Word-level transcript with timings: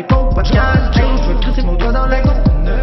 la 0.00 0.06
hypo 0.06 0.34
podcast. 0.34 0.96
Hey, 0.96 1.16
je 1.18 1.32
vais 1.32 1.40
crisser 1.40 1.62
mon 1.62 1.74
doigt 1.74 1.92
dans 1.92 2.06
l'église. 2.06 2.32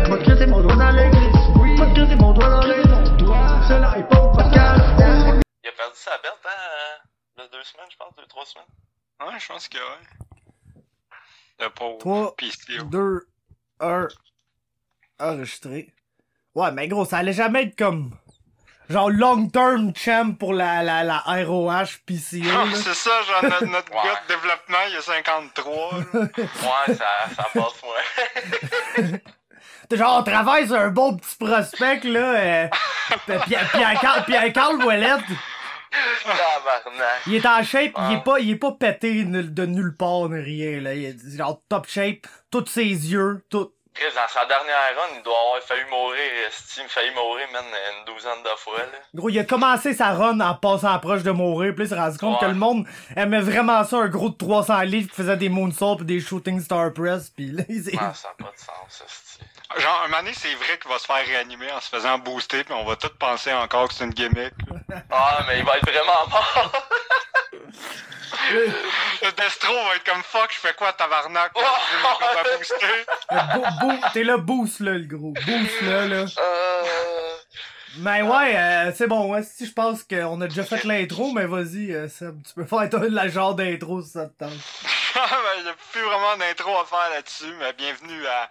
Je 0.05 0.13
vais 0.13 0.23
crisser 0.23 0.45
mon 0.45 0.61
doigt 0.61 0.75
dans 0.75 0.91
l'église. 0.91 1.33
Je 1.55 1.83
vais 1.83 1.93
crisser 1.93 2.15
mon 2.15 2.33
doigt 2.33 2.49
dans 2.49 2.61
l'église. 2.61 3.67
C'est 3.67 3.79
la 3.79 3.97
hypo 3.97 4.31
podcast. 4.31 4.83
Il 5.63 5.69
a 5.69 5.71
perdu 5.71 5.95
sa 5.95 6.11
bête, 6.17 6.45
hein, 6.45 6.49
euh, 7.39 7.43
de 7.43 7.51
deux 7.51 7.63
semaines, 7.63 7.87
je 7.89 7.97
pense, 7.97 8.15
deux, 8.15 8.25
trois 8.27 8.45
semaines. 8.45 8.65
Ouais, 9.19 9.39
je 9.39 9.47
pense 9.47 9.67
que 9.67 9.77
ouais. 9.77 10.83
Le 11.59 11.69
pauvre 11.69 11.97
3, 11.97 12.35
PCO. 12.35 12.83
2, 12.85 13.27
1, 13.79 14.07
enregistré. 15.19 15.91
Ouais, 16.53 16.71
mais 16.71 16.87
gros, 16.87 17.05
ça 17.05 17.17
allait 17.17 17.33
jamais 17.33 17.63
être 17.63 17.75
comme. 17.75 18.15
Genre 18.89 19.09
long 19.09 19.47
term 19.49 19.91
champ 19.95 20.33
pour 20.37 20.53
la, 20.53 20.81
la, 20.81 21.03
la 21.03 21.19
ROH 21.25 21.99
PCO. 22.05 22.47
Ah, 22.49 22.65
c'est 22.73 22.93
ça, 22.93 23.11
genre 23.23 23.43
notre, 23.43 23.65
notre 23.71 23.91
Ouais. 23.91 23.97
gars 24.03 24.21
de 24.27 24.33
développement, 24.33 24.77
il 24.87 24.93
y 24.93 24.97
a 24.97 25.01
53. 25.01 25.91
là. 26.13 26.19
Ouais, 26.21 26.95
ça, 26.95 27.05
ça 27.35 27.47
passe. 27.53 29.11
T'es 29.89 29.95
genre, 29.97 30.17
on 30.19 30.23
travaille 30.23 30.67
sur 30.67 30.75
un 30.77 30.89
bon 30.89 31.15
petit 31.17 31.35
prospect, 31.39 32.01
là. 32.05 32.19
Euh, 32.19 32.67
Pierre, 33.45 33.69
Pierre, 33.71 33.99
Carl, 34.01 34.23
Pierre 34.25 34.51
Carl 34.53 34.75
Ouellette, 34.83 35.21
Tabarnak. 36.23 37.21
il 37.27 37.35
est 37.35 37.45
en 37.45 37.63
shape, 37.63 37.91
il 37.97 38.03
est 38.13 38.15
Ouais. 38.17 38.21
pas, 38.23 38.39
il 38.39 38.49
est 38.51 38.55
pas 38.57 38.71
pété 38.73 39.23
de 39.23 39.65
nulle 39.65 39.95
part, 39.95 40.27
ni 40.29 40.39
rien, 40.41 40.81
là. 40.81 40.93
Il 40.93 41.05
est 41.05 41.37
genre 41.37 41.61
top 41.69 41.87
shape, 41.87 42.27
tous 42.51 42.65
ses 42.67 42.81
yeux, 42.83 43.45
tout. 43.49 43.71
Chris, 43.97 44.13
dans 44.15 44.27
sa 44.27 44.45
dernière 44.45 44.95
run, 44.95 45.15
il 45.17 45.23
doit 45.23 45.33
avoir 45.33 45.63
failli 45.63 45.83
mourir, 45.89 46.21
Steam 46.51 46.87
failli 46.87 47.09
mourir, 47.15 47.47
man, 47.51 47.63
une 47.99 48.05
douzaine 48.13 48.43
de 48.43 48.49
fois, 48.57 48.77
là. 48.77 48.99
Gros, 49.15 49.29
il 49.29 49.39
a 49.39 49.43
commencé 49.43 49.93
sa 49.95 50.13
run 50.13 50.39
en 50.39 50.53
passant 50.53 50.99
proche 50.99 51.23
de 51.23 51.31
mourir, 51.31 51.73
puis 51.73 51.79
là, 51.79 51.85
il 51.85 51.89
s'est 51.89 51.95
rendu 51.99 52.17
compte 52.19 52.35
Ouais. 52.35 52.41
que 52.47 52.51
le 52.51 52.53
monde 52.59 52.85
aimait 53.15 53.39
vraiment 53.41 53.83
ça, 53.83 53.97
un 53.97 54.07
gros 54.07 54.29
de 54.29 54.37
300 54.37 54.81
livres 54.81 55.09
qui 55.09 55.15
faisait 55.15 55.35
des 55.37 55.49
moonsaults 55.49 55.97
pis 55.97 56.05
des 56.05 56.19
shooting 56.19 56.61
star 56.61 56.93
press, 56.93 57.31
pis 57.31 57.51
là, 57.51 57.63
il 57.69 57.83
s'est... 57.83 57.97
Ah, 57.99 58.13
ça 58.13 58.27
n'a 58.37 58.45
pas 58.45 58.51
de 58.51 58.57
sens, 58.59 58.67
ça, 58.89 59.05
c'est. 59.07 59.81
Genre, 59.81 60.01
un 60.05 60.07
moment 60.07 60.31
c'est 60.33 60.53
vrai 60.55 60.77
qu'il 60.79 60.89
va 60.91 60.97
se 60.99 61.05
faire 61.05 61.25
réanimer 61.25 61.71
en 61.71 61.81
se 61.81 61.89
faisant 61.89 62.17
booster, 62.19 62.63
puis 62.63 62.73
on 62.73 62.85
va 62.85 62.95
tous 62.95 63.09
penser 63.19 63.51
encore 63.51 63.87
que 63.89 63.95
c'est 63.95 64.03
une 64.05 64.13
gimmick. 64.13 64.53
là. 64.89 65.01
Ah, 65.11 65.39
mais 65.47 65.59
il 65.59 65.65
va 65.65 65.77
être 65.77 65.89
vraiment 65.91 66.27
mort. 66.29 66.71
Le 68.51 69.31
Destro 69.31 69.73
va 69.73 69.95
être 69.95 70.03
comme 70.03 70.23
fuck, 70.23 70.51
je 70.53 70.59
fais 70.59 70.73
quoi, 70.73 70.93
tabarnak? 70.93 71.51
Oh. 71.55 71.61
Bo- 73.31 73.87
bo- 73.87 74.07
T'es 74.13 74.23
là, 74.23 74.37
boost 74.37 74.79
là, 74.79 74.91
le 74.93 75.05
gros. 75.05 75.33
Boost 75.45 75.81
là, 75.81 76.05
là. 76.07 76.25
Euh... 76.37 76.83
Mais 77.99 78.21
ouais, 78.21 78.55
euh, 78.55 78.91
c'est 78.95 79.07
bon, 79.07 79.31
ouais, 79.31 79.41
si 79.41 79.65
je 79.65 79.73
pense 79.73 80.03
qu'on 80.03 80.39
a 80.41 80.47
déjà 80.47 80.63
fait 80.63 80.83
l'intro, 80.83 81.31
mais 81.31 81.45
vas-y, 81.47 81.91
euh, 81.93 82.07
Seb, 82.07 82.35
tu 82.47 82.53
peux 82.53 82.65
faire 82.65 82.87
toi, 82.89 82.99
la 83.09 83.27
genre 83.27 83.55
d'intro 83.55 84.01
si 84.01 84.09
ça 84.11 84.27
te 84.27 84.43
tente. 84.45 84.51
Ah, 85.19 85.25
ben, 85.31 85.65
y 85.65 85.69
a 85.69 85.73
plus 85.91 86.01
vraiment 86.01 86.37
d'intro 86.37 86.77
à 86.79 86.85
faire 86.85 87.09
là-dessus, 87.09 87.51
mais 87.59 87.73
bienvenue 87.73 88.23
à. 88.27 88.47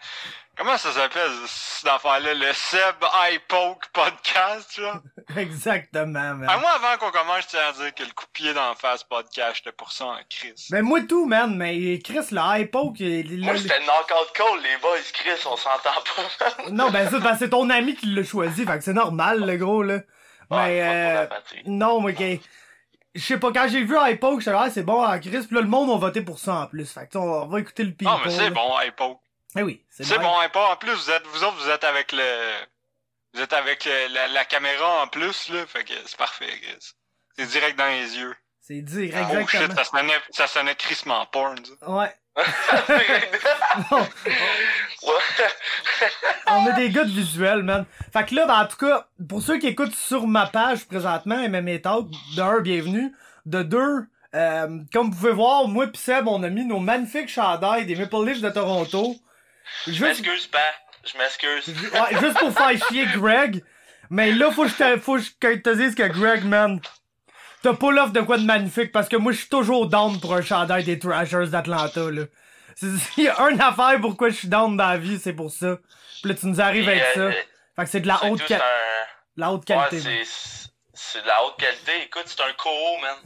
Comment 0.57 0.79
ça 0.79 0.91
s'appelle, 0.91 1.31
cette 1.47 1.87
affaire-là? 1.87 2.33
Le 2.33 2.51
Seb 2.55 2.95
iPoke 3.35 3.89
Podcast, 3.93 4.75
genre? 4.75 5.01
Exactement, 5.37 6.35
man. 6.35 6.47
Ah, 6.49 6.57
moi, 6.57 6.71
avant 6.77 6.97
qu'on 6.99 7.11
commence, 7.11 7.43
je 7.43 7.49
tiens 7.49 7.61
à 7.69 7.73
dire 7.73 7.95
que 7.95 8.03
le 8.03 8.09
coup 8.13 8.25
de 8.25 8.31
pied 8.31 8.55
d'en 8.55 8.75
face 8.75 9.05
podcast, 9.05 9.57
j'étais 9.57 9.77
pour 9.77 9.93
ça 9.93 10.07
en 10.07 10.19
crise. 10.31 10.69
Ben 10.71 10.81
moi 10.81 11.01
tout, 11.07 11.27
man, 11.27 11.55
mais 11.55 11.99
Chris, 11.99 12.29
le 12.31 13.01
il, 13.01 13.45
Moi, 13.45 13.59
c'était 13.59 13.81
knockout 13.81 14.33
call, 14.33 14.63
les 14.63 14.79
boys, 14.81 14.97
Chris, 15.13 15.43
on 15.45 15.57
s'entend 15.57 15.91
pas. 15.91 16.71
Non, 16.71 16.91
ben 16.91 17.11
ça, 17.11 17.19
ben, 17.19 17.37
c'est 17.39 17.51
ton 17.51 17.69
ami 17.69 17.95
qui 17.95 18.07
l'a 18.07 18.25
choisi, 18.25 18.65
fait 18.65 18.79
que 18.79 18.85
c'est 18.85 18.95
normal, 18.95 19.45
le 19.45 19.57
gros, 19.59 19.83
là. 19.83 19.99
Mais, 20.51 20.57
Ouais, 20.57 20.81
euh, 20.83 21.27
non, 21.67 22.01
mais 22.01 22.13
ok. 22.13 22.41
Je 23.15 23.21
sais 23.21 23.39
pas, 23.39 23.53
quand 23.53 23.67
j'ai 23.69 23.83
vu 23.83 23.97
hypo, 23.99 24.39
j'étais 24.39 24.53
là, 24.53 24.63
ah, 24.65 24.71
c'est 24.71 24.85
bon, 24.85 25.05
en 25.05 25.19
Chris, 25.19 25.47
pis 25.47 25.55
là, 25.55 25.61
le 25.61 25.69
monde 25.69 25.91
a 25.91 25.99
voté 25.99 26.23
pour 26.23 26.39
ça 26.39 26.55
en 26.55 26.67
plus. 26.67 26.91
Fait 26.91 27.09
que, 27.09 27.19
on 27.19 27.47
va 27.47 27.61
écouter 27.61 27.85
le 27.85 27.91
people. 27.93 28.09
Non, 28.09 28.21
mais 28.25 28.31
c'est 28.31 28.45
là. 28.45 28.51
bon, 28.51 28.73
iPoke. 28.87 29.21
Eh 29.57 29.63
oui, 29.63 29.85
c'est 29.91 30.05
C'est 30.05 30.19
bon. 30.19 30.25
bon, 30.25 30.43
iPoke. 30.43 30.71
En 30.73 30.77
plus, 30.77 30.93
vous 30.93 31.11
êtes, 31.11 31.27
vous 31.29 31.45
autres, 31.45 31.57
vous 31.63 31.71
êtes 31.71 31.85
avec 31.85 32.13
le. 32.13 32.53
Vous 33.35 33.41
êtes 33.43 33.53
avec 33.53 33.85
le- 33.85 34.13
la, 34.15 34.29
la 34.29 34.45
caméra 34.45 35.03
en 35.03 35.09
plus, 35.09 35.49
là. 35.51 35.67
Fait 35.67 35.85
que 35.85 35.93
c'est 36.07 36.17
parfait, 36.17 36.47
Chris. 36.63 36.93
C'est 37.39 37.47
direct 37.47 37.79
dans 37.79 37.87
les 37.87 38.17
yeux. 38.19 38.35
C'est 38.61 38.81
dire, 38.83 39.15
Oh 39.33 39.47
shit, 39.47 39.73
ça 39.73 39.85
sonnait, 39.85 40.13
ça 40.31 40.47
sonnait 40.47 40.75
crissement 40.75 41.25
porn, 41.27 41.57
ça. 41.65 41.89
Ouais. 41.91 42.13
ouais. 42.89 44.01
On 46.49 46.67
a 46.67 46.73
des 46.73 46.91
gars 46.91 47.05
de 47.05 47.11
visuel, 47.11 47.63
man. 47.63 47.87
Fait 48.13 48.25
que 48.27 48.35
là, 48.35 48.47
ben, 48.47 48.61
en 48.63 48.67
tout 48.67 48.77
cas, 48.77 49.07
pour 49.29 49.43
ceux 49.43 49.59
qui 49.59 49.69
écoutent 49.69 49.95
sur 49.95 50.27
ma 50.27 50.47
page 50.47 50.87
présentement, 50.87 51.37
MMA 51.49 51.79
Talk, 51.79 52.07
de 52.37 52.43
un, 52.43 52.61
bienvenue. 52.61 53.13
De 53.47 53.63
deux, 53.63 54.07
euh, 54.35 54.79
comme 54.93 55.11
vous 55.11 55.17
pouvez 55.17 55.33
voir, 55.33 55.69
moi 55.69 55.87
pis 55.87 56.01
Seb, 56.01 56.27
on 56.27 56.43
a 56.43 56.49
mis 56.49 56.65
nos 56.65 56.81
magnifiques 56.81 57.29
chandails 57.29 57.87
des 57.87 57.95
Maple 57.95 58.25
Leafs 58.27 58.41
de 58.41 58.51
Toronto. 58.51 59.15
Je 59.87 60.05
m'excuse, 60.05 60.47
pas. 60.49 60.59
Je 61.05 61.17
m'excuse. 61.19 61.69
ouais, 61.93 62.21
juste 62.21 62.39
pour 62.39 62.53
faire 62.53 62.89
chier 62.89 63.07
Greg. 63.15 63.63
Mais 64.11 64.33
là, 64.33 64.51
faut 64.51 64.65
que 64.65 64.69
je 64.71 64.75
te, 64.75 65.01
faut 65.01 65.17
que 65.41 65.55
je 65.55 65.59
te 65.61 65.75
dise 65.75 65.95
que 65.95 66.07
Greg, 66.09 66.45
man, 66.45 66.81
t'as 67.63 67.75
pas 67.75 67.91
l'offre 67.91 68.13
de 68.13 68.21
quoi 68.21 68.39
de 68.39 68.45
magnifique 68.45 68.93
parce 68.93 69.09
que 69.09 69.17
moi, 69.17 69.33
je 69.33 69.39
suis 69.39 69.49
toujours 69.49 69.89
down 69.89 70.21
pour 70.21 70.35
un 70.35 70.43
chandail 70.43 70.85
des 70.85 70.99
Thrashers 70.99 71.49
d'Atlanta, 71.49 72.11
là. 72.11 72.23
S'il 72.77 73.25
y 73.25 73.29
a 73.29 73.41
une 73.51 73.61
affaire 73.61 73.99
pourquoi 74.01 74.29
je 74.29 74.35
suis 74.37 74.49
down 74.49 74.77
dans 74.77 74.89
la 74.89 74.99
vie, 74.99 75.19
c'est 75.19 75.33
pour 75.33 75.51
ça. 75.51 75.79
Pis 76.23 76.29
là, 76.29 76.35
tu 76.35 76.47
nous 76.47 76.61
arrives 76.61 76.89
avec 76.89 77.03
ça. 77.15 77.21
Euh, 77.21 77.33
Fait 77.77 77.85
que 77.85 77.91
c'est 77.91 78.01
de 78.01 78.07
la 78.07 78.25
haute, 78.27 78.43
ca- 78.47 78.57
un- 78.57 79.07
la 79.37 79.51
haute 79.53 79.65
qualité. 79.65 80.01
c'est, 80.25 80.69
c'est 80.95 81.23
de 81.23 81.27
la 81.27 81.43
haute 81.45 81.57
qualité. 81.59 81.93
Écoute, 82.05 82.25
c'est 82.27 82.41
un 82.43 82.53
Koho, 82.53 82.99
man. 83.01 83.17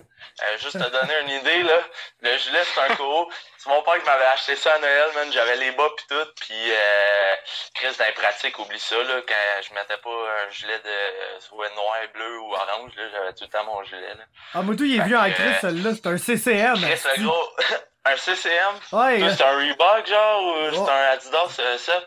Euh, 0.43 0.59
juste 0.59 0.79
te 0.79 0.91
donner 0.91 1.15
une 1.23 1.31
idée, 1.31 1.63
là. 1.63 1.79
Le 2.23 2.37
gilet, 2.39 2.63
c'est 2.65 2.81
un 2.81 2.95
Koho. 2.97 3.31
C'est 3.59 3.69
mon 3.69 3.83
père 3.83 3.99
qui 3.99 4.07
m'avait 4.07 4.25
acheté 4.27 4.57
ça 4.57 4.75
à 4.75 4.79
Noël, 4.79 5.09
man. 5.15 5.31
J'avais 5.33 5.57
les 5.57 5.73
bas 5.73 5.89
pis 5.97 6.05
tout. 6.09 6.31
Pis, 6.41 6.53
euh, 6.53 7.35
Chris, 7.75 7.95
dans 7.99 8.07
les 8.07 8.13
pratiques, 8.13 8.59
oublie 8.59 8.79
ça, 8.79 8.97
là. 8.97 9.21
Quand 9.27 9.63
je 9.69 9.75
mettais 9.75 9.99
pas 9.99 10.11
un 10.11 10.51
gilet 10.51 10.79
de 10.79 11.41
soit 11.41 11.69
noir, 11.75 11.97
bleu 12.15 12.41
ou 12.41 12.55
orange, 12.55 12.93
là, 12.97 13.03
j'avais 13.13 13.33
tout 13.35 13.45
le 13.45 13.49
temps 13.51 13.65
mon 13.65 13.83
gilet, 13.85 14.15
là. 14.15 14.25
Ah, 14.55 14.63
moi, 14.63 14.75
tout, 14.77 14.85
il 14.85 15.01
est 15.01 15.05
vu 15.05 15.17
en 15.17 15.31
Chris, 15.31 15.55
celui-là. 15.61 15.91
C'est 15.95 16.07
un 16.07 16.17
CCM. 16.17 16.81
Chris, 16.81 17.09
le 17.17 17.25
gros, 17.25 17.49
un 18.07 18.17
CCM. 18.17 18.75
Ouais, 18.93 19.35
c'est 19.37 19.45
un 19.45 19.57
Reebok, 19.57 20.07
genre, 20.07 20.43
ou 20.43 20.75
c'est 20.75 20.91
un 20.91 21.11
Adidas, 21.13 21.57
euh, 21.59 21.79
ça? 21.79 22.03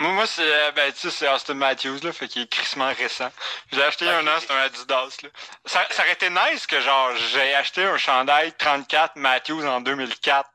Moi, 0.00 0.12
moi 0.12 0.26
c'est, 0.26 0.42
euh, 0.42 0.70
ben, 0.72 0.90
tu 0.92 0.98
sais, 0.98 1.10
c'est 1.10 1.28
Austin 1.28 1.54
Matthews, 1.54 2.00
là, 2.02 2.12
fait 2.12 2.26
qu'il 2.26 2.42
est 2.42 2.50
crissement 2.50 2.90
récent. 2.94 3.30
J'ai 3.70 3.82
acheté 3.82 4.08
un 4.08 4.26
an, 4.26 4.40
c'est 4.40 4.50
un 4.50 4.62
Adidas, 4.62 5.18
là. 5.22 5.28
Ça, 5.66 5.86
ça 5.90 6.02
aurait 6.02 6.12
été 6.12 6.30
nice 6.30 6.66
que, 6.66 6.80
genre, 6.80 7.14
j'ai 7.16 7.54
acheté 7.54 7.84
un 7.84 7.98
chandail 7.98 8.54
34 8.54 9.16
Matthews 9.16 9.62
en 9.66 9.82
2004. 9.82 10.48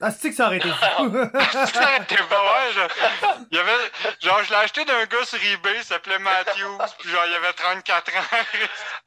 ah, 0.00 0.10
c'est 0.12 0.30
que 0.30 0.36
ça 0.36 0.46
aurait 0.46 0.58
été 0.58 0.68
fou? 0.68 0.76
ça 0.78 1.82
aurait 1.82 2.02
été 2.02 2.16
pas, 2.16 2.42
ouais, 2.44 2.72
genre, 2.72 2.88
il 3.50 3.56
y 3.56 3.60
avait, 3.60 3.90
genre, 4.20 4.44
je 4.44 4.50
l'ai 4.50 4.56
acheté 4.56 4.84
d'un 4.84 5.06
gars 5.06 5.24
sur 5.24 5.42
eBay, 5.42 5.78
il 5.78 5.84
s'appelait 5.84 6.20
Matthews, 6.20 6.78
puis 7.00 7.10
genre, 7.10 7.26
il 7.26 7.34
avait 7.34 7.52
34 7.54 8.16
ans. 8.16 8.20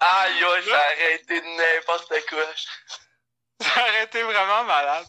Aïe, 0.02 0.44
aïe, 0.44 0.64
ça 0.66 0.72
aurait 0.72 1.16
été 1.16 1.42
n'importe 1.42 2.14
quoi. 2.30 2.46
ça 3.62 3.82
aurait 3.82 4.04
été 4.04 4.22
vraiment 4.22 4.66
malade. 4.66 5.08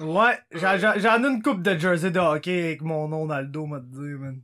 Ouais, 0.00 0.38
j'en 0.52 0.78
j'en- 0.78 0.94
ai 1.24 1.26
une 1.26 1.42
coupe 1.42 1.62
de 1.62 1.78
jersey 1.78 2.10
de 2.10 2.20
hockey 2.20 2.64
avec 2.64 2.82
mon 2.82 3.08
nom 3.08 3.26
dans 3.26 3.38
le 3.38 3.46
dos, 3.46 3.66
m'a 3.66 3.78
dire, 3.80 4.18
man. 4.18 4.40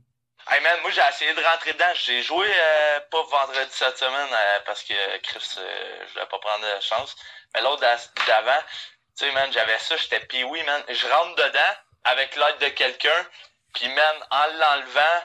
Hey 0.49 0.61
man, 0.61 0.77
moi 0.81 0.91
j'ai 0.91 1.01
essayé 1.09 1.33
de 1.33 1.41
rentrer 1.41 1.71
dedans. 1.73 1.93
J'ai 1.95 2.21
joué 2.21 2.45
euh, 2.45 2.99
pas 3.09 3.23
vendredi 3.23 3.69
cette 3.71 3.97
semaine 3.97 4.27
euh, 4.31 4.59
parce 4.65 4.83
que 4.83 4.93
Chris, 5.23 5.55
euh, 5.57 6.05
je 6.07 6.13
voulais 6.13 6.25
pas 6.25 6.39
prendre 6.39 6.63
de 6.65 6.81
chance. 6.81 7.15
Mais 7.55 7.61
l'autre 7.61 7.79
d'a- 7.79 7.95
d'avant, 8.27 8.59
tu 9.17 9.25
sais 9.25 9.31
man, 9.31 9.49
j'avais 9.53 9.77
ça, 9.79 9.95
j'étais 9.95 10.19
pis 10.25 10.43
oui 10.43 10.61
man. 10.63 10.81
Je 10.89 11.07
rentre 11.07 11.35
dedans 11.35 11.73
avec 12.03 12.35
l'aide 12.35 12.59
de 12.59 12.67
quelqu'un, 12.75 13.25
puis 13.73 13.87
man, 13.87 14.15
en 14.31 14.45
l'enlevant, 14.59 15.19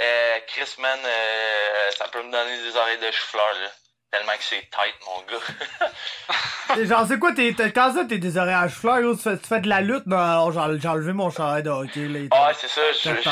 euh, 0.00 0.38
Chris 0.46 0.74
man, 0.78 0.98
euh, 1.04 1.90
ça 1.90 2.08
peut 2.08 2.22
me 2.22 2.32
donner 2.32 2.62
des 2.62 2.74
oreilles 2.74 2.98
de 2.98 3.10
chou-fleur 3.10 3.52
là. 3.62 3.68
Tellement 4.12 4.32
que 4.36 4.44
c'est 4.44 4.68
tight 4.70 4.94
mon 5.06 5.22
gars. 5.22 6.84
Genre, 6.84 7.06
c'est 7.08 7.18
quoi, 7.18 7.32
t'es, 7.32 7.54
t'es- 7.56 7.72
quand 7.72 7.94
ça, 7.94 8.04
t'es 8.04 8.18
des 8.18 8.36
oreilles 8.36 8.52
à 8.54 8.68
fleurs, 8.68 9.00
gros, 9.00 9.16
tu 9.16 9.22
fais, 9.22 9.38
tu 9.38 9.46
fais 9.46 9.60
de 9.60 9.68
la 9.68 9.80
lutte? 9.80 10.06
Non, 10.06 10.18
alors, 10.18 10.52
j'ai 10.52 10.80
j'ai 10.80 10.88
enlevé 10.88 11.12
mon 11.14 11.30
chandail 11.30 11.62
de 11.62 11.70
hockey, 11.70 12.06
là. 12.08 12.20
Ah 12.30 12.48
ouais, 12.48 12.54
c'est 12.60 12.68
ça, 12.68 12.80
je. 12.92 13.10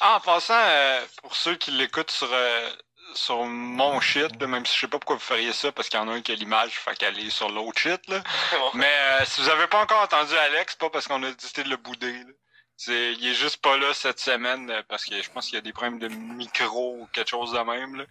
Ah, 0.00 0.16
en 0.16 0.20
passant, 0.20 0.54
euh, 0.56 1.00
pour 1.22 1.34
ceux 1.34 1.56
qui 1.56 1.72
l'écoutent 1.72 2.10
sur, 2.12 2.28
euh, 2.32 2.70
sur 3.14 3.44
mon 3.44 4.00
shit, 4.00 4.40
là, 4.40 4.46
même 4.46 4.64
si 4.64 4.74
je 4.76 4.80
sais 4.82 4.86
pas 4.86 4.98
pourquoi 4.98 5.16
vous 5.16 5.22
feriez 5.22 5.52
ça, 5.52 5.72
parce 5.72 5.88
qu'il 5.88 5.98
y 5.98 6.02
en 6.02 6.08
a 6.08 6.12
un 6.12 6.20
qui 6.20 6.30
a 6.30 6.36
l'image, 6.36 6.70
fait 6.78 6.94
qu'elle 6.96 7.18
est 7.18 7.30
sur 7.30 7.48
l'autre 7.50 7.80
shit, 7.80 8.00
là. 8.08 8.22
Mais 8.74 8.86
euh, 8.86 9.24
si 9.24 9.40
vous 9.42 9.48
avez 9.48 9.66
pas 9.66 9.80
encore 9.82 10.00
entendu 10.02 10.36
Alex, 10.36 10.72
c'est 10.74 10.78
pas 10.78 10.90
parce 10.90 11.08
qu'on 11.08 11.20
a 11.24 11.30
décidé 11.32 11.64
de 11.64 11.70
le 11.70 11.76
bouder. 11.78 12.12
là. 12.12 12.32
C'est, 12.80 13.14
il 13.14 13.26
est 13.26 13.34
juste 13.34 13.60
pas 13.60 13.76
là 13.76 13.92
cette 13.92 14.20
semaine 14.20 14.70
euh, 14.70 14.82
parce 14.88 15.04
que 15.04 15.20
je 15.20 15.28
pense 15.30 15.46
qu'il 15.46 15.56
y 15.56 15.58
a 15.58 15.62
des 15.62 15.72
problèmes 15.72 15.98
de 15.98 16.06
micro 16.06 16.96
ou 17.00 17.08
quelque 17.12 17.28
chose 17.28 17.52
de 17.52 17.58
même. 17.58 17.96
Là. 17.96 18.04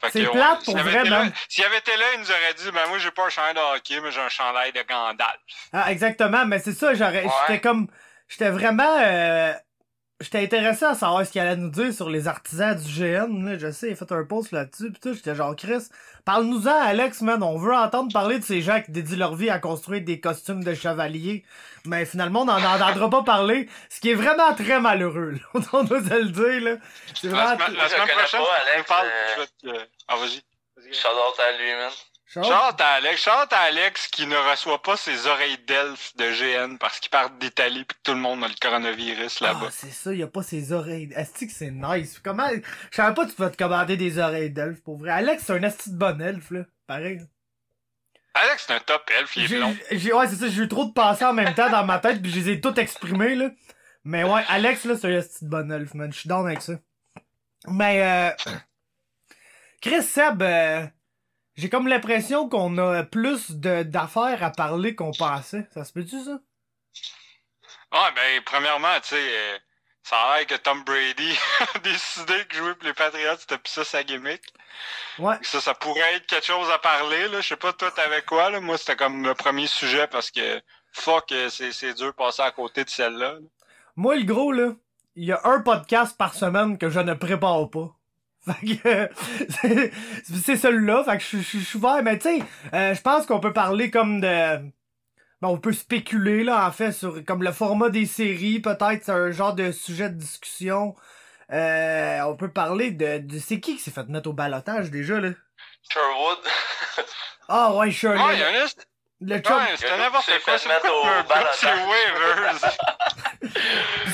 Fait 0.00 0.10
C'est 0.12 0.24
que, 0.24 0.30
plate 0.30 0.64
pour 0.64 0.76
vrai. 0.76 1.02
S'il 1.48 1.64
avait 1.64 1.78
été 1.78 1.90
là, 1.96 2.04
il 2.14 2.20
nous 2.20 2.30
aurait 2.30 2.54
dit 2.56 2.70
Ben 2.72 2.88
moi 2.88 2.98
j'ai 2.98 3.10
pas 3.10 3.26
un 3.26 3.28
chandail 3.28 3.54
de 3.54 3.76
hockey, 3.76 4.00
mais 4.00 4.12
j'ai 4.12 4.20
un 4.20 4.28
chandail 4.28 4.72
de 4.72 4.82
Gandalf. 4.88 5.40
Ah, 5.72 5.90
exactement, 5.90 6.46
mais 6.46 6.60
c'est 6.60 6.74
ça, 6.74 6.94
j'aurais, 6.94 7.24
Ouais. 7.24 7.30
j'étais 7.48 7.60
comme, 7.60 7.88
j'étais 8.28 8.50
vraiment, 8.50 8.98
euh, 9.00 9.52
j'étais 10.20 10.44
intéressé 10.44 10.84
à 10.84 10.94
savoir 10.94 11.26
ce 11.26 11.32
qu'il 11.32 11.40
allait 11.40 11.56
nous 11.56 11.70
dire 11.70 11.92
sur 11.92 12.08
les 12.08 12.28
artisans 12.28 12.76
du 12.76 12.84
GN. 12.92 13.44
Là. 13.44 13.58
Je 13.58 13.72
sais, 13.72 13.88
il 13.88 13.92
a 13.94 13.96
fait 13.96 14.12
un 14.12 14.24
post 14.24 14.52
là-dessus. 14.52 14.92
Pis 14.92 15.00
tout, 15.00 15.14
j'étais 15.14 15.34
genre, 15.34 15.56
Chris, 15.56 15.88
parle-nous-en, 16.24 16.80
Alex, 16.82 17.20
man. 17.22 17.42
On 17.42 17.58
veut 17.58 17.74
entendre 17.74 18.12
parler 18.12 18.38
de 18.38 18.44
ces 18.44 18.62
gens 18.62 18.80
qui 18.80 18.92
dédient 18.92 19.16
leur 19.16 19.34
vie 19.34 19.50
à 19.50 19.58
construire 19.58 20.02
des 20.02 20.20
costumes 20.20 20.62
de 20.62 20.72
chevaliers. 20.74 21.44
Mais 21.86 22.06
finalement, 22.06 22.42
on 22.42 22.44
n'en 22.46 22.56
entendra 22.62 23.10
pas 23.10 23.22
parler. 23.22 23.68
Ce 23.90 24.00
qui 24.00 24.10
est 24.10 24.14
vraiment 24.14 24.54
très 24.54 24.80
malheureux, 24.80 25.32
là. 25.32 25.60
On 25.74 25.84
doit 25.84 26.02
se 26.02 26.14
le 26.14 26.30
dire, 26.30 26.60
là. 26.72 26.76
C'est 27.14 27.28
La, 27.28 27.32
vraiment... 27.54 27.66
semaine- 27.66 27.76
la 27.76 27.84
Je 27.88 27.92
semaine 27.92 28.08
prochaine, 28.08 28.40
pas, 28.40 28.72
Alex, 28.72 28.88
parle. 28.88 29.06
euh, 29.06 29.46
euh, 29.66 29.84
Ah, 30.08 30.16
vas-y. 30.16 30.40
Vas-y. 30.76 30.94
Shout 30.94 31.08
out 31.08 31.40
à 31.40 31.58
lui, 31.58 31.72
man. 31.74 31.90
Chante 32.26 32.80
à 32.80 32.88
Alex, 32.94 33.22
chante 33.22 33.52
à 33.52 33.58
Alex 33.60 34.08
qui 34.08 34.26
ne 34.26 34.34
reçoit 34.50 34.82
pas 34.82 34.96
ses 34.96 35.28
oreilles 35.28 35.58
d'elfe 35.68 36.16
de 36.16 36.24
GN 36.32 36.78
parce 36.78 36.98
qu'il 36.98 37.08
part 37.10 37.30
d'Italie 37.30 37.84
puis 37.84 37.96
que 37.96 38.02
tout 38.02 38.14
le 38.14 38.18
monde 38.20 38.42
a 38.42 38.48
le 38.48 38.54
coronavirus 38.60 39.38
là-bas. 39.40 39.66
Ah, 39.66 39.70
c'est 39.70 39.92
ça, 39.92 40.12
il 40.12 40.20
a 40.20 40.26
pas 40.26 40.42
ses 40.42 40.72
oreilles. 40.72 41.12
Est-ce 41.14 41.44
que 41.46 41.52
c'est 41.52 41.70
nice? 41.70 42.18
Comment. 42.24 42.48
Je 42.90 42.96
savais 42.96 43.14
pas 43.14 43.24
que 43.24 43.30
tu 43.30 43.36
pouvais 43.36 43.50
te 43.52 43.56
commander 43.56 43.96
des 43.96 44.18
oreilles 44.18 44.50
d'elfe 44.50 44.82
pour 44.82 44.98
vrai. 44.98 45.10
Alex, 45.12 45.44
c'est 45.46 45.52
un 45.52 45.62
esti 45.62 45.90
de 45.90 45.96
bon 45.96 46.20
elfe, 46.20 46.50
là. 46.50 46.62
Pareil. 46.88 47.20
Alex, 48.34 48.64
c'est 48.66 48.72
un 48.74 48.80
top 48.80 49.08
elfe, 49.18 49.36
il 49.36 49.44
est 49.44 49.56
blond. 49.56 49.76
j'ai, 49.92 50.12
ouais, 50.12 50.26
c'est 50.26 50.36
ça, 50.36 50.48
j'ai 50.48 50.62
eu 50.62 50.68
trop 50.68 50.84
de 50.84 50.92
pensées 50.92 51.24
en 51.24 51.32
même 51.32 51.54
temps 51.54 51.70
dans 51.70 51.84
ma 51.84 51.98
tête, 51.98 52.20
puis 52.20 52.32
je 52.32 52.40
les 52.40 52.50
ai 52.50 52.60
toutes 52.60 52.78
exprimées, 52.78 53.34
là. 53.34 53.50
Mais 54.04 54.24
ouais, 54.24 54.42
Alex, 54.48 54.84
là, 54.84 54.96
c'est 54.96 55.14
un 55.14 55.20
de 55.20 55.48
bon 55.48 55.72
elfe, 55.72 55.94
man. 55.94 56.12
Je 56.12 56.18
suis 56.18 56.28
down 56.28 56.46
avec 56.46 56.60
ça. 56.60 56.74
Mais, 57.68 58.02
euh. 58.02 58.52
Chris 59.80 60.02
Seb, 60.02 60.42
euh, 60.42 60.86
j'ai 61.56 61.68
comme 61.68 61.88
l'impression 61.88 62.48
qu'on 62.48 62.78
a 62.78 63.04
plus 63.04 63.52
de, 63.52 63.82
d'affaires 63.82 64.42
à 64.42 64.50
parler 64.50 64.94
qu'on 64.94 65.12
pensait. 65.12 65.66
Ça 65.72 65.84
se 65.84 65.92
peut-tu, 65.92 66.22
ça? 66.22 66.40
Ah, 67.90 68.10
ben, 68.14 68.42
premièrement, 68.44 68.98
tu 69.02 69.08
sais, 69.10 69.16
euh, 69.16 69.58
ça 70.04 70.16
a 70.16 70.36
l'air 70.38 70.46
que 70.46 70.54
Tom 70.54 70.84
Brady 70.84 71.36
a 71.74 71.78
décidé 71.80 72.44
que 72.48 72.56
jouer 72.56 72.74
pour 72.74 72.84
les 72.86 72.94
Patriots, 72.94 73.36
c'était 73.38 73.58
plus 73.58 73.72
ça 73.72 73.84
sa 73.84 74.04
gimmick. 74.04 74.42
Ouais. 75.18 75.36
Ça, 75.42 75.60
ça 75.60 75.74
pourrait 75.74 76.14
être 76.16 76.26
quelque 76.26 76.46
chose 76.46 76.70
à 76.70 76.78
parler, 76.78 77.26
là. 77.28 77.40
Je 77.40 77.48
sais 77.48 77.56
pas, 77.56 77.72
toi, 77.72 77.90
t'avais 77.90 78.22
quoi, 78.22 78.50
là? 78.50 78.60
Moi, 78.60 78.76
c'était 78.78 78.96
comme 78.96 79.24
le 79.24 79.34
premier 79.34 79.66
sujet 79.66 80.06
parce 80.06 80.30
que, 80.30 80.60
fuck, 80.92 81.32
euh, 81.32 81.48
c'est, 81.48 81.72
c'est 81.72 81.94
dur 81.94 82.06
de 82.08 82.10
passer 82.12 82.42
à 82.42 82.50
côté 82.50 82.84
de 82.84 82.90
celle-là. 82.90 83.32
là. 83.32 83.38
Moi, 83.96 84.16
le 84.16 84.24
gros, 84.24 84.52
là, 84.52 84.72
il 85.16 85.24
y 85.24 85.32
a 85.32 85.40
un 85.44 85.60
podcast 85.60 86.16
par 86.18 86.34
semaine 86.34 86.76
que 86.78 86.90
je 86.90 87.00
ne 87.00 87.14
prépare 87.14 87.70
pas. 87.70 87.90
Fait 88.60 88.76
que, 88.76 89.08
c'est- 90.42 90.56
celui-là, 90.56 91.02
fait 91.04 91.16
que 91.16 91.22
je, 91.24 91.38
je, 91.38 91.58
je 91.58 91.64
suis 91.64 91.78
ouvert, 91.78 92.02
mais 92.02 92.18
tu 92.18 92.28
sais, 92.40 92.44
euh, 92.74 92.94
je 92.94 93.00
pense 93.00 93.24
qu'on 93.24 93.40
peut 93.40 93.54
parler 93.54 93.90
comme 93.90 94.20
de... 94.20 94.58
Ben, 95.44 95.50
on 95.50 95.58
peut 95.58 95.74
spéculer, 95.74 96.42
là, 96.42 96.66
en 96.66 96.72
fait, 96.72 96.90
sur 96.92 97.22
comme 97.22 97.42
le 97.42 97.52
format 97.52 97.90
des 97.90 98.06
séries, 98.06 98.60
peut-être, 98.60 99.04
c'est 99.04 99.12
un 99.12 99.30
genre 99.30 99.52
de 99.52 99.72
sujet 99.72 100.08
de 100.08 100.14
discussion. 100.14 100.94
Euh, 101.52 102.20
on 102.22 102.34
peut 102.34 102.50
parler 102.50 102.92
de... 102.92 103.18
de 103.18 103.38
c'est 103.38 103.60
qui 103.60 103.76
qui 103.76 103.82
s'est 103.82 103.90
fait 103.90 104.08
mettre 104.08 104.30
au 104.30 104.32
balotage, 104.32 104.90
déjà, 104.90 105.20
là? 105.20 105.28
Sherwood. 105.90 106.38
Ah, 107.46 107.74
ouais, 107.74 107.90
Shirley. 107.90 108.24
Ouais, 108.24 108.38
il 108.38 108.42
a, 108.42 108.64
le 109.20 109.38
chum, 109.40 109.56
ouais, 109.58 109.76
c'était 109.76 109.98
n'importe 109.98 110.30
quoi. 110.46 110.56
C'est 110.56 110.70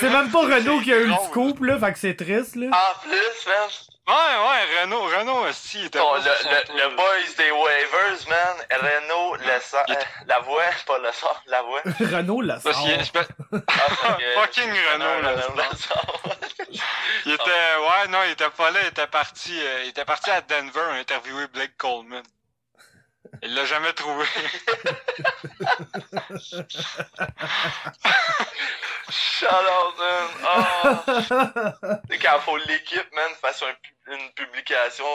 c'est 0.00 0.10
même 0.10 0.32
pas 0.32 0.40
Renault 0.40 0.80
qui 0.80 0.92
a 0.92 0.96
eu 0.96 1.06
le 1.06 1.14
scoop, 1.28 1.60
là, 1.60 1.78
fait 1.78 1.92
que 1.92 1.98
c'est 2.00 2.16
triste, 2.16 2.56
là. 2.56 2.66
En 2.72 3.00
plus. 3.08 3.89
Ouais, 4.08 4.14
ouais, 4.14 4.80
Renault, 4.82 5.02
Renault, 5.04 5.46
aussi, 5.48 5.78
il 5.80 5.86
était 5.86 5.98
le, 5.98 6.20
le, 6.24 6.82
le 6.90 6.96
boys 6.96 7.34
des 7.38 7.50
waivers, 7.52 8.28
man. 8.28 8.56
Renault, 8.80 9.36
le 9.36 9.60
est- 9.88 9.96
euh, 9.96 10.04
la 10.26 10.40
voix, 10.40 10.62
pas 10.86 10.98
le 10.98 11.12
sang, 11.12 11.36
la 11.46 11.62
voix. 11.62 11.80
Renault, 12.00 12.40
Ah, 13.68 14.16
Fucking 14.34 14.72
Renault, 14.92 15.20
le 15.22 15.76
sang. 15.76 16.74
il 17.26 17.32
était, 17.32 17.50
ouais, 17.50 18.08
non, 18.08 18.18
il 18.26 18.32
était 18.32 18.50
pas 18.50 18.70
là, 18.72 18.80
il 18.82 18.88
était 18.88 19.06
parti, 19.06 19.56
euh, 19.62 19.84
il 19.84 19.90
était 19.90 20.04
parti 20.04 20.30
à 20.30 20.40
Denver 20.40 20.98
interviewer 20.98 21.46
Blake 21.48 21.76
Coleman. 21.76 22.22
Il 23.42 23.54
l'a 23.54 23.64
jamais 23.64 23.92
trouvé. 23.94 24.26
Shout 29.10 29.46
out, 29.46 29.98
man. 29.98 32.00
C'est 32.10 32.18
quand 32.18 32.40
faut 32.40 32.56
l'équipe, 32.58 33.12
man, 33.12 33.32
fasse 33.40 33.62
un 33.62 33.74
une 34.12 34.30
publication 34.32 35.06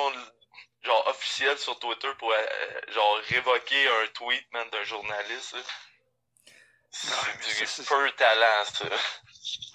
genre 0.83 1.07
officielle 1.07 1.57
sur 1.57 1.77
Twitter 1.79 2.09
pour 2.19 2.31
euh, 2.31 2.45
genre 2.93 3.17
révoquer 3.29 3.87
un 3.87 4.07
tweet, 4.13 4.45
man, 4.53 4.67
d'un 4.71 4.83
journaliste. 4.83 5.55
C'est 6.91 7.65
c'est- 7.65 7.81
du 7.81 7.87
peu 7.87 8.11
talent, 8.11 8.63
ça. 8.73 8.85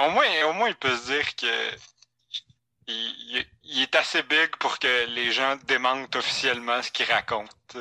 Au 0.06 0.10
moins, 0.10 0.26
au 0.44 0.52
moins, 0.54 0.68
il 0.68 0.76
peut 0.76 0.96
se 0.96 1.06
dire 1.12 1.36
que 1.36 1.70
il, 2.86 3.36
il- 3.36 3.46
il 3.64 3.82
est 3.82 3.94
assez 3.94 4.22
big 4.22 4.56
pour 4.56 4.78
que 4.78 5.04
les 5.06 5.30
gens 5.32 5.56
démentent 5.64 6.16
officiellement 6.16 6.82
ce 6.82 6.90
qu'il 6.90 7.10
raconte. 7.10 7.76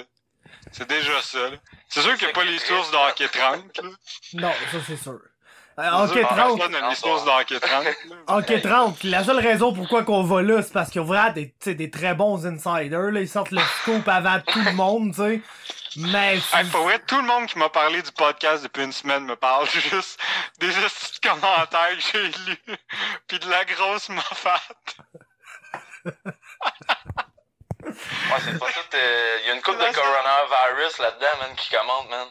C'est 0.72 0.88
déjà 0.88 1.22
ça. 1.22 1.50
là. 1.50 1.58
C'est 1.88 2.02
sûr 2.02 2.16
qu'il 2.18 2.28
n'y 2.28 2.32
a 2.32 2.36
pas 2.36 2.44
les 2.44 2.60
sources 2.60 2.92
de 2.92 2.98
Hockey 2.98 3.28
30. 3.28 3.78
là. 3.78 3.90
Non, 4.34 4.52
ça, 4.72 4.78
c'est 4.86 4.98
sûr. 4.98 5.20
Euh, 5.80 6.08
que 6.08 6.20
30. 6.20 6.58
Personne 6.58 6.72
n'a 6.74 6.90
les 6.90 6.96
sources 6.96 7.24
de 7.24 7.30
Hockey 7.42 7.60
30. 7.60 7.86
là. 7.86 8.38
Ok, 8.38 8.62
30. 8.62 9.04
La 9.04 9.24
seule 9.24 9.40
raison 9.40 9.74
pourquoi 9.74 10.04
qu'on 10.04 10.24
va 10.24 10.42
là, 10.42 10.62
c'est 10.62 10.74
parce 10.74 10.90
qu'il 10.90 11.02
y 11.02 11.04
a 11.04 11.08
vraiment 11.08 11.32
des, 11.32 11.54
des 11.74 11.90
très 11.90 12.14
bons 12.14 12.46
insiders. 12.46 13.12
Là. 13.12 13.22
Ils 13.22 13.30
sortent 13.30 13.52
le 13.52 13.62
scoop 13.82 14.08
avant 14.08 14.40
tout 14.42 14.62
le 14.62 14.74
monde, 14.74 15.14
tu 15.14 15.22
sais. 15.22 15.42
Mais... 15.96 16.36
Hey, 16.54 16.66
pour 16.72 16.84
vrai, 16.84 17.00
tout 17.00 17.18
le 17.18 17.26
monde 17.26 17.48
qui 17.48 17.58
m'a 17.58 17.70
parlé 17.70 18.02
du 18.02 18.12
podcast 18.12 18.64
depuis 18.64 18.84
une 18.84 18.92
semaine 18.92 19.26
me 19.26 19.36
parle 19.36 19.68
juste 19.70 20.20
des 20.60 20.68
petits 20.68 21.20
commentaires 21.22 21.98
que 21.98 22.20
j'ai 22.20 22.28
lus, 22.28 22.78
puis 23.28 23.40
de 23.40 23.50
la 23.50 23.66
grosse 23.66 24.10
moffate. 24.10 24.98
Ouais, 27.90 28.38
c'est 28.44 28.60
pas 28.60 28.66
tout. 28.72 28.96
euh, 28.96 29.38
Il 29.44 29.48
y 29.48 29.52
a 29.52 29.56
une 29.56 29.62
coupe 29.62 29.78
de 29.78 29.94
coronavirus 29.94 30.98
là-dedans, 31.00 31.38
man, 31.40 31.56
qui 31.56 31.70
commande, 31.76 32.10
man. 32.10 32.28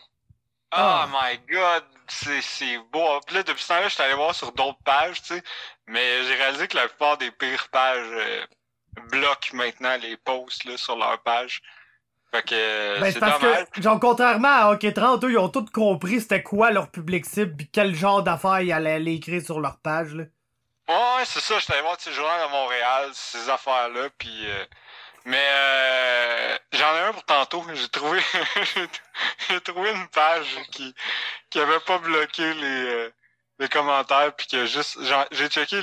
Oh 0.72 0.76
Ah. 0.76 1.08
my 1.10 1.38
god, 1.50 1.84
c'est 2.08 2.40
c'est 2.43 2.78
beau. 2.93 3.20
Puis 3.26 3.37
là, 3.37 3.43
depuis 3.43 3.62
ce 3.62 3.69
temps-là, 3.69 3.88
je 3.88 3.94
suis 3.94 4.02
allé 4.02 4.14
voir 4.14 4.34
sur 4.34 4.52
d'autres 4.52 4.78
pages, 4.84 5.22
tu 5.22 5.34
sais, 5.34 5.43
mais 5.87 6.25
j'ai 6.25 6.34
réalisé 6.34 6.69
que 6.69 6.76
la 6.76 6.88
plupart 6.88 7.16
des 7.19 7.31
pires 7.31 7.69
pages 7.70 8.06
euh, 8.12 8.44
bloquent 9.10 9.55
maintenant 9.55 9.96
les 9.96 10.16
posts 10.19 10.64
là, 10.64 10.76
sur 10.76 10.96
leur 10.96 11.22
page. 11.22 11.62
Fait 12.31 12.43
que 12.43 12.54
euh, 12.54 13.00
Ben, 13.00 13.11
c'est 13.11 13.20
parce 13.20 13.40
dommage. 13.40 13.64
que, 13.72 13.81
genre, 13.81 13.99
contrairement 13.99 14.49
à 14.54 14.70
Hockey 14.72 14.93
30, 14.93 15.25
eux, 15.25 15.31
ils 15.31 15.38
ont 15.38 15.49
tous 15.49 15.64
compris 15.70 16.20
c'était 16.20 16.43
quoi 16.43 16.70
leur 16.70 16.90
public 16.90 17.25
cible 17.25 17.56
pis 17.56 17.71
quel 17.71 17.94
genre 17.94 18.23
d'affaires 18.23 18.61
ils 18.61 18.71
allaient 18.73 18.92
aller 18.92 19.14
écrire 19.14 19.40
sur 19.42 19.61
leur 19.61 19.78
page, 19.80 20.12
là. 20.14 20.25
Ouais, 20.90 21.25
c'est 21.25 21.40
ça, 21.40 21.59
j'étais 21.59 21.73
allé 21.75 21.83
voir 21.83 21.97
tu 21.97 22.04
sais, 22.04 22.11
le 22.11 22.16
journal 22.16 22.47
de 22.47 22.50
Montréal, 22.52 23.11
ces 23.14 23.49
affaires-là, 23.49 24.09
puis 24.18 24.47
euh, 24.50 24.64
mais 25.28 25.47
euh, 25.50 26.58
j'en 26.73 26.94
ai 26.97 27.00
un 27.00 27.12
pour 27.12 27.25
tantôt. 27.25 27.64
J'ai 27.75 27.88
trouvé 27.88 28.20
j'ai 29.49 29.61
trouvé 29.61 29.90
une 29.92 30.08
page 30.08 30.47
qui 30.73 30.94
qui 31.50 31.61
avait 31.61 31.80
pas 31.80 31.99
bloqué 31.99 32.54
les 32.54 32.85
euh, 32.87 33.12
les 33.58 33.68
commentaires 33.68 34.35
puis 34.35 34.47
que 34.47 34.66
juste 34.66 34.99
j'ai 35.32 35.49
checké 35.49 35.80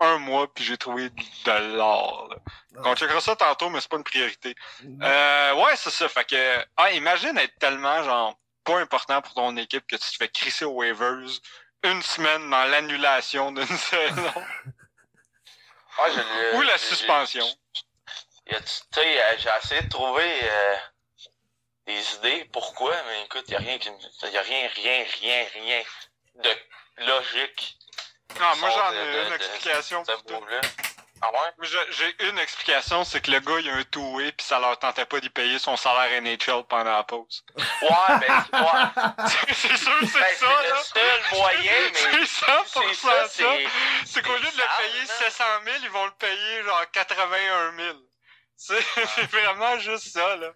un 0.00 0.18
mois 0.18 0.52
puis 0.52 0.64
j'ai 0.64 0.76
trouvé 0.78 1.10
de 1.10 1.76
l'or. 1.76 2.28
là. 2.30 2.36
On 2.84 2.94
checkera 2.96 3.20
ça 3.20 3.36
tantôt, 3.36 3.68
mais 3.70 3.80
c'est 3.80 3.90
pas 3.90 3.98
une 3.98 4.04
priorité. 4.04 4.54
Euh, 5.02 5.54
ouais, 5.54 5.76
c'est 5.76 5.90
ça. 5.90 6.08
Fait 6.08 6.24
que 6.24 6.64
ah, 6.76 6.90
imagine 6.92 7.36
être 7.38 7.58
tellement 7.58 8.02
genre 8.02 8.34
pas 8.64 8.78
important 8.80 9.20
pour 9.22 9.34
ton 9.34 9.56
équipe 9.56 9.86
que 9.86 9.96
tu 9.96 10.10
te 10.10 10.16
fais 10.16 10.28
crisser 10.28 10.64
aux 10.64 10.72
waivers 10.72 11.28
une 11.82 12.02
semaine 12.02 12.50
dans 12.50 12.64
l'annulation 12.64 13.52
d'une 13.52 13.66
saison. 13.76 14.32
L'ai- 16.16 16.56
Ou 16.56 16.62
la 16.62 16.78
suspension. 16.78 17.46
Tu 18.50 19.00
sais, 19.00 19.22
euh, 19.22 19.36
j'ai 19.38 19.50
essayé 19.62 19.82
de 19.82 19.88
trouver 19.88 20.30
euh, 20.42 20.76
des 21.86 22.14
idées, 22.16 22.44
pourquoi, 22.52 22.94
mais 23.06 23.22
écoute, 23.24 23.48
y 23.48 23.54
a 23.54 23.58
rien 23.58 23.78
qui 23.78 23.90
me- 23.90 24.28
y 24.30 24.36
a 24.38 24.42
rien, 24.42 24.68
rien, 24.74 25.04
rien, 25.20 25.46
rien 25.54 25.82
de 26.36 26.50
logique. 27.06 27.76
Ah, 28.40 28.52
moi 28.58 28.70
j'en 28.70 28.92
ai 28.92 29.22
une 29.24 29.28
de 29.30 29.34
explication 29.34 30.02
pour. 30.04 30.46
Ah 31.22 31.30
ouais? 31.32 31.66
J'ai- 31.90 32.28
une 32.28 32.38
explication, 32.38 33.04
c'est 33.04 33.20
que 33.20 33.30
le 33.30 33.40
gars 33.40 33.58
il 33.60 33.68
a 33.68 33.74
un 33.74 33.84
two-way 33.84 34.32
puis 34.32 34.46
ça 34.46 34.58
leur 34.58 34.78
tentait 34.78 35.04
pas 35.04 35.20
d'y 35.20 35.28
payer 35.28 35.58
son 35.58 35.76
salaire 35.76 36.10
NHL 36.22 36.64
pendant 36.66 36.92
la 36.96 37.02
pause. 37.04 37.44
Ouais, 37.56 38.18
ben, 38.20 38.44
ouais. 38.52 39.26
c'est 39.52 39.76
sûr 39.76 39.98
que 39.98 40.04
Ben, 40.06 40.10
c'est 40.12 40.34
c'est 40.36 40.46
ça, 40.46 40.62
le 40.62 40.68
là. 40.70 40.82
seul 40.82 41.38
moyen, 41.38 41.72
mais. 41.92 41.98
C'est 41.98 42.24
100% 42.24 42.64
C'est 42.64 42.94
ça. 42.94 43.10
ça, 43.10 43.28
c'est. 43.28 43.66
C'est 44.06 44.22
qu'au 44.22 44.32
lieu 44.32 44.40
de 44.50 44.56
le 44.56 44.76
payer 44.78 44.98
man. 44.98 45.06
700 45.18 45.44
000, 45.64 45.76
ils 45.82 45.90
vont 45.90 46.06
le 46.06 46.12
payer 46.12 46.62
genre 46.62 46.90
81 46.90 47.76
000. 47.76 47.98
C'est 48.62 48.74
vraiment 49.32 49.78
juste 49.78 50.08
ça, 50.12 50.36
là. 50.36 50.52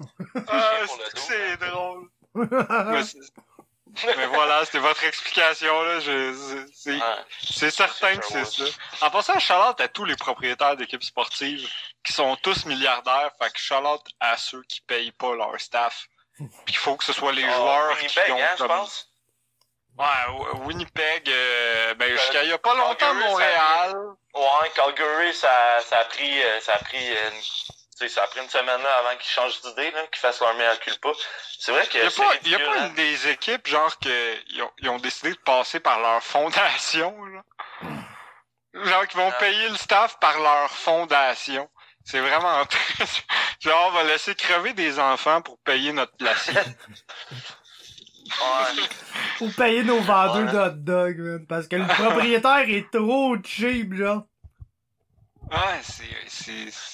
Ah, 0.48 0.80
c'est- 1.16 1.56
drôle. 1.58 2.08
Mais, 2.34 4.26
voilà, 4.26 4.64
c'était 4.64 4.78
votre 4.78 5.04
explication, 5.04 5.82
là. 5.82 6.00
C'est- 6.00 6.98
Ouais. 6.98 7.70
certain 7.70 8.16
que 8.16 8.26
c'est 8.26 8.44
ça. 8.44 8.64
En 9.02 9.10
passant, 9.10 9.38
Charlotte 9.38 9.80
à 9.80 9.88
tous 9.88 10.04
les 10.04 10.16
propriétaires 10.16 10.76
d'équipes 10.76 11.02
sportives 11.04 11.66
qui 12.04 12.12
sont 12.12 12.36
tous 12.36 12.64
milliardaires. 12.66 13.30
Fait 13.40 13.50
que 13.52 13.58
Charlotte 13.58 14.06
à 14.20 14.36
ceux 14.36 14.62
qui 14.64 14.80
payent 14.82 15.12
pas 15.12 15.34
leur 15.34 15.58
staff. 15.60 16.06
Puis 16.38 16.48
il 16.68 16.76
faut 16.76 16.96
que 16.96 17.04
ce 17.04 17.12
soit 17.14 17.32
les 17.32 17.44
Ah, 17.44 17.52
joueurs 17.56 17.98
qui 17.98 18.02
Winnipeg, 18.06 18.32
ont 18.32 18.38
hein, 18.42 18.54
je 18.58 18.64
pense. 18.64 19.08
Ouais, 19.98 20.58
Winnipeg, 20.64 21.28
euh, 21.30 21.94
ben, 21.94 22.12
Euh, 22.12 22.16
jusqu'à 22.16 22.42
il 22.42 22.50
y 22.50 22.52
a 22.52 22.58
pas 22.58 22.74
longtemps, 22.74 22.94
Calgary, 22.96 23.22
ça 23.22 23.28
Montréal. 23.30 23.94
Ouais, 24.34 24.70
Calgary, 24.74 25.34
ça, 25.34 25.80
ça 25.88 25.98
a 26.00 26.04
pris, 26.04 26.42
euh, 26.42 26.60
ça 26.60 26.74
a 26.74 26.78
pris, 26.78 27.16
euh, 27.16 27.30
une, 28.00 28.08
ça 28.08 28.24
a 28.24 28.26
pris 28.26 28.40
une 28.40 28.50
semaine 28.50 28.82
là 28.82 28.92
avant 28.98 29.16
qu'ils 29.16 29.30
changent 29.30 29.60
d'idée, 29.62 29.90
qu'ils 30.12 30.20
fassent 30.20 30.40
leur 30.40 30.52
meilleur 30.54 30.78
culpa. 30.80 31.08
C'est 31.58 31.72
vrai 31.72 31.86
que 31.86 31.96
Il 31.96 32.04
y 32.04 32.06
a 32.06 32.10
c'est 32.10 32.22
pas, 32.22 32.32
il 32.44 32.50
y 32.50 32.54
a 32.54 32.58
ridicule, 32.58 32.74
pas 32.76 32.80
hein. 32.82 32.86
une 32.88 32.94
des 32.94 33.28
équipes, 33.28 33.66
genre, 33.68 33.98
que, 33.98 34.36
ils 34.50 34.62
ont, 34.62 34.70
ils 34.78 34.88
ont 34.90 34.98
décidé 34.98 35.30
de 35.30 35.38
passer 35.38 35.80
par 35.80 35.98
leur 36.00 36.22
fondation, 36.22 37.14
là? 37.24 37.42
Genre, 38.74 39.06
qu'ils 39.06 39.18
vont 39.18 39.30
Ah. 39.34 39.38
payer 39.40 39.70
le 39.70 39.76
staff 39.76 40.18
par 40.20 40.38
leur 40.38 40.70
fondation. 40.70 41.70
C'est 42.04 42.20
vraiment 42.20 42.64
triste. 42.66 43.24
Genre, 43.60 43.86
on 43.86 43.90
va 43.92 44.04
laisser 44.04 44.34
crever 44.34 44.74
des 44.74 44.98
enfants 45.00 45.40
pour 45.40 45.58
payer 45.60 45.92
notre 45.94 46.14
place. 46.18 46.50
Ouais. 48.26 48.82
Faut 49.38 49.48
payer 49.56 49.82
nos 49.82 50.00
vendeurs 50.00 50.46
Ouais. 50.46 50.52
de 50.52 50.58
hot 50.58 50.76
dog, 50.76 51.18
man. 51.18 51.46
Parce 51.46 51.68
que 51.68 51.76
le 51.76 51.86
propriétaire 51.86 52.64
est 52.68 52.90
trop 52.90 53.36
cheap, 53.44 53.94
genre. 53.94 54.22
Ouais, 55.50 55.80
c'est, 55.82 56.52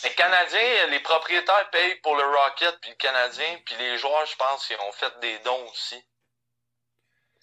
Les 0.08 0.14
Canadiens, 0.14 0.86
les 0.90 1.00
propriétaires 1.00 1.70
payent 1.70 1.94
pour 2.02 2.16
le 2.16 2.24
Rocket 2.24 2.78
puis 2.82 2.90
le 2.90 2.96
Canadien, 2.96 3.46
puis 3.64 3.74
les 3.78 3.96
joueurs, 3.96 4.26
je 4.26 4.36
pense, 4.36 4.68
ils 4.68 4.76
ont 4.76 4.92
fait 4.92 5.12
des 5.20 5.38
dons 5.38 5.64
aussi. 5.70 6.02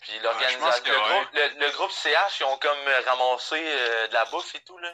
Puis 0.02 0.20
l'organisation, 0.24 0.84
le, 0.86 0.92
ouais. 0.92 1.08
groupe, 1.10 1.30
le, 1.34 1.66
le 1.66 1.72
groupe 1.72 1.92
CH, 1.92 2.40
ils 2.40 2.44
ont 2.44 2.58
comme 2.60 2.88
euh, 2.88 3.02
ramassé 3.08 3.60
euh, 3.60 4.08
de 4.08 4.14
la 4.14 4.26
bouffe 4.26 4.54
et 4.56 4.62
tout, 4.62 4.78
là. 4.78 4.92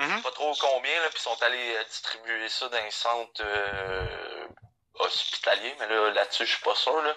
Mhm. 0.00 0.22
Pas 0.22 0.30
trop 0.32 0.52
combien, 0.60 1.00
là, 1.00 1.08
puis 1.10 1.18
ils 1.18 1.22
sont 1.22 1.42
allés 1.42 1.76
euh, 1.76 1.84
distribuer 1.84 2.48
ça 2.48 2.68
dans 2.68 2.82
les 2.84 2.90
centres 2.90 3.42
euh, 3.44 4.46
hospitaliers, 4.94 5.74
mais 5.80 5.88
là, 5.88 6.10
là-dessus, 6.10 6.46
je 6.46 6.52
suis 6.52 6.62
pas 6.62 6.74
sûr, 6.74 7.00
là. 7.02 7.12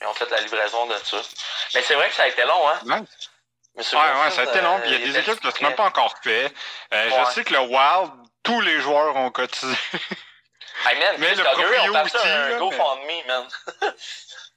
Ils 0.00 0.06
ont 0.06 0.14
fait 0.14 0.30
la 0.30 0.40
livraison 0.40 0.86
de 0.86 0.94
ça. 1.04 1.16
Mais 1.74 1.82
c'est 1.82 1.94
vrai 1.94 2.08
que 2.08 2.14
ça 2.14 2.24
a 2.24 2.28
été 2.28 2.42
long, 2.44 2.68
hein? 2.68 2.80
Ouais. 2.84 3.00
Ouais, 3.76 3.82
ça 4.30 4.42
a 4.42 4.44
été 4.44 4.60
long, 4.60 4.78
puis 4.80 4.90
il 4.90 4.92
y 4.92 4.96
a 4.96 4.98
euh, 5.08 5.12
des 5.12 5.18
équipes 5.18 5.40
qui 5.40 5.46
l'ont 5.46 5.52
prêt. 5.52 5.64
même 5.66 5.74
pas 5.74 5.86
encore 5.86 6.14
fait. 6.22 6.52
Euh, 6.92 7.10
Ouais. 7.10 7.24
Je 7.26 7.32
sais 7.32 7.44
que 7.44 7.52
le 7.52 7.60
Wild, 7.60 8.12
tous 8.42 8.60
les 8.60 8.80
joueurs 8.80 9.16
ont 9.16 9.30
cotisé. 9.30 9.76
Hey, 10.86 10.98
man, 10.98 11.16
Mais 11.18 11.34
le 11.34 11.42
proprio 11.42 11.66
on 11.92 12.04
aussi, 12.04 12.16
un 12.26 12.48
là, 12.50 12.58
GoFundMe, 12.58 13.26
man. 13.26 13.48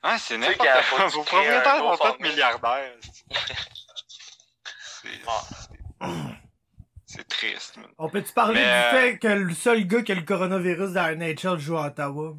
Ah, 0.04 0.18
c'est 0.20 0.38
n'importe 0.38 0.68
quoi. 0.90 1.08
Vos 1.08 1.24
propriétaires 1.24 1.78
tous 1.78 1.98
GoFundMe. 1.98 2.28
milliardaires. 2.28 2.94
C'est, 7.06 7.28
triste, 7.28 7.78
man. 7.78 7.88
On 7.98 8.10
peut-tu 8.10 8.34
parler 8.34 8.60
Mais, 8.60 8.66
du 8.66 8.70
euh, 8.70 8.92
fait 8.92 9.18
que 9.20 9.28
le 9.28 9.54
seul 9.56 9.88
gars 9.88 10.02
qui 10.04 10.12
a 10.12 10.16
le 10.16 10.22
coronavirus 10.22 10.92
dans 10.92 11.04
la 11.04 11.16
NHL 11.16 11.58
joue 11.58 11.78
à 11.78 11.88
Ottawa? 11.88 12.34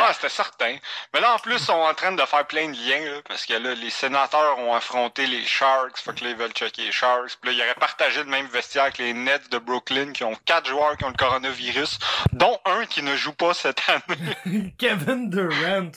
Ouais, 0.00 0.12
c'était 0.14 0.28
certain. 0.28 0.76
Mais 1.14 1.20
là, 1.20 1.34
en 1.34 1.38
plus, 1.38 1.54
ils 1.54 1.60
sont 1.60 1.72
en 1.72 1.94
train 1.94 2.12
de 2.12 2.22
faire 2.22 2.46
plein 2.46 2.68
de 2.68 2.76
liens, 2.76 3.04
là, 3.12 3.20
parce 3.26 3.46
que 3.46 3.54
là, 3.54 3.74
les 3.74 3.90
sénateurs 3.90 4.58
ont 4.58 4.74
affronté 4.74 5.26
les 5.26 5.44
Sharks, 5.44 5.98
fait 5.98 6.14
que 6.18 6.24
là, 6.24 6.30
ils 6.30 6.36
veulent 6.36 6.52
checker 6.52 6.82
les 6.86 6.92
Sharks. 6.92 7.36
Puis 7.40 7.50
là, 7.50 7.56
ils 7.56 7.62
auraient 7.62 7.74
partagé 7.74 8.18
le 8.22 8.30
même 8.30 8.46
vestiaire 8.46 8.84
avec 8.84 8.98
les 8.98 9.12
Nets 9.12 9.50
de 9.50 9.58
Brooklyn, 9.58 10.12
qui 10.12 10.24
ont 10.24 10.36
quatre 10.44 10.68
joueurs 10.68 10.96
qui 10.96 11.04
ont 11.04 11.10
le 11.10 11.14
coronavirus, 11.16 11.98
dont 12.32 12.58
un 12.64 12.86
qui 12.86 13.02
ne 13.02 13.16
joue 13.16 13.32
pas 13.32 13.54
cette 13.54 13.82
année. 13.88 14.74
Kevin 14.78 15.30
Durant, 15.30 15.50
man. 15.56 15.92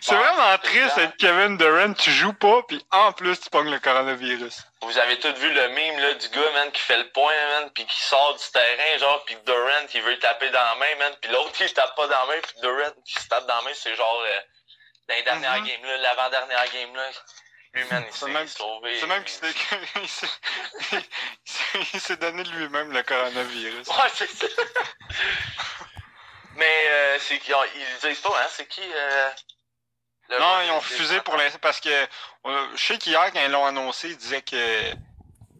C'est 0.00 0.14
Ouais, 0.14 0.20
vraiment 0.20 0.56
c'est 0.62 0.68
triste 0.70 0.96
d'être 0.96 1.16
Kevin 1.16 1.56
Durant, 1.56 1.92
tu 1.94 2.10
joues 2.10 2.32
pas, 2.32 2.62
puis 2.68 2.84
en 2.90 3.12
plus, 3.12 3.38
tu 3.40 3.50
pognes 3.50 3.70
le 3.70 3.78
coronavirus. 3.78 4.64
Vous 4.84 4.98
avez 4.98 5.18
tous 5.18 5.32
vu 5.32 5.50
le 5.52 5.68
meme 5.70 5.98
là, 5.98 6.14
du 6.14 6.28
gars 6.28 6.50
man, 6.52 6.70
qui 6.72 6.80
fait 6.82 6.98
le 6.98 7.08
point, 7.10 7.32
man, 7.32 7.70
puis 7.74 7.86
qui 7.86 8.02
sort 8.02 8.34
du 8.34 8.44
terrain, 8.52 8.98
genre, 8.98 9.24
puis 9.24 9.34
Durant, 9.46 9.86
il 9.94 10.02
veut 10.02 10.18
taper 10.18 10.50
dans 10.50 10.62
la 10.62 10.74
main, 10.76 10.94
man, 10.98 11.16
puis 11.20 11.30
l'autre, 11.30 11.52
il 11.60 11.72
tape 11.72 11.94
pas 11.96 12.06
dans 12.06 12.20
la 12.20 12.26
main, 12.34 12.40
puis 12.42 12.52
Durant, 12.60 12.90
qui 13.06 13.14
se 13.22 13.28
tape 13.28 13.46
dans 13.46 13.56
la 13.56 13.62
main, 13.62 13.70
c'est 13.74 13.94
genre, 13.96 14.22
euh, 14.26 14.40
dans 15.08 15.14
les 15.14 15.22
dernières 15.22 15.60
Mhm. 15.60 15.66
games, 15.66 15.84
là, 15.84 15.96
l'avant-dernière 15.98 16.70
game, 16.72 16.94
là, 16.94 17.10
lui, 17.72 17.84
man, 17.84 18.04
il 18.06 18.12
s'est 18.14 18.26
même- 18.26 18.46
sauvé. 18.46 19.00
C'est 19.00 19.06
même 19.06 19.24
qu'il 19.24 19.34
s'est, 22.00 22.16
donné 22.16 22.44
lui-même 22.44 22.92
le 22.92 23.02
coronavirus. 23.02 23.88
Ouais, 23.88 24.10
c'est 24.14 24.30
ça. 24.30 24.46
Mais, 26.56 26.86
euh, 26.88 27.18
c'est 27.20 27.38
qui, 27.38 27.52
ils 27.74 27.98
disent 28.08 28.20
pas, 28.20 28.38
hein, 28.42 28.46
c'est 28.50 28.66
qui, 28.68 28.82
euh... 28.94 29.30
le 30.28 30.38
Non, 30.38 30.60
ils 30.64 30.70
ont 30.70 30.78
refusé 30.78 31.20
pour 31.20 31.36
l'instant 31.36 31.58
parce 31.60 31.80
que 31.80 31.88
euh, 31.90 32.66
je 32.76 32.82
sais 32.86 32.98
qu'hier, 32.98 33.32
quand 33.32 33.40
ils 33.44 33.50
l'ont 33.50 33.66
annoncé, 33.66 34.10
ils 34.10 34.16
disaient 34.16 34.42
que 34.42 34.92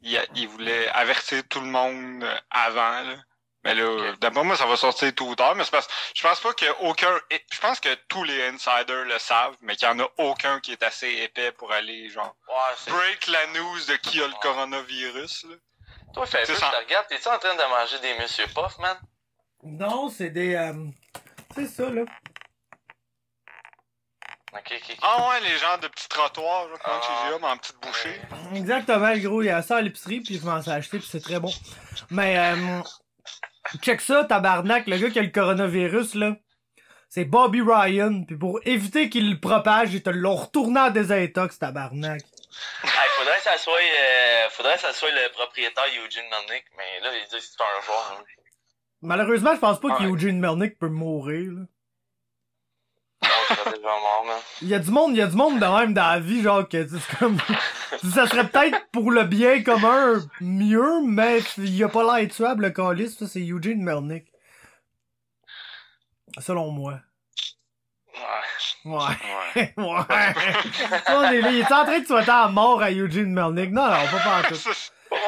ils, 0.02 0.22
ils 0.34 0.48
voulaient 0.48 0.88
avertir 0.88 1.42
tout 1.48 1.60
le 1.60 1.66
monde 1.66 2.24
avant. 2.50 3.00
Là. 3.02 3.16
Mais 3.64 3.74
là, 3.74 3.84
Ok. 4.10 4.18
d'après 4.18 4.44
moi, 4.44 4.56
ça 4.56 4.66
va 4.66 4.76
sortir 4.76 5.14
tôt 5.14 5.26
ou 5.28 5.34
tard. 5.34 5.54
Mais 5.54 5.64
c'est 5.64 5.70
parce 5.70 5.88
je 6.14 6.22
pense 6.22 6.38
pas 6.40 6.52
que 6.52 6.66
aucun. 6.80 7.18
Je 7.50 7.60
pense 7.60 7.80
que 7.80 7.94
tous 8.08 8.22
les 8.24 8.48
insiders 8.48 9.04
le 9.06 9.18
savent, 9.18 9.56
mais 9.62 9.74
qu'il 9.76 9.88
y 9.88 9.90
en 9.90 9.98
a 10.00 10.08
aucun 10.18 10.60
qui 10.60 10.72
est 10.72 10.82
assez 10.82 11.08
épais 11.08 11.50
pour 11.52 11.72
aller 11.72 12.10
genre 12.10 12.34
Ouais, 12.48 12.92
break 12.92 13.26
la 13.28 13.46
news 13.58 13.78
de 13.88 13.96
qui 13.96 14.22
a 14.22 14.26
le 14.26 14.32
Ouais. 14.34 14.38
coronavirus. 14.42 15.44
Là. 15.48 15.56
Toi, 16.12 16.26
fais 16.26 16.44
C'est 16.44 16.52
plus, 16.52 16.60
ça. 16.60 16.70
te 16.70 16.76
regarde, 16.76 17.06
t'es-tu 17.08 17.28
en 17.28 17.38
train 17.38 17.54
de 17.54 17.62
manger 17.70 17.98
des 18.00 18.14
Monsieur 18.18 18.46
Puff, 18.48 18.78
man? 18.78 18.98
Non, 19.62 20.10
c'est 20.10 20.30
des. 20.30 20.54
euh, 20.54 20.74
C'est 21.54 21.66
ça, 21.66 21.88
là. 21.88 22.02
Ah 25.02 25.28
ouais, 25.28 25.40
les 25.48 25.58
gens 25.58 25.78
de 25.82 25.88
petits 25.88 26.08
trottoirs, 26.08 26.68
là, 26.68 26.76
comme 26.82 26.94
Ah. 26.96 27.00
chez 27.02 27.24
Guillaume, 27.26 27.44
en 27.44 27.56
petite 27.56 27.76
bouchée. 27.82 28.20
Exactement, 28.54 29.12
le 29.12 29.18
gros. 29.18 29.42
Il 29.42 29.46
y 29.46 29.50
a 29.50 29.62
ça 29.62 29.76
à 29.78 29.80
l'épicerie, 29.80 30.20
puis 30.20 30.38
je 30.38 30.44
m'en 30.46 30.60
suis 30.62 30.70
acheté, 30.70 30.98
puis 30.98 31.08
c'est 31.10 31.20
très 31.22 31.40
bon. 31.40 31.50
Mais, 32.10 32.38
euh, 32.38 32.80
check 33.82 34.00
ça, 34.00 34.24
tabarnak, 34.24 34.86
le 34.86 34.96
gars 34.98 35.10
qui 35.10 35.18
a 35.18 35.22
le 35.22 35.28
coronavirus, 35.28 36.14
là. 36.14 36.36
C'est 37.08 37.24
Bobby 37.24 37.60
Ryan, 37.62 38.24
puis 38.26 38.36
pour 38.36 38.60
éviter 38.64 39.08
qu'il 39.08 39.30
le 39.30 39.38
propage, 39.40 39.94
ils 39.94 40.02
te 40.02 40.10
l'ont 40.10 40.34
retourné 40.36 40.80
en 40.80 40.90
désintox, 40.90 41.58
tabarnak. 41.58 42.20
Hey, 42.84 42.90
faudrait 43.16 43.36
que 43.36 43.42
ça 43.42 43.56
soit, 43.58 43.74
euh, 43.78 44.48
faudrait 44.50 44.74
que 44.74 44.80
ça 44.80 44.92
soit 44.92 45.10
le 45.10 45.30
propriétaire 45.32 45.84
Eugene 46.04 46.24
Melnick, 46.30 46.64
mais 46.76 47.00
là, 47.02 47.10
il 47.16 47.24
dit 47.28 47.36
que 47.36 47.40
c'est 47.40 47.60
un 47.60 47.82
joueur. 47.86 48.18
hein. 48.20 48.24
Malheureusement, 49.02 49.54
je 49.54 49.60
pense 49.60 49.80
pas 49.80 49.88
Ouais. 49.88 49.98
qu'Eugene 49.98 50.38
Melnick 50.40 50.78
peut 50.78 50.88
mourir, 50.88 51.52
là. 51.52 51.62
Il 54.62 54.68
y 54.68 54.74
a 54.74 54.78
du 54.78 54.90
monde, 54.90 55.12
il 55.12 55.18
y 55.18 55.22
a 55.22 55.26
du 55.26 55.36
monde 55.36 55.58
de 55.58 55.64
même 55.66 55.92
dans 55.94 56.08
la 56.10 56.18
vie, 56.20 56.42
genre 56.42 56.68
que 56.68 56.86
c'est 56.86 57.16
comme. 57.18 57.38
ça 58.12 58.26
serait 58.26 58.48
peut-être 58.48 58.86
pour 58.92 59.10
le 59.10 59.24
bien 59.24 59.62
commun 59.62 60.20
mieux, 60.40 61.00
mais 61.06 61.40
il 61.58 61.82
a 61.84 61.88
pas 61.88 62.18
l'air 62.18 62.28
tuable 62.30 62.64
le 62.64 62.70
calice, 62.70 63.18
ça 63.18 63.26
c'est 63.26 63.40
Eugene 63.40 63.82
Melnick. 63.82 64.26
Selon 66.38 66.70
moi. 66.70 67.00
Ouais. 68.84 68.84
Ouais. 68.84 68.94
Ouais. 69.54 69.74
ouais. 69.76 70.34
on 71.08 71.22
est 71.22 71.40
là. 71.40 71.50
Il 71.50 71.60
est 71.60 71.72
en 71.72 71.84
train 71.84 72.00
de 72.00 72.06
souhaiter 72.06 72.26
la 72.26 72.48
mort 72.48 72.82
à 72.82 72.90
Eugene 72.90 73.32
Melnick. 73.32 73.70
Non, 73.70 73.84
non, 73.84 73.90
pas 73.90 74.42
pas 74.42 74.48
tout. 74.48 74.54
C'est 74.64 74.70
Ouais. 75.14 75.20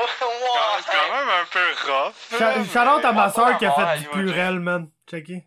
quand 0.91 1.15
même 1.17 1.29
un 1.29 1.45
peu 1.53 1.93
rough. 1.93 2.41
là, 2.41 2.65
Shout 2.65 3.07
à 3.07 3.13
ma 3.13 3.27
Ouais, 3.29 3.33
soeur 3.33 3.59
qui 3.59 3.67
a 3.67 3.77
ouais, 3.79 3.87
fait 3.87 3.99
du 4.01 4.07
Eugene. 4.07 4.13
purel, 4.33 4.61
man. 4.61 4.89
Checké. 5.09 5.47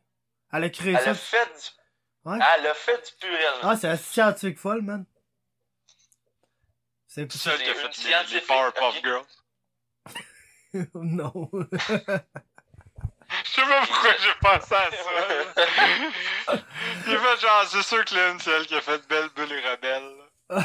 Elle 0.54 0.64
a 0.64 0.70
créé 0.70 0.94
Elle 0.94 1.04
ça. 1.04 1.10
a 1.12 1.14
fait 1.14 1.46
du... 1.46 1.79
Ouais. 2.26 2.38
Elle 2.58 2.68
a 2.68 2.74
fait 2.74 2.98
du 2.98 3.14
purel. 3.20 3.54
Ah, 3.64 3.76
c'est 3.78 3.88
un 3.88 3.98
scientifique 3.98 4.60
folle, 4.60 4.82
man. 4.82 5.06
C'est 7.08 7.32
C'est 7.32 7.38
celle 7.40 7.58
qui 7.58 7.70
a 7.70 7.74
C'est 7.74 7.80
fait 7.80 7.80
une 7.80 7.84
les, 7.84 7.90
les 7.90 7.94
scientifique, 7.94 8.48
Powerpuff 8.48 8.98
ok. 8.98 9.04
Girls. 9.04 9.26
non. 10.94 11.50
Je 13.44 13.52
sais 13.52 13.62
pas 13.62 13.86
pourquoi 13.86 14.12
j'ai 14.20 14.34
pensé 14.42 14.74
à 14.74 14.90
ça. 14.92 16.58
J'ai 17.06 17.18
fait 17.18 17.42
genre, 17.42 17.66
c'est 17.68 17.84
sûr 17.84 18.04
que 18.06 18.16
Lynn, 18.16 18.40
c'est 18.40 18.52
elle 18.52 18.66
qui 18.66 18.76
a 18.76 18.82
fait 18.82 19.08
Belle 19.08 19.30
Bulle 19.36 19.52
et 19.52 19.70
Rebelle. 19.70 20.64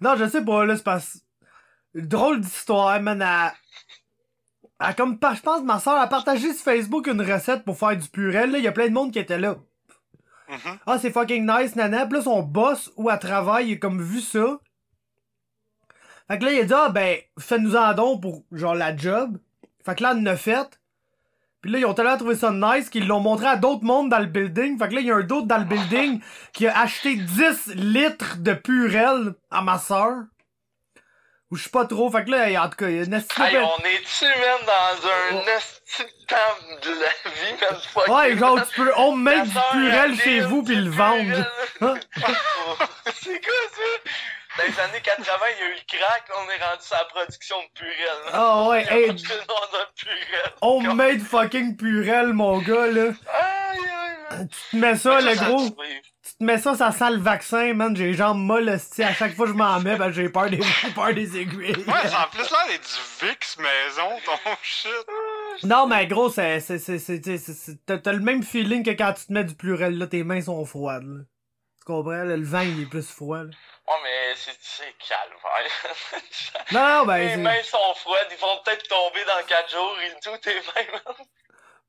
non, 0.00 0.16
je 0.16 0.26
sais 0.28 0.42
pas, 0.42 0.64
là, 0.64 0.76
c'est 0.76 0.82
parce... 0.82 1.18
Drôle 1.94 2.40
d'histoire, 2.40 2.98
man. 3.00 3.20
Elle... 3.20 3.52
elle 4.80 4.94
comme, 4.94 5.18
par- 5.18 5.34
je 5.34 5.42
pense 5.42 5.60
que 5.60 5.66
ma 5.66 5.78
soeur 5.80 5.96
a 6.00 6.06
partagé 6.06 6.52
sur 6.52 6.64
Facebook 6.64 7.06
une 7.06 7.20
recette 7.22 7.64
pour 7.64 7.78
faire 7.78 7.96
du 7.96 8.08
purel, 8.08 8.50
là. 8.50 8.58
Il 8.58 8.64
y 8.64 8.68
a 8.68 8.72
plein 8.72 8.88
de 8.88 8.92
monde 8.94 9.12
qui 9.12 9.18
était 9.18 9.38
là. 9.38 9.56
Mhm. 10.48 10.78
Ah, 10.86 10.98
c'est 10.98 11.10
fucking 11.10 11.46
nice, 11.46 11.74
nana. 11.76 12.06
Puis 12.06 12.18
là, 12.18 12.24
son 12.24 12.42
boss, 12.42 12.92
où 12.96 13.08
elle 13.10 13.18
travaille, 13.18 13.70
il 13.70 13.74
a 13.74 13.76
comme 13.76 14.02
vu 14.02 14.20
ça. 14.20 14.58
Fait 16.28 16.38
que 16.38 16.44
là, 16.44 16.52
il 16.52 16.60
a 16.60 16.64
dit, 16.64 16.72
ah, 16.74 16.88
ben, 16.90 17.18
fais-nous 17.38 17.76
en 17.76 17.92
don 17.94 18.18
pour, 18.18 18.44
genre, 18.52 18.74
la 18.74 18.96
job. 18.96 19.38
Fait 19.84 19.94
que 19.94 20.02
là, 20.02 20.12
elle 20.12 20.18
en 20.22 20.26
a 20.26 20.36
fait. 20.36 20.80
Puis 21.60 21.70
là, 21.70 21.78
ils 21.78 21.86
ont 21.86 21.94
tellement 21.94 22.16
trouvé 22.18 22.34
ça 22.34 22.50
nice 22.50 22.90
qu'ils 22.90 23.06
l'ont 23.06 23.20
montré 23.20 23.46
à 23.46 23.56
d'autres 23.56 23.84
mondes 23.84 24.10
dans 24.10 24.18
le 24.18 24.26
building. 24.26 24.78
Fait 24.78 24.88
que 24.88 24.94
là, 24.94 25.00
il 25.00 25.06
y 25.06 25.10
a 25.10 25.16
un 25.16 25.22
d'autre 25.22 25.46
dans 25.46 25.56
le 25.58 25.64
building 25.64 26.20
qui 26.52 26.66
a 26.66 26.78
acheté 26.78 27.16
10 27.16 27.74
litres 27.74 28.36
de 28.38 28.52
purel 28.52 29.34
à 29.50 29.62
ma 29.62 29.78
soeur. 29.78 30.24
Ou 31.54 31.56
je 31.56 31.62
sais 31.62 31.70
pas 31.70 31.84
trop. 31.84 32.10
Fait 32.10 32.24
que 32.24 32.30
là, 32.32 32.64
en 32.64 32.68
tout 32.68 32.74
cas, 32.74 32.88
il 32.88 32.96
y 32.96 32.98
a 32.98 33.04
une 33.04 33.14
Hey, 33.14 33.22
on 33.58 33.78
est-tu, 33.84 34.24
man, 34.24 34.58
dans 34.66 35.06
un 35.08 35.36
Ouais. 35.36 35.44
esti 35.56 36.02
de 36.02 36.26
temps 36.26 36.58
de 36.82 36.90
la 36.90 37.30
vie, 37.30 37.54
man? 37.60 37.80
Fuck 37.92 38.08
Ouais, 38.08 38.36
genre, 38.36 38.58
tu 38.68 38.74
peux 38.74 38.92
homemade 38.96 39.48
Ta 39.54 39.60
du 39.60 39.78
purel 39.84 40.18
chez 40.18 40.40
vous 40.40 40.62
du 40.62 40.72
puis 40.72 40.74
le 40.82 40.90
vendre. 40.90 41.46
C'est 43.22 43.40
quoi 43.40 43.60
ça? 43.70 44.10
Dans 44.56 44.62
les 44.64 44.80
années 44.80 45.00
80, 45.02 45.36
il 45.56 45.58
y 45.58 45.62
a 45.62 45.70
eu 45.70 45.74
le 45.74 45.98
crack, 45.98 46.30
on 46.30 46.48
est 46.50 46.64
rendu 46.64 46.82
sur 46.82 46.96
la 46.96 47.04
production 47.06 47.56
de 47.60 47.78
purel. 47.78 48.18
là. 48.26 48.30
Ah 48.32 48.68
ouais, 48.68 48.84
y 48.84 48.88
a 48.88 48.96
hey, 48.98 49.06
tout 49.16 49.24
le 49.30 49.36
monde 49.38 49.80
a 49.82 49.90
purel. 49.96 50.52
homemade 50.60 51.20
fucking 51.20 51.76
purel, 51.76 52.32
mon 52.32 52.58
gars, 52.58 52.86
là. 52.86 53.02
Aïe, 53.02 53.78
aïe, 54.30 54.48
Tu 54.48 54.56
te 54.70 54.76
mets 54.76 54.96
ça, 54.96 55.20
le 55.20 55.34
gros. 55.34 55.70
Tu 56.26 56.36
te 56.38 56.44
mets 56.44 56.58
ça, 56.58 56.74
ça 56.74 56.90
sent 56.92 57.10
le 57.10 57.18
vaccin, 57.18 57.74
man. 57.74 57.94
J'ai 57.96 58.06
les 58.06 58.14
jambes 58.14 58.38
molles. 58.38 58.68
À 58.70 59.12
chaque 59.12 59.34
fois 59.34 59.46
que 59.46 59.52
je 59.52 59.56
m'en 59.56 59.78
mets, 59.80 59.96
ben, 59.96 60.10
j'ai 60.12 60.28
peur 60.28 60.48
des, 60.48 60.60
j'ai 60.62 60.90
peur 60.94 61.12
des 61.12 61.36
aiguilles. 61.36 61.74
Ouais, 61.86 62.14
en 62.16 62.28
plus, 62.30 62.50
là, 62.50 62.58
c'est 62.68 62.78
du 62.78 63.26
VIX 63.28 63.58
maison, 63.58 64.10
ton 64.24 64.50
shit. 64.62 64.88
Non, 65.64 65.86
mais 65.88 66.06
gros, 66.06 66.30
c'est, 66.30 66.60
c'est, 66.60 66.78
c'est, 66.78 66.98
c'est, 67.00 67.20
c'est- 67.24 67.38
c'est- 67.38 67.84
t'as, 67.84 67.98
t'as 67.98 68.12
le 68.12 68.20
même 68.20 68.42
feeling 68.44 68.84
que 68.84 68.90
quand 68.90 69.12
tu 69.14 69.26
te 69.26 69.32
mets 69.32 69.44
du 69.44 69.54
plurel, 69.54 69.98
là, 69.98 70.06
tes 70.06 70.22
mains 70.24 70.40
sont 70.40 70.64
froides, 70.64 71.04
là. 71.04 71.24
Tu 71.78 71.84
comprends? 71.84 72.12
là, 72.24 72.36
le 72.36 72.44
vent, 72.44 72.60
il 72.60 72.82
est 72.82 72.86
plus 72.86 73.06
froid, 73.10 73.42
là. 73.42 73.50
Ouais, 73.86 73.94
mais 74.02 74.34
c'est, 74.36 74.94
calvaire. 74.98 75.70
Non, 76.72 76.88
non, 77.00 77.06
ben, 77.06 77.28
c'est- 77.28 77.36
mains 77.36 77.62
sont 77.62 77.94
froides, 77.96 78.28
ils 78.30 78.38
vont 78.38 78.58
peut-être 78.64 78.88
tomber 78.88 79.24
dans 79.26 79.46
4 79.46 79.70
jours 79.70 79.96
et 80.00 80.10
tout, 80.22 80.36
tes 80.38 80.54
mains, 80.54 80.92
man. 81.04 81.26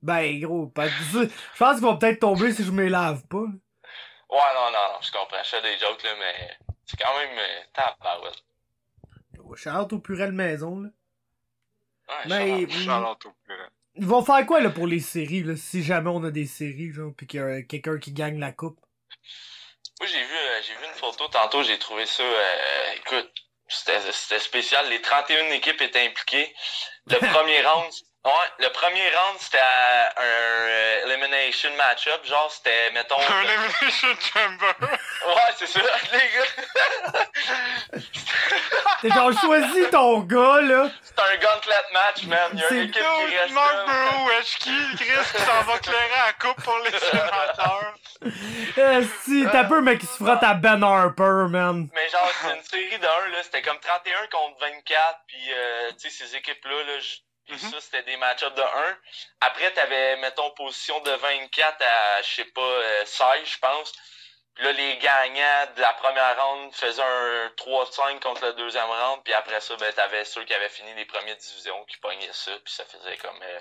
ben, 0.01 0.39
gros, 0.41 0.67
pas- 0.67 0.87
je 0.89 1.27
pense 1.57 1.75
qu'ils 1.75 1.85
vont 1.85 1.97
peut-être 1.97 2.19
tomber 2.19 2.51
si 2.51 2.63
je 2.65 2.71
me 2.71 2.83
les 2.83 2.89
lave 2.89 3.25
pas. 3.27 3.37
Ouais, 3.37 4.53
non, 4.55 4.71
non, 4.71 4.93
non, 4.93 4.99
je 5.01 5.11
comprends. 5.11 5.41
Je 5.43 5.49
fais 5.49 5.61
des 5.61 5.77
jokes, 5.77 6.03
là, 6.03 6.09
mais 6.19 6.57
c'est 6.85 6.97
quand 6.97 7.17
même 7.17 7.37
euh, 7.37 7.61
tabarouette. 7.73 8.43
Shout-out 9.55 9.93
au 9.93 9.99
purel 9.99 10.31
maison, 10.33 10.81
là. 10.81 10.89
Ouais, 12.27 12.65
Mais- 12.65 12.69
Charlotte 12.69 13.25
au 13.25 13.31
pluriel. 13.45 13.69
Ils 13.97 14.05
vont 14.05 14.21
faire 14.25 14.45
quoi, 14.45 14.59
là, 14.59 14.69
pour 14.69 14.87
les 14.87 14.99
séries, 14.99 15.43
là, 15.43 15.55
si 15.55 15.81
jamais 15.81 16.09
on 16.09 16.21
a 16.25 16.31
des 16.31 16.45
séries, 16.45 16.91
genre, 16.91 17.13
pis 17.15 17.25
qu'il 17.25 17.39
y 17.39 17.43
a 17.43 17.61
quelqu'un 17.61 17.97
qui 17.97 18.11
gagne 18.11 18.37
la 18.39 18.51
coupe? 18.51 18.77
Moi, 19.99 20.09
j'ai 20.09 20.23
vu, 20.23 20.35
euh, 20.35 20.61
j'ai 20.61 20.73
vu 20.75 20.85
une 20.85 20.99
photo 20.99 21.27
tantôt, 21.29 21.63
j'ai 21.63 21.79
trouvé 21.79 22.05
ça, 22.05 22.23
euh, 22.23 22.91
écoute, 22.95 23.31
c'était, 23.67 23.99
c'était 24.11 24.39
spécial. 24.39 24.89
Les 24.89 25.01
31 25.01 25.51
équipes 25.51 25.81
étaient 25.81 26.05
impliquées. 26.05 26.53
Le 27.07 27.17
premier 27.33 27.65
round, 27.65 27.91
ouais, 28.25 28.49
le 28.59 28.69
premier 28.69 29.07
round, 29.15 29.37
c'était 29.39 29.59
un 29.59 30.21
euh, 30.21 31.05
elimination 31.05 31.69
match-up. 31.75 32.25
Genre, 32.25 32.51
c'était, 32.51 32.91
mettons. 32.91 33.17
Un 33.19 33.41
Elimination 33.43 34.07
Chamber. 34.19 34.75
ouais, 34.81 35.53
c'est 35.57 35.67
ça, 35.67 35.79
les 36.11 36.19
gars. 36.19 37.99
T'es 39.01 39.09
genre, 39.09 39.31
choisis 39.39 39.89
ton 39.91 40.19
gars, 40.19 40.61
là. 40.61 40.89
c'est 41.03 41.19
un 41.19 41.35
gauntlet 41.37 41.83
match, 41.93 42.23
man. 42.23 42.49
Il 42.53 42.59
y 42.59 42.63
a 42.63 42.67
C'est 42.69 42.75
une 42.75 42.89
équipe 42.89 43.01
Yo, 43.03 43.27
qui 43.27 43.37
reste 43.37 43.53
Mark 43.53 43.73
là. 43.73 43.85
Burrow, 43.85 44.29
Eshki, 44.39 44.79
Chris 44.97 45.25
qui 45.35 45.41
s'en 45.43 45.61
va 45.63 45.77
clairer 45.79 46.13
à 46.13 46.25
la 46.27 46.33
coupe 46.33 46.63
pour 46.63 46.77
les 46.79 46.97
sénateurs. 46.99 47.93
Eh, 48.77 49.03
si, 49.23 49.45
t'as 49.51 49.65
peu, 49.65 49.81
mais 49.81 49.97
qui 49.97 50.05
se 50.05 50.23
frotte 50.23 50.41
à 50.43 50.53
Ben 50.53 50.81
Harper, 50.83 51.47
man. 51.49 51.87
Mais 51.93 52.09
genre, 52.09 52.31
c'est 52.41 52.55
une 52.55 52.63
série 52.63 52.99
d'un, 52.99 53.07
là. 53.31 53.43
C'était 53.43 53.61
comme 53.61 53.79
31 53.79 54.27
contre 54.31 54.59
24. 54.61 55.19
Puis, 55.27 55.53
euh, 55.53 55.91
tu 56.01 56.09
sais, 56.09 56.25
ces 56.25 56.35
équipes-là, 56.37 56.83
là, 56.83 56.99
j- 56.99 57.21
puis 57.47 57.55
Mhm. 57.55 57.71
ça, 57.71 57.81
c'était 57.81 58.03
des 58.03 58.17
match-ups 58.17 58.55
de 58.55 58.61
1. 58.61 58.97
Après, 59.41 59.71
t'avais, 59.71 60.17
mettons, 60.17 60.49
position 60.51 60.99
de 61.01 61.11
24 61.11 61.81
à, 61.81 62.21
je 62.21 62.27
sais 62.35 62.45
pas, 62.45 62.61
euh, 62.61 63.05
16, 63.05 63.45
je 63.45 63.57
pense. 63.59 63.93
Puis 64.55 64.63
là, 64.63 64.71
les 64.71 64.97
gagnants 64.99 65.67
de 65.75 65.81
la 65.81 65.91
première 65.93 66.41
round 66.41 66.73
faisaient 66.73 67.01
un 67.03 67.51
3-5 67.57 68.21
contre 68.21 68.45
le 68.45 68.53
deuxième 68.53 68.85
round. 68.89 69.21
Puis 69.23 69.33
après 69.33 69.59
ça, 69.59 69.75
ben, 69.75 69.91
t'avais 69.93 70.23
ceux 70.23 70.45
qui 70.45 70.53
avaient 70.53 70.69
fini 70.69 70.93
les 70.95 71.05
premières 71.05 71.35
divisions 71.35 71.83
qui 71.85 71.97
pognaient 71.97 72.31
ça. 72.31 72.51
Puis 72.63 72.73
ça 72.73 72.85
faisait 72.85 73.17
comme... 73.17 73.41
euh, 73.43 73.59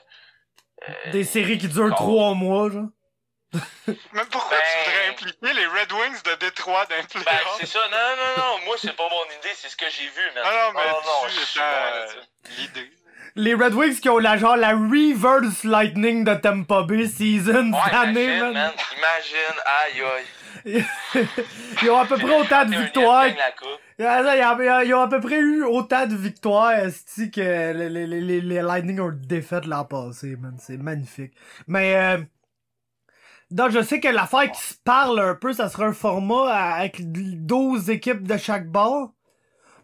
euh, 0.89 1.11
Des 1.11 1.25
séries 1.25 1.59
qui 1.59 1.67
durent 1.69 1.89
Bon. 1.91 1.95
trois 1.97 2.35
mois, 2.35 2.71
genre. 2.71 2.89
Mais 4.13 4.25
pourquoi 4.31 4.57
Ben- 4.57 4.63
tu 4.73 4.79
voudrais 4.91 5.07
impliquer 5.09 5.53
les 5.53 5.67
Red 5.67 5.93
Wings 5.93 6.23
de 6.23 6.35
Détroit 6.35 6.87
les 6.91 7.03
Ben, 7.25 7.39
c'est 7.59 7.67
ça. 7.67 7.89
Non, 7.89 8.17
non, 8.17 8.37
non. 8.45 8.59
Moi, 8.65 8.77
c'est 8.81 8.95
pas 8.97 9.09
mon 9.09 9.25
idée. 9.39 9.53
C'est 9.55 9.69
ce 9.69 9.77
que 9.77 9.89
j'ai 9.91 10.09
vu, 10.09 10.31
man. 10.33 10.43
Ah 10.47 10.71
non, 10.73 10.73
mais 10.81 10.91
Oh, 10.93 11.01
non, 11.05 11.29
tu 11.29 11.35
je 11.35 11.45
suis 11.45 11.61
euh, 11.61 12.07
l'idée. 12.57 12.91
Les 13.37 13.55
Red 13.55 13.75
Wings 13.75 13.99
qui 14.01 14.09
ont 14.09 14.19
la 14.19 14.37
genre 14.37 14.57
la 14.57 14.71
reverse 14.77 15.65
lightning 15.65 16.23
de 16.25 16.35
Tampa 16.35 16.83
Bay 16.85 17.09
season 17.09 17.73
Ouais, 17.73 17.79
cette 17.85 17.95
année, 17.95 18.25
imagine, 18.25 18.41
man. 18.41 18.53
man. 18.53 18.73
Imagine, 18.97 19.61
aïe, 19.83 20.03
aïe. 20.17 20.25
Ils 21.83 21.91
ont 21.91 21.99
à 21.99 22.07
peu 22.07 22.17
près 22.17 22.39
autant 22.41 22.65
de 22.65 22.77
victoires. 22.77 23.27
Ils 23.99 24.05
ont, 24.05 24.83
ils 24.85 24.95
ont 24.95 25.01
à 25.01 25.09
peu 25.09 25.21
près 25.21 25.39
eu 25.41 25.65
autant 25.65 26.07
de 26.07 26.15
victoires 26.15 26.73
que 27.33 27.73
les, 27.73 27.89
les, 27.91 28.07
les, 28.07 28.41
les- 28.41 28.63
Lightning 28.63 29.01
ont 29.01 29.13
défait 29.13 29.61
l'an 29.67 29.85
passé, 29.85 30.37
man. 30.37 30.57
C'est 30.61 30.77
magnifique. 30.79 31.33
Mais 31.67 31.97
euh, 31.97 32.19
donc 33.51 33.71
je 33.73 33.83
sais 33.83 33.99
que 34.01 34.09
l'affaire 34.09 34.51
qui 34.53 34.61
se 34.63 34.75
parle 34.85 35.19
un 35.21 35.35
peu, 35.35 35.53
ça 35.53 35.69
sera 35.69 35.87
un 35.87 35.93
format 35.93 36.51
avec 36.77 37.01
12 37.13 37.91
équipes 37.91 38.27
de 38.27 38.37
chaque 38.37 38.69
bord. 38.69 39.13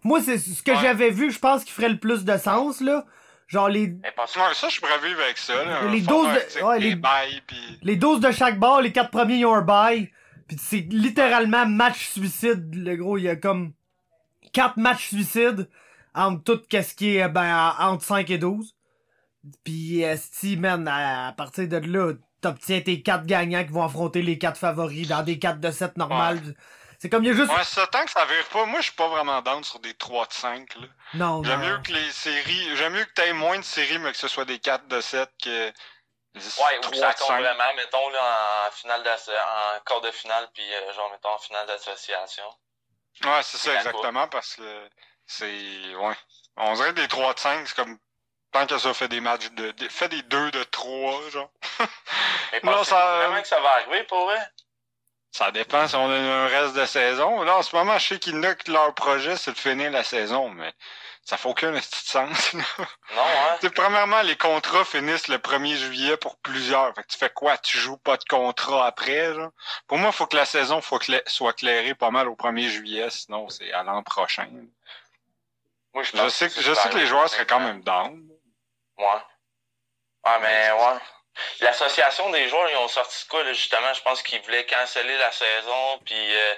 Moi, 0.04 0.20
c'est 0.22 0.38
ce 0.38 0.62
que 0.62 0.70
Ouais. 0.70 0.78
j'avais 0.80 1.10
vu, 1.10 1.30
je 1.32 1.38
pense 1.40 1.64
qu'il 1.64 1.72
ferait 1.74 1.90
le 1.90 1.98
plus 1.98 2.24
de 2.24 2.36
sens, 2.38 2.80
là. 2.80 3.04
Genre 3.50 3.68
les, 3.68 3.88
Mais 3.88 4.12
Ouais, 4.16 4.54
ça, 4.54 4.68
je 4.68 4.80
pourrais 4.80 4.98
vivre 5.06 5.20
avec 5.20 5.36
ça. 5.36 5.64
Là, 5.64 5.82
Les 5.90 6.00
doses 6.00 6.28
de- 6.28 6.62
ouais, 6.64 6.78
les- 6.78 6.94
bails, 6.94 7.42
pis... 7.46 7.56
les 7.82 7.96
12 7.96 8.20
de 8.20 8.30
chaque 8.30 8.58
bord, 8.60 8.80
les 8.80 8.92
quatre 8.92 9.10
premiers 9.10 9.36
ils 9.38 9.44
ont 9.46 9.54
un 9.56 9.62
bail. 9.62 10.10
Puis 10.46 10.56
c'est 10.58 10.86
littéralement 10.90 11.66
match 11.66 12.08
suicide, 12.10 12.72
le 12.74 12.94
gros, 12.96 13.18
il 13.18 13.24
y 13.24 13.28
a 13.28 13.34
comme 13.36 13.72
quatre 14.52 14.76
matchs 14.76 15.08
suicides 15.08 15.68
entre 16.14 16.42
tout 16.44 16.62
qu'est-ce 16.68 16.94
qui 16.94 17.16
est 17.16 17.28
ben 17.28 17.74
entre 17.78 18.04
5 18.04 18.30
et 18.30 18.38
12. 18.38 18.74
Puis 19.64 20.00
esti 20.02 20.56
man 20.56 20.86
à, 20.88 21.28
à 21.28 21.32
partir 21.32 21.66
de 21.68 21.76
là, 21.78 22.12
t'obtiens 22.40 22.80
tes 22.80 23.02
quatre 23.02 23.26
gagnants 23.26 23.64
qui 23.64 23.72
vont 23.72 23.82
affronter 23.84 24.22
les 24.22 24.38
quatre 24.38 24.58
favoris 24.58 25.08
dans 25.08 25.22
des 25.22 25.38
4 25.38 25.60
de 25.60 25.70
7 25.70 25.96
normales. 25.96 26.40
C'est 27.00 27.08
comme 27.08 27.24
il 27.24 27.28
y 27.28 27.30
a 27.30 27.34
juste 27.34 27.50
Ouais, 27.50 27.64
c'est 27.64 27.80
ça, 27.80 27.86
tant 27.86 28.04
que 28.04 28.10
ça 28.10 28.26
vire 28.26 28.46
pas, 28.48 28.66
moi, 28.66 28.80
je 28.80 28.84
suis 28.84 28.94
pas 28.94 29.08
vraiment 29.08 29.40
down 29.40 29.64
sur 29.64 29.78
des 29.80 29.94
3 29.94 30.26
de 30.26 30.32
5, 30.34 30.74
là. 30.76 30.86
non, 31.14 31.42
J'aime 31.42 31.60
non. 31.60 31.66
mieux 31.66 31.78
que 31.78 31.92
les 31.92 32.10
séries, 32.12 32.76
j'aime 32.76 32.92
mieux 32.92 33.04
que 33.06 33.12
t'aies 33.14 33.32
moins 33.32 33.58
de 33.58 33.64
séries, 33.64 33.98
mais 33.98 34.12
que 34.12 34.18
ce 34.18 34.28
soit 34.28 34.44
des 34.44 34.58
4 34.58 34.86
de 34.86 35.00
7 35.00 35.30
que 35.42 35.68
Ouais, 36.38 36.78
ou 36.78 36.80
que 36.82 36.90
3 36.90 36.92
ça 36.98 37.12
de 37.14 37.18
compte 37.18 37.26
5. 37.28 37.40
vraiment, 37.40 37.74
mettons, 37.74 38.08
là, 38.10 38.68
en 38.68 38.70
finale 38.72 39.00
en 39.08 39.80
quart 39.80 40.02
de 40.02 40.10
finale, 40.10 40.46
puis 40.52 40.74
euh, 40.74 40.92
genre, 40.92 41.10
mettons, 41.10 41.30
en 41.30 41.38
finale 41.38 41.66
d'association. 41.66 42.44
Ouais, 43.24 43.42
c'est 43.44 43.56
ça, 43.58 43.74
exactement, 43.76 44.28
parce 44.28 44.56
que 44.56 44.88
c'est, 45.26 45.94
ouais. 45.94 46.16
On 46.58 46.74
dirait 46.74 46.92
des 46.92 47.08
3 47.08 47.32
de 47.32 47.38
5, 47.38 47.66
c'est 47.66 47.76
comme, 47.76 47.98
tant 48.52 48.66
que 48.66 48.76
ça 48.76 48.92
fait 48.92 49.08
des 49.08 49.20
matchs 49.20 49.48
de, 49.52 49.72
fait 49.88 50.08
des 50.08 50.22
2 50.22 50.50
de 50.50 50.62
3, 50.64 51.30
genre. 51.30 51.50
Mais 52.52 52.60
Non, 52.62 52.84
ça- 52.84 53.16
vraiment 53.16 53.40
que 53.40 53.48
ça 53.48 53.58
va 53.60 53.70
arriver, 53.70 54.04
pour 54.04 54.26
vrai? 54.26 54.38
Ça 55.32 55.52
dépend 55.52 55.86
si 55.86 55.94
on 55.94 56.10
a 56.10 56.14
un 56.16 56.46
reste 56.48 56.74
de 56.74 56.84
saison. 56.86 57.42
Là, 57.42 57.58
en 57.58 57.62
ce 57.62 57.74
moment, 57.76 57.98
je 57.98 58.06
sais 58.08 58.18
qu'il 58.18 58.34
y 58.34 58.38
en 58.38 58.42
a 58.42 58.54
que 58.54 58.70
leur 58.70 58.92
projet, 58.94 59.36
c'est 59.36 59.52
de 59.52 59.58
finir 59.58 59.90
la 59.90 60.02
saison, 60.02 60.48
mais 60.50 60.72
ça 61.24 61.36
fait 61.36 61.48
aucun 61.48 61.70
de 61.70 61.80
sens, 61.80 62.52
là. 62.52 62.62
Non, 63.14 63.22
hein? 63.22 63.68
Premièrement, 63.74 64.22
les 64.22 64.36
contrats 64.36 64.84
finissent 64.84 65.28
le 65.28 65.38
1er 65.38 65.76
juillet 65.76 66.16
pour 66.16 66.36
plusieurs. 66.38 66.92
Fait 66.94 67.02
que 67.04 67.08
tu 67.08 67.18
fais 67.18 67.30
quoi? 67.30 67.56
Tu 67.58 67.78
joues 67.78 67.96
pas 67.96 68.16
de 68.16 68.24
contrat 68.24 68.86
après, 68.86 69.32
genre? 69.34 69.52
Pour 69.86 69.98
moi, 69.98 70.10
faut 70.10 70.26
que 70.26 70.36
la 70.36 70.44
saison 70.44 70.80
faut 70.80 70.98
cla- 70.98 71.22
soit 71.28 71.52
clairée 71.52 71.94
pas 71.94 72.10
mal 72.10 72.28
au 72.28 72.34
1er 72.34 72.68
juillet, 72.68 73.08
sinon 73.10 73.48
c'est 73.48 73.72
à 73.72 73.84
l'an 73.84 74.02
prochain. 74.02 74.48
Moi, 75.94 76.02
je 76.02 76.10
Je 76.12 76.16
pense 76.16 76.34
sais 76.34 76.48
que, 76.48 76.60
je 76.60 76.74
sais 76.74 76.88
que 76.88 76.98
les 76.98 77.06
joueurs 77.06 77.28
seraient 77.28 77.46
quand 77.46 77.60
même 77.60 77.82
down. 77.82 78.28
Ouais. 78.98 79.22
Ouais, 80.26 80.38
mais 80.40 80.70
ouais. 80.72 80.98
L'association 81.60 82.28
des 82.30 82.48
joueurs, 82.48 82.68
ils 82.70 82.76
ont 82.76 82.88
sorti 82.88 83.24
de 83.24 83.28
quoi, 83.28 83.44
là, 83.44 83.52
justement? 83.52 83.92
Je 83.94 84.02
pense 84.02 84.22
qu'ils 84.22 84.40
voulaient 84.42 84.66
canceller 84.66 85.16
la 85.18 85.32
saison, 85.32 85.98
puis 86.04 86.36
euh, 86.36 86.54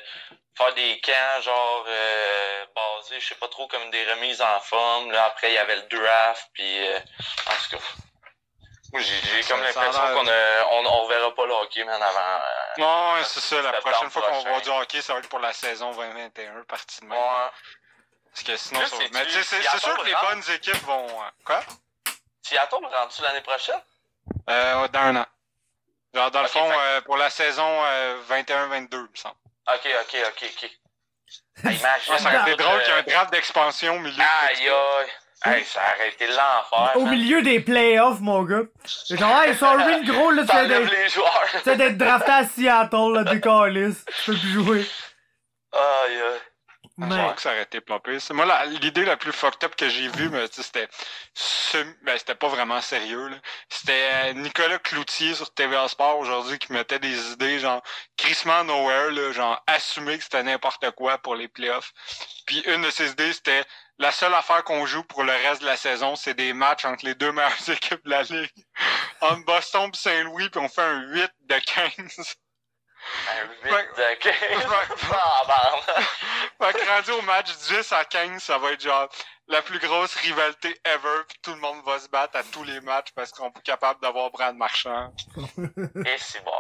faire 0.57 0.75
des 0.75 1.01
camps, 1.01 1.41
genre, 1.43 1.85
euh, 1.87 2.67
basés, 2.75 3.21
je 3.21 3.29
sais 3.29 3.35
pas 3.37 3.49
trop, 3.49 3.69
comme 3.69 3.91
des 3.91 4.05
remises 4.11 4.41
en 4.43 4.61
forme. 4.61 5.11
Là, 5.13 5.25
après, 5.27 5.51
il 5.51 5.55
y 5.55 5.59
avait 5.59 5.77
le 5.77 5.83
draft, 5.83 6.49
puis 6.55 6.87
euh, 6.89 6.99
en 7.47 7.55
tout 7.55 7.77
cas. 7.77 7.83
Moi, 8.93 9.01
j'ai 9.03 9.43
comme 9.45 9.63
l'impression 9.63 10.03
qu'on 10.15 10.29
on, 10.29 10.87
on 10.87 11.07
verra 11.09 11.35
pas 11.35 11.47
le 11.47 11.53
hockey, 11.55 11.83
man, 11.85 12.03
avant. 12.03 12.21
euh, 12.79 13.15
Ouais, 13.17 13.25
c'est 13.25 13.41
ça. 13.41 13.63
La 13.63 13.73
prochaine 13.75 14.11
fois 14.11 14.23
qu'on 14.23 14.43
va 14.43 14.61
du 14.61 14.69
hockey, 14.69 15.01
ça 15.01 15.15
va 15.15 15.21
être 15.21 15.29
pour 15.31 15.39
la 15.39 15.53
saison 15.53 15.93
2021, 15.93 16.65
partie 16.65 17.01
de 17.01 17.07
même. 17.07 17.19
ouais. 17.19 17.51
Parce 18.31 18.43
que 18.45 18.57
sinon, 18.57 18.87
ça 18.87 18.97
va... 18.97 19.03
Mais 19.13 19.27
tu 19.27 19.43
sais, 19.43 19.63
c'est 19.63 19.79
sûr 19.79 19.97
que 19.97 20.07
les 20.07 20.15
bonnes 20.15 20.43
équipes 20.55 20.83
vont... 20.85 21.07
Quoi? 21.45 21.61
Seattle 22.43 22.85
rentre-tu 22.85 23.23
l'année 23.23 23.41
prochaine? 23.43 23.81
Euh, 24.51 24.89
dans 24.89 25.01
un 25.01 25.17
an. 25.17 25.27
Genre, 26.15 26.31
dans 26.31 26.43
le 26.43 26.49
fond, 26.49 26.69
fait- 26.71 26.77
euh, 26.79 27.01
pour 27.03 27.17
la 27.17 27.31
saison 27.31 27.67
euh, 27.85 28.17
21-22, 28.29 28.89
il 28.93 28.99
me 29.01 29.09
semble. 29.15 29.35
Ok, 29.73 29.89
ok, 30.03 30.17
ok, 30.29 30.51
ok. 30.57 30.71
Hey, 31.65 31.77
imagine. 31.79 32.13
Ouais, 32.13 32.19
ça 32.19 32.29
aurait 32.29 32.43
été 32.43 32.51
euh, 32.53 32.57
drôle 32.67 32.83
qu'il 32.83 32.93
y 32.93 32.97
ait 32.97 32.99
un 32.99 33.03
draft 33.03 33.33
d'expansion 33.33 33.95
au 33.97 33.99
milieu. 34.01 34.23
Aïe, 34.49 34.69
aïe. 34.69 35.09
Hey, 35.45 35.65
ça 35.65 35.81
aurait 35.97 36.09
été 36.11 36.27
l'enfer. 36.29 36.93
Au 36.97 37.01
man. 37.05 37.11
milieu 37.11 37.43
des 37.43 37.59
playoffs, 37.61 38.21
mon 38.21 38.43
gars. 38.45 38.61
C'est 38.85 39.17
genre, 39.17 39.43
hey, 39.43 39.57
sorry, 39.57 40.05
le 40.05 40.13
gros, 40.13 40.31
là, 40.31 40.45
tu 40.49 40.55
enlève 40.55 40.69
d'être- 40.85 40.93
les 40.93 41.09
joueurs. 41.09 41.45
tu 41.51 41.59
viens 41.65 41.77
d'être 41.77 41.99
drafté 41.99 42.31
à 42.33 42.45
Seattle, 42.47 43.13
là, 43.15 43.25
des 43.25 43.41
calices. 43.41 44.05
Tu 44.25 44.31
peux 44.33 44.39
plus 44.39 44.53
jouer. 44.53 44.87
Aïe, 45.73 46.17
aïe. 46.21 46.41
Je 46.99 47.05
Mais, 47.07 47.17
crois 47.17 47.33
que 47.33 47.41
ça 47.41 47.51
aurait 47.51 47.63
été 47.63 47.81
pas 47.81 48.01
pire. 48.01 48.21
C'est- 48.21 48.35
Moi, 48.35 48.47
l'idée 48.67 49.05
la 49.05 49.17
plus 49.17 49.33
fucked 49.33 49.65
up 49.65 49.75
que 49.77 49.89
j'ai 49.89 50.09
vue, 50.09 50.29
mais 50.29 50.47
c'était 50.51 50.89
ben, 52.03 52.19
c'était 52.19 52.35
pas 52.35 52.49
vraiment 52.49 52.81
sérieux. 52.83 53.31
C'était 53.71 54.11
euh, 54.13 54.33
Nicolas 54.35 54.79
Cloutier 54.79 55.35
sur 55.35 55.53
TVA 55.55 55.89
Sport 55.89 56.19
aujourd'hui 56.19 56.59
qui 56.59 56.73
mettait 56.73 56.99
des 56.99 57.33
idées 57.33 57.59
genre 57.59 57.83
crissement 58.17 58.63
nowhere, 58.65 59.11
là, 59.11 59.33
genre 59.33 59.63
assumer 59.67 60.19
que 60.19 60.25
c'était 60.25 60.43
n'importe 60.43 60.91
quoi 60.93 61.19
pour 61.19 61.35
les 61.35 61.49
playoffs. 61.49 61.93
Puis 62.47 62.61
une 62.67 62.83
de 62.83 62.91
ses 62.91 63.11
idées, 63.13 63.33
c'était 63.33 63.65
la 63.99 64.13
seule 64.13 64.35
affaire 64.35 64.63
qu'on 64.65 64.85
joue 64.85 65.03
pour 65.05 65.23
le 65.25 65.33
reste 65.33 65.63
de 65.63 65.67
la 65.67 65.77
saison, 65.77 66.15
c'est 66.17 66.35
des 66.35 66.53
matchs 66.53 66.85
entre 66.85 67.05
les 67.07 67.15
deux 67.15 67.33
meilleures 67.33 67.53
équipes 67.71 68.05
de 68.05 68.11
la 68.11 68.23
ligue. 68.23 68.51
entre 69.21 69.45
Boston 69.47 69.91
et 69.93 69.97
Saint-Louis, 69.97 70.51
puis 70.51 70.61
on 70.61 70.69
fait 70.69 70.83
un 70.83 71.01
8 71.11 71.31
de 71.43 71.59
15. 71.59 72.35
Un 73.31 73.49
8 73.65 73.73
de 73.97 74.15
15. 74.15 74.35
Ah. 75.13 75.77
Fait 76.73 76.79
que 76.79 76.89
rendu 76.89 77.11
au 77.13 77.23
match 77.23 77.51
10 77.69 77.93
à 77.93 78.05
15, 78.05 78.43
ça 78.43 78.59
va 78.59 78.73
être 78.73 78.81
genre 78.81 79.09
la 79.49 79.61
plus 79.61 79.79
grosse 79.79 80.15
rivalité 80.17 80.81
ever, 80.85 81.25
puis 81.29 81.39
tout 81.43 81.53
le 81.53 81.61
monde 81.61 81.83
va 81.85 81.99
se 81.99 82.09
battre 82.09 82.37
à 82.37 82.43
tous 82.45 82.65
les 82.65 82.81
matchs 82.81 83.13
parce 83.15 83.33
qu'on 83.33 83.49
est 83.49 83.63
capable 83.63 84.01
d'avoir 84.01 84.31
Brad 84.31 84.57
Marchand. 84.57 85.13
Et 86.07 86.19
c'est 86.19 86.45
bon. 86.45 86.53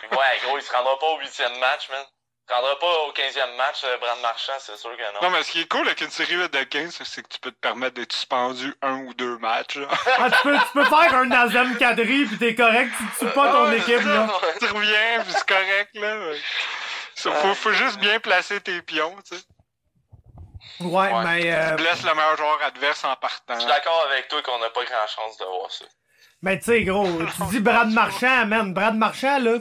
Puis 0.00 0.08
ouais, 0.10 0.40
gros, 0.44 0.58
il 0.58 0.62
se 0.62 0.72
rendra 0.72 0.98
pas 0.98 1.06
au 1.06 1.18
huitième 1.18 1.56
match, 1.58 1.88
man. 1.90 2.04
Rendra 2.50 2.78
pas 2.78 2.94
au 3.06 3.12
quinzième 3.12 3.54
match, 3.56 3.82
euh, 3.84 3.98
Brad 3.98 4.18
Marchand, 4.22 4.54
c'est 4.58 4.76
sûr 4.78 4.90
que 4.96 5.02
non. 5.14 5.20
Non, 5.28 5.30
mais 5.30 5.42
ce 5.42 5.50
qui 5.52 5.60
est 5.60 5.68
cool 5.68 5.86
avec 5.86 6.00
une 6.00 6.10
série 6.10 6.34
8 6.34 6.50
de 6.50 6.62
15, 6.62 6.98
c'est 7.04 7.22
que 7.22 7.28
tu 7.28 7.38
peux 7.40 7.50
te 7.50 7.58
permettre 7.60 7.96
d'être 7.96 8.12
suspendu 8.12 8.72
un 8.80 9.00
ou 9.04 9.12
deux 9.14 9.36
matchs. 9.38 9.76
là. 9.76 9.86
Ah, 10.18 10.30
tu, 10.30 10.38
peux, 10.42 10.56
tu 10.56 10.64
peux 10.72 10.84
faire 10.84 11.14
un 11.14 11.26
Nazem 11.26 11.76
Kadri 11.76 12.24
pis 12.24 12.38
t'es 12.38 12.54
correct, 12.54 12.90
tu 13.18 13.26
tues 13.26 13.32
pas 13.32 13.52
ton 13.52 13.70
équipe, 13.72 14.00
là. 14.02 14.26
tu 14.58 14.64
reviens, 14.66 15.22
puis 15.24 15.32
c'est 15.34 15.46
correct, 15.46 15.90
là. 15.94 16.16
Faut, 17.16 17.54
faut 17.54 17.72
juste 17.72 17.98
bien 17.98 18.18
placer 18.20 18.60
tes 18.62 18.80
pions, 18.80 19.14
tu 19.28 19.36
sais. 19.36 19.42
Ouais, 20.80 21.12
Ouais. 21.12 21.24
mais, 21.24 21.52
euh, 21.52 21.70
Tu 21.76 21.82
blesses 21.82 22.02
le 22.04 22.14
meilleur 22.14 22.36
joueur 22.36 22.62
adverse 22.62 23.04
en 23.04 23.12
Je 23.14 23.18
partant. 23.18 23.58
suis 23.58 23.68
d'accord 23.68 24.06
avec 24.10 24.28
toi 24.28 24.40
qu'on 24.42 24.58
n'a 24.58 24.70
pas 24.70 24.84
grand 24.84 25.06
chance 25.06 25.36
de 25.36 25.44
voir 25.44 25.70
ça. 25.70 25.84
mais 26.42 26.58
tu 26.58 26.64
sais, 26.66 26.82
gros, 26.84 27.04
tu 27.06 27.42
dis 27.50 27.60
Brad 27.60 27.90
Marchand, 27.90 28.46
man. 28.46 28.72
Brad 28.72 28.94
Marchand, 28.96 29.38
là, 29.40 29.58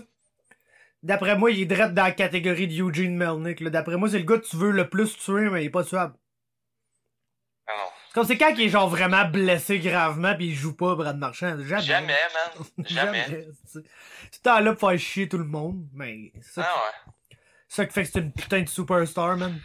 d'après 1.08 1.36
moi, 1.36 1.50
il 1.52 1.62
est 1.62 1.66
direct 1.66 1.94
dans 1.94 2.04
la 2.04 2.12
catégorie 2.12 2.68
de 2.68 2.82
Eugene 2.82 3.16
Melnick, 3.16 3.60
là. 3.62 3.70
D'après 3.72 3.96
moi, 3.98 4.10
c'est 4.10 4.20
le 4.20 4.26
gars 4.26 4.38
que 4.38 4.46
tu 4.46 4.58
veux 4.58 4.72
le 4.72 4.90
plus 4.90 5.18
tuer, 5.18 5.50
mais 5.50 5.64
il 5.64 5.68
est 5.68 5.72
pas 5.72 5.84
tuable. 5.84 6.14
Ah 7.68 7.74
non. 7.78 7.84
C'est 8.08 8.14
comme 8.14 8.26
c'est 8.26 8.38
quand 8.38 8.50
il 8.58 8.62
est 8.66 8.70
genre 8.70 8.88
vraiment 8.90 9.26
blessé 9.26 9.80
gravement 9.80 10.36
pis 10.36 10.48
il 10.48 10.56
joue 10.56 10.76
pas, 10.76 10.96
Brad 10.96 11.18
Marchand? 11.18 11.58
Jamais. 11.64 11.82
Jamais, 11.84 12.14
man. 12.14 12.66
Jamais. 12.86 13.48
Tu 14.32 14.40
t'en 14.42 14.60
là 14.60 14.74
pour 14.74 14.90
faire 14.90 15.00
chier 15.00 15.28
tout 15.30 15.38
le 15.38 15.44
monde, 15.46 15.86
mais 15.94 16.32
c'est 16.42 16.62
ça, 16.62 16.68
Ah 16.74 16.84
ouais. 16.86 17.38
ça 17.68 17.86
qui 17.86 17.94
fait 17.94 18.04
que 18.04 18.10
c'est 18.12 18.20
une 18.20 18.32
putain 18.34 18.62
de 18.62 18.70
superstar, 18.70 19.36
man. 19.38 19.60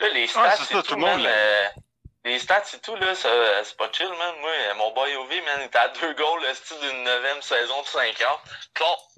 Là, 0.00 0.08
les 0.14 0.24
Ah, 0.24 0.28
stats, 0.28 0.50
c'est 0.52 0.64
c'est 0.64 0.74
ça, 0.74 0.82
tout, 0.82 0.88
tout 0.88 0.94
le 0.94 1.00
monde 1.00 1.22
man. 1.22 1.26
euh, 1.32 1.64
les 2.24 2.38
stats, 2.38 2.62
c'est 2.64 2.80
tout, 2.82 2.94
là. 2.96 3.14
ça- 3.14 3.28
C'est 3.64 3.76
pas 3.76 3.90
chill, 3.92 4.08
man. 4.08 4.34
Moi, 4.40 4.50
mon 4.78 4.94
boy 4.94 5.14
OV, 5.16 5.28
man, 5.44 5.58
il 5.60 5.66
était 5.66 5.78
à 5.78 5.88
deux 5.88 6.14
goals, 6.14 6.42
le 6.48 6.54
style 6.54 6.76
d'une 6.80 7.04
neuvième 7.04 7.42
saison 7.42 7.82
de 7.82 7.86
5 7.86 8.20
ans. 8.22 8.38
Claude, 8.74 9.11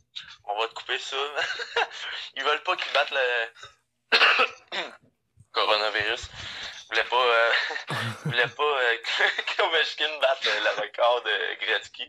on 0.46 0.58
va 0.58 0.68
te 0.68 0.74
couper 0.74 0.98
ça. 0.98 1.16
Ils 2.36 2.44
veulent 2.44 2.62
pas 2.62 2.76
qu'ils 2.76 2.92
battent 2.92 3.12
le 3.12 4.18
coronavirus. 5.52 6.28
Ils 6.30 6.88
voulaient 6.88 7.04
pas, 7.08 7.16
euh... 7.24 7.50
Ils 8.26 8.30
voulaient 8.30 8.48
pas 8.48 8.62
euh, 8.62 8.96
que 9.56 9.62
Ovechkin 9.62 10.18
batte 10.20 10.46
euh, 10.46 10.60
le 10.60 10.82
record 10.82 11.22
de 11.22 11.64
Gretzky. 11.64 12.08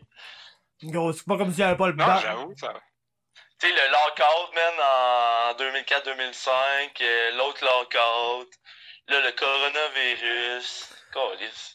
Gros, 0.82 1.12
c'est 1.12 1.26
pas 1.26 1.38
comme 1.38 1.50
s'il 1.50 1.60
y 1.60 1.62
avait 1.62 1.76
pas 1.76 1.86
le 1.88 1.94
Non, 1.94 2.06
ban. 2.06 2.18
j'avoue, 2.18 2.54
ça. 2.58 2.74
Tu 3.58 3.68
sais, 3.68 3.72
le 3.72 3.90
lockout, 3.90 4.54
man, 4.54 4.74
en 4.82 5.54
2004-2005, 5.54 6.50
euh, 7.00 7.30
l'autre 7.36 7.64
lockout, 7.64 8.50
là, 9.08 9.20
le 9.20 9.32
coronavirus. 9.32 10.92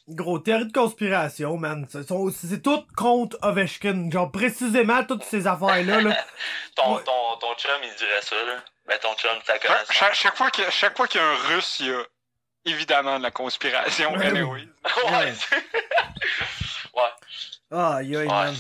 Gros, 0.08 0.40
théorie 0.40 0.66
de 0.68 0.72
conspiration, 0.74 1.58
man. 1.58 1.88
C'est 1.90 2.62
tout 2.62 2.86
contre 2.96 3.38
Ovechkin. 3.42 4.10
Genre, 4.12 4.32
précisément, 4.32 5.04
toutes 5.04 5.24
ces 5.24 5.48
affaires-là, 5.48 6.02
là. 6.02 6.18
Ton, 6.76 6.96
Ouais. 6.96 7.04
ton, 7.04 7.38
ton 7.40 7.54
chum, 7.56 7.72
il 7.84 7.94
dirait 7.96 8.22
ça, 8.22 8.36
là. 8.46 8.58
Ben, 8.88 8.98
ton 9.00 9.14
chum, 9.16 9.32
ta 9.46 9.54
Chaque, 9.54 9.62
connaissance. 9.68 9.92
chaque- 9.96 10.14
chaque 10.16 10.36
fois 10.38 10.50
qu'il 10.52 10.64
y, 10.64 10.68
a- 10.68 10.72
chaque 10.72 10.98
fois 10.98 11.08
qu'il 11.08 11.22
y 11.22 11.24
a 11.24 11.28
un 11.28 11.36
russe, 11.36 11.78
il 11.82 11.88
y 11.88 11.92
a 11.92 12.04
évidemment 12.66 13.18
de 13.18 13.24
la 13.24 13.32
conspiration. 13.32 14.14
Ouais. 14.14 14.26
Anyway. 14.28 14.68
ouais. 15.12 15.12
ouais. 15.14 15.34
Ah, 17.74 17.96
aïe, 17.98 18.18
Ouais, 18.18 18.26
man. 18.26 18.54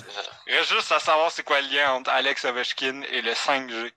Il 0.47 0.55
reste 0.55 0.71
juste 0.71 0.91
à 0.91 0.99
savoir 0.99 1.31
c'est 1.31 1.43
quoi 1.43 1.59
le 1.59 1.67
lien 1.67 1.91
entre 1.93 2.09
Alex 2.11 2.45
Ovechkin 2.45 3.01
et 3.11 3.21
le 3.21 3.33
5G, 3.33 3.91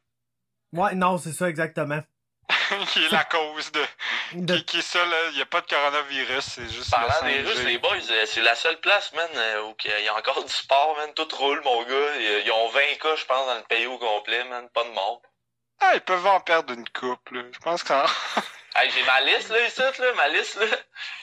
Ouais, 0.73 0.95
non, 0.97 1.19
c'est 1.19 1.33
ça, 1.33 1.49
exactement. 1.49 2.01
qui 2.93 3.05
est 3.05 3.09
la 3.11 3.25
cause 3.25 3.73
de. 3.73 3.85
De- 4.33 4.57
Qui, 4.57 4.65
qui 4.65 4.79
est 4.79 4.83
ça, 4.83 5.05
là? 5.05 5.17
Il 5.31 5.37
n'y 5.37 5.43
a 5.43 5.47
pas 5.47 5.61
de 5.61 5.67
coronavirus, 5.67 6.45
c'est 6.45 6.69
juste 6.69 6.91
Parlant 6.91 7.15
le 7.23 7.29
5G. 7.31 7.43
des 7.43 7.49
Russes, 7.51 7.65
les 7.65 7.79
boys, 7.79 7.97
euh, 8.11 8.27
c'est 8.27 8.41
la 8.43 8.55
seule 8.55 8.79
place, 8.81 9.13
man, 9.13 9.29
euh, 9.35 9.63
où 9.63 9.77
il 9.85 10.05
y 10.05 10.09
a 10.09 10.15
encore 10.15 10.43
du 10.45 10.53
sport, 10.53 10.97
man. 10.97 11.13
Tout 11.15 11.29
roule, 11.37 11.63
mon 11.65 11.83
gars. 11.85 12.17
Ils 12.17 12.43
ils 12.47 12.53
ont 12.53 12.69
20 12.69 12.81
cas, 13.01 13.17
je 13.17 13.25
pense, 13.25 13.47
dans 13.47 13.55
le 13.57 13.63
pays 13.63 13.87
au 13.87 13.99
complet, 13.99 14.45
man. 14.45 14.69
Pas 14.71 14.85
de 14.85 14.91
mort. 14.91 15.23
Ah, 15.81 15.93
ils 15.95 16.01
peuvent 16.01 16.27
en 16.27 16.41
perdre 16.41 16.73
une 16.75 16.89
coupe, 16.91 17.31
là. 17.31 17.43
Je 17.53 17.59
pense 17.61 17.83
qu'en. 17.83 18.05
Hey, 18.77 18.91
j'ai 18.91 19.05
ma 19.05 19.21
liste, 19.21 19.51
là, 19.51 19.61
ici, 19.65 19.81
là, 19.81 20.13
ma 20.17 20.29
liste, 20.31 20.57
là. 20.57 20.67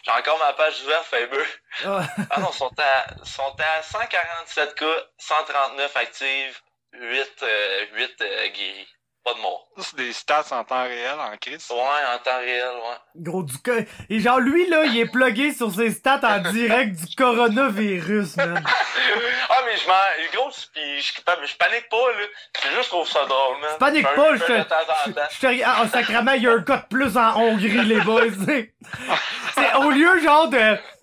J'ai 0.06 0.12
encore 0.12 0.40
ma 0.40 0.54
page 0.54 0.82
ouverte, 0.84 1.04
Faber. 1.06 1.44
Ah, 1.86 2.00
Ah 2.30 2.40
non, 2.40 2.50
sont 2.54 2.72
à, 2.78 3.26
sont 3.26 3.54
à 3.60 3.84
147 3.84 4.74
cas, 4.76 4.86
139 5.18 5.98
actives, 5.98 6.62
8, 6.94 7.30
euh, 7.44 7.86
8 7.92 8.16
euh, 8.22 8.48
guéris. 8.52 8.88
Pas 9.24 9.34
de 9.36 9.40
mort. 9.40 9.68
Ça, 9.78 9.84
c'est 9.92 9.98
des 9.98 10.14
stats 10.14 10.46
en 10.52 10.64
temps 10.64 10.82
réel, 10.84 11.14
en 11.20 11.38
crise. 11.38 11.68
Ouais, 11.70 11.78
en 11.78 12.18
temps 12.24 12.40
réel, 12.40 12.64
ouais. 12.76 12.98
gros, 13.18 13.44
du 13.44 13.56
co- 13.60 13.72
Et 14.10 14.20
genre, 14.20 14.40
lui, 14.40 14.68
là, 14.68 14.84
il 14.86 14.98
est 14.98 15.06
plugué 15.12 15.54
sur 15.54 15.72
ses 15.72 15.92
stats 15.92 16.20
en 16.24 16.40
direct 16.52 16.96
du 16.96 17.16
coronavirus, 17.16 18.38
man. 18.38 18.64
ah, 18.66 19.56
mais 19.66 19.78
je 19.78 19.88
m'en. 19.88 19.94
Gros, 20.34 20.50
pis 20.74 21.02
je, 21.02 21.12
je 21.14 21.56
panique 21.58 21.88
pas, 21.90 21.98
là. 21.98 22.26
C'est 22.60 22.70
juste 22.72 22.84
je 22.86 22.90
trouve 22.90 23.08
ça 23.08 23.26
drôle, 23.26 23.60
man. 23.62 23.72
Panique 23.80 24.08
fais 24.08 24.14
un 24.14 24.16
pas, 24.16 24.36
je 24.36 24.44
te-. 24.44 25.20
Je 25.32 25.40
te 25.40 25.64
Ah, 25.66 25.88
sacrément, 25.88 26.32
il 26.34 26.42
y 26.44 26.48
a 26.48 26.54
un 26.54 26.64
cas 26.64 26.78
de 26.78 26.88
plus 26.90 27.16
en 27.16 27.36
Hongrie, 27.40 27.86
les 27.86 28.02
boys, 28.02 28.24
tu. 28.48 28.74
C'est 29.56 29.74
au 29.76 29.92
lieu, 29.92 30.20
genre, 30.22 30.48
de, 30.50 30.58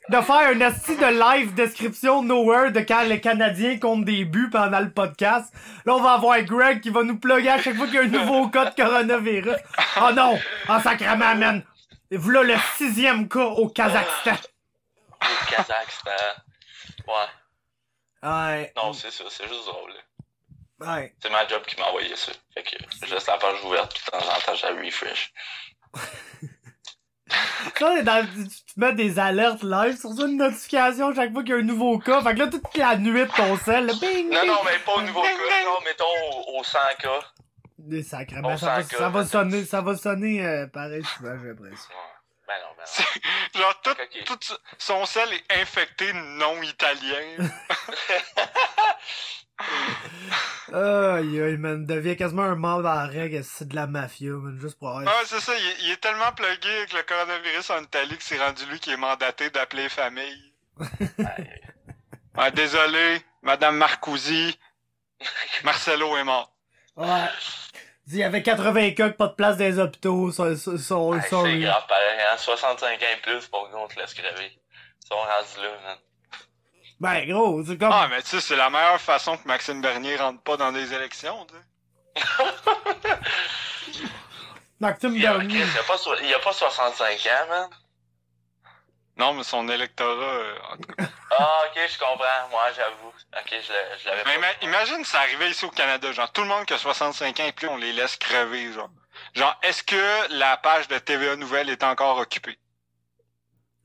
de 0.09 0.21
faire 0.23 0.49
un 0.49 0.61
asti 0.63 0.97
de 0.97 1.07
live 1.07 1.55
description 1.55 2.23
nowhere 2.23 2.73
de 2.73 2.81
quand 2.81 3.03
les 3.03 3.21
Canadiens 3.21 3.79
comptent 3.79 4.05
des 4.05 4.25
buts 4.25 4.51
pendant 4.51 4.81
le 4.81 4.91
podcast. 4.91 5.53
Là, 5.85 5.95
on 5.95 6.01
va 6.01 6.13
avoir 6.13 6.41
Greg 6.43 6.81
qui 6.81 6.91
va 6.91 7.03
nous 7.03 7.19
plugger 7.19 7.51
à 7.51 7.61
chaque 7.61 7.77
fois 7.77 7.87
qu'il 7.87 7.97
y 7.97 7.99
a 7.99 8.03
un 8.03 8.07
nouveau 8.07 8.49
cas 8.49 8.71
de 8.71 8.75
coronavirus. 8.75 9.57
Oh 10.01 10.11
non! 10.13 10.39
Oh, 10.69 10.79
sacrément, 10.83 11.35
man! 11.35 11.63
Voilà 12.11 12.55
le 12.55 12.61
sixième 12.77 13.29
cas 13.29 13.45
au 13.45 13.69
Kazakhstan. 13.69 14.37
Le 15.21 15.51
Kazakhstan. 15.51 16.11
Ouais. 17.07 18.29
Ouais. 18.29 18.73
Non, 18.77 18.93
c'est 18.95 19.11
ça, 19.11 19.25
c'est 19.29 19.47
juste 19.47 19.67
drôle. 19.67 19.93
Ouais. 20.81 21.15
C'est 21.21 21.31
ma 21.31 21.47
job 21.47 21.63
qui 21.67 21.79
m'a 21.79 21.87
envoyé 21.87 22.15
ça. 22.17 22.33
Fait 22.55 22.63
que 22.63 22.77
je 23.05 23.15
laisse 23.15 23.27
la 23.27 23.37
page 23.37 23.63
ouverte, 23.65 24.01
temps 24.11 24.19
en 24.19 24.41
temps, 24.41 24.55
j'ai 24.55 24.69
refresh. 24.69 25.33
Ça, 27.79 28.03
dans, 28.03 28.27
tu 28.27 28.43
mets 28.77 28.93
des 28.95 29.19
alertes 29.19 29.63
live 29.63 29.97
sur 29.99 30.13
ça, 30.13 30.23
une 30.27 30.37
notification 30.39 31.15
chaque 31.15 31.33
fois 31.33 31.43
qu'il 31.43 31.51
y 31.51 31.55
a 31.55 31.59
un 31.59 31.63
nouveau 31.63 31.99
cas. 31.99 32.23
Fait 32.23 32.35
que 32.35 32.39
là, 32.41 32.47
toute 32.49 32.77
la 32.77 32.97
nuit 32.97 33.21
de 33.21 33.27
ton 33.37 33.57
sel, 33.59 33.87
là, 33.87 33.93
bing! 34.01 34.31
Non, 34.31 34.41
bing. 34.41 34.49
non, 34.49 34.59
mais 34.65 34.79
pas 34.85 34.95
au 34.95 35.03
nouveau 35.03 35.23
cas, 35.23 35.65
non, 35.65 35.79
mettons 35.85 36.05
au, 36.55 36.59
au 36.59 36.65
100 36.65 36.79
cas. 37.01 37.21
Des 37.79 38.03
ça 38.03 38.19
va, 38.43 38.57
ça 38.57 39.09
va 39.09 39.25
sonner, 39.25 39.65
ça 39.65 39.81
va 39.81 39.97
sonner 39.97 40.45
euh, 40.45 40.67
pareil 40.67 41.05
souvent, 41.17 41.37
j'ai 41.41 41.49
l'impression. 41.49 41.91
Ouais. 41.91 42.49
Ben 42.49 42.55
non, 42.63 42.69
ben 42.77 42.85
non. 43.55 43.61
Genre, 43.61 43.81
tout, 43.83 43.91
Ok. 43.91 44.25
tout 44.25 44.39
son 44.79 45.05
sel 45.07 45.29
est 45.33 45.61
infecté 45.61 46.13
non 46.15 46.61
italien. 46.63 47.39
Aïe 50.73 51.41
aïe, 51.41 51.57
man, 51.57 51.87
devient 51.87 52.17
quasiment 52.17 52.43
un 52.43 52.55
membre 52.55 52.89
en 52.89 53.07
règle, 53.09 53.43
c'est 53.43 53.69
de 53.69 53.75
la 53.75 53.87
mafia, 53.87 54.33
man, 54.33 54.59
juste 54.61 54.79
pour 54.79 54.89
avoir... 54.91 55.03
Ouais, 55.05 55.23
c'est 55.27 55.41
ça, 55.41 55.53
il, 55.57 55.67
est- 55.67 55.77
il 55.85 55.91
est 55.93 55.97
tellement 56.01 56.31
plugué 56.33 56.69
avec 56.79 56.93
le 56.93 57.03
coronavirus 57.03 57.71
en 57.71 57.83
Italie 57.83 58.17
que 58.19 58.23
c'est 58.23 58.39
rendu 58.39 58.65
lui 58.67 58.79
qui 58.79 58.91
est 58.91 58.97
mandaté 58.97 59.49
d'appeler 59.51 59.85
les 59.85 59.89
familles. 59.89 60.53
Ouais, 62.37 62.53
désolé, 62.53 63.21
Madame 63.43 63.79
Marcousi, 63.79 64.57
Marcelo 65.65 66.17
est 66.17 66.23
mort. 66.23 66.53
Ouais. 66.95 67.27
Il 68.07 68.15
y 68.17 68.23
avait 68.23 68.45
80 68.45 68.93
cas, 68.93 69.11
pas 69.11 69.27
de 69.27 69.33
place 69.33 69.57
dans 69.57 69.65
les 69.65 69.79
hôpitaux, 69.81 70.31
sont, 70.31 70.55
sont, 70.57 70.79
sont, 70.79 71.15
Hey, 71.15 71.21
c'est 71.31 71.59
grave 71.59 71.85
pareil, 71.89 72.21
hein. 72.31 72.37
65 72.37 73.03
ans 73.03 73.07
et 73.13 73.21
plus 73.23 73.49
pour 73.49 73.69
qu'on 73.71 73.89
te 73.89 73.99
laisse 73.99 74.15
crever. 74.15 74.53
Ils 75.03 75.07
sont 75.09 75.17
rendus 75.17 75.61
là, 75.65 75.71
man. 75.85 75.99
Ben, 77.01 77.25
gros, 77.29 77.65
c'est 77.65 77.79
comme... 77.79 77.93
Ah, 77.93 78.09
mais 78.11 78.23
tu 78.23 78.29
sais, 78.31 78.41
c'est 78.41 78.57
la 78.57 78.71
meilleure 78.71 79.01
façon 79.01 79.37
que 79.37 79.47
Maxime 79.47 79.81
Bernier 79.81 80.17
rentre 80.17 80.43
pas 80.43 80.57
dans 80.57 80.73
des 80.73 80.93
élections, 80.95 81.47
tu 81.47 81.55
sais. 81.55 82.25
Maxime 84.81 85.15
Il 85.15 85.23
y 85.23 85.27
a, 85.27 85.33
Bernier. 85.39 85.61
il 85.61 85.75
y 85.75 85.79
a 85.79 85.83
pas, 85.85 85.99
so- 85.99 86.15
il 86.21 86.29
y 86.29 86.35
a 86.35 86.39
pas 86.41 86.53
65 86.53 87.13
ans, 87.27 87.49
man. 87.49 87.71
Non, 89.17 89.35
mais 89.35 89.43
son 89.43 89.69
électorat, 89.69 90.11
euh, 90.25 90.59
en 90.73 90.77
tout 90.77 90.93
cas. 90.97 91.05
Ah, 91.31 91.61
ok, 91.67 91.79
je 91.93 91.99
comprends. 91.99 92.49
Moi, 92.51 92.63
j'avoue. 92.75 93.13
Ok, 93.37 93.55
je 93.63 94.09
l'avais 94.09 94.25
Mais 94.25 94.39
pas. 94.39 94.47
ima- 94.49 94.57
imagine 94.63 95.05
ça 95.05 95.21
arrivait 95.21 95.51
ici 95.51 95.65
au 95.67 95.71
Canada, 95.71 96.11
genre 96.11 96.33
tout 96.33 96.41
le 96.41 96.49
monde 96.49 96.65
qui 96.65 96.73
a 96.73 96.79
65 96.79 97.39
ans 97.41 97.45
et 97.45 97.53
plus, 97.53 97.69
on 97.69 97.77
les 97.77 97.93
laisse 97.93 98.17
crever, 98.17 98.73
genre. 98.73 98.89
Genre, 99.35 99.57
est-ce 99.63 99.83
que 99.83 100.33
la 100.33 100.57
page 100.57 100.89
de 100.89 100.99
TVA 100.99 101.37
Nouvelle 101.37 101.69
est 101.69 101.85
encore 101.85 102.17
occupée? 102.19 102.59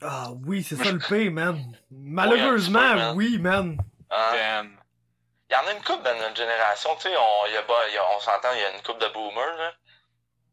Ah 0.04 0.28
oui, 0.46 0.64
c'est 0.64 0.76
ça 0.76 0.92
le 0.92 1.00
pire, 1.00 1.32
man. 1.32 1.60
Malheureusement, 1.92 3.14
oui, 3.16 3.38
man. 3.40 3.78
Hein? 4.10 4.32
Damn. 4.34 4.78
Il 5.50 5.54
y 5.54 5.56
en 5.56 5.68
a 5.68 5.72
une 5.74 5.84
couple 5.84 6.04
dans 6.04 6.18
notre 6.18 6.36
génération, 6.36 6.96
tu 6.96 7.04
sais, 7.04 7.16
on, 7.18 7.46
il 7.48 7.54
y 7.54 7.58
a 7.58 7.62
pas- 7.64 7.88
il 7.90 7.94
y 7.94 7.98
a- 7.98 8.10
on 8.16 8.20
s'entend, 8.20 8.50
il 8.54 8.60
y 8.62 8.64
a 8.64 8.72
une 8.76 8.82
couple 8.82 9.02
de 9.02 9.08
boomers, 9.14 9.56
là. 9.58 9.72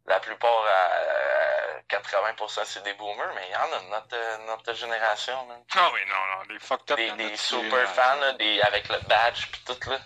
La 0.06 0.18
plupart, 0.20 0.64
euh, 0.66 1.80
80% 1.88 2.62
c'est 2.64 2.82
des 2.84 2.94
boomers, 2.94 3.32
mais 3.34 3.42
il 3.48 3.52
y 3.52 3.56
en 3.56 3.76
a 3.76 3.80
de 3.82 3.90
notre, 3.90 4.14
euh, 4.16 4.36
notre 4.46 4.74
génération, 4.74 5.34
man. 5.46 5.58
Ah 5.76 5.88
oui, 5.94 6.00
non, 6.08 6.14
non, 6.38 6.52
des 6.54 6.58
fucked 6.58 6.90
up. 6.90 6.96
Des, 6.96 7.12
des 7.30 7.36
super 7.36 7.88
fans, 7.88 8.20
là, 8.20 8.32
des, 8.34 8.60
avec 8.62 8.88
le 8.88 8.96
badge 9.08 9.46
pis 9.52 9.60
tout, 9.64 9.90
là. 9.90 9.98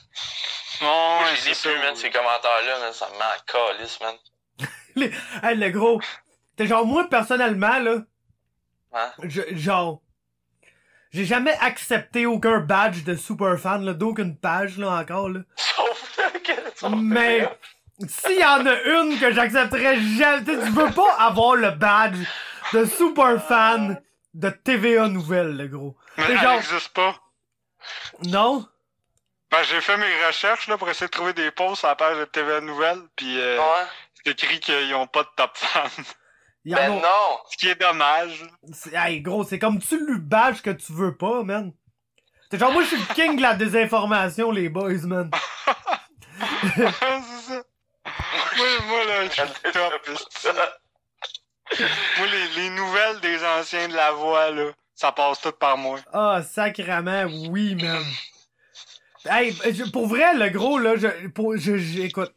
Non, 0.82 0.86
Moi, 0.88 1.18
ouais, 1.22 1.24
je 1.30 1.34
les 1.34 1.40
c'est 1.40 1.50
ai 1.50 1.54
ça. 1.54 1.68
plus, 1.70 1.78
man, 1.78 1.96
ces 1.96 2.10
commentaires-là, 2.10 2.78
man, 2.80 2.92
ça 2.92 3.08
me 3.08 3.18
met 3.18 3.24
en 3.24 3.44
calice, 3.46 4.00
man. 4.00 4.14
Les- 4.96 5.12
Hey, 5.42 5.56
le 5.56 5.70
gros. 5.70 6.00
T'es 6.56 6.66
genre, 6.66 6.84
moi, 6.86 7.08
personnellement, 7.08 7.78
là, 7.78 7.96
Hein? 8.94 9.10
je, 9.24 9.42
genre, 9.52 10.00
j'ai 11.10 11.24
jamais 11.24 11.56
accepté 11.60 12.26
aucun 12.26 12.60
badge 12.60 13.04
de 13.04 13.14
super 13.16 13.58
fan, 13.58 13.84
là, 13.84 13.92
d'aucune 13.92 14.36
page, 14.36 14.78
là, 14.78 14.90
encore, 14.90 15.28
là. 15.28 15.40
Sauf 15.56 16.18
que... 16.44 16.52
sauf 16.76 16.92
Mais, 16.96 17.48
s'il 18.08 18.38
y 18.38 18.44
en 18.44 18.64
a 18.66 18.80
une 18.82 19.18
que 19.18 19.32
j'accepterais 19.32 20.00
jamais, 20.00 20.44
tu 20.44 20.70
veux 20.70 20.90
pas 20.92 21.14
avoir 21.18 21.56
le 21.56 21.70
badge 21.70 22.18
de 22.72 22.84
super 22.84 23.44
fan 23.44 24.00
de 24.34 24.50
TVA 24.50 25.08
Nouvelle, 25.08 25.56
le 25.56 25.68
gros. 25.68 25.96
Mais 26.16 26.24
elle 26.28 26.38
genre- 26.40 26.54
n'existe 26.54 26.88
pas. 26.94 27.16
Non? 28.24 28.66
Ben, 29.50 29.62
j'ai 29.62 29.80
fait 29.80 29.96
mes 29.96 30.26
recherches 30.26 30.66
là, 30.68 30.76
pour 30.78 30.88
essayer 30.88 31.06
de 31.06 31.12
trouver 31.12 31.32
des 31.32 31.50
posts 31.52 31.84
à 31.84 31.88
la 31.88 31.94
page 31.94 32.18
de 32.18 32.24
TVA 32.24 32.60
Nouvelle, 32.60 32.98
puis 33.14 33.38
euh, 33.40 33.58
Ouais. 33.58 33.86
c'est 34.24 34.30
écrit 34.42 34.58
qu'ils 34.58 34.94
ont 34.94 35.06
pas 35.06 35.22
de 35.22 35.28
top 35.36 35.50
fans. 35.54 36.02
Il 36.64 36.72
y 36.72 36.74
en 36.74 36.78
Ben 36.78 36.92
a- 36.92 36.94
non! 36.96 37.38
Ce 37.50 37.56
qui 37.56 37.68
est 37.68 37.80
dommage. 37.80 38.42
C'est- 38.72 38.94
Hey, 38.94 39.20
gros, 39.20 39.44
c'est 39.44 39.58
comme 39.58 39.78
tu 39.80 39.98
le 39.98 40.16
badge 40.18 40.62
que 40.62 40.70
tu 40.70 40.92
veux 40.92 41.16
pas, 41.16 41.42
man. 41.42 41.72
T'es 42.50 42.58
genre, 42.58 42.72
moi, 42.72 42.82
je 42.82 42.88
suis 42.88 42.96
le 42.96 43.14
king 43.14 43.36
de 43.36 43.42
la 43.42 43.54
désinformation, 43.54 44.50
les 44.50 44.68
boys, 44.68 44.92
man. 45.04 45.30
c'est 46.76 46.82
ça. 46.92 47.62
Moi, 48.56 48.66
moi 48.88 49.04
là, 49.04 49.24
je 49.26 49.30
suis 49.30 49.72
top. 49.72 49.92
Moi, 52.18 52.26
les, 52.30 52.62
les 52.62 52.70
nouvelles 52.70 53.20
des 53.20 53.44
anciens 53.44 53.88
de 53.88 53.94
la 53.94 54.12
voix, 54.12 54.50
là, 54.50 54.70
ça 54.94 55.12
passe 55.12 55.40
tout 55.40 55.52
par 55.52 55.76
moi. 55.76 55.98
Ah, 56.12 56.42
sacrament, 56.42 57.24
oui, 57.48 57.74
man. 57.74 58.04
Hey, 59.26 59.52
je- 59.72 59.90
pour 59.90 60.06
vrai, 60.06 60.34
le 60.34 60.50
gros, 60.50 60.78
là, 60.78 60.96
je, 60.96 61.28
pour, 61.28 61.56
je, 61.56 61.76
je- 61.78 62.00
écoute. 62.02 62.32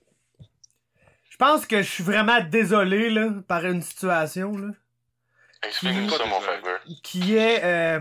Je 1.39 1.45
pense 1.45 1.67
que 1.67 1.84
je 1.84 1.88
suis 1.91 2.04
vraiment 2.04 2.39
désolé, 2.41 3.12
là, 3.12 3.28
par 3.47 3.63
une 3.63 3.84
situation, 3.84 4.58
là, 4.58 4.69
Explique-nous 5.62 6.10
ça, 6.10 6.26
mon 6.26 6.39
frère. 6.41 6.60
qui 7.04 7.36
est, 7.38 7.63
euh, 7.63 8.00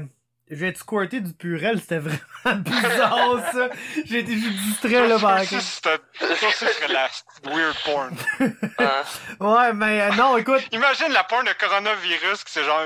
j'ai 0.50 0.74
squirté 0.74 1.20
du 1.20 1.34
purel, 1.34 1.78
c'était 1.78 1.98
vraiment 1.98 2.60
bizarre, 2.64 3.52
ça. 3.52 3.68
J'ai 4.06 4.20
été 4.20 4.32
juste 4.32 4.56
distrait, 4.56 5.06
là, 5.06 5.18
par 5.18 5.38
ça, 5.44 5.56
aussi, 5.58 5.60
c'était- 5.60 6.88
la 6.88 7.08
weird 7.44 7.76
porn. 7.84 8.16
Hein? 8.78 9.02
Ouais, 9.40 9.72
mais 9.74 10.00
euh, 10.00 10.10
non, 10.12 10.38
écoute, 10.38 10.62
Imagine 10.72 11.12
la 11.12 11.24
porn 11.24 11.44
de 11.44 11.52
coronavirus, 11.52 12.42
que 12.42 12.50
c'est 12.50 12.64
genre 12.64 12.84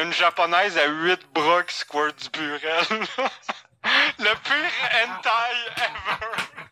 une 0.00 0.12
japonaise 0.12 0.76
à 0.78 0.88
8 0.88 1.20
bras 1.32 1.62
qui 1.62 1.76
squirt 1.76 2.12
du 2.20 2.28
purel. 2.30 2.60
Le 4.18 4.24
pire 4.24 4.72
hentai 4.94 5.56
ever. 5.76 6.71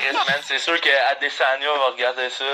Yes, 0.00 0.14
man, 0.14 0.40
c'est 0.42 0.58
sûr 0.58 0.80
que 0.80 0.88
Adesanya 1.12 1.66
va 1.66 1.92
regarder 1.92 2.28
ça, 2.30 2.44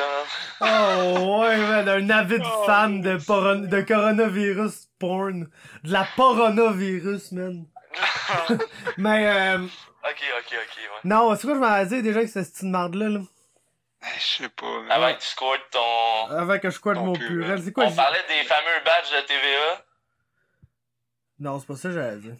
oh, 0.60 1.40
ouais, 1.40 1.56
man, 1.56 1.88
un 1.88 2.10
avide 2.10 2.42
Oh, 2.44 2.64
fan 2.66 3.00
de, 3.00 3.16
poron- 3.18 3.66
de 3.68 3.80
coronavirus 3.82 4.88
porn. 4.98 5.48
De 5.84 5.92
la 5.92 6.06
coronavirus, 6.16 7.32
man. 7.32 7.66
mais, 8.98 9.26
euh, 9.28 9.58
Ok, 10.04 10.22
ok, 10.38 10.44
ok, 10.52 10.76
ouais. 10.76 11.00
non, 11.04 11.34
c'est 11.36 11.46
quoi 11.46 11.54
je 11.54 11.60
m'avais 11.60 11.86
dit 11.86 12.02
déjà 12.02 12.20
que 12.20 12.26
c'était 12.26 12.44
cette 12.44 12.62
marde-là, 12.62 13.08
là? 13.08 13.20
Je 14.16 14.22
sais 14.44 14.48
pas. 14.48 14.80
mais- 14.86 14.92
Avant 14.94 15.12
que 15.14 15.18
tu 15.20 15.26
squirtes 15.26 15.70
ton... 15.70 16.26
Avant 16.36 16.58
que 16.58 16.70
je 16.70 16.74
squirt 16.74 16.94
Ton 16.94 17.06
mon 17.06 17.12
purel. 17.14 17.62
C'est 17.62 17.72
quoi? 17.72 17.84
On 17.84 17.90
j'ai- 17.90 17.96
parlait 17.96 18.22
des 18.28 18.44
fameux 18.44 18.84
badges 18.84 19.10
de 19.10 19.26
TVA. 19.26 19.84
Non, 21.40 21.58
c'est 21.58 21.66
pas 21.66 21.76
ça 21.76 21.88
que 21.88 21.94
j'avais 21.94 22.16
dit. 22.18 22.34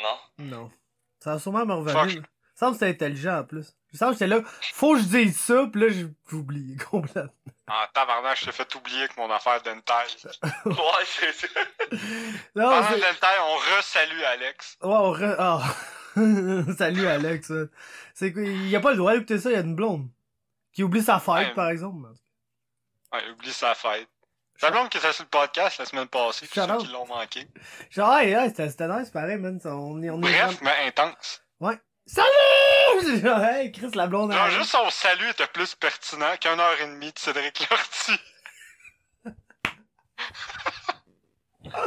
Non? 0.00 0.18
Non. 0.38 0.70
Ça 1.20 1.32
va 1.34 1.38
sûrement 1.38 1.64
me 1.64 1.88
Fuck. 1.88 1.96
revenir. 1.96 2.22
Semble 2.62 2.78
que 2.78 2.78
c'était 2.86 3.04
intelligent 3.06 3.38
en 3.40 3.44
plus. 3.44 3.74
Il 3.90 3.94
me 3.94 3.98
semble 3.98 4.12
que 4.12 4.18
j'étais 4.20 4.28
là, 4.28 4.40
faut 4.72 4.94
que 4.94 5.00
je 5.00 5.04
dise 5.06 5.36
ça, 5.36 5.66
pis 5.72 5.80
là 5.80 5.88
j'ai 5.88 6.06
oublié 6.30 6.76
complètement. 6.90 7.28
En 7.66 7.86
tabarnak, 7.92 8.38
je 8.38 8.44
t'ai 8.44 8.52
fait 8.52 8.72
oublier 8.76 9.08
que 9.08 9.14
mon 9.16 9.28
affaire 9.30 9.60
d'hentai. 9.62 9.92
Ouais, 10.66 10.74
c'est 11.06 11.32
ça. 11.32 11.48
Non, 12.54 12.82
c'est... 12.88 13.00
d'hentai, 13.00 13.36
on 13.40 13.56
re-salue 13.56 14.22
Alex. 14.22 14.76
Ouais, 14.80 14.94
on 14.94 15.10
re... 15.10 15.34
ah. 15.40 15.62
Salut 16.78 17.06
Alex. 17.08 17.50
C'est? 18.14 18.28
Il 18.36 18.76
a 18.76 18.80
pas 18.80 18.92
le 18.92 18.96
droit 18.98 19.12
d'écouter 19.14 19.38
ça, 19.40 19.50
il 19.50 19.54
y 19.54 19.56
a 19.56 19.60
une 19.62 19.74
blonde. 19.74 20.08
Qui 20.72 20.84
oublie 20.84 21.02
sa 21.02 21.18
fête, 21.18 21.48
Ouais. 21.48 21.54
par 21.54 21.68
exemple. 21.68 22.06
Ouais, 23.12 23.28
oublie 23.32 23.52
sa 23.52 23.74
fête. 23.74 24.08
Sa 24.56 24.70
blonde 24.70 24.88
qui 24.88 24.98
était 24.98 25.12
sur 25.12 25.24
le 25.24 25.30
podcast 25.30 25.78
la 25.78 25.84
semaine 25.86 26.06
passée, 26.06 26.46
Shout 26.46 26.60
ceux 26.60 26.78
qui 26.86 26.92
l'ont 26.92 27.06
manqué. 27.06 27.44
Genre, 27.90 28.14
hey, 28.18 28.32
hey, 28.34 28.50
c'était 28.54 28.86
nice, 28.86 29.10
pareil, 29.10 29.36
man. 29.38 29.58
On 29.64 29.70
on 29.98 30.02
est 30.02 30.10
Bref, 30.10 30.58
mais 30.62 30.86
intense. 30.86 31.42
vraiment- 31.58 31.80
Salut! 32.14 32.28
Hey, 33.24 33.72
Chris, 33.72 33.90
la 33.94 34.06
blonde. 34.06 34.32
Genre, 34.32 34.46
elle- 34.46 34.52
juste 34.52 34.70
son 34.70 34.88
salut 34.90 35.28
était 35.30 35.46
plus 35.46 35.74
pertinent 35.74 36.36
qu'une 36.40 36.60
heure 36.60 36.80
et 36.80 36.86
demie 36.86 37.12
de 37.12 37.18
Cédric 37.18 37.68
Lortie. 37.70 38.20
Ça, 41.64 41.78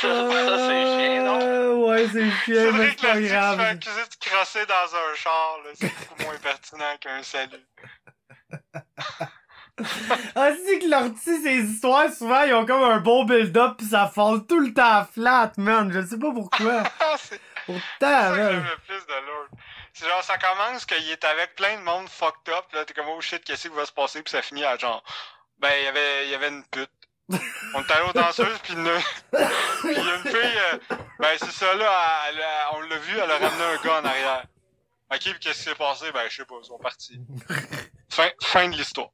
ça, 0.00 0.30
ça, 0.30 0.56
c'est 0.56 0.84
chiant, 0.84 1.24
non? 1.24 1.38
Euh, 1.42 1.74
Ouais, 1.74 2.06
c'est 2.10 2.30
chiant, 2.44 2.72
mais 2.72 2.88
Cédric 2.94 2.98
c'est 3.00 3.06
pas 3.06 3.14
Lortie 3.14 3.22
qui 3.22 3.28
se 3.28 3.34
fait 3.34 3.34
grave. 3.34 4.08
crosser 4.20 4.66
dans 4.66 4.96
un 4.96 5.14
char, 5.14 5.58
là, 5.64 5.70
c'est 5.74 5.92
beaucoup 6.08 6.22
moins 6.22 6.38
pertinent 6.42 6.96
qu'un 7.00 7.22
salut. 7.22 7.66
Ah, 10.34 10.50
c'est 10.66 10.78
que 10.78 10.88
l'ortie, 10.90 11.42
ces 11.42 11.56
histoires, 11.62 12.12
souvent, 12.12 12.42
ils 12.42 12.52
ont 12.52 12.66
comme 12.66 12.82
un 12.82 12.98
bon 13.00 13.24
build-up 13.24 13.78
pis 13.78 13.86
ça 13.86 14.08
fall 14.14 14.44
tout 14.46 14.58
le 14.60 14.74
temps 14.74 15.06
flat, 15.10 15.52
man. 15.56 15.90
Je 15.90 16.04
sais 16.04 16.18
pas 16.18 16.32
pourquoi. 16.34 16.82
Plus 18.86 19.06
de 19.06 19.26
l'autre. 19.26 19.50
C'est 19.92 20.08
genre, 20.08 20.22
ça 20.22 20.38
commence 20.38 20.84
qu'il 20.86 21.08
est 21.10 21.24
avec 21.24 21.54
plein 21.56 21.76
de 21.78 21.82
monde 21.82 22.08
fucked 22.08 22.52
up, 22.54 22.64
là, 22.72 22.84
t'es 22.84 22.94
comme, 22.94 23.08
oh 23.08 23.20
shit, 23.20 23.44
qu'est-ce 23.44 23.68
qui 23.68 23.74
va 23.74 23.84
se 23.86 23.92
passer, 23.92 24.22
puis 24.22 24.30
ça 24.30 24.40
finit 24.42 24.64
à 24.64 24.76
genre, 24.76 25.02
ben, 25.58 25.70
il 25.78 25.84
y 25.84 25.88
avait, 25.88 26.24
il 26.26 26.30
y 26.30 26.34
avait 26.34 26.48
une 26.48 26.64
pute. 26.64 26.90
On 27.74 27.82
est 27.82 27.90
allé 27.92 28.08
aux 28.08 28.12
danseuses, 28.12 28.58
puis 28.62 28.72
une 28.74 28.90
puis 29.30 29.94
une 29.94 30.22
fille, 30.30 30.58
euh, 30.72 30.78
ben, 31.18 31.36
c'est 31.38 31.50
ça, 31.52 31.74
là, 31.74 32.22
elle- 32.28 32.38
elle- 32.38 32.44
on 32.72 32.80
l'a 32.80 32.96
vu, 32.98 33.18
elle 33.18 33.30
a 33.30 33.38
ramené 33.38 33.62
un 33.64 33.76
gars 33.84 34.00
en 34.00 34.04
arrière. 34.04 34.44
Ok, 35.12 35.20
puis 35.20 35.38
qu'est-ce 35.40 35.58
qui 35.58 35.64
s'est 35.70 35.74
passé? 35.74 36.10
Ben, 36.12 36.28
je 36.28 36.36
sais 36.36 36.44
pas, 36.44 36.54
ils 36.62 36.66
sont 36.66 36.78
partis. 36.78 37.20
Fin, 38.10 38.28
fin 38.42 38.68
de 38.68 38.76
l'histoire. 38.76 39.08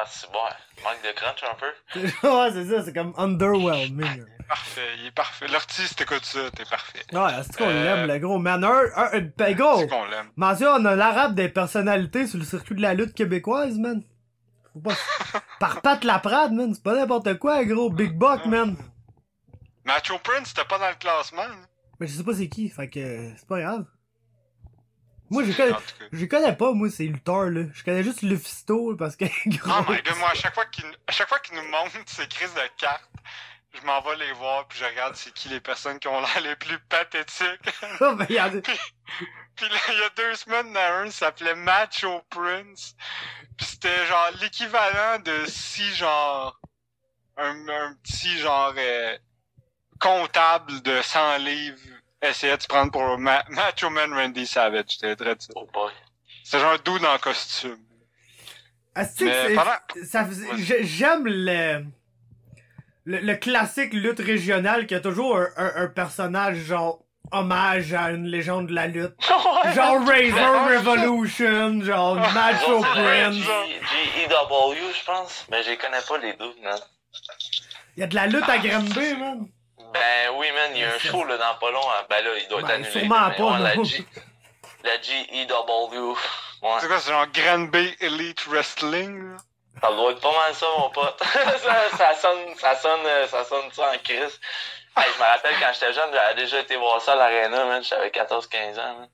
Ah, 0.00 0.04
c'est 0.06 0.30
bon. 0.30 0.38
Manque 0.84 1.02
de 1.02 1.12
crunch 1.12 1.42
un 1.42 1.54
peu. 1.56 2.28
ouais, 2.28 2.50
c'est 2.52 2.68
ça, 2.76 2.84
c'est 2.84 2.92
comme 2.92 3.12
underwhelming. 3.16 4.24
Parfait, 4.46 4.86
il 5.00 5.06
est 5.06 5.10
parfait. 5.10 5.48
L'ortie, 5.48 5.82
si 5.86 5.94
t'écoutes 5.96 6.24
ça, 6.24 6.50
t'es 6.52 6.64
parfait. 6.64 7.00
Ouais, 7.12 7.42
c'est 7.42 7.56
qu'on 7.56 7.68
Euh, 7.68 7.84
l'aime, 7.84 8.06
le 8.08 8.18
gros. 8.20 8.38
Man, 8.38 8.62
un, 8.64 8.68
un, 8.96 9.12
un- 9.12 9.30
ben, 9.36 9.54
gros. 9.56 9.80
C'est 9.80 9.88
qu'on 9.88 10.04
l'aime. 10.06 10.30
Mention, 10.36 10.68
on 10.68 10.84
a 10.84 10.94
l'arabe 10.94 11.34
des 11.34 11.48
personnalités 11.48 12.26
sur 12.28 12.38
le 12.38 12.44
circuit 12.44 12.76
de 12.76 12.80
la 12.80 12.94
lutte 12.94 13.12
québécoise, 13.12 13.76
man. 13.76 14.02
Faut 14.72 14.80
pas... 14.80 14.94
Par 15.58 15.82
Pat 15.82 16.02
Laprade, 16.04 16.52
man. 16.52 16.72
C'est 16.72 16.82
pas 16.82 16.94
n'importe 16.94 17.36
quoi, 17.38 17.64
gros. 17.64 17.90
Big 17.90 18.12
Buck, 18.12 18.46
man. 18.46 18.76
Macho 19.84 20.18
Prince, 20.18 20.54
t'es 20.54 20.64
pas 20.64 20.78
dans 20.78 20.88
le 20.90 20.94
classement. 20.94 21.42
hein? 21.42 21.66
Mais 21.98 22.06
je 22.06 22.12
sais 22.16 22.22
pas 22.24 22.34
c'est 22.34 22.48
qui, 22.48 22.68
fait 22.68 22.88
que 22.88 23.32
c'est 23.36 23.48
pas 23.48 23.60
grave. 23.60 23.84
Moi, 25.30 25.44
je 25.44 25.52
connais, 25.52 25.74
je 26.12 26.24
connais 26.26 26.54
pas, 26.56 26.72
moi, 26.72 26.90
ces 26.90 27.06
lutteurs, 27.06 27.50
là. 27.50 27.62
Je 27.74 27.84
connais 27.84 28.02
juste 28.02 28.22
Lufisto, 28.22 28.96
parce 28.96 29.16
que, 29.16 29.24
gros. 29.46 29.70
Oh 29.80 29.90
my 29.90 30.00
god, 30.02 30.16
moi, 30.18 30.30
à 30.30 30.34
chaque 30.34 30.54
fois 30.54 30.66
qu'il 30.66 30.84
à 31.06 31.12
chaque 31.12 31.28
fois 31.28 31.38
qu'il 31.40 31.54
nous 31.56 31.68
montre 31.68 31.92
ces 32.06 32.26
crises 32.28 32.54
de 32.54 32.60
cartes, 32.78 33.10
je 33.74 33.86
m'en 33.86 34.00
vais 34.00 34.16
les 34.16 34.32
voir, 34.32 34.66
puis 34.66 34.78
je 34.78 34.84
regarde 34.84 35.14
c'est 35.14 35.32
qui 35.34 35.48
les 35.50 35.60
personnes 35.60 35.98
qui 35.98 36.08
ont 36.08 36.20
l'air 36.20 36.40
les 36.42 36.56
plus 36.56 36.78
pathétiques. 36.88 37.60
Ben, 38.00 38.26
y 38.30 38.38
a- 38.38 38.50
puis 38.50 39.68
là, 39.68 39.76
il 39.88 39.98
y 39.98 40.02
a 40.04 40.10
deux 40.16 40.34
semaines, 40.36 40.68
il 40.68 40.74
y 40.74 40.78
en 40.78 40.80
a 40.80 40.92
un 41.00 41.06
qui 41.06 41.12
s'appelait 41.12 41.54
Macho 41.56 42.22
Prince. 42.30 42.94
Puis 43.56 43.66
c'était 43.66 44.06
genre 44.06 44.30
l'équivalent 44.40 45.18
de 45.18 45.44
si 45.46 45.82
genre 45.96 46.60
un, 47.36 47.68
un 47.68 47.94
petit 48.02 48.38
genre 48.38 48.72
euh, 48.76 49.18
comptable 50.00 50.80
de 50.82 51.02
100 51.02 51.38
livres 51.38 51.78
essayait 52.22 52.56
de 52.56 52.62
se 52.62 52.68
prendre 52.68 52.90
pour 52.92 53.18
Ma- 53.18 53.44
Macho 53.50 53.90
Man 53.90 54.12
Randy 54.12 54.46
Savage. 54.46 54.84
C'était 54.88 55.16
très. 55.16 55.36
Oh 55.54 55.68
boy. 55.72 55.92
C'était 56.44 56.60
genre 56.60 56.72
un 56.72 56.76
dude 56.92 57.04
en 57.04 57.18
costume. 57.18 57.78
Ah, 58.94 59.04
c'est 59.04 59.30
c'est- 59.48 59.54
pendant- 59.54 60.04
ça 60.10 60.24
faisait- 60.24 60.48
j'ai- 60.56 60.84
J'aime 60.84 61.26
le, 61.26 61.84
le. 63.04 63.18
le 63.20 63.34
classique 63.36 63.92
lutte 63.92 64.18
régionale 64.20 64.86
qui 64.86 64.94
a 64.94 65.00
toujours 65.00 65.36
un, 65.38 65.48
un, 65.56 65.72
un 65.84 65.86
personnage 65.88 66.56
genre 66.58 67.04
hommage 67.30 67.92
à 67.92 68.10
une 68.10 68.26
légende 68.26 68.68
de 68.68 68.74
la 68.74 68.86
lutte. 68.86 69.14
Genre 69.74 70.02
Razor 70.06 70.68
Revolution, 70.70 71.82
genre 71.84 72.14
Macho 72.32 72.80
Prince. 72.80 73.36
G-E-W, 73.36 74.80
je 74.98 75.04
pense. 75.04 75.46
Mais 75.50 75.62
je 75.62 75.74
connais 75.78 76.00
pas 76.08 76.16
les 76.18 76.32
deux, 76.32 76.54
man. 76.62 76.78
Il 77.96 78.00
y 78.00 78.02
a 78.02 78.06
de 78.06 78.14
la 78.14 78.26
lutte 78.28 78.48
à 78.48 78.56
Granby, 78.58 79.14
man. 79.16 79.46
Ben 79.92 80.30
oui, 80.34 80.50
man, 80.52 80.70
il 80.74 80.80
y 80.80 80.84
a 80.84 80.94
un 80.94 80.98
show 80.98 81.24
là, 81.24 81.36
dans 81.36 81.54
pas 81.56 81.70
long. 81.70 81.90
hein. 81.90 82.04
Ben 82.08 82.24
là, 82.24 82.30
il 82.38 82.48
doit 82.48 82.60
être 82.60 82.66
Ben, 82.68 82.74
annulé. 82.74 82.90
sûrement 82.90 83.30
pas, 83.30 83.42
ouais, 83.44 83.58
la. 83.76 83.82
G... 83.84 84.04
la 84.84 85.00
GEW. 85.00 86.16
Ouais. 86.62 86.70
C'est 86.80 86.88
quoi, 86.88 87.00
c'est 87.00 87.10
genre 87.12 87.26
Grand 87.28 87.68
Bay 87.70 87.96
Elite 88.00 88.44
Wrestling? 88.46 89.32
là? 89.32 89.36
Ça 89.80 89.92
doit 89.92 90.10
être 90.10 90.20
pas 90.20 90.32
mal 90.32 90.54
ça, 90.54 90.66
mon 90.78 90.90
pote. 90.90 91.22
ça, 91.62 91.96
ça, 91.96 92.14
sonne, 92.16 92.54
ça 92.56 92.74
sonne, 92.76 93.06
euh, 93.06 93.28
ça 93.28 93.44
sonne 93.44 93.70
ça 93.72 93.92
en 93.92 93.98
crise. 93.98 94.40
Hey, 94.96 95.04
je 95.16 95.22
me 95.22 95.28
rappelle 95.28 95.54
quand 95.60 95.70
j'étais 95.72 95.92
jeune, 95.92 96.10
j'avais 96.12 96.34
déjà 96.34 96.58
été 96.58 96.76
voir 96.76 97.00
ça 97.00 97.12
à 97.12 97.16
l'aréna, 97.16 97.64
man. 97.64 97.82
J'avais 97.84 98.08
14-15 98.08 98.78
ans, 98.80 98.94
man. 98.98 99.08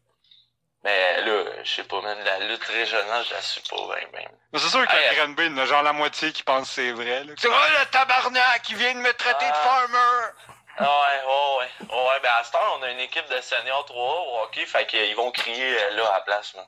Mais 0.82 1.20
là, 1.22 1.44
je 1.62 1.70
sais 1.70 1.84
pas, 1.84 2.00
man, 2.00 2.16
la 2.24 2.38
lutte 2.40 2.64
régionale, 2.64 3.24
je 3.28 3.34
la 3.34 3.40
suis 3.42 3.60
pas 3.62 3.76
bien, 3.76 4.08
bien. 4.20 4.28
Mais 4.52 4.58
c'est 4.58 4.68
sûr 4.68 4.86
qu'à 4.86 4.96
Hey, 4.98 5.16
Granby, 5.16 5.44
il 5.46 5.52
y 5.52 5.54
en 5.54 5.58
a 5.62 5.66
genre 5.66 5.82
la 5.82 5.92
moitié 5.92 6.32
qui 6.32 6.42
pense 6.42 6.68
que 6.68 6.74
c'est 6.74 6.92
vrai. 6.92 7.24
là. 7.24 7.32
C'est 7.36 7.48
oh, 7.48 7.52
le 7.80 7.86
tabarnak 7.90 8.62
qui 8.62 8.74
vient 8.74 8.94
de 8.94 9.00
me 9.00 9.12
traiter 9.12 9.44
de 9.46 9.50
Ah. 9.50 9.54
farmer! 9.54 10.53
Ah 10.78 10.82
ouais, 10.84 11.26
ouais, 11.26 11.66
ouais. 11.88 11.94
Ouais, 11.96 12.20
ben 12.22 12.30
à 12.40 12.44
cette 12.44 12.54
heure, 12.54 12.78
on 12.80 12.82
a 12.82 12.90
une 12.90 13.00
équipe 13.00 13.28
de 13.30 13.40
seniors 13.40 13.84
3 13.84 14.02
au 14.02 14.42
hockey, 14.44 14.66
fait 14.66 14.86
qu'ils 14.86 15.14
vont 15.14 15.30
crier 15.30 15.76
euh, 15.78 15.96
là 15.96 16.06
à 16.08 16.12
la 16.14 16.20
place, 16.20 16.54
man. 16.54 16.64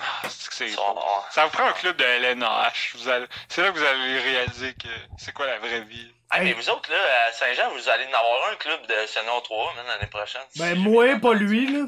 Ah, 0.00 0.28
c'est 0.28 0.74
beau. 0.74 0.82
Ça 1.30 1.44
vous 1.46 1.50
prend 1.52 1.66
un 1.66 1.72
club 1.72 1.96
de 1.96 2.04
LNH. 2.04 2.92
Vous 2.96 3.08
allez... 3.08 3.26
C'est 3.48 3.62
là 3.62 3.70
que 3.72 3.78
vous 3.78 3.84
allez 3.84 4.18
réaliser 4.18 4.74
que 4.74 4.88
c'est 5.16 5.32
quoi 5.32 5.46
la 5.46 5.58
vraie 5.58 5.80
vie. 5.82 6.12
Ah, 6.30 6.40
mais 6.40 6.52
vous 6.52 6.68
autres, 6.70 6.90
là, 6.90 6.98
à 7.28 7.32
Saint-Jean, 7.32 7.70
vous 7.70 7.88
allez 7.88 8.04
en 8.06 8.08
avoir 8.18 8.50
un 8.52 8.56
club 8.56 8.80
de 8.86 9.06
seniors 9.06 9.42
3, 9.44 9.74
man, 9.76 9.86
l'année 9.86 10.10
prochaine. 10.10 10.42
Ben, 10.56 10.74
Si 10.74 10.80
moi, 10.82 11.16
pas 11.20 11.32
lui, 11.34 11.66
là. 11.72 11.84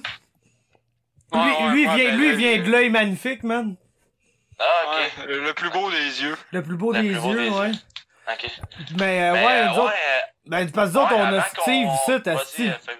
Ouais, 1.32 1.44
Lui, 1.44 1.52
ouais, 1.52 1.70
lui, 1.72 1.86
ouais, 1.88 1.94
vient, 1.96 2.04
ben, 2.10 2.16
lui 2.16 2.28
là, 2.30 2.34
vient 2.36 2.52
il- 2.52 2.62
de 2.64 2.70
l'œil 2.70 2.88
magnifique, 2.88 3.42
man. 3.42 3.76
Ah, 4.60 4.64
ok. 4.86 5.26
Ouais, 5.26 5.34
le 5.34 5.52
plus 5.54 5.70
beau 5.70 5.90
des 5.90 6.22
yeux. 6.22 6.36
Le 6.52 6.62
plus 6.62 6.76
beau 6.76 6.92
Le 6.92 7.02
des 7.02 7.10
plus 7.10 7.20
beau 7.20 7.32
yeux, 7.32 7.42
des 7.42 7.50
ouais. 7.50 7.70
Ok. 8.30 8.50
Mais, 8.98 9.22
euh, 9.22 9.32
Mais, 9.32 9.46
ouais, 9.46 9.52
euh, 9.52 9.66
nous 9.68 9.78
autres, 9.78 9.84
ouais, 9.86 10.24
ben, 10.46 10.70
parce 10.70 10.92
que 10.92 10.98
euh, 10.98 11.02
ouais, 11.02 11.14
on 11.20 11.38
a 11.38 11.42
Steve 11.42 11.88
ici, 11.88 12.52
Steve. 12.52 12.76
euh, 12.88 12.94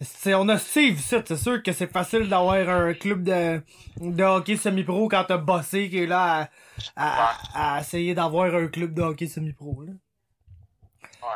C'est, 0.00 0.34
on 0.34 0.48
a 0.48 0.58
Steve 0.58 0.98
ici, 0.98 1.16
c'est 1.24 1.36
sûr 1.36 1.62
que 1.62 1.72
c'est 1.72 1.90
facile 1.92 2.28
d'avoir 2.28 2.54
un 2.68 2.92
club 2.94 3.22
de, 3.22 3.62
de 4.00 4.24
hockey 4.24 4.56
semi-pro 4.56 5.08
quand 5.08 5.24
t'as 5.24 5.36
bossé 5.38 5.88
qui 5.88 6.02
est 6.02 6.06
là 6.06 6.48
à, 6.96 7.30
à, 7.56 7.76
à 7.76 7.80
essayer 7.80 8.14
d'avoir 8.14 8.52
un 8.54 8.66
club 8.66 8.92
de 8.94 9.02
hockey 9.02 9.26
semi-pro, 9.28 9.82
là. 9.86 9.92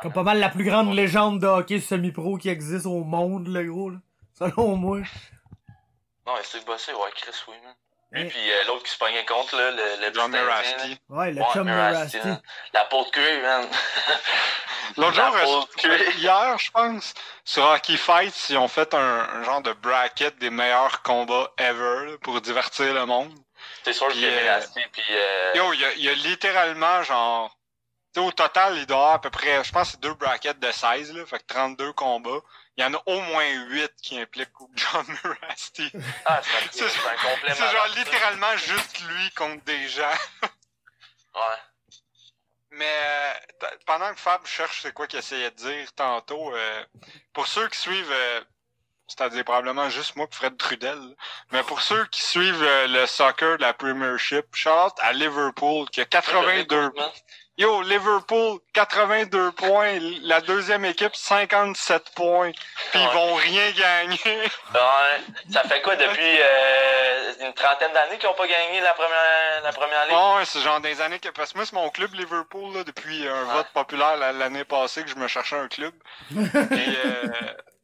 Comme 0.02 0.12
pas 0.12 0.22
mal 0.22 0.38
la 0.38 0.50
plus 0.50 0.64
grande 0.64 0.92
légende 0.94 1.40
de 1.40 1.46
hockey 1.46 1.80
semi-pro 1.80 2.36
qui 2.36 2.48
existe 2.50 2.84
au 2.86 3.04
monde, 3.04 3.48
le 3.48 3.64
gros, 3.64 3.90
là. 3.90 3.98
Selon 4.34 4.76
moi. 4.76 4.98
Non, 6.26 6.34
mais 6.36 6.42
c'est 6.42 6.64
bossé, 6.66 6.92
ouais, 6.92 7.10
Chris, 7.14 7.32
oui, 7.48 7.54
man. 7.64 7.74
Lui, 8.10 8.24
puis 8.24 8.50
euh, 8.50 8.64
l'autre 8.66 8.84
qui 8.84 8.90
se 8.90 8.98
pognait 8.98 9.24
contre, 9.26 9.54
là, 9.54 9.70
le, 9.70 10.06
le 10.06 10.14
John. 10.14 10.30
Merasti. 10.30 10.98
Ouais, 11.10 11.30
le 11.30 11.42
Ouais, 11.42 11.46
chum 11.52 11.64
Merasti. 11.64 12.18
La 12.72 12.84
peau 12.86 13.04
de 13.04 13.10
cuir, 13.10 13.42
man. 13.42 13.68
L'autre 14.96 15.18
La 15.18 15.44
jour, 15.44 15.68
euh, 15.84 15.98
hier, 16.16 16.58
je 16.58 16.70
pense, 16.70 17.12
sur 17.44 17.64
Hockey 17.64 17.98
Fights, 17.98 18.48
ils 18.48 18.56
ont 18.56 18.68
fait 18.68 18.94
un, 18.94 18.98
un 18.98 19.42
genre 19.44 19.60
de 19.60 19.72
bracket 19.74 20.38
des 20.38 20.48
meilleurs 20.48 21.02
combats 21.02 21.52
ever 21.58 22.06
là, 22.06 22.16
pour 22.22 22.40
divertir 22.40 22.94
le 22.94 23.04
monde. 23.04 23.32
C'est 23.84 23.92
sûr 23.92 24.08
qu'il 24.08 24.22
y 24.22 24.26
a 24.26 24.28
Puis, 24.28 24.38
euh, 24.38 24.42
Merasti, 24.44 24.80
puis... 24.90 25.02
Euh... 25.10 25.52
Yo, 25.56 25.72
il 25.74 25.80
y 25.80 25.84
a, 25.84 25.92
il 25.92 26.04
y 26.04 26.08
a 26.08 26.14
littéralement 26.14 27.02
genre. 27.02 27.50
tu 28.14 28.20
sais, 28.20 28.26
au 28.26 28.32
total, 28.32 28.78
il 28.78 28.86
doit 28.86 28.96
y 28.96 29.00
avoir 29.00 29.14
à 29.14 29.20
peu 29.20 29.30
près, 29.30 29.62
je 29.62 29.70
pense 29.70 29.88
que 29.88 29.92
c'est 29.92 30.00
deux 30.00 30.14
brackets 30.14 30.58
de 30.58 30.72
16, 30.72 31.12
là, 31.14 31.26
fait 31.26 31.40
que 31.40 31.46
32 31.46 31.92
combats. 31.92 32.40
Il 32.78 32.82
y 32.82 32.84
en 32.84 32.94
a 32.94 33.02
au 33.06 33.20
moins 33.20 33.50
8 33.70 33.92
qui 34.00 34.20
impliquent 34.20 34.50
John 34.76 35.04
Merasti. 35.24 35.90
Ah, 36.24 36.40
c'est 36.70 36.84
un 36.84 36.88
complément. 36.88 37.56
C'est 37.56 37.72
genre 37.72 37.88
littéralement 37.96 38.56
juste 38.56 39.00
lui 39.00 39.30
contre 39.32 39.64
des 39.64 39.88
gens. 39.88 40.14
Ouais. 41.34 41.56
Mais 42.70 42.84
euh, 42.84 43.66
pendant 43.84 44.12
que 44.14 44.20
Fab 44.20 44.46
cherche 44.46 44.82
c'est 44.82 44.92
quoi 44.92 45.08
qu'il 45.08 45.18
essayait 45.18 45.50
de 45.50 45.56
dire 45.56 45.92
tantôt, 45.94 46.54
euh, 46.54 46.84
pour 47.32 47.48
ceux 47.48 47.68
qui 47.68 47.78
suivent, 47.78 48.12
euh, 48.12 48.40
c'est-à-dire 49.08 49.44
probablement 49.44 49.90
juste 49.90 50.14
moi 50.14 50.26
et 50.30 50.34
Fred 50.34 50.56
Trudel, 50.56 50.98
là, 50.98 51.14
mais 51.50 51.62
pour 51.64 51.80
ceux 51.80 52.04
qui 52.06 52.22
suivent 52.22 52.62
le 52.62 53.06
soccer 53.06 53.56
de 53.56 53.62
la 53.62 53.72
Premiership, 53.74 54.46
shout 54.52 54.70
out 54.70 54.92
à 55.00 55.12
Liverpool 55.12 55.88
qui 55.90 56.00
a 56.00 56.04
82 56.04 56.90
Man. 56.90 57.10
Yo, 57.58 57.82
Liverpool, 57.82 58.60
82 58.72 59.50
points. 59.52 59.98
La 60.22 60.40
deuxième 60.40 60.84
équipe, 60.84 61.14
57 61.16 62.14
points. 62.14 62.52
Puis 62.92 63.00
ils 63.02 63.08
vont 63.08 63.34
rien 63.34 63.70
gagner. 63.72 64.18
Ouais. 64.74 65.20
Ça 65.52 65.62
fait 65.64 65.80
quoi 65.82 65.96
depuis 65.96 66.38
euh, 66.40 67.32
une 67.40 67.52
trentaine 67.54 67.92
d'années 67.92 68.16
qu'ils 68.18 68.28
n'ont 68.28 68.34
pas 68.36 68.46
gagné 68.46 68.80
la 68.80 68.92
première, 68.92 69.62
la 69.64 69.72
première 69.72 70.06
ligue? 70.06 70.14
Ouais, 70.38 70.44
c'est 70.44 70.60
genre 70.60 70.80
des 70.80 71.00
années 71.00 71.18
que... 71.18 71.30
Parce 71.30 71.52
que 71.52 71.58
moi, 71.58 71.66
c'est 71.66 71.74
mon 71.74 71.88
club 71.90 72.14
Liverpool, 72.14 72.74
là, 72.76 72.84
depuis 72.84 73.26
un 73.26 73.44
Ouais. 73.44 73.52
vote 73.54 73.66
populaire 73.74 74.16
la- 74.18 74.32
l'année 74.32 74.64
passée 74.64 75.02
que 75.02 75.10
je 75.10 75.16
me 75.16 75.26
cherchais 75.26 75.56
un 75.58 75.68
club. 75.68 75.94
Et, 76.30 76.36
euh... 76.36 77.32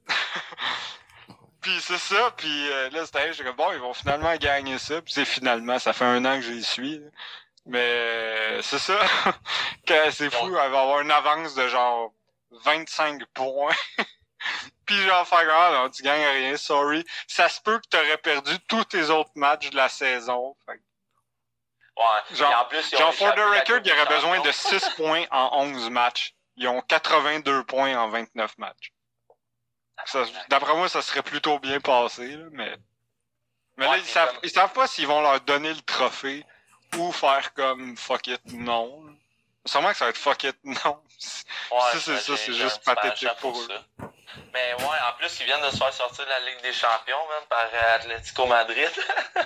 puis 1.63 1.77
c'est 1.81 1.99
ça, 1.99 2.33
puis 2.37 2.69
euh, 2.71 2.91
là, 2.91 3.07
c'était, 3.07 3.33
j'ai 3.33 3.43
comme, 3.43 3.57
bon, 3.57 3.73
ils 3.73 3.81
vont 3.81 3.95
finalement 3.95 4.37
gagner 4.37 4.79
ça. 4.79 5.01
Puis 5.01 5.15
c'est 5.15 5.25
finalement, 5.25 5.79
ça 5.79 5.93
fait 5.95 6.05
un 6.05 6.25
an 6.27 6.37
que 6.37 6.43
j'y 6.43 6.63
suis. 6.63 6.99
là. 6.99 7.07
Mais 7.67 8.61
c'est 8.63 8.79
ça, 8.79 8.99
c'est 10.11 10.31
fou, 10.31 10.47
elle 10.47 10.71
va 10.71 10.83
avoir 10.83 11.01
une 11.01 11.11
avance 11.11 11.55
de 11.55 11.67
genre 11.69 12.13
25 12.51 13.25
points. 13.33 13.75
Puis 14.87 14.97
genre 15.03 15.27
faire 15.27 15.49
ah, 15.51 15.71
non, 15.73 15.91
tu 15.91 16.03
gagnes 16.03 16.27
rien, 16.27 16.57
sorry. 16.59 17.05
Ça 17.27 17.49
se 17.49 17.61
peut 17.63 17.79
que 17.79 17.89
t'aurais 17.89 18.19
perdu 18.19 18.59
tous 18.69 18.85
tes 18.85 19.09
autres 19.09 19.31
matchs 19.35 19.71
de 19.71 19.77
la 19.77 19.89
saison. 19.89 20.55
Fait 20.67 20.81
Ouais. 21.97 22.37
Genre- 22.37 22.61
en 22.61 22.65
plus, 22.67 22.91
Genre, 22.91 23.15
for 23.15 23.35
the 23.35 23.39
record, 23.39 23.81
il 23.85 23.87
y 23.87 23.93
aurait 23.93 24.07
besoin 24.07 24.41
de 24.41 24.51
Champions. 24.51 24.79
6 24.81 24.89
points 24.97 25.25
en 25.31 25.61
11 25.63 25.91
matchs. 25.91 26.35
Ils 26.57 26.67
ont 26.69 26.81
82 26.83 27.65
points 27.65 27.97
en 27.97 28.09
29 28.09 28.59
matchs. 28.59 28.93
D'après 30.49 30.75
moi, 30.75 30.89
ça 30.89 31.03
serait 31.03 31.23
plutôt 31.23 31.59
bien 31.61 31.81
passé, 31.81 32.29
là, 32.37 32.45
mais... 32.51 32.77
Mais 33.77 33.87
là, 33.87 33.97
ils 33.97 34.05
savent, 34.05 34.29
comme- 34.31 34.41
ils 34.43 34.51
savent 34.51 34.73
pas 34.73 34.87
s'ils 34.87 35.07
vont 35.07 35.21
leur 35.21 35.41
donner 35.41 35.73
le 35.73 35.81
trophée 35.83 36.45
ou 36.99 37.13
faire 37.13 37.53
comme 37.55 37.97
fuck 37.97 38.27
it, 38.29 38.41
non. 38.53 39.05
Sûrement 39.67 39.91
que 39.93 39.97
ça 39.97 40.05
va 40.05 40.11
être 40.11 40.19
fuck 40.19 40.43
it, 40.45 40.57
non. 40.65 41.01
Ouais, 41.71 41.81
Ça, 41.93 42.01
c'est 42.01 42.17
ça, 42.19 42.37
c'est 42.37 42.53
juste 42.53 42.85
pathétique 42.85 43.29
pour 43.41 43.59
eux. 43.59 43.67
ça. 43.69 44.07
Mais 44.53 44.75
ouais, 44.75 44.85
en 45.09 45.13
plus, 45.17 45.39
ils 45.41 45.47
viennent 45.47 45.63
de 45.63 45.71
se 45.71 45.77
faire 45.77 45.93
sortir 45.93 46.25
de 46.25 46.31
la 46.31 46.41
Ligue 46.41 46.61
des 46.61 46.73
Champions, 46.73 47.17
même, 47.31 47.47
par 47.49 47.67
euh, 47.73 47.95
Atlético 47.97 48.47
Madrid. 48.47 48.91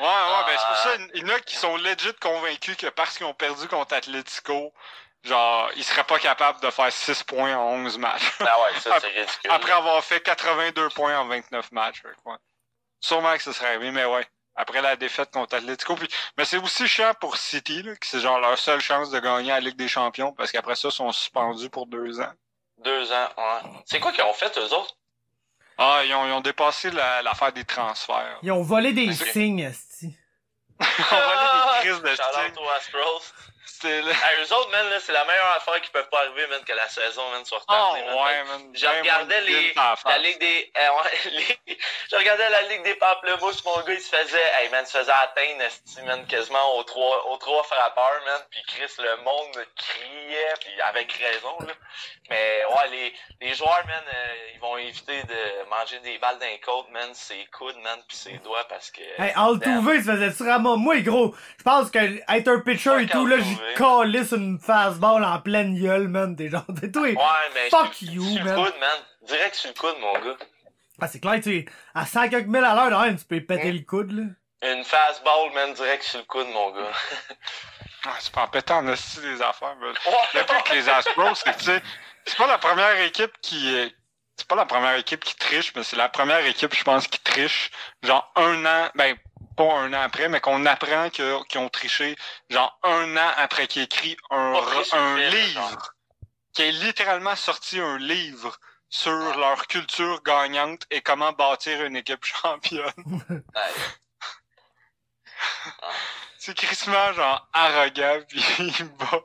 Ouais, 0.00 0.06
ouais, 0.06 0.44
ben 0.46 0.58
c'est 0.58 0.66
pour 0.66 0.76
Ah. 0.76 0.84
ça, 0.84 0.90
il 1.14 1.20
y 1.26 1.30
en 1.30 1.34
a 1.34 1.40
qui 1.40 1.56
sont 1.56 1.76
legit 1.76 2.12
convaincus 2.20 2.76
que 2.76 2.88
parce 2.88 3.16
qu'ils 3.16 3.24
ont 3.26 3.32
perdu 3.34 3.66
contre 3.68 3.94
Atletico, 3.94 4.74
genre, 5.22 5.70
ils 5.76 5.84
seraient 5.84 6.04
pas 6.04 6.18
capables 6.18 6.60
de 6.60 6.70
faire 6.70 6.92
6 6.92 7.22
points 7.22 7.56
en 7.56 7.68
11 7.84 7.96
matchs. 7.98 8.22
ben 8.40 8.44
ouais, 8.46 8.78
ça, 8.80 9.00
c'est 9.00 9.06
ridicule. 9.08 9.50
Après 9.50 9.72
avoir 9.72 10.02
fait 10.04 10.20
82 10.20 10.88
points 10.90 11.16
en 11.18 11.26
29 11.28 11.70
matchs. 11.72 12.02
ouais. 12.24 12.34
Sûrement 13.00 13.34
que 13.36 13.42
ce 13.42 13.52
serait 13.52 13.68
arrivé, 13.68 13.90
mais 13.92 14.04
ouais. 14.04 14.26
Après 14.54 14.82
la 14.82 14.96
défaite 14.96 15.30
contre 15.30 15.56
Atletico. 15.56 15.94
Puis, 15.94 16.08
mais 16.36 16.44
c'est 16.44 16.58
aussi 16.58 16.86
chiant 16.86 17.14
pour 17.20 17.36
City, 17.38 17.82
là, 17.82 17.96
que 17.96 18.06
c'est 18.06 18.20
genre 18.20 18.38
leur 18.38 18.58
seule 18.58 18.80
chance 18.80 19.10
de 19.10 19.18
gagner 19.18 19.48
la 19.48 19.60
Ligue 19.60 19.76
des 19.76 19.88
Champions, 19.88 20.32
parce 20.32 20.52
qu'après 20.52 20.76
ça, 20.76 20.88
ils 20.88 20.92
sont 20.92 21.10
suspendus 21.12 21.70
pour 21.70 21.86
deux 21.86 22.20
ans. 22.20 22.32
Deux 22.78 23.10
ans, 23.12 23.28
ouais. 23.38 23.70
C'est 23.86 24.00
quoi 24.00 24.12
qu'ils 24.12 24.24
ont 24.24 24.32
fait, 24.34 24.56
eux 24.58 24.74
autres? 24.74 24.96
Ah, 25.78 26.02
ils 26.04 26.12
ont, 26.14 26.26
ils 26.26 26.32
ont 26.32 26.40
dépassé 26.40 26.90
la- 26.90 27.22
l'affaire 27.22 27.52
des 27.52 27.64
transferts. 27.64 28.38
Ils 28.42 28.52
ont 28.52 28.62
volé 28.62 28.92
des 28.92 29.12
signes. 29.14 29.72
Ils 30.00 30.08
ont 30.88 30.92
volé 31.00 31.46
des 31.54 31.80
crises 31.80 32.02
de 32.02 32.08
Shout 32.08 32.60
C'était 33.74 34.02
là. 34.02 34.12
Eux 34.42 34.52
autres, 34.54 34.70
man, 34.70 34.88
là, 34.90 35.00
c'est 35.00 35.12
la 35.12 35.24
meilleure 35.24 35.56
affaire 35.56 35.80
qui 35.80 35.90
peut 35.90 36.04
pas 36.10 36.18
arriver, 36.20 36.46
man, 36.48 36.62
que 36.64 36.72
la 36.72 36.88
saison, 36.88 37.22
man, 37.30 37.44
soit 37.44 37.58
Oh, 37.68 37.72
retardée, 37.72 38.02
man. 38.04 38.14
ouais, 38.14 38.44
man. 38.44 38.72
Je 38.74 38.86
Ben, 38.86 38.98
regardais 39.00 39.40
les, 39.42 39.74
la 40.04 40.18
ligue 40.18 40.38
des, 40.38 40.72
euh, 40.78 40.88
ouais, 40.90 41.30
les- 41.66 41.78
je 42.10 42.16
regardais 42.16 42.50
la 42.50 42.62
ligue 42.62 42.82
des 42.82 42.94
pamplemousses, 42.96 43.64
mon 43.64 43.80
gars, 43.80 43.94
il 43.94 44.00
se 44.00 44.14
faisait, 44.14 44.44
hey, 44.60 44.68
man, 44.70 44.84
il 44.84 44.90
se 44.90 44.98
faisait 44.98 45.10
atteindre, 45.12 45.64
man, 46.04 46.26
quasiment 46.26 46.76
aux 46.76 46.82
trois, 46.84 47.26
aux 47.30 47.36
trois 47.38 47.62
frappeurs, 47.64 48.20
man, 48.26 48.40
puis 48.50 48.60
Chris, 48.68 48.92
le 48.98 49.16
monde 49.22 49.66
criait, 49.76 50.54
puis 50.60 50.80
avec 50.82 51.12
raison, 51.12 51.56
là. 51.60 51.72
Mais, 52.30 52.62
ouais, 52.64 52.88
les, 52.90 53.14
les 53.40 53.54
joueurs, 53.54 53.84
man, 53.86 54.02
euh, 54.14 54.34
ils 54.54 54.60
vont 54.60 54.76
éviter 54.78 55.22
de 55.24 55.68
manger 55.68 55.98
des 56.00 56.18
balles 56.18 56.38
d'un 56.38 56.56
côte, 56.64 56.88
man, 56.90 57.12
ses 57.14 57.44
coudes, 57.46 57.76
man, 57.78 57.98
puis 58.06 58.16
ses 58.16 58.38
doigts, 58.38 58.64
parce 58.68 58.90
que... 58.90 59.00
Hey, 59.18 59.32
Altuve, 59.34 59.90
il 59.94 60.04
se 60.04 60.10
faisait 60.10 60.32
sûrement. 60.32 60.76
Moi, 60.76 61.00
gros, 61.00 61.34
je 61.58 61.62
pense 61.62 61.90
que 61.90 61.98
être 61.98 62.48
un 62.48 62.60
pitcher 62.60 63.02
et 63.02 63.06
tout, 63.06 63.26
là, 63.26 63.36
Calisse 63.76 64.32
une 64.32 64.58
fastball 64.58 65.24
en 65.24 65.40
pleine 65.40 65.74
gueule, 65.80 66.08
man. 66.08 66.36
T'es 66.36 66.48
genre, 66.50 66.64
t'es 66.80 66.90
toi. 66.90 67.02
Ouais, 67.02 67.14
mais... 67.54 67.68
Fuck 67.70 67.94
sur- 67.94 68.08
you, 68.10 68.22
sur 68.36 68.44
man. 68.44 68.56
le 68.56 68.64
coude, 68.64 68.80
man. 68.80 68.98
Direct 69.22 69.54
sur 69.54 69.70
le 69.70 69.74
coude, 69.78 69.96
mon 70.00 70.12
gars. 70.14 70.36
Ah, 71.00 71.08
c'est 71.08 71.20
clair, 71.20 71.34
tu 71.36 71.42
sais, 71.42 71.64
à 71.94 72.06
100 72.06 72.28
quelques 72.28 72.46
mille 72.46 72.64
à 72.64 72.74
l'heure, 72.74 73.06
tu 73.18 73.24
peux 73.24 73.40
péter 73.40 73.72
le 73.72 73.80
coude, 73.84 74.12
là. 74.12 74.22
Une 74.72 74.84
fastball, 74.84 75.52
man, 75.54 75.72
direct 75.74 76.02
sur 76.04 76.18
le 76.20 76.24
coude, 76.26 76.46
mon 76.48 76.70
gars. 76.72 76.90
Ah, 78.04 78.16
c'est 78.18 78.32
pas 78.32 78.42
en 78.42 78.48
pétant 78.48 78.78
en 78.78 78.88
esti 78.88 79.20
des 79.20 79.40
affaires. 79.40 79.76
mais- 79.80 79.86
Ouais. 79.86 80.16
Le 80.34 80.40
avec 80.40 80.70
les 80.70 80.88
Astros, 80.88 81.36
c'est 81.36 81.52
que, 81.52 81.58
tu 81.58 81.64
sais, 81.66 81.82
c'est 82.26 82.36
pas 82.36 82.48
la 82.48 82.58
première 82.58 83.00
équipe 83.02 83.30
qui 83.40 83.76
est- 83.76 83.94
c'est 84.36 84.48
pas 84.48 84.56
la 84.56 84.66
première 84.66 84.96
équipe 84.96 85.22
qui 85.22 85.36
triche, 85.36 85.72
mais 85.76 85.84
c'est 85.84 85.94
la 85.94 86.08
première 86.08 86.44
équipe, 86.44 86.74
je 86.74 86.82
pense, 86.82 87.06
qui 87.06 87.20
triche, 87.20 87.70
genre 88.02 88.28
un 88.34 88.66
an, 88.66 88.88
ben, 88.96 89.16
pas 89.56 89.72
un 89.78 89.92
an 89.92 90.02
après, 90.02 90.28
mais 90.28 90.40
qu'on 90.40 90.66
apprend 90.66 91.10
qu'ils 91.10 91.58
ont 91.58 91.68
triché, 91.68 92.16
genre 92.50 92.78
un 92.82 93.16
an 93.16 93.30
après 93.36 93.66
qu'ils 93.66 93.82
écrit 93.82 94.16
un, 94.30 94.54
un 94.54 94.82
film, 94.84 95.16
livre, 95.16 95.94
qui 96.52 96.62
a 96.62 96.70
littéralement 96.70 97.36
sorti 97.36 97.80
un 97.80 97.98
livre 97.98 98.58
sur 98.88 99.38
leur 99.38 99.66
culture 99.68 100.22
gagnante 100.22 100.86
et 100.90 101.00
comment 101.00 101.32
bâtir 101.32 101.82
une 101.84 101.96
équipe 101.96 102.24
championne. 102.42 102.92
Ouais. 103.30 103.40
c'est 106.38 106.54
crissement 106.54 107.12
genre 107.14 107.48
arrogant 107.52 108.20
puis 108.28 108.44
il 108.58 108.84
bat. 108.84 109.22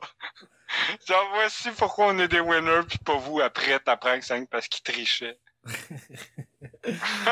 Genre 1.06 1.28
voici 1.34 1.70
pourquoi 1.72 2.06
on 2.08 2.18
est 2.18 2.28
des 2.28 2.40
winners 2.40 2.86
puis 2.88 2.98
pas 2.98 3.16
vous 3.16 3.40
après 3.40 3.78
t'apprends 3.80 4.18
que 4.18 4.24
c'est 4.24 4.48
parce 4.50 4.68
qu'il 4.68 4.82
trichait. 4.82 5.38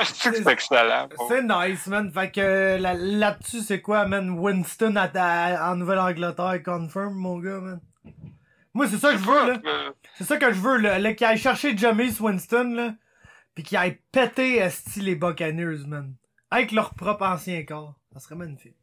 C'est 0.05 0.47
excellent. 0.49 1.09
C'est 1.29 1.43
nice, 1.43 1.87
man. 1.87 2.13
Fait 2.13 2.31
que 2.31 2.77
là- 2.81 2.95
là-dessus, 2.95 3.61
c'est 3.61 3.81
quoi, 3.81 4.07
man? 4.07 4.31
Winston 4.31 4.95
à 4.97 5.71
en 5.71 5.77
Nouvelle-Angleterre, 5.77 6.63
confirm, 6.65 7.15
mon 7.15 7.39
gars, 7.39 7.61
man. 7.61 7.81
Moi, 8.75 8.87
c'est 8.89 8.99
ça 8.99 9.13
que 9.13 9.19
je 9.19 9.25
veux, 9.25 9.53
là. 9.53 9.59
C'est 10.17 10.25
ça 10.25 10.37
que 10.37 10.53
je 10.53 10.61
veux, 10.61 10.77
là. 10.77 10.99
là 10.99 11.15
qu'il 11.15 11.27
aille 11.27 11.39
chercher 11.39 11.77
Jameis 11.77 12.21
Winston, 12.21 12.73
là. 12.75 12.95
Pis 13.55 13.63
qu'il 13.63 13.79
aille 13.79 13.99
péter 14.13 14.59
esti 14.59 15.01
les 15.01 15.15
Buccaneers, 15.15 15.87
man. 15.87 16.15
Avec 16.51 16.73
leur 16.73 16.95
propre 16.95 17.25
ancien 17.27 17.65
corps. 17.65 17.95
Ça 18.13 18.21
serait 18.21 18.35
magnifique. 18.35 18.77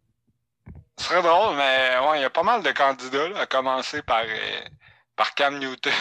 Ce 0.97 1.05
serait 1.05 1.21
drôle, 1.21 1.55
mais 1.55 1.97
ouais, 2.07 2.19
il 2.19 2.21
y 2.21 2.25
a 2.25 2.29
pas 2.29 2.43
mal 2.43 2.61
de 2.63 2.71
candidats, 2.71 3.29
là, 3.29 3.39
à 3.41 3.45
commencer 3.45 4.01
par, 4.01 4.23
euh, 4.23 4.61
par 5.15 5.33
Cam 5.35 5.57
Newton. 5.59 5.91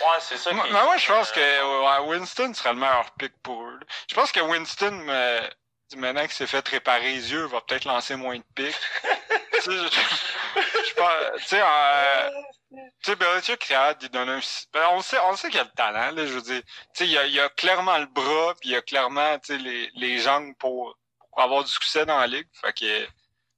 Ouais, 0.00 0.16
c'est 0.20 0.36
ça 0.36 0.52
Moi, 0.52 0.66
qui. 0.66 0.72
moi, 0.72 0.96
je 0.96 1.06
pense 1.06 1.30
euh, 1.30 1.34
que 1.34 2.02
ouais, 2.02 2.08
Winston 2.08 2.52
serait 2.54 2.72
le 2.72 2.80
meilleur 2.80 3.10
pick 3.12 3.32
pour 3.42 3.62
eux. 3.62 3.80
Je 4.08 4.14
pense 4.14 4.32
que 4.32 4.40
Winston, 4.40 5.06
euh, 5.08 5.48
maintenant 5.96 6.22
qu'il 6.22 6.32
s'est 6.32 6.46
fait 6.46 6.66
réparer 6.68 7.12
les 7.14 7.32
yeux, 7.32 7.44
va 7.46 7.60
peut-être 7.60 7.84
lancer 7.84 8.16
moins 8.16 8.36
de 8.36 8.44
picks. 8.54 8.74
tu 9.52 9.60
sais, 9.60 9.70
je, 9.70 10.58
je 10.88 10.94
pense, 10.94 11.12
tu 11.38 11.44
sais, 11.46 11.62
euh, 11.62 12.30
tu 12.70 13.10
sais, 13.10 13.16
Belichick, 13.16 13.68
il 13.70 13.74
a 13.74 13.94
donner 13.94 14.32
un... 14.32 14.40
ben, 14.72 14.88
on 14.92 15.00
sait, 15.00 15.18
on 15.20 15.36
sait 15.36 15.48
qu'il 15.50 15.60
a 15.60 15.64
le 15.64 15.70
talent, 15.70 16.10
là, 16.10 16.26
je 16.26 16.32
veux 16.32 16.42
dire. 16.42 16.62
Tu 16.94 17.04
sais, 17.04 17.08
il 17.08 17.16
a, 17.18 17.26
il 17.26 17.40
a 17.40 17.48
clairement 17.50 17.98
le 17.98 18.06
bras, 18.06 18.54
puis 18.60 18.70
il 18.70 18.76
a 18.76 18.82
clairement, 18.82 19.38
tu 19.38 19.56
sais, 19.56 19.58
les, 19.58 19.90
les 19.94 20.18
jambes 20.18 20.52
pour, 20.58 20.96
pour 21.30 21.40
avoir 21.40 21.64
du 21.64 21.70
succès 21.70 22.04
dans 22.04 22.18
la 22.18 22.26
ligue. 22.26 22.48
Fait 22.60 22.72
que, 22.72 23.06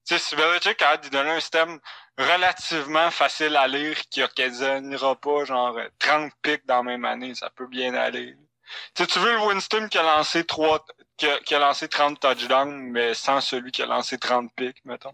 tu 0.08 0.16
sais, 0.16 0.18
si 0.18 0.36
Belichick 0.36 0.80
a 0.80 0.92
hâte 0.92 1.02
d'y 1.02 1.10
donner 1.10 1.32
un 1.32 1.40
système 1.40 1.78
relativement 2.16 3.10
facile 3.10 3.54
à 3.56 3.68
lire, 3.68 3.96
qui 4.08 4.22
occasionnera 4.22 5.16
pas, 5.16 5.44
genre, 5.44 5.78
30 5.98 6.32
picks 6.40 6.64
dans 6.66 6.78
la 6.78 6.82
même 6.82 7.04
année, 7.04 7.34
ça 7.34 7.50
peut 7.50 7.66
bien 7.66 7.92
aller. 7.92 8.34
Tu 8.94 9.02
sais, 9.02 9.06
tu 9.06 9.18
veux 9.18 9.32
le 9.32 9.40
Winston 9.40 9.88
qui 9.90 9.98
a 9.98 10.02
lancé 10.02 10.44
trois, 10.44 10.84
qui 11.18 11.28
a, 11.28 11.38
qui 11.40 11.54
a 11.54 11.58
lancé 11.58 11.88
30 11.88 12.18
touchdowns, 12.20 12.90
mais 12.90 13.12
sans 13.12 13.42
celui 13.42 13.70
qui 13.70 13.82
a 13.82 13.86
lancé 13.86 14.18
30 14.18 14.50
picks, 14.56 14.82
mettons. 14.86 15.12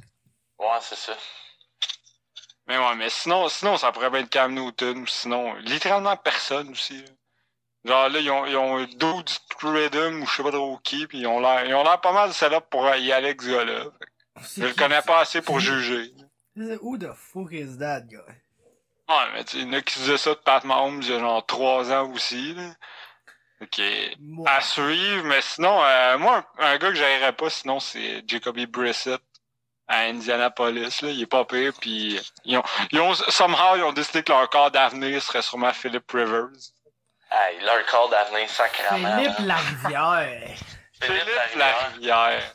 Ouais, 0.60 0.78
c'est 0.80 0.96
ça. 0.96 1.16
Mais 2.68 2.78
ouais, 2.78 2.94
mais 2.94 3.10
sinon, 3.10 3.48
sinon, 3.48 3.76
ça 3.76 3.90
pourrait 3.90 4.20
être 4.20 4.30
Cam 4.30 4.54
Newton, 4.54 4.98
ou 4.98 5.06
sinon, 5.08 5.54
littéralement 5.54 6.16
personne 6.16 6.70
aussi. 6.70 7.02
là. 7.02 7.10
Genre 7.84 8.08
là, 8.08 8.18
ils 8.20 8.30
ont, 8.30 8.46
ils 8.46 8.56
ont 8.56 8.82
Dude 8.84 9.30
Rhythm 9.60 10.22
ou 10.22 10.26
je 10.26 10.36
sais 10.36 10.42
pas 10.42 10.52
trop 10.52 10.78
qui, 10.78 11.06
puis 11.06 11.18
ils 11.18 11.26
ont 11.26 11.40
l'air, 11.40 11.66
ils 11.66 11.74
ont 11.74 11.82
l'air 11.82 12.00
pas 12.00 12.12
mal 12.12 12.32
set-up 12.32 12.64
pour 12.70 12.86
y 12.86 13.12
aller 13.12 13.26
avec 13.26 13.42
ce 13.42 13.50
gars-là. 13.50 13.84
Je 14.56 14.64
le 14.64 14.74
connais 14.74 15.02
pas 15.02 15.20
assez 15.20 15.40
pour 15.42 15.60
juger. 15.60 16.12
Who 16.56 16.98
the 16.98 17.12
fuck 17.14 17.52
is 17.52 17.78
that 17.78 18.02
guy? 18.02 18.18
Ouais, 19.08 19.32
mais 19.32 19.44
tu 19.44 19.52
sais, 19.52 19.62
il 19.62 19.66
y 19.66 19.70
en 19.70 19.78
a 19.78 19.82
qui 19.82 19.98
disaient 19.98 20.16
ça 20.16 20.30
de 20.30 20.36
Pat 20.36 20.64
Mahomes 20.64 21.02
il 21.02 21.10
y 21.10 21.14
a 21.14 21.18
genre 21.18 21.44
trois 21.44 21.92
ans 21.92 22.10
aussi, 22.12 22.54
là. 22.54 22.70
Ok. 23.60 23.80
Moi. 24.18 24.48
À 24.50 24.60
suivre, 24.60 25.24
mais 25.24 25.40
sinon, 25.42 25.82
euh, 25.84 26.18
moi, 26.18 26.44
un, 26.58 26.66
un 26.66 26.78
gars 26.78 26.88
que 26.88 26.94
j'aimerais 26.94 27.32
pas, 27.32 27.50
sinon, 27.50 27.80
c'est 27.80 28.22
Jacoby 28.26 28.66
Brissett 28.66 29.20
à 29.88 30.00
Indianapolis, 30.04 31.02
là. 31.02 31.10
Il 31.10 31.22
est 31.22 31.26
pas 31.26 31.44
pire, 31.44 31.72
puis 31.80 32.18
ils 32.44 32.56
ont, 32.56 32.62
ils 32.92 33.00
ont, 33.00 33.14
somehow, 33.14 33.76
ils 33.76 33.82
ont 33.82 33.92
décidé 33.92 34.22
que 34.22 34.32
leur 34.32 34.48
corps 34.48 34.70
d'avenir 34.70 35.22
serait 35.22 35.42
sûrement 35.42 35.72
Philip 35.72 36.10
Rivers. 36.10 36.48
Hey, 37.30 37.60
leur 37.60 37.84
corps 37.86 38.08
d'avenir 38.08 38.48
sacrément. 38.48 39.18
Philippe. 39.18 39.38
Larivière. 39.40 40.56
Philippe 41.00 41.56
Larivière. 41.56 42.54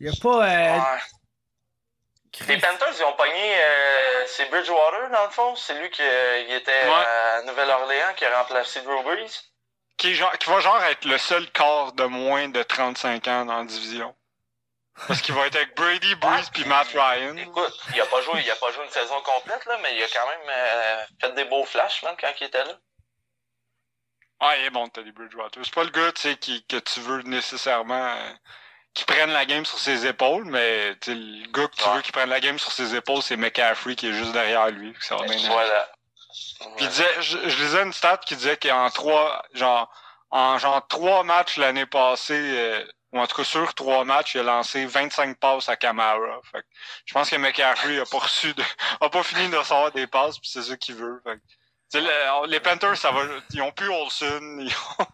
Y 0.00 0.08
a 0.08 0.22
pas, 0.22 0.46
euh, 0.46 0.78
Ouais. 0.78 2.46
Les 2.46 2.58
Panthers, 2.58 2.94
ils 2.98 3.04
ont 3.04 3.14
pogné. 3.14 3.54
Euh, 3.58 4.24
c'est 4.26 4.48
Bridgewater, 4.50 5.10
dans 5.10 5.24
le 5.24 5.30
fond. 5.30 5.56
C'est 5.56 5.74
lui 5.80 5.90
qui 5.90 6.02
euh, 6.02 6.44
il 6.48 6.54
était 6.54 6.84
Ouais. 6.84 7.04
à 7.38 7.42
Nouvelle-Orléans 7.42 8.14
qui 8.16 8.24
a 8.24 8.38
remplacé 8.42 8.80
Drew 8.82 9.02
Brees. 9.02 9.30
Qui, 9.96 10.10
est 10.10 10.14
genre, 10.14 10.36
qui 10.38 10.48
va 10.48 10.60
genre 10.60 10.80
être 10.84 11.04
le 11.06 11.18
seul 11.18 11.50
corps 11.50 11.92
de 11.94 12.04
moins 12.04 12.48
de 12.48 12.62
35 12.62 13.26
ans 13.28 13.44
dans 13.46 13.58
la 13.58 13.64
division. 13.64 14.14
Parce 15.08 15.20
qu'il 15.22 15.34
va 15.34 15.46
être 15.46 15.56
avec 15.56 15.74
Brady, 15.76 16.14
Breeze 16.16 16.50
puis 16.50 16.64
Matt 16.64 16.88
Ryan. 16.88 17.36
Écoute, 17.36 17.74
il 17.94 18.00
a 18.00 18.06
pas 18.06 18.20
joué, 18.20 18.40
il 18.44 18.50
a 18.50 18.56
pas 18.56 18.70
joué 18.72 18.84
une 18.84 18.90
saison 18.90 19.20
complète, 19.22 19.64
là, 19.66 19.78
mais 19.82 19.96
il 19.96 20.02
a 20.02 20.08
quand 20.08 20.28
même 20.28 20.48
euh, 20.48 21.04
fait 21.20 21.32
des 21.34 21.44
beaux 21.44 21.64
flashs, 21.64 22.00
quand 22.02 22.16
il 22.40 22.44
était 22.46 22.64
là. 22.64 22.72
Ah, 24.40 24.56
il 24.58 24.64
est 24.66 24.70
bon, 24.70 24.88
Teddy 24.88 25.10
Bridgewater. 25.12 25.64
C'est 25.64 25.74
pas 25.74 25.84
le 25.84 25.90
gars, 25.90 26.12
tu 26.12 26.22
sais, 26.22 26.36
qui, 26.36 26.64
que 26.66 26.76
tu 26.76 27.00
veux 27.00 27.22
nécessairement 27.22 28.06
euh, 28.16 28.30
qui 28.98 29.04
prenne 29.04 29.30
la 29.30 29.46
game 29.46 29.64
sur 29.64 29.78
ses 29.78 30.06
épaules, 30.06 30.44
mais 30.46 30.90
le 31.06 31.46
gars 31.52 31.68
que 31.68 31.76
tu 31.76 31.84
Ouais. 31.88 31.94
veux 31.94 32.02
qui 32.02 32.10
prenne 32.10 32.28
la 32.30 32.40
game 32.40 32.58
sur 32.58 32.72
ses 32.72 32.96
épaules, 32.96 33.22
c'est 33.22 33.36
McCaffrey 33.36 33.94
qui 33.94 34.08
est 34.08 34.12
juste 34.12 34.32
derrière 34.32 34.68
lui. 34.70 34.92
Ça. 34.98 35.14
Voilà. 35.46 35.88
Puis 36.76 36.88
disait, 36.88 37.08
je, 37.20 37.48
je 37.48 37.62
lisais 37.62 37.82
une 37.84 37.92
stat 37.92 38.16
qui 38.26 38.34
disait 38.34 38.56
qu'en 38.56 38.90
trois, 38.90 39.44
genre, 39.54 39.88
en 40.30 40.58
genre 40.58 40.84
trois 40.88 41.22
matchs 41.22 41.58
l'année 41.58 41.86
passée, 41.86 42.34
euh, 42.34 42.84
ou 43.12 43.20
en 43.20 43.26
tout 43.28 43.36
cas 43.36 43.44
sur 43.44 43.72
trois 43.74 44.04
matchs, 44.04 44.34
il 44.34 44.40
a 44.40 44.42
lancé 44.42 44.84
25 44.84 45.38
passes 45.38 45.68
à 45.68 45.76
Camara. 45.76 46.40
Fait 46.50 46.58
que 46.62 46.66
je 47.06 47.14
pense 47.14 47.30
que 47.30 47.36
McCaffrey 47.36 48.00
a 48.00 48.04
pas 48.04 48.18
reçu 48.18 48.52
de, 48.52 48.64
a 49.00 49.08
pas 49.08 49.22
fini 49.22 49.48
de 49.48 49.56
recevoir 49.56 49.92
des 49.92 50.08
passes, 50.08 50.40
puis 50.40 50.50
c'est 50.52 50.62
ça 50.62 50.76
qu'il 50.76 50.96
veut. 50.96 51.20
Fait 51.24 51.36
que, 51.36 51.42
le- 51.94 52.46
les 52.50 52.60
Panthers, 52.60 52.96
ça 52.96 53.10
va, 53.10 53.20
ils 53.52 53.62
ont 53.62 53.70
plus 53.72 53.88
Olsen, 53.88 54.58
ils 54.60 54.68
ont- 55.00 55.04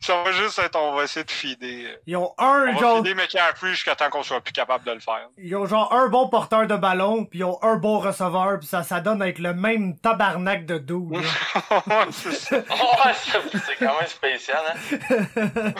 ça 0.00 0.22
va 0.22 0.30
juste 0.32 0.58
être, 0.60 0.76
on 0.78 0.94
va 0.94 1.04
essayer 1.04 1.24
de 1.24 1.30
feeder. 1.30 1.98
Ils 2.06 2.16
ont 2.16 2.32
un, 2.38 2.68
On 2.68 2.72
va 2.74 2.78
genre, 2.80 2.96
feeder 2.98 3.16
McCaffrey 3.16 3.70
jusqu'à 3.70 3.96
temps 3.96 4.08
qu'on 4.10 4.22
soit 4.22 4.40
plus 4.40 4.52
capable 4.52 4.84
de 4.84 4.92
le 4.92 5.00
faire. 5.00 5.28
ils 5.38 5.56
ont 5.56 5.66
genre 5.66 5.92
un 5.92 6.08
bon 6.08 6.28
porteur 6.28 6.66
de 6.66 6.76
ballon, 6.76 7.24
puis 7.24 7.40
ils 7.40 7.44
ont 7.44 7.58
un 7.62 7.76
bon 7.76 7.98
receveur, 7.98 8.58
puis 8.58 8.68
ça, 8.68 8.82
ça 8.82 9.00
donne 9.00 9.22
avec 9.22 9.38
le 9.38 9.54
même 9.54 9.98
tabarnak 9.98 10.66
de 10.66 10.74
là. 10.74 11.20
Ouais, 11.86 12.06
c'est 12.12 12.32
c'est 12.32 12.64
c'est 12.64 13.76
quand 13.78 13.98
même 13.98 14.06
spécial, 14.08 14.62
hein. 14.68 15.72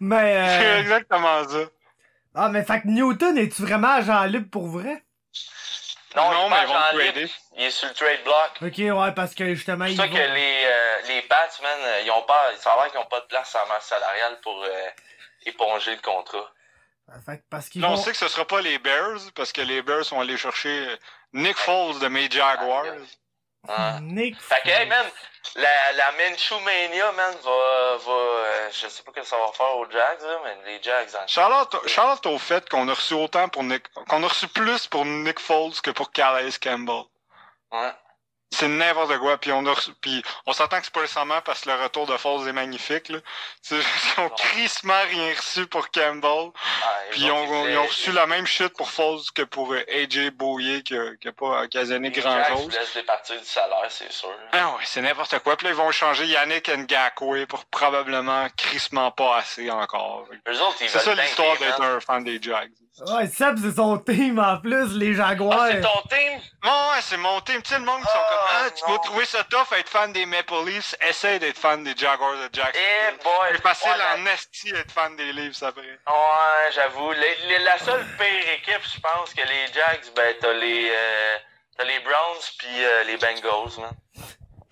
mais, 0.00 0.46
C'est 0.58 0.66
euh... 0.66 0.80
exactement 0.80 1.44
ça. 1.48 1.58
ah, 2.34 2.48
mais 2.48 2.64
fait 2.64 2.82
que 2.82 2.88
Newton, 2.88 3.38
es-tu 3.38 3.62
vraiment 3.62 3.88
agent 3.88 4.24
libre 4.24 4.48
pour 4.50 4.66
vrai? 4.66 5.03
Non, 6.16 6.30
Non, 6.32 6.46
il 6.46 6.50
mais 6.50 6.56
est 6.56 6.62
ils 6.62 6.66
vont 6.68 6.98
trader. 6.98 7.32
Il 7.56 7.62
est 7.64 7.70
sur 7.70 7.88
le 7.88 7.94
trade 7.94 8.22
block. 8.24 8.50
Ok, 8.62 8.78
ouais, 8.78 9.12
parce 9.14 9.34
que 9.34 9.54
justement, 9.54 9.86
C'est 9.88 9.96
ça 9.96 10.06
vont... 10.06 10.12
que 10.12 10.18
les, 10.18 10.62
euh, 10.64 11.00
les 11.08 11.22
Pats, 11.22 11.48
man, 11.62 11.78
euh, 11.80 12.00
ils 12.04 12.10
ont 12.10 12.22
pas, 12.22 12.54
ça 12.58 12.72
a 12.72 12.76
l'air 12.82 12.90
qu'ils 12.92 13.00
ont 13.00 13.06
pas 13.06 13.20
de 13.20 13.26
place 13.26 13.54
en 13.56 13.66
masse 13.68 13.86
salariale 13.86 14.38
pour 14.42 14.62
euh, 14.62 14.88
éponger 15.46 15.96
le 15.96 16.00
contrat. 16.02 16.50
Fait 17.26 17.38
que 17.38 17.42
parce 17.50 17.68
qu'ils 17.68 17.82
Là, 17.82 17.88
on 17.90 17.94
vont... 17.96 18.02
sait 18.02 18.12
que 18.12 18.16
ce 18.16 18.28
sera 18.28 18.46
pas 18.46 18.60
les 18.62 18.78
Bears, 18.78 19.18
parce 19.34 19.52
que 19.52 19.60
les 19.60 19.82
Bears 19.82 20.04
vont 20.10 20.20
aller 20.20 20.36
chercher 20.38 20.86
Nick 21.32 21.56
Foles 21.56 21.98
de 22.00 22.08
mes 22.08 22.30
Jaguars. 22.30 22.84
Hein. 23.68 24.00
Nick... 24.02 24.40
Fait 24.40 24.60
que, 24.62 24.68
hey, 24.68 24.86
man, 24.86 25.06
la, 25.56 25.92
la 25.92 26.12
Minshew 26.12 26.58
Mania, 26.60 27.12
man, 27.12 27.34
va, 27.42 27.96
va, 27.96 28.12
euh, 28.12 28.70
je 28.70 28.88
sais 28.88 29.02
pas 29.02 29.12
ce 29.14 29.20
que 29.20 29.26
ça 29.26 29.36
va 29.36 29.52
faire 29.52 29.76
aux 29.76 29.90
Jags, 29.90 30.20
là, 30.22 30.38
mais 30.44 30.72
les 30.72 30.82
Jags, 30.82 31.14
hein. 31.14 31.24
Charlotte, 31.26 31.88
Charlotte 31.88 32.26
au 32.26 32.38
fait 32.38 32.68
qu'on 32.68 32.88
a 32.88 32.94
reçu 32.94 33.14
autant 33.14 33.48
pour 33.48 33.62
Nick, 33.62 33.84
qu'on 34.08 34.22
a 34.22 34.28
reçu 34.28 34.48
plus 34.48 34.86
pour 34.86 35.04
Nick 35.04 35.38
Foles 35.38 35.80
que 35.82 35.90
pour 35.90 36.12
Calais 36.12 36.50
Campbell. 36.60 37.04
Ouais. 37.72 37.92
C'est 38.50 38.68
n'importe 38.68 39.18
quoi, 39.18 39.36
puis 39.36 39.50
on 39.50 39.66
a 39.66 39.72
reçu, 39.72 39.90
puis 40.00 40.22
on 40.46 40.52
s'entend 40.52 40.78
que 40.78 40.84
c'est 40.84 40.94
pas 40.94 41.00
nécessairement 41.00 41.40
parce 41.40 41.62
que 41.62 41.70
le 41.70 41.82
retour 41.82 42.06
de 42.06 42.16
Foles 42.16 42.46
est 42.48 42.52
magnifique, 42.52 43.08
là. 43.08 43.18
Qu'ils 43.66 43.82
ont 44.18 44.28
crissement 44.28 45.00
rien 45.10 45.34
reçu 45.34 45.66
pour 45.66 45.90
Campbell, 45.90 46.50
Ah, 46.84 46.88
puis 47.10 47.22
ils 47.22 47.30
ont, 47.32 47.66
ils 47.66 47.76
ont 47.76 47.86
reçu 47.86 48.12
la 48.12 48.26
même 48.28 48.46
shit 48.46 48.68
pour 48.76 48.90
Foles 48.90 49.22
que 49.34 49.42
pour 49.42 49.72
euh, 49.72 49.82
AJ 49.92 50.30
Boyer, 50.30 50.84
qui 50.84 50.96
a, 50.96 51.16
qui 51.16 51.26
a 51.26 51.32
pas 51.32 51.62
occasionné 51.64 52.10
Les 52.10 52.20
grand 52.20 52.30
Jags 52.44 52.56
chose. 52.56 52.72
laissent 52.78 52.94
départir 52.94 53.40
du 53.40 53.44
salaire, 53.46 53.86
c'est 53.88 54.12
sûr. 54.12 54.30
Ah 54.52 54.68
ouais, 54.76 54.82
c'est 54.84 55.00
n'importe 55.02 55.36
quoi. 55.40 55.56
Puis 55.56 55.64
là, 55.66 55.72
ils 55.72 55.76
vont 55.76 55.90
changer 55.90 56.24
Yannick 56.26 56.68
Ngakwe 56.68 57.46
pour 57.46 57.64
probablement 57.64 58.46
crissement 58.56 59.10
pas 59.10 59.38
assez 59.38 59.68
encore. 59.68 60.28
Ils 60.30 60.54
C'est 60.88 61.00
ça 61.00 61.14
l'histoire 61.14 61.56
d'être 61.58 61.80
man. 61.80 61.96
un 61.96 62.00
fan 62.00 62.22
des 62.22 62.40
Jags. 62.40 62.70
Ouais, 63.00 63.26
Seb, 63.26 63.58
c'est 63.60 63.74
son 63.74 63.98
team 63.98 64.38
en 64.38 64.58
plus, 64.58 64.96
les 64.96 65.14
Jaguars. 65.14 65.58
Ah, 65.60 65.68
c'est 65.72 65.80
ton 65.80 66.00
team? 66.08 66.40
Non, 66.62 66.70
ouais, 66.90 67.00
c'est 67.00 67.16
mon 67.16 67.40
team. 67.40 67.60
Tu 67.62 67.70
sais, 67.70 67.78
le 67.80 67.84
monde 67.84 68.00
qui 68.02 68.06
sont 68.06 68.12
Ah, 68.14 68.28
comme, 68.30 68.48
ah, 68.66 68.70
tu 68.70 68.84
non. 68.84 68.92
vas 68.92 68.98
trouver 69.00 69.24
ça 69.24 69.42
tough 69.44 69.72
être 69.76 69.88
fan 69.88 70.12
des 70.12 70.24
Maple 70.26 70.54
Leafs. 70.66 70.94
Essaye 71.00 71.40
d'être 71.40 71.58
fan 71.58 71.82
des 71.82 71.96
Jaguars 71.96 72.34
de 72.36 72.48
Jacksonville. 72.52 72.88
Eh 73.18 73.22
boy! 73.24 73.32
C'est 73.52 73.62
facile 73.62 73.90
Ouais, 73.90 73.98
la- 73.98 74.14
en 74.14 74.26
esti 74.26 74.72
d'être 74.72 74.92
fan 74.92 75.16
des 75.16 75.32
Leafs 75.32 75.62
après. 75.64 75.82
Ouais, 75.82 76.70
j'avoue. 76.72 77.10
La 77.12 77.78
seule 77.78 78.06
pire 78.16 78.52
équipe, 78.58 78.82
je 78.94 79.00
pense, 79.00 79.34
que 79.34 79.42
les 79.42 79.72
Jags, 79.72 80.04
ben, 80.14 80.34
t'as 80.40 80.52
les, 80.52 80.88
euh, 80.94 81.36
t'as 81.76 81.84
les 81.84 81.98
Browns 81.98 82.42
puis 82.58 82.84
euh, 82.84 83.02
les 83.04 83.16
Bengals, 83.16 83.80
man. 83.80 83.90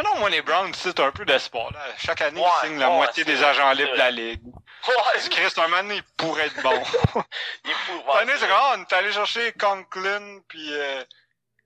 Ah 0.02 0.08
non, 0.14 0.20
moi, 0.20 0.30
les 0.30 0.42
Browns, 0.42 0.74
c'est 0.74 0.98
un 0.98 1.12
peu 1.12 1.24
d'espoir. 1.24 1.72
Là. 1.72 1.80
Chaque 1.98 2.20
année, 2.22 2.40
Ouais, 2.40 2.48
ils 2.62 2.66
signent 2.66 2.78
la 2.78 2.90
ouais, 2.90 2.96
moitié 2.96 3.24
des 3.24 3.42
agents 3.44 3.70
libres 3.72 3.92
de 3.92 3.98
la 3.98 4.10
Ligue. 4.10 4.42
Ouais, 4.88 5.28
Christ, 5.30 5.58
un 5.58 5.68
moment 5.68 5.94
il 5.94 6.02
pourrait 6.16 6.46
être 6.46 6.60
bon. 6.62 6.82
il 7.64 7.72
faut 7.74 8.02
Cette 8.10 8.20
année, 8.22 8.32
c'est 8.38 8.48
comme, 8.48 8.80
on 8.80 8.82
est 8.82 8.92
allé 8.92 9.12
chercher 9.12 9.52
Conklin, 9.52 10.40
puis... 10.48 10.72
Euh... 10.72 11.04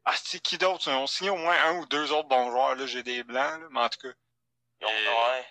Ah, 0.05 0.15
c'est 0.23 0.39
qui 0.39 0.59
d'autre? 0.59 0.89
On 0.91 1.07
signé 1.07 1.31
au 1.31 1.37
moins 1.37 1.57
un 1.65 1.79
ou 1.79 1.87
deux 1.87 2.13
autres 2.13 2.29
bons 2.29 2.51
joueurs. 2.51 2.77
Là, 2.77 2.87
j'ai 2.87 3.03
des 3.03 3.25
blancs, 3.25 3.61
là, 3.61 3.67
mais 3.71 3.81
en 3.81 3.89
tout 3.89 4.01
cas... 4.03 4.15
Ils 4.81 4.87
ont- 4.87 4.91
ouais. 4.91 5.47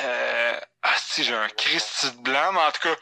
Euh, 0.00 0.60
ah, 0.82 0.94
si, 0.96 1.22
j'ai 1.22 1.34
un 1.34 1.48
Christy 1.48 2.10
de 2.10 2.16
blanc, 2.22 2.52
mais 2.52 2.60
en 2.60 2.72
tout 2.72 2.82
cas, 2.82 2.96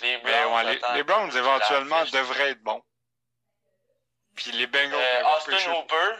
Les 0.00 0.16
ouais, 0.16 0.22
Browns, 0.22 0.66
les, 0.66 0.76
attends, 0.76 0.92
les 0.94 1.02
Browns 1.02 1.30
je 1.30 1.38
éventuellement 1.38 2.04
devraient 2.06 2.50
être 2.50 2.62
bons. 2.62 2.82
Puis 4.36 4.52
les 4.52 4.66
Bengals. 4.66 4.94
Euh, 4.94 5.22
vont 5.22 5.36
Austin. 5.36 5.72
Hooper. 5.72 6.16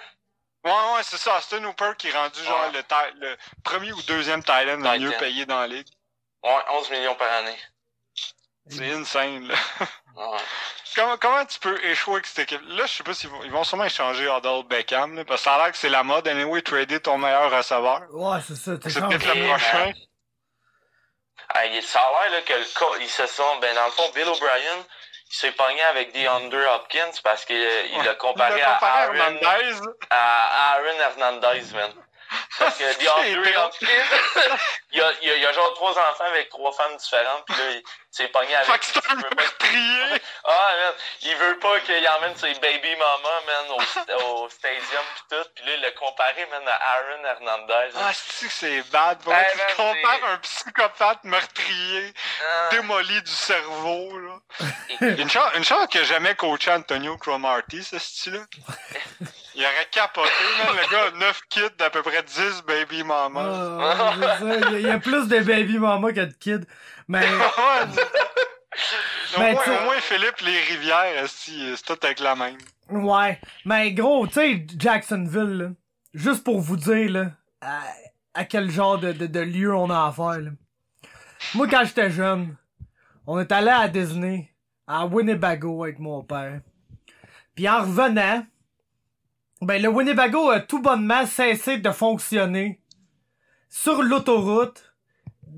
Ouais, 0.65 0.71
ouais, 0.73 1.03
c'est 1.03 1.17
ça. 1.17 1.39
Austin 1.39 1.65
Hooper 1.65 1.93
qui 1.97 2.09
est 2.09 2.13
rendu 2.13 2.43
genre 2.45 2.71
Ouais. 2.73 2.83
le, 3.21 3.37
premier 3.65 3.93
ou 3.93 4.03
deuxième 4.03 4.43
Thailand 4.45 4.77
le 4.83 4.99
mieux 4.99 5.13
payé 5.19 5.47
dans 5.47 5.61
la 5.61 5.67
ligue. 5.69 5.89
Ouais, 6.43 6.59
11 6.71 6.91
millions 6.91 7.15
par 7.15 7.31
année. 7.33 7.59
C'est 8.69 8.91
insane, 8.93 9.49
là. 9.49 9.55
Ouais. 10.17 10.39
comment, 10.95 11.17
comment 11.17 11.45
tu 11.47 11.59
peux 11.59 11.83
échouer 11.85 12.15
avec 12.15 12.27
cette 12.27 12.41
équipe? 12.41 12.61
Là, 12.69 12.85
je 12.87 12.93
sais 12.93 13.03
pas 13.03 13.15
s'ils 13.15 13.31
vont, 13.31 13.43
ils 13.43 13.51
vont 13.51 13.65
sûrement 13.65 13.85
échanger 13.85 14.29
Odell 14.29 14.63
Beckham, 14.65 15.17
là, 15.17 15.25
parce 15.25 15.41
que 15.41 15.45
ça 15.45 15.55
a 15.55 15.59
l'air 15.59 15.73
que 15.73 15.79
c'est 15.79 15.89
la 15.89 16.03
mode. 16.03 16.29
Anyway, 16.29 16.63
trader 16.63 17.01
ton 17.01 17.17
meilleur 17.19 17.51
receveur. 17.51 18.03
Ouais, 18.13 18.39
c'est 18.47 18.55
ça. 18.57 18.77
t'es 18.77 18.91
C'est 18.91 19.01
peut-être 19.01 19.35
le 19.35 19.49
prochain. 19.49 19.93
Ah, 21.49 21.67
il- 21.67 21.83
ça 21.83 22.01
a 22.01 22.23
l'air 22.29 22.33
là, 22.33 22.43
que 22.43 22.53
le 22.53 22.65
co- 22.79 22.97
ils 23.01 23.09
se 23.09 23.27
sont. 23.27 23.57
Ben, 23.61 23.75
dans 23.75 23.87
le 23.87 23.91
fond, 23.93 24.09
Bill 24.15 24.29
O'Brien, 24.29 24.85
il 25.31 25.37
s'est 25.37 25.53
pogné 25.53 25.81
avec 25.83 26.13
DeAndre 26.13 26.59
Hopkins 26.75 27.13
parce 27.23 27.45
qu'il 27.45 27.57
il 27.57 28.03
l'a 28.03 28.15
comparé, 28.15 28.55
Il 28.57 28.61
l'a 28.61 28.75
comparé 28.75 28.93
à 28.93 29.05
Aaron, 29.05 29.15
Hernandez. 29.15 29.81
à 30.11 30.73
Aaron 30.75 31.01
Hernandez, 31.01 31.73
man. 31.75 31.93
Parce 32.59 32.79
que 32.79 32.99
DeAndre. 33.01 33.65
Hopkins, 33.65 34.57
il, 34.93 35.01
a, 35.01 35.13
il, 35.23 35.31
a, 35.31 35.37
il 35.37 35.47
a 35.47 35.53
genre 35.53 35.73
trois 35.75 35.93
enfants 35.93 36.25
avec 36.25 36.49
trois 36.51 36.73
femmes 36.73 36.97
différentes, 36.97 37.45
puis 37.47 37.57
là, 37.57 37.71
il 37.73 37.83
s'est 38.11 38.29
pogné 38.29 38.55
avec. 38.55 38.71
Fait 38.71 38.79
que 38.79 38.85
c'est 38.87 39.11
un 39.11 39.15
meurtrier. 39.17 40.21
Ah, 40.45 40.73
man, 40.79 40.95
il 41.23 41.37
veut 41.37 41.59
pas 41.59 41.79
qu'il 41.81 42.09
emmène 42.09 42.37
ses 42.37 42.55
baby 42.55 42.97
mama, 42.97 43.29
man, 43.47 43.79
au, 44.19 44.45
au 44.45 44.49
stadium 44.49 45.03
pis 45.15 45.23
tout. 45.31 45.49
Pis 45.55 45.63
là, 45.65 45.73
il 45.75 45.81
l'a 45.81 45.91
comparé, 45.93 46.47
man, 46.51 46.63
à 46.67 46.75
Aaron 46.75 47.25
Hernandez. 47.25 47.91
Ah, 47.97 48.11
c'est 48.13 48.47
que 48.49 48.53
c'est 48.53 48.83
bad. 48.91 49.19
Pour 49.23 49.33
Hey, 49.33 49.47
tu 49.53 49.59
man, 49.59 49.67
compares 49.77 50.19
c'est- 50.21 50.27
un 50.33 50.39
psychopathe 50.39 51.25
meurtrier, 51.25 52.13
Ah, 52.43 52.69
démoli 52.73 53.23
du 53.23 53.31
cerveau, 53.31 54.19
là. 54.19 54.39
Une 55.01 55.31
chance, 55.31 55.51
une 55.55 55.65
chance 55.65 55.87
que 55.89 56.03
jamais 56.05 56.35
coaché 56.35 56.71
Antonio 56.73 57.17
Cromartie, 57.17 57.85
ce 57.85 57.99
style-là. 57.99 58.41
Il 59.55 59.65
aurait 59.65 59.87
capoté, 59.91 60.31
man. 60.59 60.77
Le 60.77 60.87
gars 60.91 61.05
a 61.07 61.11
9 61.11 61.41
kids 61.51 61.71
d'à 61.77 61.91
peu 61.91 62.03
près 62.03 62.23
10 62.23 62.63
baby 62.63 63.01
Ah, 63.03 63.29
mamas. 63.29 64.39
ça. 64.39 64.80
Il 64.81 64.87
y 64.87 64.91
a- 64.91 64.99
plus 64.99 65.29
de 65.29 65.39
baby 65.41 65.79
mama 65.79 66.13
que 66.13 66.21
de 66.21 66.33
kids. 66.33 66.67
Mais, 67.09 67.27
au, 69.37 69.41
moins, 69.41 69.51
au 69.53 69.85
moins, 69.85 70.01
Philippe, 70.01 70.41
les 70.45 70.61
rivières, 70.61 71.29
c'est 71.29 71.75
tout 71.85 71.99
avec 72.05 72.21
la 72.21 72.35
même. 72.37 72.57
ouais. 72.91 73.39
Mais 73.65 73.93
gros, 73.93 74.27
tu 74.27 74.35
sais, 74.35 74.67
Jacksonville, 74.79 75.59
là, 75.59 75.69
juste 76.15 76.45
pour 76.45 76.61
vous 76.61 76.77
dire, 76.77 77.11
là, 77.11 77.27
à, 77.61 77.81
à 78.35 78.45
quel 78.45 78.71
genre 78.71 78.99
de, 78.99 79.13
de, 79.13 79.27
de 79.27 79.41
lieu 79.41 79.75
on 79.75 79.91
a 79.91 80.09
affaire, 80.09 80.41
là. 80.41 80.51
Moi, 81.55 81.67
quand 81.69 81.85
j'étais 81.85 82.11
jeune, 82.11 82.57
on 83.27 83.39
est 83.41 83.51
allé 83.53 83.71
à 83.71 83.89
Disney, 83.89 84.53
à 84.87 85.07
Winnebago 85.07 85.85
avec 85.85 85.99
mon 85.99 86.23
père. 86.23 86.61
Puis 87.55 87.69
en 87.69 87.81
revenant, 87.81 88.47
ben 89.63 89.81
le 89.83 89.89
Winnebago 89.89 90.51
a 90.51 90.61
tout 90.61 90.81
bonnement 90.81 91.27
cessé 91.27 91.79
de 91.79 91.91
fonctionner 91.91 92.80
sur 93.71 94.03
l'autoroute, 94.03 94.93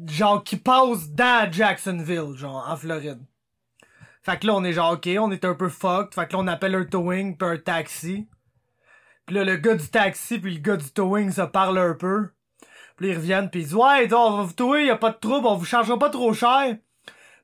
genre 0.07 0.45
qui 0.45 0.57
passe 0.57 1.09
dans 1.11 1.51
Jacksonville, 1.51 2.37
genre 2.37 2.65
en 2.69 2.77
Floride. 2.77 3.21
Fait 4.23 4.39
que 4.39 4.47
là 4.47 4.55
on 4.55 4.63
est 4.63 4.75
genre 4.75 4.93
ok, 4.93 5.09
on 5.19 5.33
est 5.33 5.45
un 5.45 5.55
peu 5.55 5.69
fucked, 5.69 6.15
fait 6.15 6.29
que 6.29 6.35
là 6.35 6.39
on 6.39 6.47
appelle 6.47 6.75
un 6.75 6.85
towing 6.85 7.37
puis 7.37 7.49
un 7.49 7.57
taxi. 7.57 8.29
Puis 9.27 9.35
là 9.35 9.45
le 9.45 9.57
gars 9.57 9.75
du 9.75 9.89
taxi 9.89 10.39
puis 10.39 10.55
le 10.55 10.61
gars 10.61 10.77
du 10.77 10.91
towing 10.91 11.33
se 11.33 11.41
parlent 11.41 11.79
un 11.79 11.95
peu. 11.95 12.29
Puis 12.97 13.09
ils 13.09 13.17
reviennent 13.17 13.51
puis 13.51 13.61
ils 13.61 13.65
disent 13.65 13.75
ouais, 13.75 14.13
on 14.13 14.37
va 14.37 14.43
vous 14.43 14.53
tower, 14.53 14.85
y 14.85 14.91
a 14.91 14.97
pas 14.97 15.11
de 15.11 15.19
trouble, 15.19 15.47
on 15.47 15.57
vous 15.57 15.65
chargera 15.65 15.99
pas 15.99 16.11
trop 16.11 16.35
cher, 16.35 16.77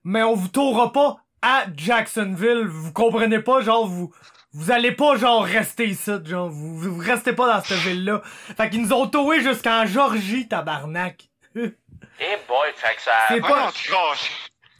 mais 0.05 0.23
on 0.23 0.35
vous 0.35 0.49
tourera 0.49 0.93
pas 0.93 1.17
à 1.41 1.65
Jacksonville, 1.75 2.67
vous 2.67 2.93
comprenez 2.93 3.41
pas, 3.41 3.63
genre 3.63 3.87
vous 3.87 4.13
vous 4.53 4.71
allez 4.71 4.93
pas 4.93 5.17
genre 5.17 5.45
rester 5.45 5.87
ici, 5.87 6.11
genre 6.25 6.49
vous, 6.49 6.77
vous 6.79 6.99
restez 7.01 7.33
pas 7.33 7.53
dans 7.55 7.63
cette 7.63 7.79
ville 7.79 8.05
là. 8.05 8.23
Fait 8.57 8.71
qu'ils 8.71 8.83
nous 8.83 8.93
ont 8.93 9.07
towé 9.07 9.41
jusqu'en 9.43 9.85
Georgie, 9.87 10.49
tabarnak. 10.49 11.29
Eh 12.21 12.37
boy, 12.49 12.69
fait 12.75 12.97
que 12.97 13.03
ça. 13.03 13.13
C'est 13.29 13.41
pas- 13.41 13.67
non, 13.67 13.71
tu 13.73 13.93
lâches. 13.93 14.31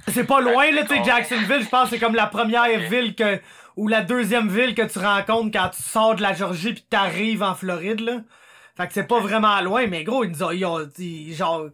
C'est 0.09 0.25
pas 0.25 0.41
loin, 0.41 0.71
là, 0.73 0.83
tu 0.83 0.97
sais. 0.97 1.05
Jacksonville, 1.05 1.63
je 1.63 1.69
pense 1.69 1.91
c'est 1.91 1.99
comme 2.01 2.17
la 2.17 2.27
première 2.27 2.81
ville 2.91 3.15
que, 3.15 3.41
ou 3.77 3.87
la 3.87 4.01
deuxième 4.03 4.49
ville 4.49 4.75
que 4.75 4.83
tu 4.83 4.99
rencontres 4.99 5.51
quand 5.53 5.69
tu 5.69 5.81
sors 5.83 6.17
de 6.17 6.23
la 6.23 6.33
Georgie 6.35 6.75
pis 6.75 6.83
t'arrives 6.91 7.43
en 7.45 7.55
Floride, 7.55 8.01
là. 8.01 8.17
Fait 8.77 8.89
que 8.89 8.93
c'est 8.95 9.07
pas 9.07 9.21
vraiment 9.21 9.61
loin, 9.61 9.87
mais 9.87 10.03
gros, 10.03 10.25
ils 10.25 10.31
nous 10.31 10.43
ont, 10.43 10.51
ils 10.51 10.65
ont, 10.67 10.89
ils- 10.99 11.33
genre, 11.35 11.67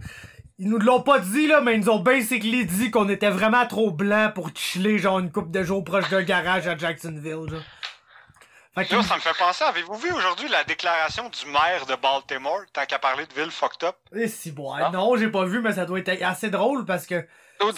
ils 0.58 0.68
nous 0.68 0.78
l'ont 0.78 1.00
pas 1.00 1.18
dit, 1.18 1.46
là, 1.46 1.62
mais 1.62 1.74
ils 1.74 1.80
nous 1.80 1.90
ont 1.90 2.00
basically 2.00 2.66
dit 2.66 2.90
qu'on 2.90 3.08
était 3.08 3.30
vraiment 3.30 3.66
trop 3.66 3.90
blancs 3.90 4.34
pour 4.34 4.50
chiller, 4.54 4.98
genre, 4.98 5.18
une 5.18 5.32
coupe 5.32 5.50
de 5.50 5.62
jours 5.62 5.82
proche 5.84 6.10
d'un 6.10 6.22
garage 6.22 6.66
à 6.66 6.76
Jacksonville, 6.76 7.48
genre. 7.48 7.62
Fait 8.74 8.84
que, 8.86 8.94
Là, 8.96 9.02
ça 9.02 9.14
me 9.14 9.20
fait 9.20 9.36
penser, 9.38 9.62
avez-vous 9.64 9.94
vu 9.96 10.12
aujourd'hui 10.12 10.48
la 10.48 10.64
déclaration 10.64 11.28
du 11.28 11.46
maire 11.50 11.86
de 11.86 11.94
Baltimore, 11.94 12.62
tant 12.72 12.84
qu'à 12.86 12.98
parler 12.98 13.24
de 13.26 13.32
ville 13.32 13.50
fucked 13.52 13.84
up? 13.88 13.94
Eh, 14.14 14.26
si, 14.26 14.50
bon, 14.50 14.72
Ah. 14.72 14.90
non, 14.92 15.16
j'ai 15.16 15.28
pas 15.28 15.44
vu, 15.44 15.60
mais 15.60 15.74
ça 15.74 15.84
doit 15.84 16.00
être 16.00 16.22
assez 16.22 16.50
drôle 16.50 16.84
parce 16.84 17.06
que, 17.06 17.24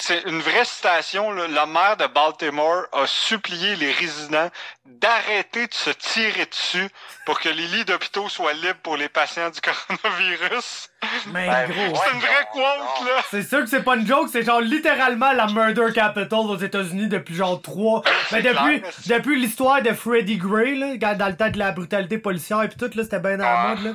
C'est 0.01 0.23
une 0.27 0.41
vraie 0.41 0.65
citation. 0.65 1.31
Là. 1.33 1.47
Le 1.47 1.73
maire 1.73 1.97
de 1.97 2.07
Baltimore 2.13 2.85
a 2.93 3.07
supplié 3.07 3.77
les 3.77 3.93
résidents 3.93 4.51
d'arrêter 4.85 5.67
de 5.69 5.75
se 5.75 5.91
tirer 5.91 6.47
dessus 6.47 6.89
pour 7.25 7.39
que 7.39 7.49
les 7.49 7.67
lits 7.69 7.85
d'hôpitaux 7.85 8.29
soient 8.29 8.53
libres 8.55 8.79
pour 8.83 8.97
les 8.97 9.09
patients 9.09 9.51
du 9.51 9.61
coronavirus. 10.11 10.89
mais 11.33 11.47
Ben, 11.49 11.69
gros. 11.71 11.83
ouais. 11.83 12.01
C'est 12.05 12.13
une 12.15 12.21
vraie 12.21 12.47
non, 12.47 12.53
quote, 12.53 13.01
non. 13.01 13.07
là. 13.07 13.23
C'est 13.31 13.43
sûr 13.43 13.61
que 13.61 13.67
c'est 13.67 13.83
pas 13.85 13.97
une 13.97 14.07
joke, 14.07 14.29
c'est 14.33 14.43
genre 14.43 14.61
littéralement 14.61 15.33
la 15.33 15.47
murder 15.47 15.93
capital 15.95 16.39
aux 16.41 16.57
États-Unis 16.59 17.09
depuis 17.09 17.35
genre 17.35 17.61
trois. 17.63 18.03
Mais 18.33 18.43
depuis, 18.43 18.83
depuis 19.07 19.41
l'histoire 19.41 19.83
de 19.83 19.93
Freddie 19.93 20.39
Gray, 20.39 20.77
là, 20.79 20.95
quand- 21.01 21.17
dans 21.17 21.29
le 21.29 21.37
temps 21.37 21.51
de 21.51 21.59
la 21.59 21.71
brutalité 21.73 22.19
policière 22.19 22.63
et 22.63 22.69
puis 22.69 22.77
tout, 22.79 22.91
là, 22.97 23.05
c'était 23.05 23.21
bien 23.21 23.37
dans 23.37 23.45
la 23.45 23.75
mode, 23.75 23.85
là. 23.85 23.93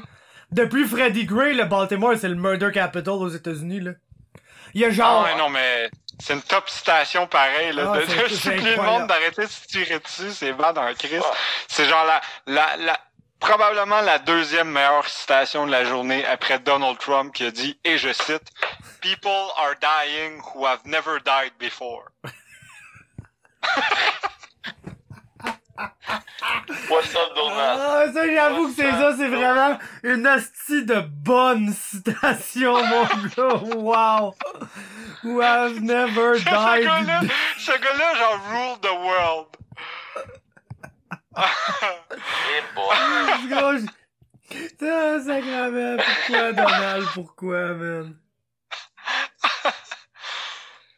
Depuis 0.51 0.85
Freddie 0.87 1.25
Gray, 1.25 1.53
le 1.53 1.63
Baltimore, 1.65 2.13
c'est 2.19 2.27
le 2.29 2.35
murder 2.35 2.71
capital 2.73 3.13
aux 3.13 3.29
États-Unis, 3.29 3.79
là. 3.81 3.91
Il 4.73 4.81
y 4.81 4.85
a 4.85 4.87
Ah 4.87 4.91
genre. 4.91 5.23
ouais, 5.23 5.35
non, 5.35 5.49
mais 5.49 5.89
c'est 6.19 6.33
une 6.33 6.41
top 6.41 6.69
citation 6.69 7.27
pareil. 7.27 7.73
Là, 7.73 7.91
Ah, 7.93 7.99
de, 7.99 8.05
de 8.05 8.27
supplier 8.35 8.75
le 8.75 8.81
monde 8.81 9.07
d'arrêter 9.07 9.43
de 9.43 9.47
se 9.47 9.65
tirer 9.67 9.99
dessus, 9.99 10.31
c'est 10.31 10.53
bad 10.53 10.77
en 10.77 10.93
Christ. 10.93 11.13
Ouais. 11.19 11.37
C'est 11.67 11.85
genre 11.87 12.05
la, 12.05 12.21
la, 12.47 12.77
la, 12.77 12.99
probablement 13.39 14.01
la 14.01 14.19
deuxième 14.19 14.69
meilleure 14.69 15.07
citation 15.07 15.65
de 15.65 15.71
la 15.71 15.83
journée 15.83 16.25
après 16.25 16.59
Donald 16.59 16.97
Trump 16.99 17.33
qui 17.33 17.45
a 17.45 17.51
dit, 17.51 17.79
et 17.83 17.97
je 17.97 18.13
cite, 18.13 18.49
People 19.01 19.49
are 19.57 19.73
dying 19.81 20.41
who 20.53 20.65
have 20.65 20.81
never 20.85 21.19
died 21.25 21.53
before. 21.59 22.03
What's 26.89 27.15
up, 27.15 27.33
Donald? 27.35 27.79
Ah, 27.81 28.05
ça, 28.13 28.27
j'avoue 28.27 28.67
que 28.69 28.73
c'est 28.75 28.91
ça, 28.91 29.13
c'est 29.17 29.27
vraiment 29.27 29.77
une 30.03 30.27
hostie 30.27 30.85
de 30.85 30.99
bonne 31.01 31.73
citation, 31.73 32.73
mon 32.85 33.03
gars. 33.05 33.55
Wow. 33.75 34.35
Who 35.23 35.39
have 35.41 35.79
never 35.81 36.39
ce 36.39 36.45
gars-là, 36.45 37.21
died. 37.21 37.31
ce 37.59 37.71
gars-là, 37.71 38.15
genre, 38.15 38.39
rule 38.49 38.79
the 38.81 38.93
world. 38.93 39.47
Eh 41.37 42.61
boy. 42.75 43.47
Gros, 43.49 43.77
je- 43.77 43.85
Ah, 44.83 45.17
sacrément, 45.25 45.97
pourquoi 46.03 46.51
Donald, 46.53 47.07
pourquoi, 47.13 47.67
man? 47.73 48.15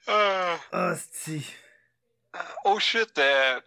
Euh, 0.10 0.56
Hostie. 0.72 1.54
oh 2.66 2.80
shit, 2.80 3.18
euh, 3.20 3.60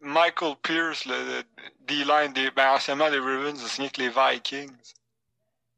Michael 0.00 0.54
Pierce, 0.62 1.04
le 1.06 1.42
D-line 1.86 2.32
des, 2.32 2.50
ben, 2.50 2.70
anciennement 2.70 3.08
les 3.08 3.18
Ravens, 3.18 3.62
a 3.64 3.68
signé 3.68 3.88
avec 3.88 3.98
les 3.98 4.08
Vikings. 4.08 4.72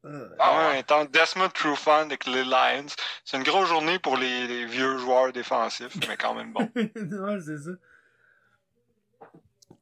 Euh, 0.05 0.29
Ah 0.39 0.51
Ah 0.53 0.69
ouais, 0.69 0.79
étant 0.79 1.05
Desmond 1.05 1.49
Trufant 1.49 2.01
avec 2.05 2.25
les 2.25 2.43
Lions. 2.45 2.85
C'est 3.25 3.37
une 3.37 3.43
grosse 3.43 3.67
journée 3.67 3.99
pour 3.99 4.15
les, 4.17 4.47
les 4.47 4.65
vieux 4.65 4.97
joueurs 4.99 5.33
défensifs, 5.33 5.95
mais 6.07 6.15
quand 6.17 6.33
même 6.35 6.53
bon. 6.53 6.69
ouais, 6.75 7.39
c'est 7.45 7.57
ça. 7.57 7.71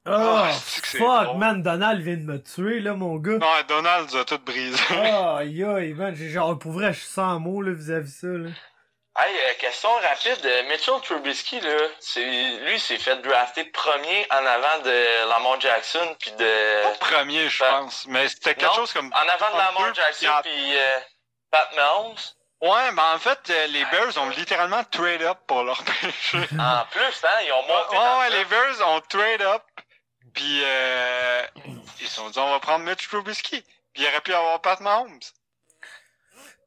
Oh, 0.08 0.12
Ah, 0.12 0.52
fuck, 0.54 1.26
drôle. 1.26 1.38
man, 1.38 1.64
Donald 1.64 2.00
vient 2.02 2.16
de 2.18 2.22
me 2.24 2.42
tuer, 2.42 2.80
là, 2.80 2.94
mon 2.94 3.18
gars. 3.18 3.40
Non, 3.40 3.48
Donald 3.68 4.08
nous 4.12 4.18
a 4.18 4.24
tout 4.26 4.38
brisé. 4.46 4.78
Aïe, 4.92 5.64
aïe, 5.64 5.94
man, 5.94 6.14
j'ai 6.16 6.30
genre, 6.30 6.58
pour 6.60 6.74
vrai, 6.74 6.94
je 6.94 7.00
suis 7.00 7.08
sans 7.10 7.40
mots, 7.40 7.62
là, 7.62 7.72
vis-à-vis 7.74 8.12
ça, 8.20 8.28
là. 8.28 8.50
Hey, 9.18 9.34
euh, 9.34 9.54
question 9.60 9.90
rapide. 10.02 10.46
euh, 10.46 10.64
Mitchell 10.64 11.00
Trubisky, 11.02 11.62
là, 11.62 11.78
c'est, 12.00 12.58
lui, 12.66 12.78
s'est 12.80 12.98
fait 12.98 13.16
drafter 13.18 13.64
premier 13.66 14.28
en 14.30 14.46
avant 14.46 14.80
de 14.84 15.30
Lamar 15.30 15.60
Jackson, 15.62 16.16
puis 16.20 16.32
de... 16.32 16.98
Premier, 17.00 17.48
je 17.48 17.64
pense. 17.64 18.06
Mais 18.08 18.28
c'était 18.28 18.56
quelque 18.56 18.68
non, 18.68 18.76
chose 18.76 18.92
comme. 18.92 19.14
En 19.14 19.30
avant 19.30 19.52
de 19.54 19.58
Lamar 19.58 19.88
deux, 19.88 19.94
Jackson, 19.94 20.28
puis 20.44 20.78
euh, 20.78 21.00
Pat 21.50 21.74
Mahomes. 21.76 22.16
Ouais, 22.62 22.92
mais 22.92 23.02
en 23.02 23.20
fait, 23.20 23.48
les 23.70 23.86
Bears 23.86 24.18
ont 24.18 24.30
littéralement 24.30 24.84
trade 24.86 25.22
up 25.22 25.38
pour 25.48 25.64
leur 25.64 25.82
pêcher. 26.02 26.48
En 26.60 26.86
plus, 26.92 27.24
hein, 27.24 27.42
ils 27.46 27.52
ont 27.54 27.68
monté 27.68 27.96
ouais, 27.96 28.04
dans 28.04 28.20
ouais, 28.20 28.30
le 28.32 28.38
les 28.38 28.46
Bears 28.46 28.88
ont 28.90 29.02
trade 29.02 29.42
up, 29.42 29.64
puis 30.34 30.62
euh, 30.64 31.46
ils 32.02 32.08
se 32.08 32.16
sont 32.16 32.30
dit 32.30 32.40
on 32.40 32.52
va 32.52 32.60
prendre 32.60 32.84
Mitch 32.84 33.08
Trubisky. 33.08 33.62
Puis 33.94 34.04
il 34.04 34.08
aurait 34.08 34.22
pu 34.22 34.34
avoir 34.34 34.60
Pat 34.62 34.80
Mahomes. 34.82 35.20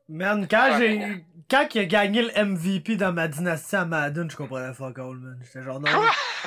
Man, 0.08 0.46
quand 0.48 0.76
j'ai. 0.78 1.24
Quand 1.50 1.66
il 1.74 1.80
a 1.80 1.84
gagné 1.86 2.20
le 2.22 2.44
MVP 2.44 2.96
dans 2.96 3.12
ma 3.12 3.26
dynastie 3.26 3.74
à 3.76 3.86
Madden, 3.86 4.30
je 4.30 4.36
comprenais 4.36 4.74
fuck 4.74 4.98
all, 4.98 5.16
man. 5.16 5.38
J'étais 5.42 5.62
genre, 5.62 5.80
non. 5.80 5.88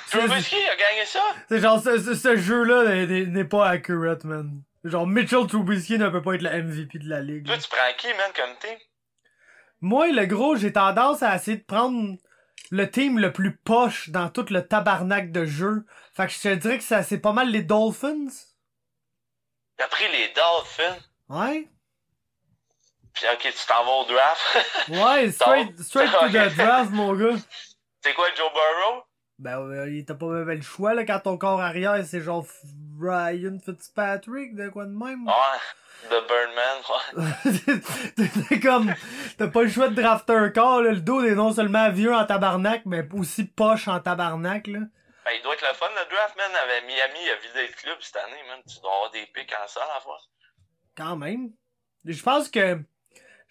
c'est- 0.05 0.19
Trubisky 0.19 0.55
a 0.57 0.75
gagné 0.75 1.05
ça? 1.05 1.23
C'est 1.49 1.59
genre, 1.59 1.81
ce, 1.81 1.97
ce- 1.97 2.13
ce 2.13 2.35
jeu-là 2.37 3.05
n'est- 3.25 3.45
pas 3.45 3.67
accurate, 3.67 4.23
man. 4.25 4.61
Genre, 4.83 5.07
Mitchell 5.07 5.47
Trubisky 5.47 5.97
ne 5.97 6.07
peut 6.09 6.21
pas 6.21 6.35
être 6.35 6.43
le 6.43 6.51
MVP 6.51 6.99
de 6.99 7.09
la 7.09 7.21
ligue. 7.21 7.47
Toi, 7.47 7.57
tu 7.57 7.67
prends 7.67 7.77
qui, 7.97 8.07
man, 8.09 8.31
comme 8.35 8.55
team? 8.59 8.77
Moi, 9.81 10.11
le 10.11 10.25
gros, 10.27 10.55
j'ai 10.55 10.71
tendance 10.71 11.23
à 11.23 11.35
essayer 11.35 11.57
de 11.57 11.63
prendre 11.63 12.15
le 12.69 12.89
team 12.91 13.17
le 13.17 13.31
plus 13.33 13.57
poche 13.57 14.09
dans 14.09 14.29
tout 14.29 14.45
le 14.51 14.61
tabarnak 14.67 15.31
de 15.31 15.45
jeu. 15.45 15.83
Fait 16.13 16.27
que 16.27 16.33
je 16.33 16.39
te 16.41 16.53
dirais 16.53 16.77
que 16.77 16.83
c'est 16.83 17.17
pas 17.19 17.33
mal 17.33 17.49
les 17.49 17.63
Dolphins. 17.63 18.27
T'as 19.77 19.87
pris 19.87 20.03
les 20.11 20.31
Dolphins? 20.35 20.99
Ouais. 21.27 21.67
Puis 23.13 23.25
ok, 23.33 23.41
tu 23.41 23.67
t'en 23.67 23.83
vas 23.83 23.91
au 23.91 24.05
draft. 24.05 24.87
Ouais, 24.89 25.31
straight, 25.31 25.79
straight 25.81 26.11
to 26.11 26.27
the 26.29 26.55
draft, 26.55 26.91
mon 26.91 27.13
gars. 27.13 27.37
c'est 28.03 28.13
quoi, 28.13 28.27
Joe 28.35 28.51
Burrow? 28.51 29.03
Ben, 29.39 29.59
ouais, 29.59 29.91
il 29.93 30.05
t'a 30.05 30.13
pas 30.15 30.27
même 30.27 30.49
le 30.49 30.61
choix, 30.61 30.93
là, 30.93 31.03
quand 31.05 31.19
ton 31.21 31.37
corps 31.37 31.61
arrière, 31.61 31.97
c'est 32.05 32.21
genre 32.21 32.45
Ryan 33.01 33.57
Fitzpatrick, 33.63 34.55
de 34.55 34.69
quoi 34.69 34.85
de 34.85 34.91
même? 34.91 35.25
Ouais, 35.25 36.09
The 36.09 36.27
Birdman, 36.27 36.81
ouais. 38.17 38.21
T'es 38.49 38.59
comme, 38.59 38.93
t'as 39.37 39.47
pas 39.47 39.63
le 39.63 39.69
choix 39.69 39.87
de 39.89 39.95
drafter 39.99 40.33
un 40.33 40.49
corps, 40.49 40.81
là. 40.81 40.91
Le 40.91 41.01
dos 41.01 41.23
est 41.23 41.35
non 41.35 41.51
seulement 41.53 41.89
vieux 41.91 42.13
en 42.13 42.25
tabarnak, 42.25 42.83
mais 42.85 43.07
aussi 43.13 43.45
poche 43.45 43.87
en 43.87 43.99
tabarnak, 43.99 44.67
là. 44.67 44.79
Ben, 45.25 45.31
il 45.35 45.41
doit 45.43 45.53
être 45.53 45.67
le 45.67 45.73
fun, 45.75 45.87
le 45.89 46.09
draft, 46.15 46.35
man. 46.37 46.51
Avec 46.63 46.85
Miami, 46.85 47.19
il 47.23 47.29
a 47.31 47.35
vidé 47.35 47.67
le 47.67 47.73
club 47.81 47.97
cette 47.99 48.15
année, 48.17 48.41
man. 48.47 48.59
Tu 48.67 48.79
dois 48.81 48.91
avoir 48.93 49.11
des 49.11 49.25
pics 49.27 49.53
en 49.53 49.67
ça, 49.67 49.81
à 49.83 49.95
la 49.95 49.99
fois. 50.01 50.17
Quand 50.97 51.15
même. 51.15 51.51
Je 52.05 52.21
pense 52.23 52.49
que. 52.49 52.79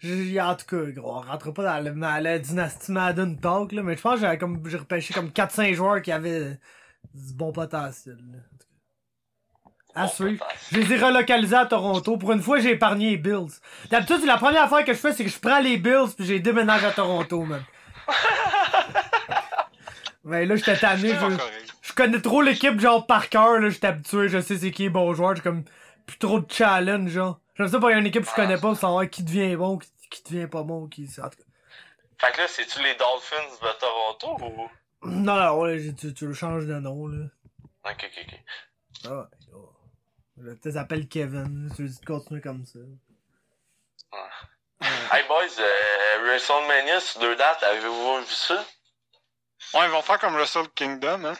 J'ai- 0.01 0.41
En 0.41 0.55
tout 0.55 0.65
cas, 0.65 0.91
gros, 0.91 1.17
on 1.17 1.21
rentre 1.21 1.51
pas 1.51 1.63
dans, 1.79 1.83
le, 1.93 2.21
la 2.23 2.39
dynastie 2.39 2.91
Madden 2.91 3.39
Talk, 3.39 3.71
là, 3.71 3.83
mais 3.83 3.95
je 3.95 4.01
pense 4.01 4.15
que 4.15 4.21
j'avais 4.21 4.37
comme 4.37 4.61
j'ai 4.67 4.77
repêché 4.77 5.13
comme 5.13 5.29
4-5 5.29 5.73
joueurs 5.73 6.01
qui 6.01 6.11
avaient 6.11 6.57
du 7.13 7.33
bon 7.33 7.51
potentiel. 7.51 8.17
là. 8.31 8.39
À 9.93 10.07
suivre. 10.07 10.45
Je 10.71 10.79
les 10.79 10.93
ai 10.93 10.97
relocalisés 11.03 11.55
à 11.55 11.65
Toronto. 11.65 12.15
Pour 12.15 12.31
une 12.31 12.41
fois, 12.41 12.59
j'ai 12.59 12.71
épargné 12.71 13.09
les 13.11 13.17
Bills. 13.17 13.51
D'habitude, 13.89 14.23
la 14.25 14.37
première 14.37 14.63
affaire 14.63 14.85
que 14.85 14.93
je 14.93 14.97
fais, 14.97 15.11
c'est 15.11 15.25
que 15.25 15.29
je 15.29 15.37
prends 15.39 15.59
les 15.59 15.75
Bills 15.77 16.13
puis 16.15 16.25
j'ai 16.25 16.39
déménage 16.39 16.85
à 16.85 16.91
Toronto, 16.91 17.43
man. 17.43 17.61
ben 20.23 20.47
là, 20.47 20.55
j'étais 20.55 20.77
tanné. 20.77 21.09
Je, 21.09 21.37
je 21.81 21.93
connais 21.93 22.21
trop 22.21 22.41
l'équipe, 22.41 22.79
genre, 22.79 23.05
par 23.05 23.27
cœur, 23.29 23.59
là. 23.59 23.69
J'étais 23.69 23.87
habitué, 23.87 24.29
je 24.29 24.39
sais 24.39 24.57
c'est 24.57 24.71
qui 24.71 24.85
est 24.85 24.89
bon 24.89 25.13
joueur. 25.13 25.35
J'ai 25.35 25.41
comme 25.41 25.63
plus 26.05 26.17
trop 26.17 26.39
de 26.39 26.49
challenge, 26.51 27.09
genre. 27.09 27.39
J'aime 27.61 27.69
ça 27.69 27.79
pour 27.79 27.89
une 27.89 28.07
équipe 28.07 28.23
que 28.23 28.29
je 28.29 28.35
connais 28.35 28.55
pas 28.55 28.69
pour 28.69 28.75
savoir 28.77 29.07
qui 29.07 29.21
devient 29.21 29.55
bon, 29.55 29.77
qui, 29.77 29.89
qui 30.09 30.33
devient 30.33 30.47
pas 30.47 30.63
bon, 30.63 30.87
qui. 30.87 31.07
En 31.19 31.29
tout 31.29 31.37
cas. 31.37 31.43
Fait 32.17 32.31
que 32.33 32.37
là, 32.39 32.47
c'est-tu 32.47 32.81
les 32.81 32.95
Dolphins 32.95 33.55
de 33.61 33.79
Toronto 33.79 34.43
ou? 34.45 35.07
Non, 35.07 35.35
non, 35.35 35.59
ouais, 35.59 35.93
tu, 35.93 36.11
tu 36.11 36.25
le 36.25 36.33
changes 36.33 36.65
de 36.65 36.73
nom, 36.79 37.05
là. 37.07 37.25
Ok, 37.85 38.09
ok, 38.09 38.25
ok. 38.27 38.39
Ah 39.05 39.09
ouais. 39.09 39.23
ouais. 39.53 40.49
Là, 40.49 40.53
Tu 40.61 40.71
s'appelle 40.71 41.07
Kevin. 41.07 41.71
Tu 41.75 41.87
dis 41.87 41.99
de 41.99 42.05
continuer 42.05 42.41
comme 42.41 42.65
ça. 42.65 42.79
Hey 45.11 45.23
boys, 45.27 45.59
euh, 45.59 46.25
WrestleMania 46.25 46.99
sur 46.99 47.21
deux 47.21 47.35
dates, 47.35 47.61
avez-vous 47.61 48.21
vu 48.21 48.33
ça? 48.33 48.65
Ouais, 49.75 49.85
ils 49.85 49.91
vont 49.91 50.01
faire 50.01 50.17
comme 50.17 50.33
Wrestle 50.33 50.67
Kingdom, 50.73 51.25
hein. 51.25 51.33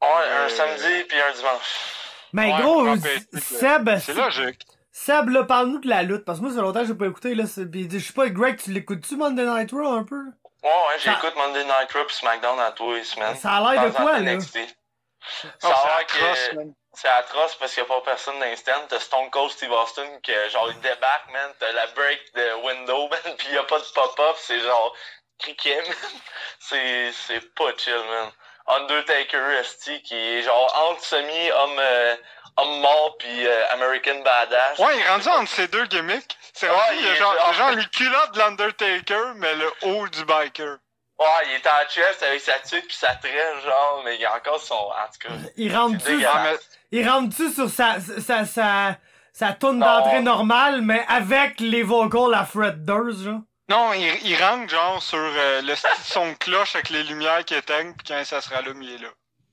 Ouais, 0.00 0.08
Euh, 0.08 0.46
un 0.46 0.48
samedi 0.48 1.04
puis 1.06 1.20
un 1.20 1.32
dimanche. 1.34 1.94
Mais 2.32 2.50
Ouais, 2.50 2.62
gros, 2.62 2.96
Seb, 3.38 3.98
C'est 3.98 4.14
logique. 4.14 4.66
Seb, 4.92 5.28
là, 5.30 5.44
parle-nous 5.44 5.78
de 5.80 5.88
la 5.88 6.02
lutte. 6.02 6.24
Parce 6.24 6.38
que 6.38 6.44
moi, 6.44 6.50
ça 6.52 6.58
fait 6.58 6.62
longtemps 6.62 6.80
que 6.80 6.86
j'ai 6.86 6.94
pas 6.94 7.06
écouté, 7.06 7.34
là. 7.34 7.44
je 7.46 7.98
sais 7.98 8.12
pas, 8.12 8.28
Greg, 8.28 8.60
tu 8.60 8.72
l'écoutes-tu 8.72 9.16
Monday 9.16 9.44
Night 9.44 9.70
Raw 9.72 9.86
un 9.92 10.04
peu? 10.04 10.16
Ouais, 10.62 10.68
ouais, 10.70 10.98
Ça- 10.98 11.12
j'écoute 11.14 11.34
Monday 11.36 11.64
Night 11.64 11.92
Raw 11.92 12.04
pis 12.04 12.14
SmackDown 12.16 12.58
à 12.60 12.72
tous 12.72 12.92
les 12.92 13.04
semaines. 13.04 13.36
Ça 13.36 13.52
a 13.52 13.72
l'air 13.74 13.84
de 13.84 13.90
quoi, 13.90 14.18
là? 14.18 14.34
NXT. 14.34 14.58
Oh, 14.58 15.48
Ça 15.60 15.68
a 15.68 15.70
l'air 15.70 16.06
c'est 16.08 16.16
atroce, 16.18 16.48
que 16.50 16.56
man. 16.56 16.72
c'est 16.92 17.08
atroce 17.08 17.54
parce 17.56 17.72
qu'il 17.74 17.82
y 17.82 17.86
a 17.86 17.88
pas 17.88 18.00
personne 18.02 18.38
d'instant. 18.40 18.72
T'as 18.88 18.98
Stone 19.00 19.30
Cold 19.30 19.50
Steve 19.52 19.70
Austin 19.72 20.06
qui, 20.22 20.32
genre, 20.50 20.70
il 20.70 20.80
débarque, 20.80 21.30
man. 21.32 21.50
T'as 21.58 21.72
la 21.72 21.86
break 21.88 22.20
de 22.34 22.66
window, 22.66 23.08
man, 23.10 23.36
pis 23.38 23.50
y 23.52 23.56
a 23.58 23.62
pas 23.64 23.78
de 23.78 23.84
pop-up. 23.94 24.36
C'est 24.38 24.60
genre, 24.60 24.94
criquet, 25.38 25.80
man. 25.86 25.96
C'est, 26.58 27.12
c'est 27.12 27.54
pas 27.54 27.70
chill, 27.78 27.94
man. 27.94 28.30
Undertaker 28.66 29.62
ST 29.64 30.02
qui 30.02 30.14
est 30.14 30.42
genre 30.42 30.90
entre 30.90 31.02
semi-homme, 31.02 31.78
euh, 31.78 32.16
homme 32.62 32.80
mort 32.80 33.16
pis 33.18 33.46
euh, 33.46 33.62
American 33.72 34.20
Badass. 34.24 34.78
Ouais, 34.78 34.96
il 34.96 35.00
est 35.00 35.08
rendu 35.08 35.28
entre 35.28 35.50
ces 35.50 35.68
deux 35.68 35.86
gimmicks. 35.86 36.36
C'est 36.54 36.68
Ouais, 36.68 36.76
rendu 36.76 36.98
il 36.98 37.04
le 37.04 37.12
est 37.12 37.16
genre, 37.16 37.34
genre- 37.34 37.48
le 37.50 37.54
genre 37.56 37.70
les 37.72 37.86
culottes 37.86 38.32
de 38.34 38.38
l'Undertaker, 38.38 39.32
mais 39.36 39.54
le 39.54 39.70
haut 39.82 40.08
du 40.08 40.24
biker. 40.24 40.76
Ouais, 41.18 41.26
il 41.46 41.52
est 41.56 41.66
en 41.66 41.88
chest 41.88 42.22
avec 42.22 42.40
sa 42.40 42.58
tuque 42.60 42.86
pis 42.88 42.96
sa 42.96 43.14
traîne, 43.16 43.60
genre, 43.64 44.02
mais 44.04 44.16
il 44.18 44.24
a 44.24 44.34
encore 44.36 44.60
son, 44.60 44.74
en 44.74 44.88
tout 45.12 45.28
cas. 45.28 45.34
Il 45.56 45.74
rentre-tu 45.76 46.16
mais 46.16 46.56
il 46.92 47.08
rentre-tu 47.08 47.50
sur 47.52 47.68
sa, 47.68 47.96
sa, 48.00 48.44
sa, 48.46 48.96
sa 49.32 49.52
tourne 49.52 49.80
d'entrée 49.80 50.20
normale, 50.22 50.80
mais 50.80 51.04
avec 51.08 51.60
les 51.60 51.82
vocals 51.82 52.34
à 52.34 52.44
Fred 52.46 52.84
Durst, 52.84 53.22
genre? 53.24 53.40
non, 53.68 53.92
il, 53.92 54.02
il 54.26 54.42
rentre 54.42 54.68
genre 54.70 55.00
sur 55.02 55.18
euh, 55.18 55.60
le 55.62 55.76
style 55.76 55.90
de 55.90 56.04
son 56.12 56.34
cloche 56.34 56.74
avec 56.74 56.88
les 56.90 57.04
lumières 57.04 57.44
qui 57.44 57.54
éteignent, 57.54 57.94
puis 57.94 58.06
quand 58.08 58.24
ça 58.24 58.40
se 58.40 58.48
rallume, 58.52 58.82
il 58.82 58.94
est 58.94 58.98
là. 58.98 59.08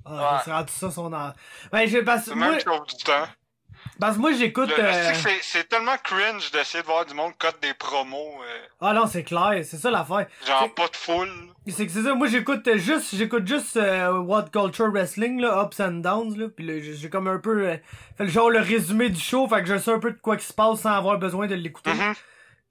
Ah, 0.10 0.34
Ouais. 0.36 0.41
c'est 0.45 0.51
rendu 0.51 0.74
ça 0.74 0.91
son 0.91 1.12
en... 1.14 1.34
Ben, 1.72 1.88
j'ai, 1.88 2.01
parce, 2.03 2.26
C'est 2.26 2.36
moi, 2.36 2.58
chose 2.60 2.97
du 2.97 3.03
temps. 3.03 3.28
parce 3.99 4.16
que 4.16 4.22
moi, 4.22 4.32
j'écoute, 4.34 4.72
euh, 4.78 5.14
c'est- 5.41 5.64
tellement 5.68 5.97
cringe 6.03 6.51
d'essayer 6.51 6.82
de 6.82 6.88
voir 6.88 7.05
du 7.05 7.14
monde 7.14 7.34
cote 7.38 7.58
des 7.62 7.74
promos, 7.74 8.18
euh, 8.41 8.58
Ah 8.82 8.93
non, 8.93 9.05
c'est 9.08 9.24
clair, 9.24 9.60
c'est 9.64 9.78
ça 9.78 9.91
l'affaire. 9.91 10.28
genre 10.45 10.74
pas 10.74 10.88
de 10.88 10.95
foule. 10.95 11.30
C'est 11.70 11.86
que 11.86 11.91
c'est 11.91 12.03
ça, 12.03 12.14
moi 12.16 12.28
j'écoute 12.28 12.66
euh, 12.70 12.78
juste, 12.78 13.14
j'écoute 13.14 13.45
juste 13.45 13.76
euh, 13.76 14.14
What 14.20 14.45
Culture 14.53 14.89
Wrestling, 14.89 15.41
là, 15.41 15.64
Ups 15.66 15.80
and 15.82 15.99
Downs, 16.01 16.38
là, 16.38 16.47
pis 16.47 16.64
là, 16.64 16.76
j'ai 16.80 17.10
comme 17.10 17.28
un 17.28 17.39
peu 17.39 17.68
euh, 17.68 17.76
fait 18.18 18.24
le 18.24 18.30
genre 18.30 18.49
le 18.49 18.60
résumé 18.62 19.10
du 19.10 19.20
show, 19.20 19.45
fait 19.49 19.62
que 19.64 19.68
je 19.68 19.78
sais 19.78 19.91
un 19.91 19.99
peu 19.99 20.12
de 20.12 20.18
quoi 20.20 20.38
qui 20.38 20.45
se 20.45 20.53
passe 20.53 20.80
sans 20.80 20.91
avoir 20.93 21.18
besoin 21.18 21.45
de 21.47 21.55
l'écouter. 21.55 21.93
Mhm. 21.93 22.14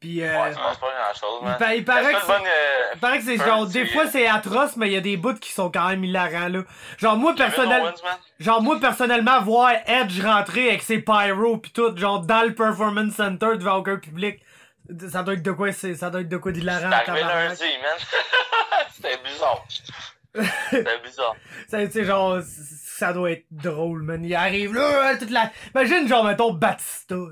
Pis 0.06 0.22
euh, 0.22 0.40
Ouais, 0.42 0.50
c'est 0.52 0.58
pas 0.60 0.72
grand 0.72 1.14
chose, 1.18 1.38
il, 1.42 1.48
man. 1.48 1.56
pa- 1.58 1.74
il 1.74 1.84
paraît 1.84 2.12
que 2.14 2.20
c'est- 2.20 2.26
bonne, 2.26 2.42
euh, 2.46 2.90
il 2.94 3.00
paraît 3.00 3.18
que 3.18 3.24
c'est 3.24 3.36
genre, 3.38 3.66
des 3.66 3.86
fois 3.86 4.06
c'est 4.06 4.26
atroce, 4.28 4.76
mais 4.76 4.86
il 4.88 4.92
y 4.92 4.96
a 4.96 5.00
des 5.00 5.16
bouts 5.16 5.34
qui 5.34 5.50
sont 5.50 5.68
quand 5.70 5.88
même 5.88 6.04
hilarants, 6.04 6.48
là. 6.48 6.60
Genre 6.98 7.16
moi, 7.16 7.34
Kevin 7.34 7.50
personnel, 7.52 7.82
Owens, 7.82 8.02
man. 8.04 8.16
genre 8.38 8.62
moi 8.62 8.78
personnellement, 8.78 9.40
voir 9.42 9.72
Edge 9.86 10.20
rentrer 10.22 10.68
avec 10.68 10.82
ses 10.82 11.00
pyros 11.00 11.56
pis 11.58 11.72
tout, 11.72 11.96
genre 11.96 12.20
dans 12.20 12.42
le 12.46 12.54
Performance 12.54 13.14
Center 13.14 13.56
devant 13.56 13.78
aucun 13.78 13.96
public, 13.96 14.40
ça 15.10 15.24
doit 15.24 15.34
être 15.34 15.42
de 15.42 15.50
quoi, 15.50 15.72
c'est, 15.72 15.96
ça 15.96 16.10
doit 16.10 16.20
être 16.20 16.28
de 16.28 16.36
quoi 16.36 16.52
d'hilarant. 16.52 16.88
C'est 17.04 17.10
arrivé 17.10 17.26
lundi, 17.26 17.62
man. 17.82 17.98
C'était 18.94 19.18
bizarre. 19.24 19.64
C'était 20.70 20.98
bizarre. 21.04 21.34
Sais, 21.68 22.04
genre, 22.04 22.38
ça 22.44 23.12
doit 23.12 23.32
être 23.32 23.46
drôle, 23.50 24.02
man. 24.02 24.24
Il 24.24 24.34
arrive 24.36 24.72
là, 24.74 25.10
euh, 25.12 25.18
toute 25.18 25.30
la. 25.30 25.50
Imagine, 25.74 26.06
genre, 26.06 26.24
mettons, 26.24 26.52
Batista, 26.52 27.14
là. 27.16 27.30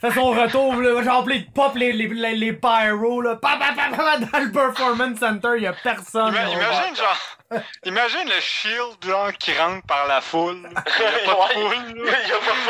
Fait 0.00 0.10
son 0.12 0.30
retour, 0.32 0.74
là, 0.74 1.02
genre, 1.02 1.24
pis 1.24 1.36
il 1.36 1.50
pop 1.52 1.74
les, 1.74 1.92
les, 1.92 2.08
les, 2.08 2.34
les 2.34 2.52
pyros, 2.52 3.22
là. 3.22 3.36
Pa, 3.36 3.56
pa, 3.56 3.72
pa, 3.74 3.96
pa, 3.96 4.18
dans 4.18 4.38
le 4.40 4.52
Performance 4.52 5.18
Center, 5.18 5.58
y 5.58 5.66
a 5.66 5.72
personne. 5.72 6.34
Ima- 6.34 6.52
imagine 6.52 6.96
genre, 6.96 7.62
imagine 7.84 8.28
le 8.28 8.40
shield 8.40 8.96
genre 9.02 9.32
qui 9.32 9.56
rentre 9.56 9.86
par 9.86 10.06
la 10.06 10.20
foule. 10.20 10.68
Il 10.98 11.02
y 11.02 11.06
a 11.06 11.36
pas 11.36 11.54
de 11.54 11.60
foule. 11.60 12.04
là. 12.04 12.18
Il 12.26 12.32
a 12.32 12.36
pas 12.36 12.52
de 12.52 12.66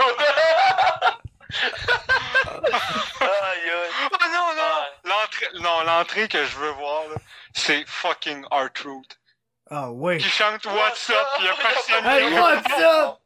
aïe. 3.20 3.70
Oh 4.12 4.16
non, 4.32 4.54
non! 4.56 5.10
L'entrée, 5.10 5.48
non, 5.60 5.82
l'entrée 5.84 6.28
que 6.28 6.44
je 6.44 6.56
veux 6.58 6.70
voir, 6.72 7.02
là, 7.10 7.16
c'est 7.54 7.84
fucking 7.88 8.44
R-Truth. 8.50 9.18
Ah, 9.70 9.90
ouais. 9.90 10.18
Qui 10.18 10.28
chante 10.28 10.64
What's 10.66 11.10
Up, 11.10 11.26
pis 11.38 11.44
y 11.44 11.48
a 11.48 11.54
personne 11.54 12.06
Hey, 12.06 12.38
what's 12.38 12.80
up? 12.80 13.18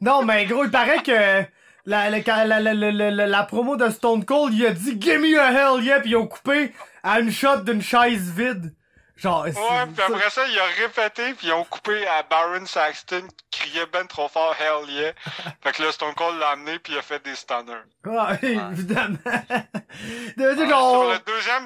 Non, 0.00 0.22
mais 0.22 0.46
gros, 0.46 0.64
il 0.64 0.70
paraît 0.70 1.02
que 1.02 1.44
la, 1.88 2.10
la, 2.10 2.18
la, 2.44 2.44
la, 2.60 2.74
la, 2.74 2.92
la, 2.92 3.10
la- 3.10 3.26
la 3.26 3.42
promo 3.44 3.76
de 3.76 3.88
Stone 3.90 4.24
Cold, 4.24 4.54
il 4.54 4.66
a 4.66 4.70
dit 4.70 4.96
Give 5.00 5.18
me 5.20 5.38
a 5.38 5.50
hell 5.52 5.82
yeah, 5.84 6.00
pis 6.00 6.10
ils 6.10 6.16
ont 6.16 6.26
coupé 6.26 6.72
à 7.02 7.20
une 7.20 7.30
shot 7.32 7.58
d'une 7.58 7.82
chaise 7.82 8.30
vide. 8.32 8.74
Genre, 9.16 9.46
c'est- 9.46 9.58
Ouais, 9.58 9.86
pis 9.88 9.96
ça- 9.96 10.06
après 10.06 10.30
ça, 10.30 10.42
il 10.46 10.58
a 10.58 10.64
répété, 10.86 11.34
pis 11.34 11.46
ils 11.48 11.52
ont 11.52 11.64
coupé 11.64 12.06
à 12.06 12.22
Baron 12.22 12.64
Saxton 12.66 13.22
qui 13.50 13.60
criait 13.62 13.86
ben 13.92 14.06
trop 14.06 14.28
fort 14.28 14.54
Hell 14.60 14.88
yeah. 14.90 15.12
fait 15.62 15.72
que 15.72 15.82
là, 15.82 15.90
Stone 15.90 16.14
Cold 16.14 16.38
l'a 16.38 16.50
amené, 16.50 16.78
pis 16.78 16.92
il 16.92 16.98
a 16.98 17.02
fait 17.02 17.24
des 17.24 17.34
stunners. 17.34 17.82
Ouais, 18.04 18.38
évidemment. 18.72 19.16
De- 20.36 20.52
de- 20.54 20.56
Sur 20.56 20.68
genre, 20.68 21.10
le 21.12 21.18
deuxième, 21.26 21.64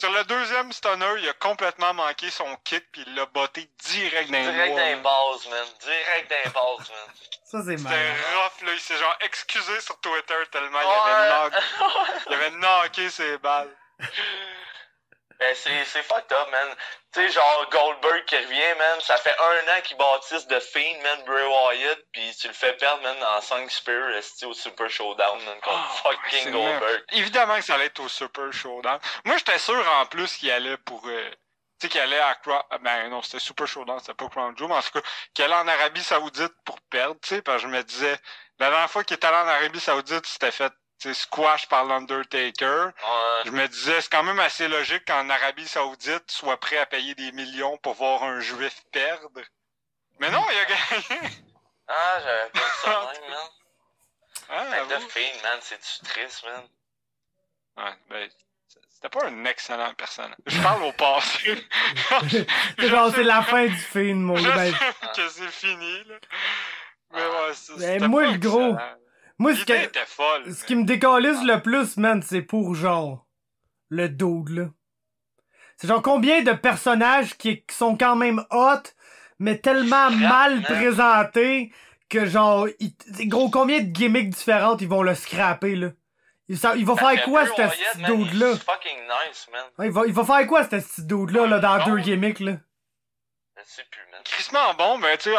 sur 0.00 0.10
le 0.10 0.24
deuxième 0.24 0.72
stunner, 0.72 1.14
il 1.18 1.28
a 1.28 1.32
complètement 1.34 1.92
manqué 1.94 2.30
son 2.30 2.56
kick, 2.64 2.90
pis 2.92 3.04
il 3.06 3.14
l'a 3.14 3.26
botté 3.26 3.68
direct 3.84 4.30
dans 4.30 4.38
les 4.38 4.44
Direct 4.44 4.70
dans 4.76 4.84
les 4.84 4.94
man. 4.96 5.02
bases, 5.02 5.46
man. 5.48 5.66
Direct 5.80 6.30
dans 6.30 6.36
les 6.44 6.50
bases, 6.50 6.90
man. 6.90 7.14
ça 7.44 7.58
c'est 7.64 7.76
C'était 7.78 7.82
mal. 7.90 8.16
rough, 8.34 8.62
là. 8.66 8.72
Il 8.72 8.80
s'est 8.80 8.96
genre 8.98 9.16
excusé 9.20 9.80
sur 9.80 10.00
Twitter 10.00 10.34
tellement 10.50 10.80
il 10.80 10.88
avait 10.88 11.50
knock- 11.50 11.62
il 12.28 12.34
avait 12.34 12.50
knocké 12.50 13.10
ses 13.10 13.38
balles. 13.38 13.76
Ben, 15.40 15.54
c'est, 15.54 15.84
c'est 15.86 16.02
fucked 16.02 16.30
up, 16.32 16.48
man. 16.50 16.68
Tu 17.12 17.20
sais, 17.22 17.30
genre 17.30 17.66
Goldberg 17.70 18.24
qui 18.26 18.36
revient, 18.36 18.74
man. 18.78 19.00
Ça 19.00 19.16
fait 19.16 19.34
un 19.38 19.68
an 19.76 19.80
qu'ils 19.82 19.96
bâtissent 19.96 20.46
de 20.46 20.60
Fiend, 20.60 21.00
man, 21.02 21.24
Bray 21.24 21.44
Wyatt, 21.46 21.98
pis 22.12 22.36
tu 22.38 22.46
le 22.48 22.52
fais 22.54 22.74
perdre, 22.76 23.02
man, 23.02 23.16
en 23.24 23.40
5 23.40 23.70
Spear, 23.70 24.12
au 24.44 24.52
Super 24.52 24.90
Showdown, 24.90 25.42
man, 25.44 25.58
contre 25.60 25.78
Oh, 26.04 26.08
fucking 26.12 26.50
Goldberg. 26.52 27.04
Évidemment 27.12 27.56
que 27.56 27.62
ça 27.64 27.74
allait 27.74 27.86
être 27.86 28.00
au 28.00 28.08
Super 28.08 28.52
Showdown. 28.52 28.98
Moi, 29.24 29.38
j'étais 29.38 29.58
sûr 29.58 29.82
en 29.92 30.06
plus 30.06 30.36
qu'il 30.36 30.50
allait 30.50 30.76
pour. 30.76 31.02
euh, 31.08 31.30
tu 31.80 31.86
sais, 31.86 31.88
qu'il 31.88 32.00
allait 32.02 32.20
à 32.20 32.34
Crown. 32.34 32.62
Ben 32.82 33.08
non, 33.08 33.22
c'était 33.22 33.38
Super 33.38 33.66
Showdown, 33.66 33.98
c'était 33.98 34.12
pas 34.14 34.28
Crown 34.28 34.54
Jewel, 34.56 34.68
mais 34.68 34.76
en 34.76 34.82
tout 34.82 35.00
cas, 35.00 35.08
qu'il 35.32 35.44
allait 35.46 35.54
en 35.54 35.66
Arabie 35.66 36.04
Saoudite 36.04 36.52
pour 36.66 36.78
perdre, 36.82 37.16
tu 37.22 37.30
sais, 37.30 37.42
parce 37.42 37.62
que 37.62 37.68
je 37.68 37.72
me 37.74 37.82
disais. 37.82 38.18
La 38.58 38.68
dernière 38.68 38.90
fois 38.90 39.02
qu'il 39.04 39.16
était 39.16 39.26
allé 39.26 39.38
en 39.38 39.48
Arabie 39.48 39.80
Saoudite, 39.80 40.26
c'était 40.26 40.50
fait. 40.52 40.70
Tu 41.00 41.14
squash 41.14 41.66
par 41.68 41.84
l'Undertaker. 41.84 42.84
Ouais. 42.86 43.42
Je 43.46 43.50
me 43.50 43.66
disais, 43.68 44.00
c'est 44.02 44.10
quand 44.12 44.22
même 44.22 44.38
assez 44.40 44.68
logique 44.68 45.04
qu'en 45.06 45.28
Arabie 45.30 45.66
Saoudite 45.66 46.30
soit 46.30 46.60
prêt 46.60 46.78
à 46.78 46.86
payer 46.86 47.14
des 47.14 47.32
millions 47.32 47.78
pour 47.78 47.94
voir 47.94 48.22
un 48.22 48.40
juif 48.40 48.82
perdre. 48.92 49.30
Mais 50.18 50.30
non, 50.30 50.44
il 50.52 50.58
a 50.58 50.64
gagné. 50.66 51.30
Ah, 51.88 52.18
j'avais 52.22 52.50
pas 52.50 52.58
vu 52.60 52.72
ça 52.82 52.90
de 52.90 53.20
même, 53.20 53.30
man. 53.30 53.38
Ah, 54.50 55.00
Fiend, 55.08 55.42
man, 55.42 55.58
c'est-tu 55.60 56.04
triste, 56.04 56.44
man? 56.44 56.64
Ouais, 57.78 57.92
ben, 58.10 58.28
c'était 58.90 59.08
pas 59.08 59.26
un 59.26 59.44
excellent 59.46 59.94
personnage. 59.94 60.36
Je 60.46 60.60
parle 60.60 60.82
au 60.82 60.92
passé. 60.92 61.66
C'est 62.78 62.88
genre, 62.88 63.10
c'est 63.14 63.22
la 63.22 63.42
fin 63.42 63.66
du 63.66 63.74
film, 63.76 64.20
mon 64.20 64.36
Je 64.36 64.46
gars. 64.48 64.54
Ben, 64.54 64.72
sais 64.74 64.94
que 65.16 65.28
c'est 65.28 65.50
fini, 65.50 66.04
là. 66.04 66.16
Mais 67.12 67.20
ouais, 67.26 67.54
c'est- 67.54 67.76
Ben, 67.98 68.06
moi, 68.08 68.24
pas 68.24 68.30
le 68.32 68.38
gros, 68.38 68.68
excellent. 68.70 68.96
Moi, 69.40 69.54
ce, 69.54 69.64
que- 69.64 69.72
était 69.72 70.06
folle. 70.06 70.54
ce 70.54 70.64
qui 70.64 70.76
me 70.76 70.84
décalisse 70.84 71.42
le 71.42 71.60
plus, 71.60 71.96
man, 71.96 72.22
c'est 72.22 72.42
pour 72.42 72.74
genre 72.74 73.26
le 73.88 74.08
dude, 74.08 74.50
là. 74.50 74.66
C'est 75.76 75.88
genre 75.88 76.02
combien 76.02 76.42
de 76.42 76.52
personnages 76.52 77.36
qui, 77.36 77.64
qui 77.64 77.74
sont 77.74 77.96
quand 77.96 78.14
même 78.14 78.44
hot, 78.50 78.82
mais 79.38 79.58
tellement 79.58 80.10
mal 80.10 80.56
man. 80.56 80.62
présentés 80.64 81.72
que 82.08 82.26
genre, 82.26 82.68
il- 82.80 82.94
gros, 83.28 83.50
combien 83.50 83.80
de 83.80 83.86
gimmicks 83.86 84.30
différentes 84.30 84.82
ils 84.82 84.88
vont 84.88 85.02
le 85.02 85.14
scraper, 85.14 85.74
là? 85.76 85.88
Il, 86.48 86.58
ça- 86.58 86.74
il 86.76 86.84
va 86.84 86.96
Ça 86.96 87.08
faire 87.08 87.24
quoi, 87.24 87.44
Bray 87.44 87.54
ce 87.56 87.60
Wyatt, 87.62 87.72
petit 87.94 88.02
man, 88.02 88.10
il 88.20 88.24
dude-là? 88.30 88.52
nice. 88.52 89.46
Ouais, 89.78 89.86
Il 89.86 89.92
va, 89.92 90.02
il 90.06 90.12
va 90.12 90.24
faire 90.24 90.46
quoi, 90.48 90.64
ce 90.64 90.68
petit 90.68 91.04
dude-là, 91.06 91.46
là, 91.46 91.58
dans 91.60 91.78
Non. 91.78 91.84
deux 91.86 91.98
gimmicks, 92.00 92.40
là? 92.40 92.56
Je 93.56 93.62
sais 93.64 93.84
plus, 93.90 94.02
man. 94.10 94.20
crissement 94.24 94.74
bon, 94.74 94.98
mais 94.98 95.16
tu 95.18 95.30
sais, 95.30 95.36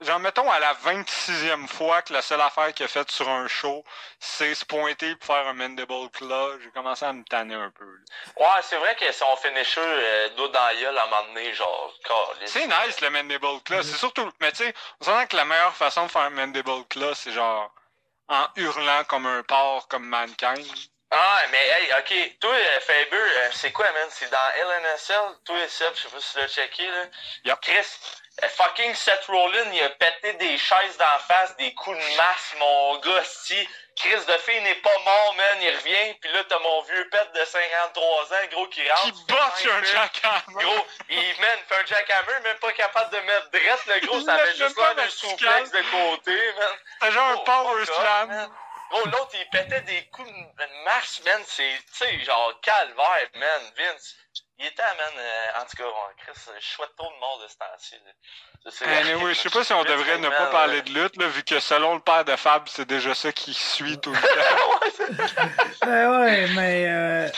genre, 0.00 0.18
mettons 0.18 0.50
à 0.50 0.58
la 0.58 0.74
26e 0.74 1.66
fois 1.68 2.02
que 2.02 2.12
la 2.12 2.22
seule 2.22 2.40
affaire 2.40 2.72
qu'il 2.72 2.84
a 2.84 2.88
faite 2.88 3.10
sur 3.10 3.28
un 3.28 3.46
show, 3.48 3.84
c'est 4.18 4.54
se 4.54 4.64
pointer 4.64 5.14
pour 5.16 5.26
faire 5.34 5.46
un 5.46 5.54
mandible 5.54 6.08
claw, 6.12 6.58
j'ai 6.60 6.70
commencé 6.70 7.04
à 7.04 7.12
me 7.12 7.22
tanner 7.24 7.54
un 7.54 7.70
peu. 7.70 7.84
là. 7.84 8.00
Ouais, 8.36 8.62
c'est 8.62 8.76
vrai 8.76 8.96
que 8.96 9.10
son 9.12 9.36
finisher, 9.36 9.80
euh, 9.80 10.28
dans 10.36 10.52
la 10.52 10.74
gueule, 10.74 10.96
à 10.98 11.04
un 11.04 11.06
moment 11.06 11.24
donné, 11.28 11.52
genre. 11.54 11.94
C'est 12.46 12.66
nice 12.66 13.00
le 13.00 13.10
mandible 13.10 13.60
claw, 13.64 13.82
c'est 13.82 13.96
surtout, 13.96 14.30
mais 14.40 14.52
tu 14.52 14.64
sais, 14.64 14.74
on 15.00 15.04
s'entend 15.04 15.26
que 15.26 15.36
la 15.36 15.44
meilleure 15.44 15.76
façon 15.76 16.06
de 16.06 16.10
faire 16.10 16.22
un 16.22 16.30
mandible 16.30 16.84
claw, 16.88 17.14
c'est 17.14 17.32
genre 17.32 17.72
en 18.28 18.46
hurlant 18.56 19.04
comme 19.04 19.26
un 19.26 19.42
porc, 19.42 19.88
comme 19.88 20.06
Mankind. 20.06 20.66
Ah, 21.12 21.42
mais 21.50 21.66
hey, 21.66 21.90
ok, 21.98 22.38
toi, 22.38 22.54
euh, 22.54 22.80
Faber, 22.80 23.16
euh, 23.16 23.50
c'est 23.52 23.72
quoi, 23.72 23.84
man? 23.92 24.06
C'est 24.10 24.30
dans 24.30 24.38
LNSL? 24.56 25.38
Toi, 25.44 25.68
Seb, 25.68 25.92
je 25.96 26.02
sais 26.02 26.08
pas 26.08 26.20
si 26.20 26.32
tu 26.32 26.38
l'as 26.38 26.48
checké, 26.48 26.86
là. 26.88 27.04
Yup. 27.46 27.60
Chris, 27.60 27.86
fucking 28.48 28.94
Seth 28.94 29.24
Rollins, 29.26 29.70
il 29.72 29.82
a 29.82 29.88
pété 29.90 30.32
des 30.34 30.56
chaises 30.58 30.96
d'en 30.98 31.18
face, 31.28 31.56
des 31.56 31.74
coups 31.74 31.96
de 31.96 32.16
masse, 32.16 32.54
mon 32.58 32.98
gars, 32.98 33.24
si. 33.24 33.68
Chris 33.96 34.24
de 34.26 34.38
fille 34.38 34.60
n'est 34.62 34.76
pas 34.76 34.98
mort, 35.04 35.34
man, 35.36 35.58
il 35.60 35.76
revient, 35.76 36.14
pis 36.22 36.28
là, 36.28 36.42
t'as 36.48 36.58
mon 36.60 36.80
vieux 36.82 37.06
pet 37.10 37.32
de 37.34 37.44
53 37.44 38.32
ans, 38.32 38.36
gros, 38.52 38.66
qui 38.68 38.88
rentre. 38.88 39.26
Qui 39.26 39.34
cinq 39.64 39.70
un 39.72 39.82
jackhammer! 39.82 40.64
Gros, 40.64 40.86
il 41.10 41.40
man, 41.40 41.58
fait 41.68 41.82
un 41.82 41.86
jackhammer, 41.86 42.40
même 42.44 42.56
pas 42.58 42.72
capable 42.72 43.10
de 43.14 43.20
mettre 43.20 43.50
drette, 43.50 43.86
le 43.86 44.06
gros, 44.06 44.20
ça 44.22 44.36
lève 44.36 44.56
juste 44.56 44.76
l'air 44.78 44.94
d'un 44.94 45.10
suplex 45.10 45.70
de 45.70 45.82
côté, 45.90 46.52
man. 46.54 46.78
C'est 47.02 47.12
genre 47.12 47.28
un 47.28 47.34
Oh, 47.34 47.44
power 47.44 47.84
slam. 47.84 48.50
Gros, 48.90 49.04
l'autre, 49.06 49.30
il 49.34 49.48
pétait 49.50 49.80
des 49.82 50.04
coups 50.10 50.28
de 50.28 50.84
marche, 50.84 51.20
man. 51.24 51.40
C'est, 51.46 51.78
tu 51.96 52.04
sais, 52.04 52.24
genre, 52.24 52.52
calvaire, 52.60 53.28
man. 53.36 53.62
Vince, 53.76 54.16
il 54.58 54.66
était, 54.66 54.82
man, 54.82 55.12
euh, 55.16 55.60
en 55.60 55.64
tout 55.64 55.76
cas, 55.76 55.84
Chris, 56.18 56.40
je 56.60 56.66
souhaite 56.66 56.94
trop 56.96 57.10
de 57.12 57.18
mort 57.20 57.38
de 57.42 57.48
ce 57.48 57.56
temps-ci. 57.56 57.94
Anyway, 58.84 59.32
je 59.34 59.40
sais 59.40 59.50
pas 59.50 59.64
si 59.64 59.72
on 59.72 59.84
devrait 59.84 60.18
ne 60.18 60.28
pas 60.28 60.46
parler 60.48 60.76
là. 60.76 60.82
de 60.82 60.90
lutte, 60.90 61.16
là, 61.16 61.28
vu 61.28 61.42
que 61.44 61.60
selon 61.60 61.94
le 61.94 62.00
père 62.00 62.24
de 62.24 62.36
Fab, 62.36 62.68
c'est 62.68 62.84
déjà 62.86 63.14
ça 63.14 63.32
qui 63.32 63.54
suit 63.54 63.98
tout 64.00 64.12
le 64.12 64.20
temps. 64.20 65.40
Ben 65.82 66.20
ouais, 66.20 66.46
mais 66.48 66.86
euh, 66.88 67.28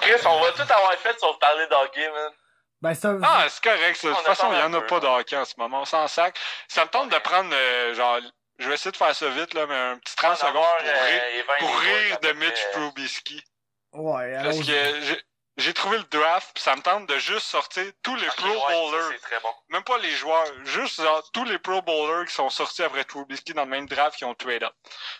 Chris, 0.00 0.20
on 0.26 0.40
va 0.40 0.52
tout 0.52 0.62
avoir 0.62 0.94
fait 0.94 1.18
sauf 1.20 1.38
parler 1.38 1.66
d'hockey, 1.66 2.08
man. 2.10 2.32
ben 2.80 2.94
ça, 2.94 3.12
Ah, 3.22 3.46
c'est 3.48 3.62
correct. 3.62 3.96
ça. 3.96 4.08
De 4.08 4.14
toute 4.14 4.24
façon, 4.24 4.46
il 4.52 4.58
parlé 4.58 4.60
y 4.60 4.62
en 4.62 4.74
a 4.74 4.80
peu, 4.80 4.86
pas 4.86 5.00
de 5.00 5.06
ouais. 5.06 5.20
hockey 5.20 5.36
en 5.36 5.44
ce 5.44 5.54
moment. 5.58 5.82
On 5.82 5.84
s'en 5.84 6.08
sac. 6.08 6.38
Ça 6.68 6.84
me 6.84 6.90
tente 6.90 7.10
de 7.10 7.18
prendre, 7.18 7.50
euh, 7.52 7.94
genre, 7.94 8.18
je 8.58 8.68
vais 8.68 8.74
essayer 8.74 8.90
de 8.92 8.96
faire 8.96 9.14
ça 9.14 9.28
vite, 9.30 9.54
là, 9.54 9.66
mais 9.66 9.74
un 9.74 9.98
petit 9.98 10.16
30 10.16 10.32
En 10.32 10.36
secondes 10.36 10.52
pour 10.54 10.86
euh, 10.88 11.04
rire, 11.06 11.22
et 11.34 11.42
20 11.42 11.54
pour 11.58 11.80
des 11.80 11.86
rire 11.86 12.20
gars, 12.20 12.28
de 12.32 12.38
Mitch 12.38 12.54
fait- 12.56 12.70
Trubisky. 12.72 13.44
ouais, 13.92 14.34
Parce 14.42 14.58
que 14.58 15.14
j'ai- 15.56 15.72
trouvé 15.74 15.98
le 15.98 16.04
draft, 16.04 16.50
puis 16.54 16.62
ça 16.62 16.76
me 16.76 16.82
tente 16.82 17.06
de 17.08 17.18
juste 17.18 17.46
sortir 17.46 17.84
tous 18.02 18.14
les 18.16 18.28
Ok, 18.28 18.36
Pro 18.36 18.48
Bowlers. 18.68 19.08
C'est 19.12 19.20
très 19.20 19.40
bon. 19.40 19.48
Même 19.70 19.82
pas 19.82 19.98
les 19.98 20.10
joueurs, 20.12 20.44
juste 20.64 21.00
genre, 21.02 21.22
tous 21.32 21.44
les 21.44 21.58
Pro 21.58 21.82
Bowlers 21.82 22.26
qui 22.26 22.34
sont 22.34 22.48
sortis 22.50 22.82
après 22.82 23.04
Trubisky 23.04 23.54
dans 23.54 23.64
le 23.64 23.70
même 23.70 23.86
draft 23.88 24.16
qui 24.16 24.24
ont 24.24 24.34
trade 24.34 24.62
up. 24.62 24.72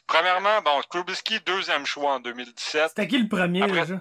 Premièrement, 0.06 0.60
bon, 0.62 0.80
Trubisky, 0.90 1.40
deuxième 1.40 1.86
choix 1.86 2.12
en 2.14 2.20
2017. 2.20 2.88
C'était 2.90 3.08
qui 3.08 3.18
le 3.18 3.28
premier, 3.28 3.62
Après- 3.64 3.80
déjà? 3.82 3.94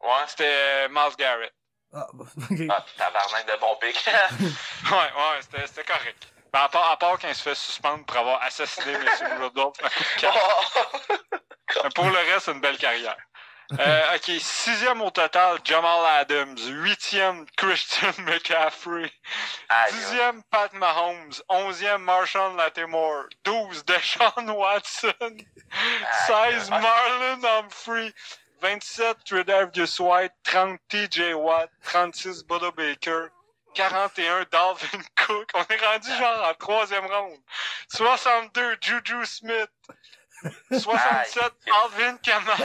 Ouais. 0.00 0.24
C'était 0.28 0.44
euh, 0.48 0.88
Miles 0.90 1.16
Garrett. 1.18 1.54
Ah, 1.94 2.06
bon, 2.12 2.24
ok. 2.50 2.60
Ah, 2.68 2.84
tabarnak 2.98 3.46
de 3.46 3.60
bon 3.60 3.76
pic. 3.80 3.96
Ouais, 4.90 4.96
ouais, 4.98 5.62
c'était 5.66 5.84
correct. 5.84 6.26
Ben, 6.56 6.62
à, 6.62 6.68
part, 6.70 6.96
part 6.96 7.18
quand 7.18 7.28
il 7.28 7.34
se 7.34 7.42
fait 7.42 7.54
suspendre 7.54 8.06
pour 8.06 8.16
avoir 8.16 8.42
assassiné 8.42 8.92
M. 9.20 9.42
Rudolph 9.42 9.76
coup 9.76 9.84
de. 10.22 11.82
Mais 11.84 11.90
pour 11.94 12.06
le 12.06 12.16
reste, 12.16 12.46
c'est 12.46 12.52
une 12.52 12.60
belle 12.60 12.78
carrière. 12.78 13.16
Euh, 13.78 14.14
ok, 14.14 14.30
sixième 14.38 15.02
au 15.02 15.10
total, 15.10 15.58
Jamal 15.64 16.06
Adams. 16.18 16.56
Huitième, 16.56 17.44
Christian 17.58 18.12
McCaffrey. 18.20 19.12
Dixième, 19.90 20.42
Pat 20.44 20.72
Mahomes. 20.72 21.34
Onzième, 21.50 22.00
Marshawn 22.00 22.56
Lattimore. 22.56 23.24
Douze, 23.44 23.84
Deshaun 23.84 24.48
Watson. 24.48 25.36
Seize, 26.26 26.70
aïe. 26.72 26.80
Marlon 26.80 27.44
Humphrey. 27.44 28.14
27, 28.62 29.18
Tredavious 29.26 30.00
White. 30.00 30.32
30, 30.44 30.78
TJ 30.88 31.34
Watt. 31.34 31.68
36, 31.82 32.44
Buda 32.44 32.70
Baker. 32.70 33.28
41, 33.76 34.46
Dalvin 34.50 35.02
Cook. 35.16 35.50
On 35.54 35.62
est 35.62 35.84
rendu 35.84 36.08
genre 36.18 36.48
en 36.48 36.54
troisième 36.54 37.06
ronde. 37.06 37.38
62, 37.94 38.78
Juju 38.80 39.24
Smith. 39.26 39.70
67, 40.70 41.42
Aïe. 41.42 41.72
Alvin 41.82 42.16
Kamara. 42.18 42.56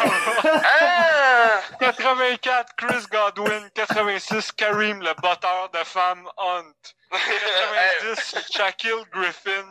Ah! 0.64 1.62
84, 1.80 2.76
Chris 2.78 3.05
Godwin. 3.09 3.70
86, 3.76 4.51
Kareem, 4.53 5.01
le 5.01 5.14
botteur 5.22 5.70
de 5.74 5.84
femmes 5.84 6.30
Hunt. 6.38 6.74
90, 7.12 8.36
Shaquille 8.53 9.05
Griffin. 9.12 9.66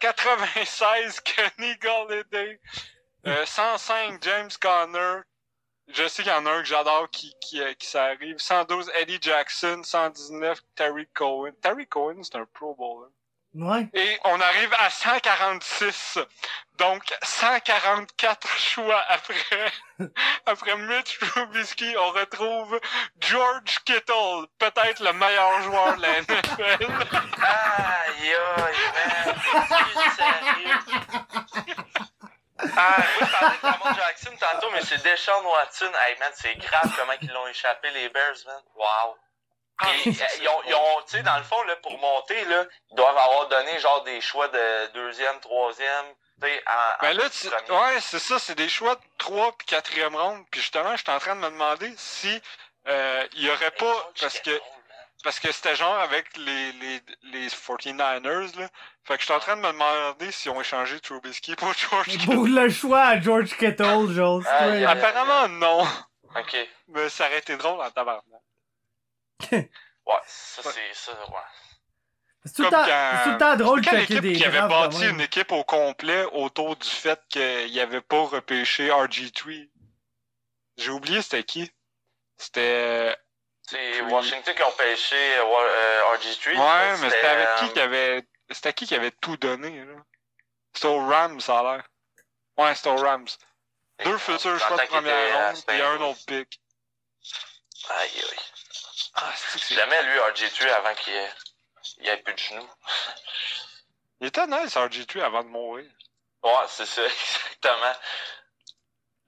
96, 0.00 1.20
Kenny 1.20 1.76
Galladay. 1.80 2.60
Euh, 3.26 3.46
105, 3.46 4.22
James 4.22 4.50
Conner. 4.60 5.22
Je 5.88 6.06
sais 6.08 6.22
qu'il 6.22 6.32
y 6.32 6.34
en 6.34 6.46
a 6.46 6.50
un 6.50 6.62
que 6.62 6.68
j'adore 6.68 7.10
qui, 7.10 7.34
qui, 7.40 7.60
euh, 7.60 7.74
qui 7.74 7.86
s'arrive. 7.86 8.38
112, 8.38 8.90
Eddie 9.00 9.18
Jackson. 9.20 9.82
119, 9.84 10.60
Terry 10.74 11.06
Cohen. 11.14 11.52
Terry 11.60 11.86
Cohen, 11.86 12.22
c'est 12.22 12.36
un 12.36 12.46
Pro 12.46 12.74
Bowler. 12.74 13.10
Ouais. 13.54 13.86
Et 13.92 14.18
on 14.24 14.40
arrive 14.40 14.72
à 14.78 14.88
146. 14.88 16.18
Donc, 16.78 17.02
144 17.22 18.48
choix 18.58 19.02
après. 19.08 19.72
après 20.46 20.76
Mitch 20.76 21.18
Trubisky, 21.18 21.94
on 21.98 22.10
retrouve 22.12 22.80
George 23.20 23.80
Kittle, 23.84 24.46
peut-être 24.58 25.02
le 25.02 25.12
meilleur 25.12 25.62
joueur 25.62 25.96
de 25.96 26.02
la 26.02 26.08
NFL. 26.22 26.86
Aïe, 27.42 28.34
aïe, 28.56 28.74
man. 28.94 29.34
Ah, 32.76 33.02
je 33.20 33.24
parlais 33.26 33.58
de 33.60 33.96
Jackson 33.96 34.21
tantôt, 34.42 34.70
mais 34.70 34.82
c'est 34.82 35.02
Deshaun 35.02 35.44
Watson. 35.44 35.90
Hey, 36.00 36.16
man, 36.18 36.32
c'est 36.34 36.54
grave 36.56 36.92
comment 36.96 37.12
ils 37.20 37.30
l'ont 37.30 37.46
échappé, 37.48 37.90
les 37.90 38.08
Bears, 38.08 38.36
man. 38.46 38.62
Wow. 38.74 39.16
Et, 39.84 40.08
euh, 40.08 40.12
ils 40.40 40.48
ont, 40.48 40.62
ils 40.66 40.74
ont 40.74 41.02
tu 41.08 41.16
sais, 41.16 41.22
dans 41.22 41.36
le 41.38 41.44
fond, 41.44 41.60
là, 41.64 41.74
pour 41.76 41.98
monter, 41.98 42.44
là, 42.44 42.64
ils 42.90 42.94
doivent 42.96 43.16
avoir 43.18 43.48
donné, 43.48 43.78
genre, 43.80 44.02
des 44.04 44.20
choix 44.20 44.48
de 44.48 44.86
deuxième, 44.92 45.40
troisième, 45.40 46.06
tu 46.40 46.46
sais, 46.48 46.62
en, 46.66 46.72
en 46.72 47.08
Ben 47.08 47.16
là, 47.16 47.30
tu- 47.30 47.48
ouais, 47.72 48.00
c'est 48.00 48.18
ça, 48.18 48.38
c'est 48.38 48.54
des 48.54 48.68
choix 48.68 48.94
de 48.94 49.00
3 49.18 49.52
puis 49.58 49.66
4e 49.66 50.14
ronde. 50.14 50.44
Puis 50.50 50.60
justement, 50.60 50.94
j'étais 50.96 51.10
en 51.12 51.18
train 51.18 51.34
de 51.34 51.40
me 51.40 51.50
demander 51.50 51.92
si 51.96 52.40
euh, 52.88 53.26
il 53.34 53.44
y 53.44 53.50
aurait 53.50 53.70
pas 53.72 54.10
parce 54.20 54.38
que. 54.40 54.60
Parce 55.22 55.38
que 55.40 55.50
c'était 55.52 55.76
genre 55.76 55.98
avec 55.98 56.36
les 56.36 56.72
les 56.72 57.00
les 57.24 57.48
49ers 57.48 58.58
là. 58.58 58.68
Fait 59.04 59.16
que 59.16 59.22
j'étais 59.22 59.34
en 59.34 59.40
train 59.40 59.56
de 59.56 59.60
me 59.62 59.72
demander 59.72 60.30
si 60.32 60.48
on 60.48 60.60
échangé 60.60 61.00
Trubisky 61.00 61.54
pour 61.56 61.72
George 61.90 62.06
Kittle. 62.08 62.24
Pour 62.34 62.46
le 62.46 62.68
choix 62.70 63.02
à 63.02 63.20
George 63.20 63.56
Kittle, 63.56 64.12
genre. 64.12 64.42
Ah. 64.46 64.90
Apparemment 64.90 65.48
non, 65.48 65.82
OK. 66.36 66.56
mais 66.88 67.08
ça 67.08 67.26
aurait 67.26 67.38
été 67.38 67.56
drôle 67.56 67.80
en 67.80 67.90
tabarnak. 67.90 68.24
Ouais, 70.04 70.14
ça, 70.26 70.62
c'est 70.64 70.94
ça, 70.94 71.12
ouais. 71.12 71.38
C'est 72.44 72.54
tout, 72.54 72.62
le 72.64 72.70
Comme 72.70 72.80
temps- 72.80 72.86
quand- 72.86 73.20
tout 73.22 73.30
le 73.30 73.38
temps 73.38 73.56
drôle 73.56 73.80
de 73.82 73.84
checker 73.86 74.02
équipe 74.02 74.20
des 74.20 74.32
qui 74.32 74.44
avait 74.44 74.66
bâti 74.68 75.06
une 75.08 75.20
équipe 75.20 75.52
au 75.52 75.62
complet 75.62 76.24
autour 76.32 76.74
du 76.74 76.88
fait 76.88 77.20
qu'il 77.28 77.78
avait 77.78 78.00
pas 78.00 78.22
repêché 78.24 78.88
RG3? 78.88 79.68
J'ai 80.76 80.90
oublié 80.90 81.22
c'était 81.22 81.44
qui. 81.44 81.70
C'était... 82.36 83.16
C'est. 83.68 84.00
Washington 84.02 84.54
qui 84.54 84.62
ont 84.62 84.72
pêché 84.72 85.36
euh, 85.38 85.44
Wa- 85.44 85.62
euh, 85.62 86.16
RG3. 86.16 86.48
Ouais, 86.58 86.98
mais 86.98 87.10
c'était 87.10 87.26
avec 87.26 87.48
qui 87.58 87.64
euh, 87.64 87.68
qui 87.68 87.80
avait... 87.80 88.22
C'était 88.50 88.72
qui 88.72 88.86
qui 88.86 88.94
avait 88.94 89.12
tout 89.12 89.36
donné, 89.36 89.84
là? 89.84 89.94
C'était 90.74 90.88
aux 90.88 91.06
Rams, 91.06 91.40
ça 91.40 91.60
a 91.60 91.62
l'air. 91.62 91.84
Ouais, 92.58 92.74
c'était 92.74 92.90
aux 92.90 92.96
Rams. 92.96 93.28
Deux 94.04 94.18
futurs 94.18 94.58
choix 94.58 94.76
de 94.76 94.86
première 94.88 95.14
euh, 95.14 95.46
ronde, 95.50 95.64
puis 95.66 95.80
un 95.80 96.00
autre 96.00 96.20
pick. 96.26 96.60
Aïe, 97.90 98.10
aïe. 98.16 98.38
Ah, 99.14 99.32
c'est. 99.36 99.74
Jamais 99.74 100.02
lui, 100.02 100.18
RG3, 100.18 100.68
avant 100.70 100.94
qu'il 100.94 101.12
ait, 101.14 101.30
il 101.98 102.08
ait 102.08 102.16
plus 102.18 102.34
de 102.34 102.38
genoux. 102.38 102.68
Il 104.20 104.26
était 104.28 104.46
nice, 104.46 104.74
RG3, 104.74 105.22
avant 105.22 105.44
de 105.44 105.48
mourir. 105.48 105.90
Ouais, 106.42 106.50
c'est 106.68 106.86
ça, 106.86 107.02
exactement. 107.06 107.94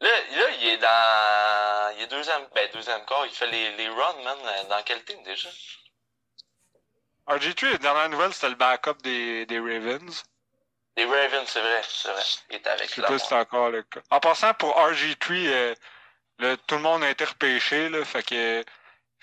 Là, 0.04 0.10
là, 0.10 0.50
il 0.60 0.66
est 0.68 0.76
dans. 0.76 1.96
Il 1.96 2.02
est 2.02 2.06
deuxième. 2.08 2.46
Ben, 2.54 2.68
deuxième 2.74 3.04
corps. 3.06 3.24
Il 3.24 3.32
fait 3.32 3.46
les, 3.46 3.74
les 3.76 3.88
runs, 3.88 4.22
man. 4.22 4.36
Dans 4.68 4.82
quel 4.84 5.02
team 5.04 5.22
déjà? 5.22 5.48
RG3, 7.26 7.72
la 7.72 7.78
dernière 7.78 8.08
nouvelle, 8.10 8.34
c'était 8.34 8.50
le 8.50 8.54
backup 8.54 9.00
des, 9.02 9.46
des 9.46 9.58
Ravens. 9.58 10.22
Les 10.96 11.06
Ravens, 11.06 11.48
c'est 11.48 11.60
vrai, 11.60 11.80
c'est 11.88 12.12
vrai. 12.12 12.22
Il 12.50 12.60
Je 12.62 12.68
avec 12.68 12.90
si 12.90 13.26
c'est 13.28 13.34
encore 13.34 13.70
le 13.70 13.82
cas. 13.82 14.00
En 14.10 14.20
passant, 14.20 14.52
pour 14.54 14.76
RG3, 14.76 15.32
euh, 15.32 15.74
le- 16.38 16.56
tout 16.56 16.74
le 16.74 16.82
monde 16.82 17.02
a 17.02 17.08
été 17.10 17.24
repêché, 17.24 17.88
là, 17.88 18.04
fait 18.04 18.22
que 18.22 18.62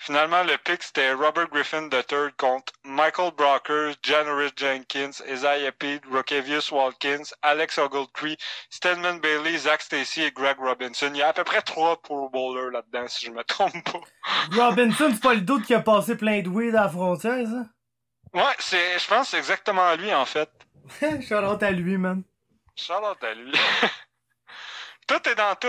finalement, 0.02 0.42
le 0.42 0.56
pick, 0.58 0.82
c'était 0.82 1.12
Robert 1.12 1.48
Griffin 1.48 1.88
III 1.90 2.32
contre 2.36 2.72
Michael 2.84 3.32
Brockers, 3.36 3.94
Janoris 4.02 4.52
Jenkins, 4.56 5.12
Isaiah 5.28 5.72
Pete, 5.72 6.02
Rokevius 6.10 6.70
Watkins, 6.72 7.32
Alex 7.42 7.78
Ogletree, 7.78 8.36
Stedman 8.68 9.20
Bailey, 9.20 9.56
Zach 9.58 9.82
Stacy 9.82 10.22
et 10.22 10.32
Greg 10.32 10.58
Robinson. 10.58 11.10
Il 11.14 11.18
y 11.18 11.22
a 11.22 11.28
à 11.28 11.32
peu 11.32 11.44
près 11.44 11.62
trois 11.62 12.00
Pro 12.02 12.28
Bowlers 12.28 12.72
là-dedans, 12.72 13.06
si 13.06 13.26
je 13.26 13.30
me 13.30 13.44
trompe 13.44 13.72
pas. 13.84 14.00
Robinson, 14.56 15.10
c'est 15.12 15.22
pas 15.22 15.34
le 15.34 15.40
doute 15.40 15.64
qui 15.64 15.74
a 15.74 15.80
passé 15.80 16.16
plein 16.16 16.42
de 16.42 16.48
weed 16.48 16.74
à 16.74 16.84
la 16.84 16.88
frontière, 16.88 17.46
ça? 17.46 17.66
Ouais, 18.34 18.54
c'est, 18.58 18.98
je 18.98 19.06
pense 19.06 19.26
que 19.26 19.30
c'est 19.30 19.38
exactement 19.38 19.94
lui, 19.94 20.12
en 20.12 20.24
fait. 20.24 20.50
Shout-out 21.00 21.62
à 21.62 21.70
lui, 21.70 21.96
man. 21.96 22.22
Charlotte 22.74 23.22
à 23.22 23.34
lui. 23.34 23.52
tout 25.06 25.28
est 25.28 25.34
dans 25.34 25.54
tout. 25.56 25.68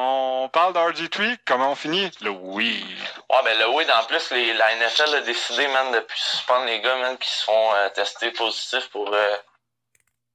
On 0.00 0.48
parle 0.52 0.74
d'RG3, 0.74 1.38
comment 1.44 1.72
on 1.72 1.74
finit? 1.74 2.08
Le 2.20 2.30
oui. 2.30 2.84
Ouais, 3.30 3.42
ben 3.42 3.58
le 3.58 3.68
weed, 3.70 3.90
en 3.90 4.04
plus, 4.04 4.30
les, 4.30 4.52
la 4.54 4.76
NFL 4.76 5.12
a 5.16 5.20
décidé, 5.22 5.66
man, 5.68 5.90
de 5.90 5.98
plus 5.98 6.18
suspendre 6.20 6.66
les 6.66 6.80
gars, 6.80 6.96
man, 6.98 7.18
qui 7.18 7.28
se 7.28 7.42
font 7.42 7.74
euh, 7.74 7.88
tester 7.88 8.30
positifs 8.30 8.88
pour. 8.90 9.12
Euh... 9.12 9.36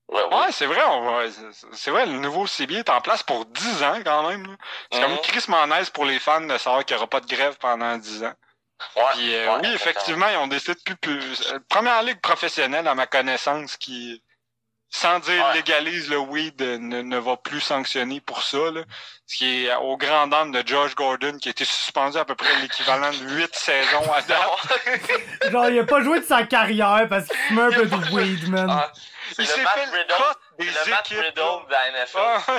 Ouais, 0.10 0.22
Ouais, 0.26 0.52
c'est 0.52 0.66
vrai, 0.66 0.82
on 0.86 1.22
c'est- 1.72 1.92
vrai, 1.92 2.06
le 2.06 2.20
nouveau 2.20 2.46
CBI 2.46 2.80
est 2.80 2.90
en 2.90 3.00
place 3.00 3.24
pour 3.24 3.46
10 3.46 3.84
ans 3.84 4.00
quand 4.04 4.28
même. 4.28 4.58
C'est 4.92 5.00
Mhm. 5.00 5.06
comme 5.08 5.22
Chris 5.22 5.46
Manès 5.48 5.90
pour 5.90 6.04
les 6.04 6.20
fans 6.20 6.42
de 6.42 6.58
savoir 6.58 6.84
qu'il 6.84 6.96
n'y 6.96 7.00
aura 7.00 7.10
pas 7.10 7.22
de 7.22 7.26
grève 7.34 7.56
pendant 7.58 7.98
10 7.98 8.22
ans. 8.22 8.34
Ouais, 8.98 9.04
Puis 9.14 9.34
euh, 9.34 9.48
ouais, 9.56 9.60
oui, 9.64 9.74
effectivement, 9.74 10.28
ils 10.28 10.36
ont 10.38 10.48
décidé 10.48 10.74
de 10.76 10.82
plus, 10.82 10.98
plus 10.98 11.54
première 11.70 12.04
ligue 12.04 12.20
professionnelle 12.20 12.86
à 12.86 12.96
ma 12.96 13.08
connaissance 13.08 13.78
qui 13.78 14.22
sans 14.96 15.18
dire 15.20 15.44
Ouais. 15.48 15.56
légalise 15.56 16.08
le 16.10 16.20
weed 16.20 16.62
euh, 16.62 16.78
ne, 16.78 17.02
ne 17.02 17.18
va 17.18 17.36
plus 17.36 17.60
sanctionner 17.62 18.22
pour 18.22 18.44
ça 18.44 18.60
là. 18.72 18.82
Ce 19.26 19.38
qui 19.38 19.66
est 19.66 19.76
au 19.76 19.98
grand 19.98 20.28
dam 20.28 20.52
de 20.52 20.62
Josh 20.66 20.94
Gordon 20.94 21.38
qui 21.40 21.50
a 21.50 21.52
été 21.52 21.66
suspendu 21.66 22.18
à 22.18 22.26
peu 22.26 22.36
près 22.36 22.56
l'équivalent 22.62 23.10
de 23.10 23.18
8 23.36 23.56
saisons 23.56 24.14
à 24.14 24.22
date. 24.22 25.52
Genre, 25.52 25.70
il 25.70 25.80
a 25.80 25.84
pas 25.86 26.02
joué 26.02 26.20
de 26.20 26.26
sa 26.26 26.44
carrière 26.44 27.08
parce 27.10 27.28
qu'il 27.28 27.38
fumait 27.48 27.62
un 27.64 27.72
peu 27.72 27.86
de 27.88 28.12
weed, 28.14 28.48
man. 28.50 28.68
Ah, 28.70 28.92
Il 29.40 29.48
s'est 29.48 29.54
fait 29.66 29.86
Riddle- 29.86 30.14
cut 30.16 30.60
des 30.60 30.66
le 30.66 30.90
Matt 30.92 31.12
équipes. 31.12 31.36
De 31.36 31.72
la 31.72 32.04
NFL. 32.04 32.18
Ah, 32.48 32.58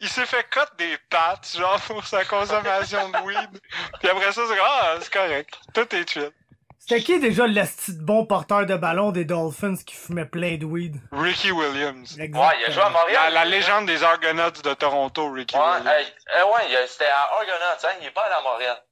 il 0.00 0.08
s'est 0.08 0.26
fait 0.26 0.46
cut 0.48 0.60
des 0.78 0.96
pattes, 1.10 1.54
genre, 1.58 1.78
pour 1.82 2.06
sa 2.06 2.24
consommation 2.24 3.10
de 3.10 3.18
weed. 3.18 3.60
Puis 4.00 4.08
après 4.08 4.32
ça, 4.32 4.42
c'est 4.48 4.58
ah, 4.64 4.94
c'est 5.02 5.12
correct. 5.12 5.58
Tout 5.74 5.94
est 5.94 6.08
chill. 6.10 6.30
C'était 6.90 7.02
qui 7.04 7.20
déjà 7.20 7.46
le 7.46 7.64
style 7.64 7.98
bon 8.04 8.26
porteur 8.26 8.66
de 8.66 8.74
ballon 8.76 9.12
des 9.12 9.24
Dolphins 9.24 9.76
qui 9.86 9.94
fumait 9.94 10.24
plein 10.26 10.56
de 10.56 10.64
weed? 10.64 10.96
Ricky 11.12 11.52
Williams. 11.52 12.16
Ouais, 12.18 12.28
il 12.28 12.64
a 12.66 12.70
joué 12.70 12.82
à 12.82 12.84
La, 12.86 12.90
Montréal. 12.90 13.32
la 13.32 13.44
légende 13.44 13.86
des 13.86 14.02
Argonauts 14.02 14.50
de 14.50 14.74
Toronto, 14.74 15.30
Ricky 15.30 15.54
Ouais, 15.56 15.62
Williams. 15.62 15.86
hey, 15.86 16.06
euh, 16.36 16.44
ouais, 16.46 16.86
c'était 16.88 17.04
à 17.06 17.20
Argonauts, 17.32 17.84
hein, 17.84 17.88
il 18.00 18.06
est 18.08 18.10
pas 18.10 18.22
allé 18.22 18.34
à 18.34 18.40
Montréal. 18.42 18.82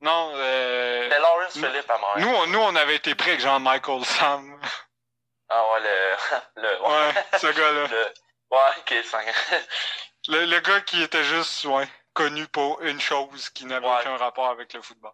Non, 0.00 0.32
euh, 0.36 1.02
C'était 1.04 1.20
Lawrence 1.20 1.56
nous- 1.56 1.66
Philippe 1.66 1.90
à 1.90 1.98
Montréal. 1.98 2.20
nous, 2.28 2.34
on, 2.34 2.46
nous, 2.46 2.58
on 2.60 2.76
avait 2.76 2.96
été 2.96 3.14
pris 3.14 3.30
avec 3.30 3.40
Jean-Michael 3.42 4.04
Sam. 4.06 4.60
Ah 5.50 5.62
ouais, 5.72 5.80
le. 5.80 6.62
le 6.62 6.82
ouais. 6.82 6.88
Ouais, 6.88 7.38
ce 7.38 7.46
gars-là. 7.48 7.86
Le, 7.90 8.56
ouais, 8.56 8.72
ok, 8.78 9.04
ça. 9.04 9.18
Le, 10.28 10.46
le 10.46 10.60
gars 10.60 10.80
qui 10.80 11.02
était 11.02 11.24
juste, 11.24 11.64
ouais, 11.66 11.86
connu 12.14 12.46
pour 12.46 12.80
une 12.82 13.00
chose 13.00 13.50
qui 13.50 13.66
n'avait 13.66 13.86
Ouais. 13.86 13.96
aucun 14.00 14.16
rapport 14.16 14.48
avec 14.48 14.72
le 14.72 14.80
football. 14.80 15.12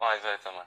Ouais, 0.00 0.16
exactement. 0.16 0.62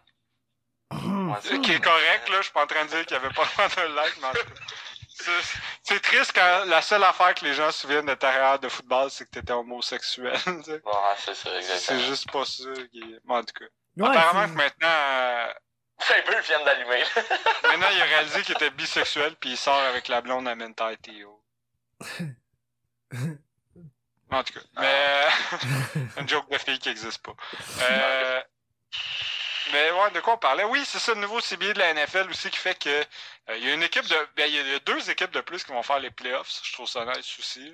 Ouais, 1.30 1.38
c'est- 1.41 1.59
Qui 1.61 1.73
est 1.73 1.80
correct, 1.84 2.30
là. 2.30 2.38
Je 2.38 2.43
suis 2.43 2.51
pas 2.53 2.63
en 2.63 2.67
train 2.67 2.86
de 2.86 2.89
dire 2.89 3.05
qu'il 3.05 3.15
y 3.17 3.19
avait 3.19 3.34
pas 3.34 3.45
droit 3.45 3.67
de 3.67 3.93
like, 3.95 4.17
mais 4.21 4.27
en 4.27 4.32
tout 4.32 4.38
cas, 4.38 4.53
c'est- 5.09 5.59
C'est 5.84 5.99
triste 6.01 6.32
quand 6.36 6.65
la 6.67 6.82
seule 6.82 7.03
affaire 7.03 7.34
que 7.34 7.43
les 7.45 7.53
gens 7.53 7.71
se 7.71 7.82
souviennent 7.82 8.05
de 8.05 8.13
ta 8.13 8.32
carrière 8.32 8.59
de 8.59 8.69
football, 8.69 9.09
c'est 9.09 9.25
que 9.25 9.32
t'étais 9.32 9.53
homosexuel. 9.53 10.34
tu 10.45 10.63
sais. 10.63 10.82
Ouais, 10.86 11.15
c'est 11.17 11.34
ça, 11.36 11.49
c'est 11.49 11.57
exactement. 11.57 11.99
juste 12.01 12.32
pas 12.32 12.45
ça 12.45 12.63
bon, 13.25 13.36
en 13.38 13.43
tout 13.43 13.53
cas. 13.59 13.65
Ouais, 13.97 14.07
Apparemment 14.09 14.43
c'est- 14.47 14.51
que 14.53 14.57
maintenant, 14.57 14.88
euh, 14.88 15.53
Faber 16.01 16.39
vient 16.47 16.63
d'allumer. 16.63 17.03
maintenant, 17.63 17.88
il 17.91 18.01
a 18.01 18.05
réalisé 18.05 18.41
qu'il 18.43 18.55
était 18.55 18.69
bisexuel 18.69 19.36
puis 19.36 19.51
il 19.51 19.57
sort 19.57 19.80
avec 19.82 20.07
la 20.07 20.21
blonde 20.21 20.47
à 20.47 20.55
Mentai 20.55 20.95
Theo. 20.97 21.43
En 24.32 24.43
tout 24.43 24.53
cas. 24.53 24.59
Mais, 24.80 25.25
une 26.21 26.30
joke 26.30 26.49
de 26.51 26.57
fille 26.59 26.77
qui 26.80 26.89
existe 26.89 27.21
pas. 27.23 27.34
Euh, 27.82 28.41
mais 29.72 29.91
ouais, 29.91 30.11
de 30.11 30.20
quoi 30.20 30.34
on 30.34 30.38
parlait? 30.38 30.63
Oui, 30.63 30.84
c'est 30.86 30.99
ça, 30.99 31.13
le 31.13 31.20
nouveau 31.22 31.39
CBA 31.41 31.74
de 31.74 31.80
la 31.80 31.93
NFL 31.93 32.30
aussi 32.30 32.49
qui 32.49 32.57
fait 32.59 32.76
que 32.78 32.89
euh, 32.89 33.57
il 33.57 33.67
y 33.67 33.72
a 33.72 33.74
une 33.74 33.84
équipe 33.84 34.05
de. 34.07 34.28
Ben, 34.36 34.45
il 34.47 34.55
y 34.55 34.59
a- 34.59 34.63
y 34.63 34.76
a 34.76 34.80
deux 34.80 35.09
équipes 35.09 35.32
de 35.32 35.41
plus 35.41 35.63
qui 35.63 35.72
vont 35.72 35.84
faire 35.84 35.99
les 35.99 36.11
playoffs. 36.11 36.49
Je 36.63 36.74
trouve 36.74 36.88
ça 36.88 37.05
nice 37.05 37.38
aussi. 37.39 37.74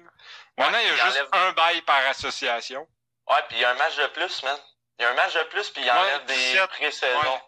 Maintenant, 0.57 0.77
il 0.79 0.87
y 0.87 0.89
a 0.91 0.95
juste 0.95 1.05
enlève- 1.07 1.29
un 1.33 1.51
bail 1.53 1.81
par 1.81 2.05
association. 2.07 2.87
Ouais, 3.27 3.41
pis 3.49 3.55
il 3.55 3.61
y 3.61 3.65
a 3.65 3.71
un 3.71 3.75
match 3.75 3.95
de 3.97 4.07
plus, 4.07 4.43
man. 4.43 4.57
Il 4.99 5.03
y 5.03 5.05
a 5.05 5.11
un 5.11 5.13
match 5.15 5.33
de 5.33 5.43
plus, 5.43 5.69
pis 5.71 5.81
il 5.81 5.91
enlève 5.91 6.19
Ouais, 6.21 6.25
des 6.27 6.35
17, 6.35 6.67
pré-saisons. 6.69 7.41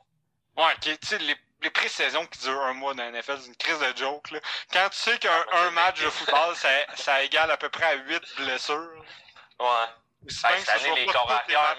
Ouais, 0.57 0.75
tu 0.81 0.97
sais, 1.03 1.17
les, 1.19 1.37
les 1.61 1.69
pré-saisons 1.69 2.25
qui 2.25 2.39
durent 2.39 2.61
un 2.63 2.73
mois 2.73 2.93
dans 2.93 3.03
la 3.03 3.09
NFL, 3.11 3.37
c'est 3.39 3.47
une 3.47 3.55
crise 3.55 3.79
de 3.79 3.95
joke, 3.97 4.31
là. 4.31 4.39
Quand 4.73 4.89
tu 4.89 4.97
sais 4.97 5.17
qu'un 5.19 5.45
un 5.51 5.69
match 5.71 6.01
de 6.01 6.09
football, 6.09 6.55
ça, 6.55 6.69
ça 6.95 7.21
égale 7.23 7.51
à 7.51 7.57
peu 7.57 7.69
près 7.69 7.85
à 7.85 7.93
8 7.93 8.23
blessures. 8.37 9.03
Ouais. 9.59 9.67
Aussi 10.25 10.41
Ben, 10.41 10.49
bien 10.55 10.63
que 10.63 10.71
année, 10.71 10.95
les 10.95 11.05
corps 11.05 11.31
arrière. 11.31 11.75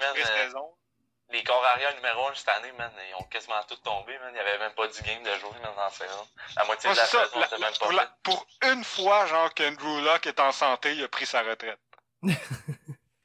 Les 1.31 1.43
corps 1.43 1.63
arrière 1.73 1.93
numéro 1.95 2.27
1 2.29 2.33
cette 2.35 2.47
année, 2.49 2.71
man, 2.71 2.91
ils 3.07 3.15
ont 3.15 3.23
quasiment 3.25 3.61
tous 3.67 3.75
tombé, 3.83 4.17
man. 4.17 4.31
Il 4.33 4.37
y 4.37 4.39
avait 4.39 4.57
même 4.57 4.73
pas 4.73 4.87
10 4.87 5.03
games 5.03 5.21
de 5.23 5.35
jouer, 5.39 5.51
man, 5.61 5.71
dans 5.75 5.83
la 5.83 5.89
saison. 5.91 6.27
La 6.55 6.63
moitié 6.65 6.89
Ouais, 6.89 6.95
de 6.95 6.99
la 6.99 7.05
saison, 7.05 7.39
la- 7.39 7.57
même 7.59 7.71
pas 7.71 7.77
pour, 7.79 7.91
la- 7.91 8.15
pour 8.23 8.47
une 8.71 8.83
fois, 8.83 9.25
genre, 9.27 9.53
qu'Andrew 9.53 10.01
Luck 10.01 10.25
est 10.25 10.39
en 10.39 10.51
santé, 10.51 10.93
il 10.95 11.03
a 11.03 11.07
pris 11.07 11.25
sa 11.25 11.41
retraite. 11.43 11.79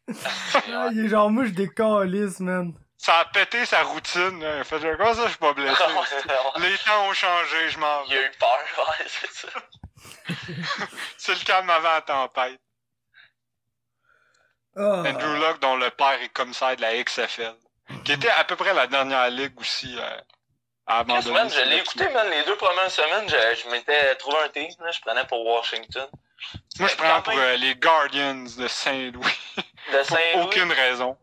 Ah, 0.06 0.88
il 0.92 1.06
est 1.06 1.08
genre, 1.08 1.30
moi, 1.30 1.46
je 1.46 1.50
décalisse, 1.52 2.38
man. 2.40 2.74
Ça 2.98 3.20
a 3.20 3.24
pété 3.24 3.64
sa 3.64 3.82
routine, 3.84 4.38
là. 4.42 4.56
Il 4.56 4.60
a 4.60 4.64
fait, 4.64 4.78
genre, 4.78 4.98
comment 4.98 5.14
ça, 5.14 5.22
je 5.24 5.28
suis 5.30 5.38
pas 5.38 5.52
blessé? 5.54 5.82
Les 6.58 6.78
temps 6.78 7.08
ont 7.08 7.14
changé, 7.14 7.70
je 7.70 7.78
m'en 7.78 8.04
il 8.04 8.12
a 8.12 8.20
vais. 8.20 8.26
eu 8.26 8.30
peur, 8.38 8.58
ouais, 9.00 9.06
c'est 9.06 9.30
ça. 9.32 9.48
C'est 11.16 11.34
le 11.38 11.44
calme 11.46 11.70
avant 11.70 11.88
la 11.92 12.00
tempête. 12.02 12.60
Ah. 14.76 15.04
Andrew 15.06 15.36
Luck, 15.38 15.60
dont 15.60 15.76
le 15.76 15.88
père 15.90 16.20
est 16.20 16.28
commissaire 16.28 16.76
de 16.76 16.82
la 16.82 17.02
XFL. 17.02 17.54
Qui 18.04 18.12
était 18.12 18.30
à 18.30 18.44
peu 18.44 18.56
près 18.56 18.72
la 18.74 18.86
dernière 18.86 19.28
ligue 19.30 19.58
aussi 19.60 19.96
euh, 19.98 20.20
à 20.86 21.04
Chris, 21.04 21.22
je 21.22 21.60
l'ai 21.68 21.78
écouté, 21.78 22.08
man, 22.10 22.28
les 22.30 22.42
deux 22.44 22.56
premières 22.56 22.90
semaines, 22.90 23.28
je, 23.28 23.62
je 23.62 23.68
m'étais 23.70 24.14
trouvé 24.16 24.36
un 24.44 24.48
team, 24.48 24.68
là, 24.80 24.90
je 24.90 25.00
prenais 25.00 25.24
pour 25.26 25.44
Washington. 25.46 26.06
Moi, 26.78 26.88
je 26.88 26.96
prends 26.96 27.08
quand 27.16 27.22
pour 27.22 27.38
euh, 27.38 27.56
les 27.56 27.74
Guardians 27.76 28.44
de 28.58 28.68
Saint-Louis. 28.68 29.38
de 29.56 29.96
Pour 29.96 30.06
Saint-Louis. 30.06 30.42
aucune 30.44 30.72
raison. 30.72 31.16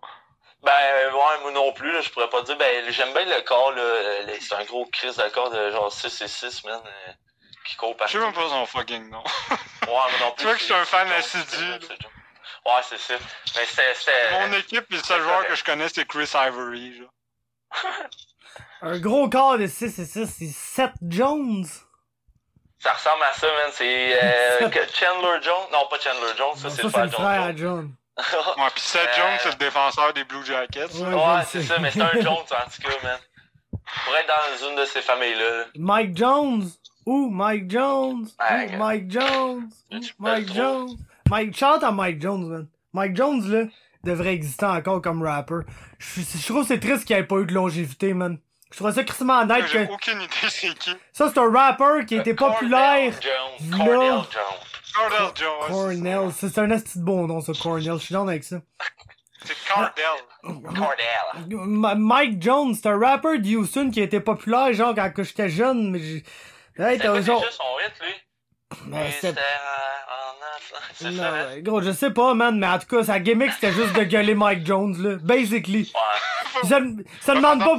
Ben, 0.64 0.72
euh, 0.72 1.12
ouais, 1.12 1.39
moi 1.43 1.51
non 1.51 1.74
plus, 1.74 1.91
là, 1.91 2.01
je 2.01 2.09
pourrais 2.09 2.30
pas 2.30 2.41
dire. 2.43 2.55
Ben, 2.57 2.91
j'aime 2.91 3.14
bien 3.14 3.26
le 3.26 3.41
corps, 3.41 3.72
là. 3.72 3.82
euh, 3.82 4.38
C'est 4.39 4.53
un 4.55 4.64
gros 4.64 4.86
crise 4.86 5.18
de 5.18 5.30
corps 5.30 5.49
de 5.51 5.72
genre 5.72 5.91
6 5.91 6.22
et 6.22 6.28
6, 6.28 6.64
man. 6.66 6.82
euh, 6.86 7.12
qui 7.68 7.76
court 7.76 7.91
Je 7.93 7.97
partout. 7.97 8.14
sais 8.14 8.20
même 8.20 8.34
pas 8.34 8.49
son 8.49 8.66
fucking 8.66 9.09
nom. 9.09 9.24
Ouais, 9.51 9.57
moi 9.88 10.07
non 10.22 10.32
plus. 10.32 10.36
Tu 10.38 10.43
vois 10.45 10.53
que 10.53 10.59
je 10.59 10.66
suis 10.66 10.74
un 10.74 10.86
fan 10.86 11.12
assidu, 11.12 11.66
Ouais, 12.66 12.82
c'est 12.88 12.99
ça. 12.99 13.16
Mais 13.55 13.66
c'était. 13.66 14.47
Mon 14.47 14.53
équipe, 14.57 14.86
puis 14.88 14.97
le 14.97 15.03
seul 15.03 15.22
joueur 15.22 15.45
que 15.47 15.55
je 15.55 15.64
connais, 15.64 15.89
c'est 15.89 16.05
Chris 16.05 16.30
Ivory. 16.34 16.97
Genre. 16.97 17.09
Un 18.84 18.99
gros 18.99 19.30
corps 19.30 19.57
de 19.57 19.68
6 19.68 19.99
et 19.99 20.05
6, 20.05 20.26
c'est 20.28 20.47
Seth 20.47 20.93
Jones. 21.07 21.66
Ça 22.80 22.93
ressemble 22.93 23.24
à 23.24 23.34
ça, 23.34 23.47
man. 23.47 23.72
C'est 23.74 24.20
euh, 24.24 24.70
que 24.70 24.80
Chandler 24.93 25.39
Jones. 25.43 25.68
Non, 25.72 25.88
pas 25.89 25.99
Chandler 25.99 26.34
Jones, 26.38 26.55
ça, 26.55 26.70
c'est 26.70 26.78
ça, 26.78 26.84
le 26.84 26.89
c'est 26.89 26.91
frère 26.91 27.05
le 27.05 27.12
frère 27.12 27.41
à 27.43 27.55
Jones. 27.55 27.57
John. 27.57 27.95
Ouais, 28.57 28.70
puis 28.76 28.82
Seth 28.84 29.07
Euh, 29.07 29.16
Jones, 29.18 29.38
c'est 29.41 29.49
le 29.51 29.55
défenseur 29.55 30.14
des 30.14 30.24
Blue 30.26 30.45
Jackets. 30.45 30.88
Ouais. 30.99 31.41
c'est 31.47 31.62
ça, 31.64 31.80
mais 31.80 31.91
c'est 31.91 32.01
un 32.01 32.12
Jones 32.22 32.34
en 32.34 32.43
tout 32.70 32.82
cas, 32.82 32.97
man. 33.03 33.20
Pour 34.05 34.16
être 34.16 34.28
dans 34.28 34.68
une 34.70 34.76
de 34.76 34.86
ces 34.86 35.01
familles-là. 35.01 35.66
Mike 35.76 36.18
Jones. 36.18 36.70
Ouh, 37.05 37.30
Mike 37.30 37.70
Jones. 37.72 38.28
Ouh. 38.39 38.78
Mike 38.78 39.09
Jones. 39.12 39.70
Ouh, 39.91 39.99
Mike 40.20 40.53
Jones. 40.53 40.97
Mike, 41.32 41.57
chante 41.57 41.82
à 41.84 41.91
Mike 41.91 42.21
Jones, 42.21 42.45
man. 42.45 42.67
Mike 42.91 43.15
Jones, 43.15 43.41
là, 43.49 43.63
devrait 44.03 44.34
exister 44.34 44.65
encore 44.65 45.01
comme 45.01 45.23
rapper. 45.23 45.59
Je, 45.97 46.19
je 46.19 46.45
trouve 46.45 46.63
que 46.63 46.67
c'est 46.67 46.79
triste 46.82 47.05
qu'il 47.05 47.15
ait 47.15 47.23
pas 47.23 47.38
eu 47.38 47.45
de 47.45 47.53
longévité, 47.53 48.13
man. 48.13 48.38
Je 48.69 48.75
trouve 48.75 48.91
ça 48.91 49.03
crissement 49.05 49.39
honnête 49.41 49.65
J'ai 49.71 49.88
que... 49.88 49.93
aucune 49.93 50.21
idée 50.21 50.49
c'est 50.49 50.77
qui. 50.77 50.91
Ça, 51.13 51.29
c'est 51.34 51.39
un 51.39 51.49
rapper 51.49 52.05
qui 52.05 52.15
était 52.15 52.34
populaire. 52.34 53.13
Cornell 53.13 53.21
Jones. 53.21 53.71
Là. 53.71 53.86
Cornell 53.86 54.23
Jones. 54.29 54.61
Cordell 54.93 55.32
Jones. 55.36 55.67
Cornell. 55.69 56.32
C'est 56.34 56.57
un 56.57 56.69
esti 56.71 56.99
de 56.99 57.03
bon 57.05 57.27
nom, 57.27 57.39
ça, 57.39 57.53
Cornell. 57.53 57.93
Je 57.93 58.03
suis 58.03 58.13
down 58.13 58.27
avec 58.27 58.43
ça. 58.43 58.57
C'est 59.45 59.55
Cordell. 59.73 60.63
Cornell. 60.75 61.47
Ma- 61.49 61.95
Mike 61.95 62.41
Jones, 62.41 62.75
c'est 62.75 62.88
un 62.88 62.99
rapper 62.99 63.39
de 63.39 63.55
Houston 63.55 63.89
qui 63.89 64.01
était 64.01 64.19
populaire, 64.19 64.73
genre, 64.73 64.93
quand 64.93 65.13
que 65.13 65.23
j'étais 65.23 65.47
jeune, 65.47 65.91
mais 65.91 65.99
j'ai... 65.99 66.23
Hey, 66.77 66.97
t'as 66.97 67.21
genre... 67.21 67.39
déjà 67.39 67.51
son 67.51 67.63
hit, 67.79 67.93
lui? 68.01 68.13
Mais 68.88 68.97
Oui, 68.97 69.13
c'est- 69.19 69.28
euh, 69.30 69.41
Non, 71.01 71.17
ça, 71.17 71.28
hein? 71.30 71.47
ouais, 71.55 71.61
gros, 71.61 71.82
je 71.82 71.91
sais 71.91 72.11
pas, 72.11 72.34
man, 72.34 72.57
mais 72.59 72.67
en 72.67 72.78
tout 72.80 72.88
cas, 72.88 73.03
sa 73.03 73.19
gimmick, 73.19 73.51
c'était 73.53 73.72
juste 73.72 73.93
de 73.93 74.03
gueuler 74.03 74.36
Mike 74.36 74.65
Jones, 74.65 74.95
là. 75.01 75.15
Basically. 75.22 75.91
Ouais. 75.93 76.67
Ça, 76.67 76.80
ça 77.22 77.34
demande 77.36 77.59
pas... 77.59 77.76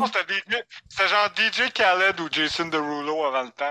C'était 0.88 1.09
genre 1.09 1.28
DJ 1.36 1.70
Khaled 1.72 2.18
ou 2.20 2.28
Jason 2.30 2.66
Derulo 2.66 3.24
avant 3.24 3.43
le 3.43 3.51
temps. 3.51 3.64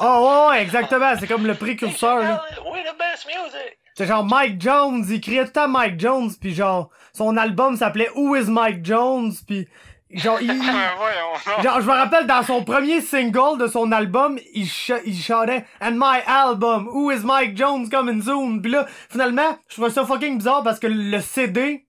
Oh, 0.00 0.48
ouais, 0.50 0.56
ouais, 0.56 0.62
exactement, 0.62 1.12
c'est 1.18 1.26
comme 1.26 1.46
le 1.46 1.54
précurseur, 1.54 2.18
là. 2.18 2.44
Oui, 2.70 2.80
the 2.80 2.96
best 2.98 3.26
music. 3.26 3.78
C'est 3.94 4.06
genre 4.06 4.24
Mike 4.24 4.60
Jones, 4.60 5.04
il 5.08 5.20
criait 5.20 5.40
tout 5.42 5.46
le 5.48 5.52
temps 5.52 5.68
Mike 5.68 5.98
Jones, 6.00 6.30
pis 6.40 6.54
genre, 6.54 6.90
son 7.12 7.36
album 7.36 7.76
s'appelait 7.76 8.08
Who 8.14 8.36
is 8.36 8.44
Mike 8.50 8.84
Jones, 8.84 9.32
pis 9.46 9.68
genre, 10.18 10.40
il... 10.40 10.48
Genre, 11.62 11.80
je 11.80 11.86
me 11.86 11.92
rappelle, 11.92 12.26
dans 12.26 12.42
son 12.42 12.64
premier 12.64 13.00
single 13.00 13.58
de 13.58 13.66
son 13.66 13.90
album, 13.92 14.38
il, 14.54 14.66
ch 14.66 14.92
il 15.04 15.16
chantait 15.16 15.64
And 15.80 15.92
my 15.94 16.20
album, 16.26 16.88
Who 16.88 17.10
is 17.10 17.24
Mike 17.24 17.56
Jones 17.56 17.88
coming 17.88 18.22
soon? 18.22 18.60
Pis 18.60 18.70
là, 18.70 18.86
finalement, 19.08 19.58
je 19.68 19.74
trouvais 19.74 19.90
ça 19.90 20.04
fucking 20.04 20.38
bizarre 20.38 20.62
parce 20.62 20.78
que 20.78 20.86
le 20.86 21.20
CD, 21.20 21.86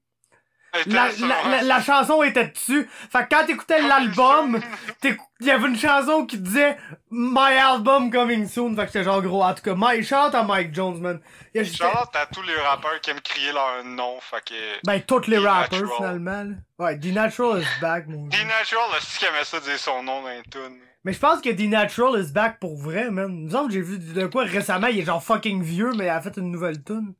la, 0.87 1.09
C'était 1.11 1.27
la, 1.27 1.61
la, 1.61 1.81
chanson 1.81 2.23
était 2.23 2.47
dessus. 2.47 2.89
Fait 3.11 3.27
que 3.27 3.35
quand 3.35 3.45
t'écoutais 3.45 3.81
l'album, 3.81 4.59
t'écou- 5.01 5.25
il 5.39 5.47
y 5.47 5.51
avait 5.51 5.67
une 5.67 5.77
chanson 5.77 6.25
qui 6.25 6.37
disait 6.37 6.77
My 7.11 7.57
album 7.57 8.09
coming 8.11 8.47
soon. 8.47 8.75
Fait 8.75 8.81
que 8.81 8.87
j'étais 8.87 9.03
genre 9.03 9.21
gros. 9.21 9.43
En 9.43 9.53
tout 9.53 9.61
cas, 9.61 9.75
Mike, 9.75 10.03
chante 10.05 10.33
à 10.35 10.43
Mike 10.43 10.73
Jones, 10.73 10.99
man. 10.99 11.19
Shout-out 11.55 12.15
à 12.15 12.25
tous 12.33 12.41
les 12.41 12.55
rappeurs 12.55 12.99
qui 13.01 13.11
aiment 13.11 13.21
crier 13.21 13.51
leur 13.51 13.83
nom, 13.83 14.17
fait 14.19 14.43
que... 14.43 14.85
ben, 14.85 14.99
tous 15.01 15.27
les 15.27 15.37
D-Natural. 15.37 15.89
finalement. 15.97 16.43
là. 16.43 16.55
Ouais, 16.79 16.95
D-Natural 16.95 17.61
is 17.61 17.65
back, 17.79 18.07
mon 18.07 18.25
gars. 18.27 18.37
D-Natural, 18.37 18.89
là, 18.91 18.97
c'est 19.01 19.19
qui 19.19 19.25
aimait 19.25 19.43
ça 19.43 19.59
dire 19.59 19.77
son 19.77 20.01
nom 20.01 20.23
dans 20.23 20.29
les 20.29 20.41
tunes? 20.49 20.79
Mais 21.03 21.13
je 21.13 21.19
pense 21.19 21.41
que 21.41 21.49
D-Natural 21.49 22.19
is 22.23 22.31
back 22.31 22.59
pour 22.59 22.77
vrai, 22.77 23.11
man. 23.11 23.29
Il 23.31 23.45
me 23.45 23.51
semble 23.51 23.67
que 23.67 23.73
j'ai 23.73 23.81
vu 23.81 23.99
de 23.99 24.25
quoi 24.25 24.45
récemment, 24.45 24.87
il 24.87 24.99
est 24.99 25.05
genre 25.05 25.21
fucking 25.23 25.61
vieux, 25.61 25.91
mais 25.95 26.05
il 26.05 26.09
a 26.09 26.21
fait 26.21 26.35
une 26.37 26.49
nouvelle 26.49 26.81
tune. 26.83 27.13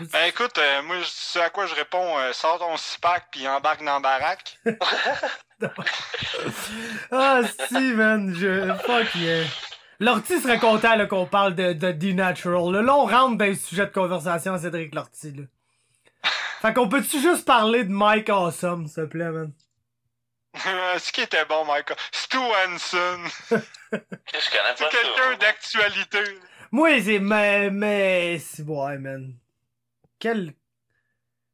Ben 0.00 0.24
écoute, 0.26 0.58
euh, 0.58 0.82
moi, 0.82 0.98
je- 0.98 1.04
ce 1.06 1.38
à 1.38 1.50
quoi 1.50 1.66
je 1.66 1.74
réponds, 1.74 2.18
euh, 2.18 2.32
sors 2.32 2.58
ton 2.58 2.76
six-pack 2.76 3.28
pis 3.30 3.46
embarque 3.46 3.84
dans 3.84 3.94
la 3.94 4.00
baraque. 4.00 4.58
Ah, 7.12 7.40
si, 7.68 7.92
man, 7.92 8.34
je. 8.34 8.74
Fuck 8.84 9.14
yeah. 9.16 9.44
Lortie 10.00 10.40
serait 10.40 10.58
content 10.58 10.96
là, 10.96 11.06
qu'on 11.06 11.26
parle 11.26 11.54
de, 11.54 11.72
de 11.72 11.92
D-Natural. 11.92 12.72
Là. 12.72 12.82
là, 12.82 12.94
on 12.96 13.06
rentre 13.06 13.38
dans 13.38 13.44
les 13.44 13.54
sujets 13.54 13.86
de 13.86 13.92
conversation 13.92 14.52
à 14.54 14.58
Cédric 14.58 14.94
Lortie. 14.94 15.32
Là. 15.32 15.44
Fait 16.62 16.74
qu'on 16.74 16.88
peut-tu 16.88 17.20
juste 17.20 17.44
parler 17.46 17.84
de 17.84 17.92
Mike 17.92 18.28
Awesome, 18.28 18.86
s'il 18.88 19.04
te 19.04 19.08
plaît, 19.08 19.30
man? 19.30 19.52
ce 20.98 21.12
qui 21.12 21.20
était 21.22 21.44
bon, 21.46 21.64
Michael. 21.64 21.96
Stu 22.12 22.36
Hansen. 22.38 23.20
Je 23.50 23.56
connais 23.56 24.74
C'est 24.76 24.84
pas 24.84 24.90
quelqu'un 24.90 25.30
ça. 25.30 25.36
d'actualité. 25.40 26.24
Moi, 26.72 27.00
c'est. 27.02 27.18
Mais. 27.20 27.70
Mais. 27.70 28.38
c'est- 28.38 28.62
Ouais, 28.64 28.98
man. 28.98 29.34
Quel. 30.24 30.54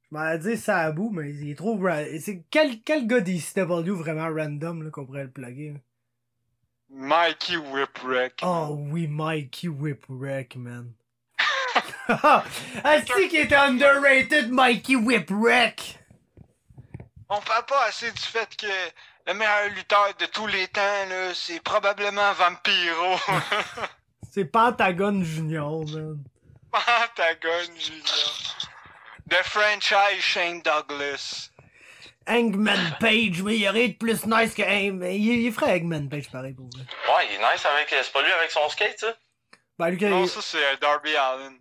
Je 0.04 0.16
m'en 0.16 0.74
à 0.76 0.92
bout, 0.92 1.10
mais 1.10 1.34
il 1.34 1.50
est 1.50 1.56
trop. 1.56 1.76
C'est 2.20 2.44
quel, 2.52 2.80
quel 2.82 3.08
gars 3.08 3.18
d'ECW 3.18 3.90
vraiment 3.90 4.28
random 4.32 4.84
là, 4.84 4.90
qu'on 4.90 5.06
pourrait 5.06 5.24
le 5.24 5.30
plugger? 5.30 5.72
là? 5.72 5.80
Mikey 6.88 7.56
Whipwreck. 7.56 8.38
Oh 8.44 8.76
oui, 8.78 9.08
Mikey 9.08 9.66
Whipwreck, 9.66 10.54
man. 10.54 10.92
Est-ce 12.08 13.28
qui 13.28 13.38
est 13.38 13.52
underrated, 13.52 14.52
Mikey 14.52 14.94
Whipwreck? 14.94 15.98
On 17.28 17.40
parle 17.40 17.66
pas 17.66 17.86
assez 17.88 18.12
du 18.12 18.22
fait 18.22 18.56
que 18.56 18.68
le 19.26 19.34
meilleur 19.34 19.68
lutteur 19.74 20.14
de 20.16 20.26
tous 20.26 20.46
les 20.46 20.68
temps, 20.68 21.08
c'est 21.34 21.60
probablement 21.60 22.32
Vampiro. 22.34 23.16
C'est 24.30 24.44
Pentagon 24.44 25.24
Junior, 25.24 25.84
man. 25.86 26.22
Pentagon 26.70 27.74
Junior. 27.76 28.59
The 29.31 29.43
franchise 29.45 30.20
Shane 30.22 30.61
Douglas. 30.62 31.51
Hangman 32.28 32.97
Page, 33.01 33.43
mais 33.43 33.57
il 33.57 33.68
aurait 33.68 33.85
été 33.87 33.95
plus 33.95 34.24
nice 34.26 34.55
que. 34.55 34.91
Mais 34.91 35.16
il, 35.16 35.47
il 35.47 35.53
ferait 35.53 35.72
Hangman 35.81 36.09
Page 36.09 36.31
pareil 36.31 36.55
pour 36.55 36.68
vrai. 36.68 36.83
Ouais, 37.09 37.26
il 37.31 37.35
est 37.37 37.39
nice 37.39 37.64
avec. 37.64 37.89
C'est 37.91 38.12
pas 38.12 38.22
lui 38.22 38.33
avec 38.33 38.51
son 38.51 38.68
skate, 38.68 38.99
ça? 38.99 39.14
Ben, 39.78 39.91
lui, 39.91 40.05
Non, 40.05 40.24
il- 40.24 40.28
ça, 40.28 40.41
c'est 40.43 40.59
euh, 40.64 40.76
Darby 40.81 41.16
Allen. 41.16 41.59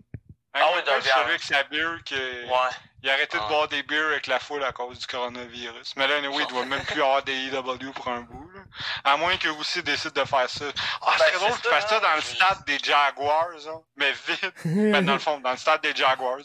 Ah 0.54 0.72
oui, 0.76 0.82
Darby 0.86 1.06
C'est 1.06 1.12
Allin. 1.12 1.26
avec 1.28 1.42
sa 1.44 1.64
bière 1.64 1.98
que... 2.06 2.46
Ouais. 2.48 2.70
Il 3.02 3.10
a 3.10 3.14
arrêté 3.14 3.38
de 3.38 3.44
Ah. 3.46 3.48
boire 3.48 3.68
des 3.70 3.82
bières 3.84 4.08
avec 4.08 4.28
la 4.28 4.40
foule 4.40 4.64
à 4.64 4.74
cause 4.74 5.00
du 5.00 5.08
coronavirus. 5.08 5.94
Mais 5.96 6.06
là, 6.08 6.18
anyway, 6.18 6.42
il 6.44 6.48
doit 6.48 6.66
même 6.66 6.84
plus 6.84 7.02
avoir 7.02 7.24
des 7.24 7.46
EW 7.48 7.94
pour 7.94 8.08
un 8.10 8.22
bout. 8.22 8.50
Là. 8.54 8.62
À 9.06 9.16
moins 9.16 9.38
que 9.38 9.48
aussi 9.50 9.82
décide 9.84 10.12
de 10.12 10.26
faire 10.26 10.50
ça. 10.50 10.66
Ah, 11.02 11.16
Ben, 11.18 11.26
c'est 11.32 11.40
drôle 11.40 11.52
de 11.62 11.68
faire 11.68 11.88
ça, 11.88 12.00
dans 12.02 12.16
le 12.16 12.22
stade 12.22 12.66
des 12.66 12.78
Jaguars, 12.80 13.48
hein. 13.70 13.82
mais 13.96 14.12
vite. 14.28 14.52
Ben, 14.66 15.06
dans 15.06 15.14
le 15.14 15.20
fond, 15.20 15.40
dans 15.40 15.52
le 15.52 15.58
stade 15.58 15.82
des 15.82 15.96
Jaguars. 15.96 16.40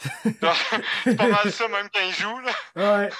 C'est 1.04 1.16
pas 1.16 1.28
mal 1.28 1.50
ça, 1.52 1.68
même 1.68 1.88
quand 1.92 2.00
ils 2.00 2.14
jouent, 2.14 2.40
là. 2.40 3.02
Ouais. 3.02 3.10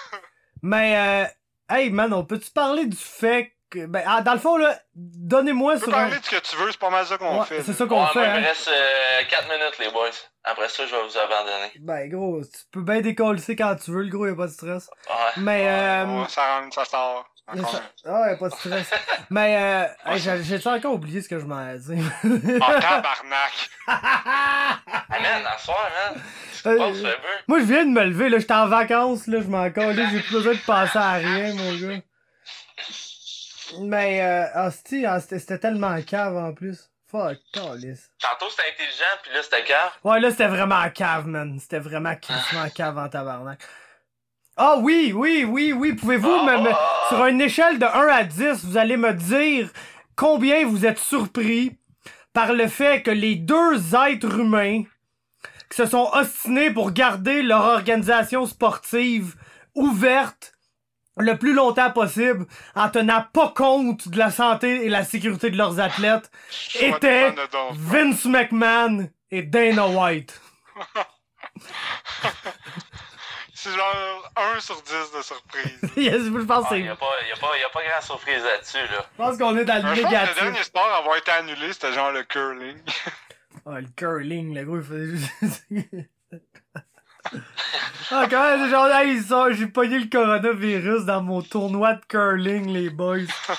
Mais, 0.63 1.27
euh, 1.71 1.75
hey, 1.75 1.91
man, 1.91 2.13
on 2.13 2.25
peut-tu 2.25 2.51
parler 2.51 2.87
du 2.87 2.97
fait 2.97 3.53
que. 3.71 3.87
Ben, 3.87 4.03
ah, 4.07 4.21
dans 4.23 4.33
le 4.35 4.39
fond, 4.39 4.57
là, 4.57 4.79
donnez-moi 4.95 5.75
Tu 5.75 5.81
peux 5.81 5.91
sur 5.91 5.95
un. 5.99 6.03
parler 6.03 6.19
de 6.19 6.25
ce 6.25 6.31
que 6.31 6.41
tu 6.41 6.57
veux, 6.57 6.71
c'est 6.71 6.81
pas 6.81 6.91
mal 6.91 7.07
ça 7.07 7.19
qu'on 7.19 7.41
Ouais, 7.41 7.47
fait. 7.47 7.63
c'est 7.63 7.73
ça 7.73 7.87
qu'on 7.87 8.01
Ouais, 8.03 8.09
fait, 8.13 8.19
moi, 8.19 8.29
il 8.29 8.31
hein. 8.31 8.41
me 8.41 8.47
reste 8.47 8.71
4 9.31 9.49
minutes, 9.49 9.79
les 9.79 9.91
boys. 9.91 10.11
Après 10.45 10.69
ça, 10.69 10.87
je 10.87 10.95
vais 10.95 11.03
vous 11.03 11.19
abandonner. 11.19 11.71
Ben, 11.81 12.09
gros, 12.09 12.41
tu 12.43 12.61
peux 12.73 12.83
bien 12.83 13.01
décoller 13.01 13.41
quand 13.57 13.77
tu 13.77 13.91
veux, 13.91 14.03
le 14.03 14.09
gros, 14.09 14.27
y'a 14.27 14.35
pas 14.35 14.47
de 14.47 14.53
stress. 14.53 14.89
Ouais. 15.09 15.15
Mais, 15.43 15.69
euh. 15.69 16.07
Ouais, 16.23 16.29
ça 16.29 16.61
rentre, 16.61 16.75
ça 16.75 16.85
sort. 16.85 17.27
Y 17.55 17.61
a 17.61 17.65
Ah, 18.07 18.31
y'a 18.31 18.37
pas 18.37 18.49
de 18.49 18.55
stress. 18.55 18.91
Mais, 19.31 19.57
euh, 19.57 20.11
hey, 20.13 20.19
j'ai- 20.19 20.43
j'ai-tu 20.43 20.69
encore 20.69 20.95
oublié 20.95 21.21
ce 21.23 21.29
que 21.29 21.39
je 21.39 21.45
m'en 21.45 21.75
dit? 21.75 22.03
En 22.61 22.81
tabarnak. 22.81 23.71
Hey, 23.89 25.23
man, 25.23 25.43
à 25.47 25.59
soir, 25.59 25.89
man. 26.13 26.23
Euh, 26.67 26.77
Oh. 26.79 26.93
Moi, 27.49 27.61
je 27.61 27.65
viens 27.65 27.85
de 27.85 27.91
me 27.91 28.05
lever, 28.05 28.29
là, 28.29 28.39
j'étais 28.39 28.53
en 28.55 28.67
vacances, 28.67 29.27
là, 29.27 29.41
je 29.41 29.47
m'en 29.47 29.71
calais, 29.71 30.07
j'ai 30.11 30.21
plus 30.21 30.33
besoin 30.35 30.53
de 30.53 30.59
penser 30.59 30.99
à 30.99 31.13
rien, 31.15 31.55
mon 31.55 31.75
gars. 31.77 32.01
Mais, 33.81 34.21
euh, 34.23 34.67
hostie, 34.67 35.07
ah, 35.07 35.21
c'était 35.21 35.39
c'était 35.39 35.59
tellement 35.59 36.01
cave, 36.03 36.37
en 36.37 36.53
plus. 36.53 36.91
Fuck, 37.11 37.39
calice. 37.53 38.09
Tantôt, 38.21 38.51
c'était 38.51 38.69
intelligent, 38.73 39.17
puis 39.23 39.33
là, 39.35 39.43
c'était 39.43 39.65
cave. 39.65 39.91
Ouais, 40.05 40.21
là, 40.21 40.31
c'était 40.31 40.47
vraiment 40.49 40.89
cave, 40.91 41.27
man. 41.27 41.59
C'était 41.59 41.79
vraiment 41.81 42.15
crissement 42.17 42.69
cave 42.69 42.99
en 42.99 43.09
tabarnak. 43.09 43.59
Ah 44.63 44.77
oui, 44.79 45.13
oui, 45.17 45.45
oui, 45.49 45.73
oui. 45.73 45.95
Pouvez-vous 45.95 46.29
me, 46.45 46.59
me- 46.63 46.75
sur 47.09 47.25
une 47.25 47.41
échelle 47.41 47.79
de 47.79 47.87
1 47.87 48.09
à 48.09 48.25
10, 48.25 48.63
vous 48.67 48.77
allez 48.77 48.99
me 48.99 49.15
dire 49.15 49.71
combien 50.17 50.67
vous 50.67 50.85
êtes 50.85 50.99
surpris 50.99 51.79
par 52.35 52.53
le 52.53 52.69
fait 52.69 53.03
que 53.03 53.11
les 53.11 53.37
deux 53.37 53.95
êtres 53.95 54.39
humains 54.39 54.83
qui 55.71 55.77
se 55.79 55.87
sont 55.87 56.11
ostinés 56.13 56.71
pour 56.71 56.91
garder 56.93 57.41
leur 57.43 57.65
organisation 57.65 58.45
sportive 58.45 59.35
ouverte 59.75 60.53
le 61.17 61.39
plus 61.39 61.55
longtemps 61.55 61.91
possible 61.91 62.45
en 62.75 62.91
tenant 62.91 63.25
pas 63.33 63.49
compte 63.57 64.09
de 64.09 64.19
la 64.19 64.31
santé 64.31 64.85
et 64.85 64.91
la 64.91 65.05
sécurité 65.05 65.49
de 65.51 65.57
leurs 65.57 65.81
athlètes 65.81 66.31
étaient 66.81 67.35
Vince 67.73 68.27
McMahon 68.27 69.09
et 69.31 69.43
Dana 69.43 69.89
White. 69.89 70.39
C'est 73.63 73.73
genre 73.73 74.33
1 74.57 74.61
sur 74.61 74.81
10 74.81 74.93
de 75.17 75.23
surprise. 75.23 75.79
Yes, 75.97 76.23
je 76.25 76.31
pense 76.45 76.67
que 76.69 76.75
Il 76.75 76.79
c'est. 76.79 76.83
n'y 76.83 76.89
a, 76.89 76.97
pas- 76.97 77.07
y 77.29 77.33
a, 77.33 77.37
pas- 77.37 77.59
y 77.59 77.63
a 77.63 77.69
pas 77.69 77.83
grand 77.83 78.01
surprise 78.01 78.43
là-dessus, 78.43 78.79
là. 78.79 79.05
Je 79.13 79.17
pense 79.23 79.37
qu'on 79.37 79.57
est 79.59 79.65
dans 79.67 79.75
le 79.77 79.83
que 79.83 79.89
le 80.01 80.05
négatif. 80.05 80.35
dernier 80.43 80.63
sport 80.63 80.87
à 80.87 80.97
avoir 80.99 81.17
été 81.17 81.31
annulé, 81.31 81.71
c'était 81.75 81.93
genre 81.93 82.11
le 82.13 82.23
curling. 82.25 82.79
Ah, 83.67 83.81
le 83.81 83.89
curling, 83.95 84.55
le 84.55 84.65
gros, 84.65 84.77
il 84.79 84.83
faisait 84.83 85.17
juste. 85.17 85.65
ah, 88.11 88.27
quand 88.31 88.43
même, 88.43 88.65
c'est 88.65 88.71
genre, 88.71 88.87
hey, 88.89 89.21
ça, 89.21 89.47
j'ai 89.53 89.67
pogné 89.67 89.99
le 89.99 90.09
coronavirus 90.09 91.05
dans 91.05 91.21
mon 91.21 91.43
tournoi 91.43 91.95
de 91.95 92.05
curling, 92.07 92.73
les 92.73 92.89
boys. 92.91 93.19
Ça, 93.47 93.55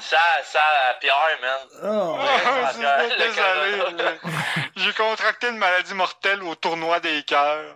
ça, 0.00 0.18
ça, 0.44 0.60
Pierre, 1.00 1.14
man. 1.42 1.68
Oh. 1.82 2.18
Ah, 2.20 2.72
le 3.02 3.18
désolé. 3.18 4.18
J'ai 4.76 4.92
contracté 4.92 5.48
une 5.48 5.58
maladie 5.58 5.94
mortelle 5.94 6.42
au 6.44 6.54
tournoi 6.54 7.00
des 7.00 7.22
cœurs. 7.24 7.74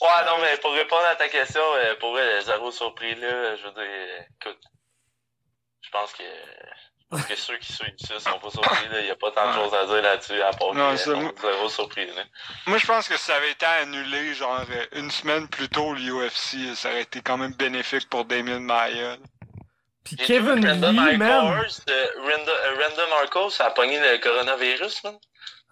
Ouais, 0.00 0.24
non, 0.26 0.38
mais 0.40 0.56
pour 0.58 0.72
répondre 0.72 1.06
à 1.06 1.16
ta 1.16 1.28
question, 1.28 1.62
euh, 1.76 1.94
pour 1.98 2.12
vrai, 2.12 2.40
zéro 2.42 2.70
surpris, 2.70 3.14
là, 3.14 3.56
je 3.56 3.62
veux 3.64 3.72
dire, 3.72 4.26
écoute, 4.40 4.60
je 5.80 5.90
pense 5.90 6.12
que, 6.12 7.22
que 7.28 7.36
ceux 7.36 7.56
qui 7.58 7.72
suivent 7.72 7.94
ça 7.98 8.18
sont 8.20 8.38
pas 8.38 8.50
surpris, 8.50 8.88
là. 8.88 9.00
Il 9.00 9.06
y 9.06 9.10
a 9.10 9.16
pas 9.16 9.30
tant 9.30 9.48
de 9.50 9.54
choses 9.54 9.72
à 9.74 9.86
dire 9.86 10.02
là-dessus, 10.02 10.42
à 10.42 10.50
part 10.52 10.74
Non, 10.74 10.90
que, 10.92 10.96
c'est 10.98 11.10
non, 11.10 11.22
moi- 11.22 11.32
zéro 11.40 11.68
là. 11.96 12.24
Moi, 12.66 12.78
je 12.78 12.86
pense 12.86 13.08
que 13.08 13.16
si 13.16 13.24
ça 13.24 13.36
avait 13.36 13.52
été 13.52 13.64
annulé, 13.66 14.34
genre, 14.34 14.64
euh, 14.68 14.86
une 14.92 15.10
semaine 15.10 15.48
plus 15.48 15.68
tôt, 15.68 15.94
l'UFC, 15.94 16.74
ça 16.74 16.90
aurait 16.90 17.02
été 17.02 17.22
quand 17.22 17.38
même 17.38 17.54
bénéfique 17.54 18.08
pour 18.10 18.24
Damien 18.26 18.58
Maya. 18.60 19.16
Puis 20.04 20.16
Kevin 20.16 20.64
Random 20.66 20.90
Lee, 21.08 21.16
man. 21.16 21.18
Marcos, 21.18 21.80
euh, 21.88 22.06
Random 22.22 23.08
Marcos 23.10 23.50
a 23.60 23.70
pogné 23.70 23.98
le 23.98 24.18
coronavirus, 24.18 25.02
man, 25.04 25.16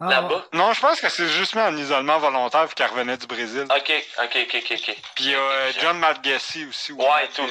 Ah, 0.01 0.07
là-bas. 0.09 0.47
Non, 0.55 0.73
je 0.73 0.81
pense 0.81 1.01
que 1.01 1.09
c'est 1.11 1.29
juste 1.29 1.55
mis 1.55 1.61
en 1.61 1.77
isolement 1.77 2.19
volontaire 2.19 2.67
vu 2.67 2.75
qu'elle 2.75 2.89
revenait 2.91 3.17
du 3.19 3.27
Brésil. 3.27 3.65
Ok, 3.71 3.93
ok, 4.25 4.37
ok, 4.43 4.57
ok, 4.63 4.73
ok. 4.73 4.97
Puis 5.15 5.25
il 5.25 5.31
y 5.31 5.35
a 5.35 5.39
euh, 5.39 5.73
John 5.81 5.99
Madgessi 5.99 6.65
aussi. 6.67 6.93
Ouais, 6.93 7.05
Matt- 7.07 7.35
tout. 7.35 7.49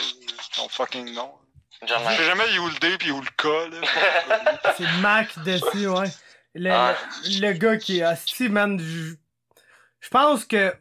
Son 0.53 0.67
fucking 0.69 1.13
nom. 1.13 1.32
John 1.86 2.01
Je 2.09 2.15
sais 2.17 2.23
jamais 2.25 2.57
où 2.59 2.67
le 2.67 2.75
D 2.79 2.97
puis 2.97 3.11
où 3.11 3.21
le 3.21 3.27
K, 3.38 3.45
là. 3.71 3.77
C'est 4.77 4.88
Mac 5.01 5.29
ouais. 5.45 6.07
Le, 6.55 6.71
Ah. 6.71 6.95
le, 7.25 7.39
le 7.47 7.53
gars 7.53 7.77
qui 7.77 7.99
est 7.99 8.05
hostie, 8.05 8.49
man. 8.49 8.77
Je 8.79 10.09
pense 10.09 10.45
que 10.45 10.75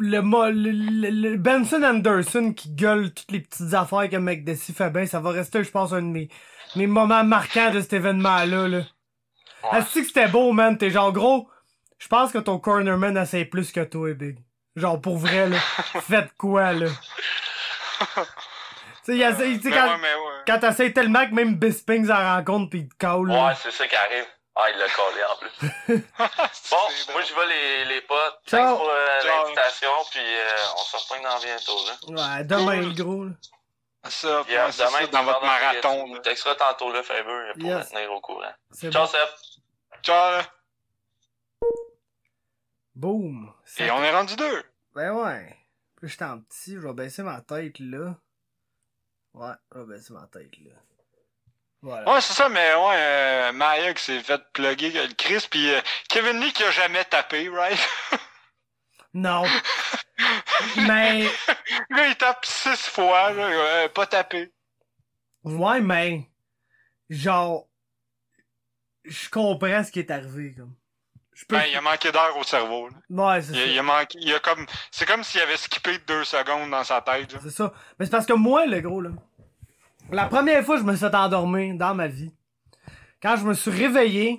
le, 0.00 0.20
le, 0.50 0.70
le- 1.10 1.30
le 1.30 1.36
Benson 1.36 1.82
Anderson 1.82 2.52
qui 2.52 2.70
gueule 2.70 3.12
toutes 3.12 3.30
les 3.30 3.40
petites 3.40 3.74
affaires 3.74 4.08
que 4.08 4.16
McDessie 4.16 4.72
fait 4.72 4.90
bien, 4.90 5.06
ça 5.06 5.20
va 5.20 5.30
rester, 5.30 5.62
je 5.62 5.70
pense, 5.70 5.92
un 5.92 6.02
de 6.02 6.06
mes, 6.06 6.28
mes 6.76 6.86
moments 6.86 7.24
marquants 7.24 7.70
de 7.70 7.80
cet 7.80 7.92
événement-là. 7.92 8.68
Là. 8.68 8.82
Que 10.02 10.06
c'était 10.06 10.28
beau, 10.28 10.52
man? 10.52 10.76
T'es 10.78 10.90
genre 10.90 11.12
gros. 11.12 11.48
Je 11.98 12.08
pense 12.08 12.32
que 12.32 12.38
ton 12.38 12.58
cornerman 12.58 13.16
essaie 13.16 13.44
plus 13.44 13.72
que 13.72 13.84
toi, 13.84 14.14
Big. 14.14 14.38
Genre 14.76 15.00
pour 15.00 15.18
vrai, 15.18 15.48
là. 15.48 15.58
Faites 16.00 16.32
quoi, 16.38 16.72
là? 16.72 16.86
tu 19.04 19.16
sais, 19.16 19.16
mais 19.16 19.58
quand, 19.70 19.86
ouais, 19.86 19.92
ouais. 19.94 20.42
quand 20.46 20.58
t'essayes 20.60 20.92
tellement 20.92 21.26
que 21.28 21.34
même 21.34 21.56
Bisping 21.56 22.06
s'en 22.06 22.14
rencontre 22.36 22.70
pis 22.70 22.78
il 22.78 22.88
te. 22.88 23.06
Ouais, 23.06 23.52
c'est 23.62 23.70
ça 23.70 23.86
qui 23.86 23.94
arrive. 23.96 24.24
Ah, 24.62 24.70
il 24.70 24.78
l'a 24.78 24.88
collé 24.88 25.24
en 25.24 25.36
plus. 25.36 25.50
Bon, 26.70 27.12
moi 27.12 27.22
je 27.22 27.34
vais 27.34 27.46
les, 27.48 27.84
les 27.94 28.00
potes. 28.02 28.40
Ciao. 28.46 28.60
Thanks 28.66 28.78
pour 28.78 28.90
euh, 28.90 29.20
l'invitation, 29.24 29.90
puis 30.10 30.20
euh, 30.20 30.56
on 30.76 30.82
se 30.82 30.96
reprend 30.96 31.22
dans 31.22 31.40
bientôt. 31.40 31.78
Là. 31.86 32.36
Ouais, 32.38 32.44
demain, 32.44 32.76
Cool. 32.80 32.88
le 32.88 33.02
gros, 33.04 33.24
là. 33.24 33.32
Ça, 34.08 34.44
Yeah, 34.48 34.66
ouais, 34.66 34.72
c'est 34.72 34.84
demain, 34.86 35.00
ça, 35.00 35.06
dans 35.08 35.24
votre 35.24 35.42
marathon. 35.42 36.06
Tu 36.08 36.14
là. 36.14 36.20
texteras 36.20 36.54
tantôt 36.56 36.92
le 36.92 37.02
Faber 37.02 37.52
pour 37.54 37.62
Yes. 37.68 37.90
me 37.90 37.94
tenir 37.96 38.12
au 38.12 38.20
courant. 38.20 38.52
Ciao, 38.80 38.90
bon. 38.92 39.06
Seb. 39.06 39.28
Ciao, 40.02 40.32
là. 40.32 40.42
Boom. 42.94 43.52
Et 43.78 43.90
on 43.90 44.02
est 44.02 44.10
rendu 44.10 44.36
deux. 44.36 44.64
Ben 44.94 45.12
ouais. 45.12 45.56
Puis 45.96 46.08
j'étais 46.10 46.24
en 46.24 46.40
petit, 46.40 46.74
je 46.74 46.80
vais 46.80 46.92
baisser 46.94 47.22
ma 47.22 47.40
tête, 47.40 47.78
là. 47.78 48.14
Ouais, 49.34 49.52
je 49.74 49.78
vais 49.80 49.94
baisser 49.96 50.12
ma 50.12 50.26
tête, 50.26 50.52
là. 50.64 50.72
Voilà. 51.82 52.12
Ouais, 52.12 52.20
c'est 52.20 52.34
ça, 52.34 52.48
mais 52.48 52.74
ouais, 52.74 52.94
euh, 52.96 53.52
Maya 53.52 53.94
qui 53.94 54.04
s'est 54.04 54.20
fait 54.20 54.40
plugger 54.52 54.90
le 54.90 55.14
Chris, 55.14 55.46
puis 55.50 55.72
euh, 55.72 55.80
Kevin 56.08 56.38
Lee 56.40 56.52
qui 56.52 56.62
a 56.62 56.70
jamais 56.70 57.04
tapé, 57.04 57.48
right? 57.48 57.78
Non. 59.12 59.42
mais, 60.76 61.24
Là, 61.90 62.06
il 62.06 62.16
tape 62.16 62.44
six 62.44 62.86
fois, 62.88 63.32
là, 63.32 63.42
euh, 63.44 63.88
pas 63.88 64.06
tapé. 64.06 64.52
ouais, 65.42 65.80
mais, 65.80 66.30
genre, 67.08 67.66
je 69.04 69.28
comprends 69.30 69.82
ce 69.82 69.90
qui 69.90 69.98
est 69.98 70.10
arrivé, 70.12 70.54
comme. 70.54 70.74
Peux. 71.48 71.56
Ben, 71.56 71.64
il 71.70 71.76
a 71.76 71.80
manqué 71.80 72.12
d'air 72.12 72.36
au 72.36 72.44
cerveau. 72.44 72.88
là. 72.88 72.96
Ouais, 73.08 73.40
c'est 73.40 73.54
ça. 73.54 73.64
il 73.64 73.78
a 73.78 73.82
manqué, 73.82 74.18
il 74.20 74.32
a 74.34 74.40
comme, 74.40 74.66
c'est 74.90 75.06
comme 75.06 75.24
s'il 75.24 75.40
avait 75.40 75.56
skippé 75.56 75.96
deux 76.06 76.22
secondes 76.24 76.70
dans 76.70 76.84
sa 76.84 77.00
tête. 77.00 77.34
C'est 77.42 77.50
ça. 77.50 77.72
Mais 77.98 78.04
c'est 78.04 78.10
parce 78.10 78.26
que 78.26 78.34
moi, 78.34 78.66
le 78.66 78.80
gros, 78.82 79.00
là, 79.00 79.10
la 80.12 80.26
première 80.26 80.64
fois 80.64 80.76
que 80.76 80.82
je 80.82 80.86
me 80.86 80.96
suis 80.96 81.06
fait 81.06 81.14
endormir 81.14 81.74
dans 81.76 81.94
ma 81.94 82.08
vie, 82.08 82.32
quand 83.22 83.36
je 83.36 83.44
me 83.44 83.54
suis 83.54 83.70
réveillé, 83.70 84.38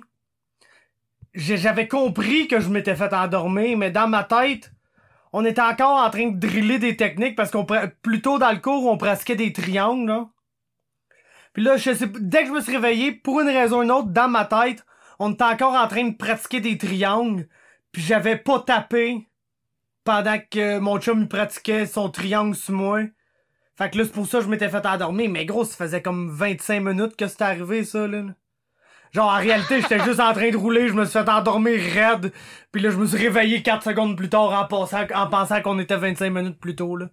j'avais 1.34 1.88
compris 1.88 2.48
que 2.48 2.60
je 2.60 2.68
m'étais 2.68 2.96
fait 2.96 3.12
endormir, 3.12 3.76
mais 3.78 3.90
dans 3.90 4.08
ma 4.08 4.24
tête, 4.24 4.72
on 5.32 5.44
était 5.44 5.62
encore 5.62 6.02
en 6.02 6.10
train 6.10 6.28
de 6.30 6.38
driller 6.38 6.78
des 6.78 6.96
techniques 6.96 7.36
parce 7.36 7.50
qu'on 7.50 7.64
pra- 7.64 7.90
plus 8.02 8.20
tôt 8.20 8.38
dans 8.38 8.52
le 8.52 8.58
cours, 8.58 8.86
on 8.86 8.98
pratiquait 8.98 9.36
des 9.36 9.52
triangles, 9.52 10.08
là. 10.08 10.28
Puis 11.54 11.62
là, 11.62 11.76
je 11.76 11.92
sais, 11.94 12.10
dès 12.20 12.42
que 12.42 12.48
je 12.48 12.52
me 12.52 12.60
suis 12.60 12.72
réveillé, 12.72 13.12
pour 13.12 13.40
une 13.40 13.48
raison 13.48 13.80
ou 13.80 13.82
une 13.82 13.90
autre, 13.90 14.08
dans 14.08 14.28
ma 14.28 14.44
tête, 14.44 14.84
on 15.18 15.32
était 15.32 15.44
encore 15.44 15.74
en 15.74 15.86
train 15.86 16.04
de 16.08 16.16
pratiquer 16.16 16.60
des 16.60 16.78
triangles, 16.78 17.46
puis 17.92 18.02
j'avais 18.02 18.36
pas 18.36 18.60
tapé 18.60 19.28
pendant 20.04 20.38
que 20.50 20.78
mon 20.78 20.98
chum 20.98 21.28
pratiquait 21.28 21.86
son 21.86 22.10
triangle 22.10 22.56
sur 22.56 22.74
moi. 22.74 23.00
Fait 23.76 23.90
que 23.90 23.98
là, 23.98 24.04
c'est 24.04 24.12
pour 24.12 24.26
ça 24.26 24.38
que 24.38 24.44
je 24.44 24.50
m'étais 24.50 24.68
fait 24.68 24.84
endormir. 24.84 25.30
Mais 25.30 25.46
gros, 25.46 25.64
ça 25.64 25.76
faisait 25.76 26.02
comme 26.02 26.30
25 26.30 26.80
minutes 26.80 27.16
que 27.16 27.26
c'était 27.26 27.44
arrivé, 27.44 27.84
ça, 27.84 28.06
là. 28.06 28.22
Genre, 29.12 29.30
en 29.30 29.38
réalité, 29.38 29.82
j'étais 29.82 30.02
juste 30.02 30.20
en 30.20 30.32
train 30.32 30.50
de 30.50 30.56
rouler, 30.56 30.88
je 30.88 30.94
me 30.94 31.04
suis 31.04 31.12
fait 31.12 31.28
endormir 31.28 31.78
raide. 31.92 32.32
Puis 32.70 32.80
là, 32.80 32.90
je 32.90 32.96
me 32.96 33.06
suis 33.06 33.18
réveillé 33.18 33.62
4 33.62 33.82
secondes 33.82 34.16
plus 34.16 34.30
tard 34.30 34.52
en, 34.52 35.28
pensant 35.28 35.62
qu'on 35.62 35.78
était 35.78 35.96
25 35.96 36.30
minutes 36.30 36.58
plus 36.58 36.74
tôt, 36.74 36.96
là. 36.96 37.06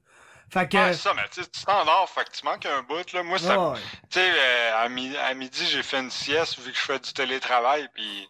Fait 0.51 0.67
que... 0.67 0.77
Ouais, 0.77 0.93
ça, 0.93 1.13
mais 1.13 1.23
tu 1.31 1.41
t'endors, 1.63 2.09
fait 2.09 2.23
que 2.23 2.31
tu 2.31 2.45
manques 2.45 2.65
un 2.65 2.81
bout, 2.83 3.11
là. 3.13 3.21
Moi, 3.21 3.37
ça, 3.37 3.59
ouais. 3.59 3.77
Tu 4.09 4.19
sais, 4.19 4.31
euh, 4.31 4.83
à, 4.83 4.89
mi- 4.89 5.15
à 5.17 5.33
midi, 5.33 5.65
j'ai 5.67 5.83
fait 5.83 5.99
une 5.99 6.09
sieste 6.09 6.59
vu 6.59 6.71
que 6.71 6.77
je 6.77 6.83
fais 6.83 6.99
du 6.99 7.13
télétravail, 7.13 7.87
puis 7.93 8.29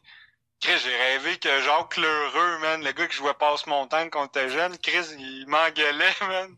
Chris, 0.62 0.78
j'ai 0.84 0.96
rêvé 0.96 1.38
que 1.38 1.62
Jacques 1.62 1.96
Lheureux, 1.98 2.58
man, 2.60 2.84
le 2.84 2.92
gars 2.92 3.08
qui 3.08 3.16
jouait 3.16 3.34
passe 3.34 3.66
mon 3.66 3.88
temps 3.88 4.10
quand 4.10 4.24
on 4.24 4.26
était 4.26 4.50
jeune, 4.50 4.78
Chris, 4.80 5.06
il 5.18 5.46
m'engueulait, 5.48 6.14
man. 6.28 6.56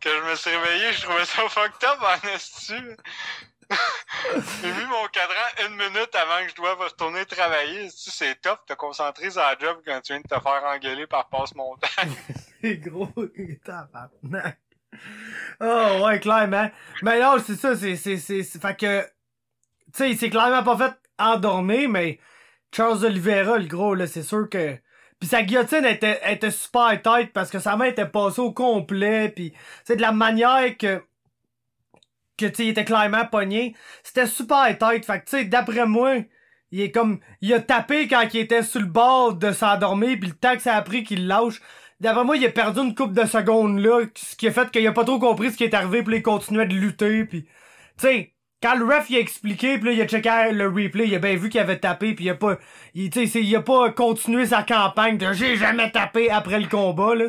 Que 0.00 0.10
je 0.10 0.30
me 0.30 0.34
suis 0.36 0.50
réveillé, 0.54 0.92
je 0.92 1.02
trouvais 1.02 1.24
ça 1.24 1.48
fucked 1.48 1.88
up 1.88 1.98
en 2.02 2.28
esti. 2.28 2.74
J'ai 4.62 4.72
mis 4.72 4.86
mon 4.86 5.06
cadran 5.12 5.66
une 5.66 5.76
minute 5.76 6.14
avant 6.14 6.42
que 6.44 6.50
je 6.50 6.54
doive 6.54 6.78
retourner 6.78 7.24
travailler. 7.26 7.88
C'est 7.94 8.40
top, 8.40 8.64
te 8.66 8.72
concentrer 8.74 9.30
sur 9.30 9.40
la 9.42 9.56
job 9.58 9.82
quand 9.84 10.00
tu 10.02 10.12
viens 10.12 10.20
de 10.22 10.26
te 10.28 10.40
faire 10.40 10.64
engueuler 10.64 11.06
par 11.06 11.28
passe 11.28 11.54
mon 11.54 11.76
temps. 11.76 11.88
C'est 12.62 12.76
gros, 12.78 13.08
tabarnak. 13.64 14.58
Oh, 15.60 16.00
ouais, 16.04 16.18
clairement. 16.18 16.70
Mais 17.02 17.20
non, 17.20 17.36
c'est 17.44 17.56
ça, 17.56 17.76
c'est, 17.76 17.94
c'est, 17.96 18.16
c'est, 18.16 18.42
c'est- 18.42 18.60
fait 18.60 18.74
que, 18.76 19.02
tu 19.02 19.08
sais, 19.94 20.10
il 20.10 20.18
s'est 20.18 20.30
clairement 20.30 20.64
pas 20.64 20.76
fait 20.88 20.94
endormir, 21.18 21.88
mais 21.90 22.18
Charles 22.72 23.04
Oliveira, 23.04 23.58
le 23.58 23.66
gros, 23.66 23.94
là, 23.94 24.06
c'est 24.06 24.22
sûr 24.22 24.48
que, 24.48 24.76
puis 25.18 25.28
sa 25.28 25.42
guillotine 25.42 25.84
était, 25.84 26.20
était 26.30 26.50
super 26.50 27.00
tight 27.02 27.32
parce 27.32 27.50
que 27.50 27.58
sa 27.58 27.76
main 27.76 27.86
était 27.86 28.06
passée 28.06 28.40
au 28.40 28.52
complet, 28.52 29.30
puis 29.30 29.52
c'est 29.84 29.96
de 29.96 30.02
la 30.02 30.12
manière 30.12 30.76
que, 30.76 31.02
que, 32.36 32.46
tu 32.46 32.64
il 32.64 32.68
était 32.68 32.84
clairement 32.84 33.26
pogné, 33.26 33.74
c'était 34.02 34.26
super 34.26 34.76
tight, 34.78 35.04
fait 35.04 35.20
que, 35.20 35.24
tu 35.24 35.38
sais, 35.38 35.44
d'après 35.44 35.86
moi, 35.86 36.16
il 36.70 36.80
est 36.80 36.90
comme, 36.90 37.20
il 37.40 37.52
a 37.54 37.60
tapé 37.60 38.06
quand 38.08 38.22
il 38.32 38.40
était 38.40 38.62
sur 38.62 38.80
le 38.80 38.86
bord 38.86 39.34
de 39.34 39.52
s'endormir, 39.52 40.18
puis 40.20 40.28
le 40.28 40.36
temps 40.36 40.54
que 40.54 40.62
ça 40.62 40.76
a 40.76 40.82
pris 40.82 41.04
qu'il 41.04 41.26
lâche, 41.26 41.60
D'après 42.00 42.24
moi, 42.24 42.36
il 42.36 42.46
a 42.46 42.50
perdu 42.50 42.80
une 42.80 42.94
coupe 42.94 43.12
de 43.12 43.26
secondes 43.26 43.80
là, 43.80 44.04
ce 44.14 44.36
qui 44.36 44.46
a 44.46 44.52
fait 44.52 44.70
qu'il 44.70 44.86
a 44.86 44.92
pas 44.92 45.04
trop 45.04 45.18
compris 45.18 45.50
ce 45.50 45.56
qui 45.56 45.64
est 45.64 45.74
arrivé, 45.74 46.02
puis 46.04 46.16
il 46.16 46.22
continuait 46.22 46.66
de 46.66 46.74
lutter, 46.74 47.24
puis 47.24 47.42
tu 47.44 47.50
sais, 47.98 48.34
quand 48.62 48.74
le 48.74 48.84
ref 48.84 49.08
il 49.10 49.16
a 49.16 49.20
expliqué, 49.20 49.78
puis 49.78 49.88
là, 49.88 49.92
il 49.92 50.00
a 50.02 50.06
checké 50.06 50.52
le 50.52 50.66
replay, 50.68 51.06
il 51.06 51.14
a 51.14 51.18
bien 51.18 51.36
vu 51.36 51.48
qu'il 51.48 51.60
avait 51.60 51.78
tapé, 51.78 52.14
puis 52.14 52.24
il 52.26 52.30
a 52.30 52.34
pas, 52.34 52.56
il, 52.94 53.10
tu 53.10 53.20
sais, 53.20 53.26
c'est- 53.26 53.42
il 53.42 53.54
a 53.56 53.62
pas 53.62 53.90
continué 53.90 54.46
sa 54.46 54.62
campagne 54.62 55.16
de 55.18 55.32
j'ai 55.32 55.56
jamais 55.56 55.90
tapé 55.90 56.30
après 56.30 56.58
le 56.60 56.66
combat 56.68 57.14
là, 57.14 57.26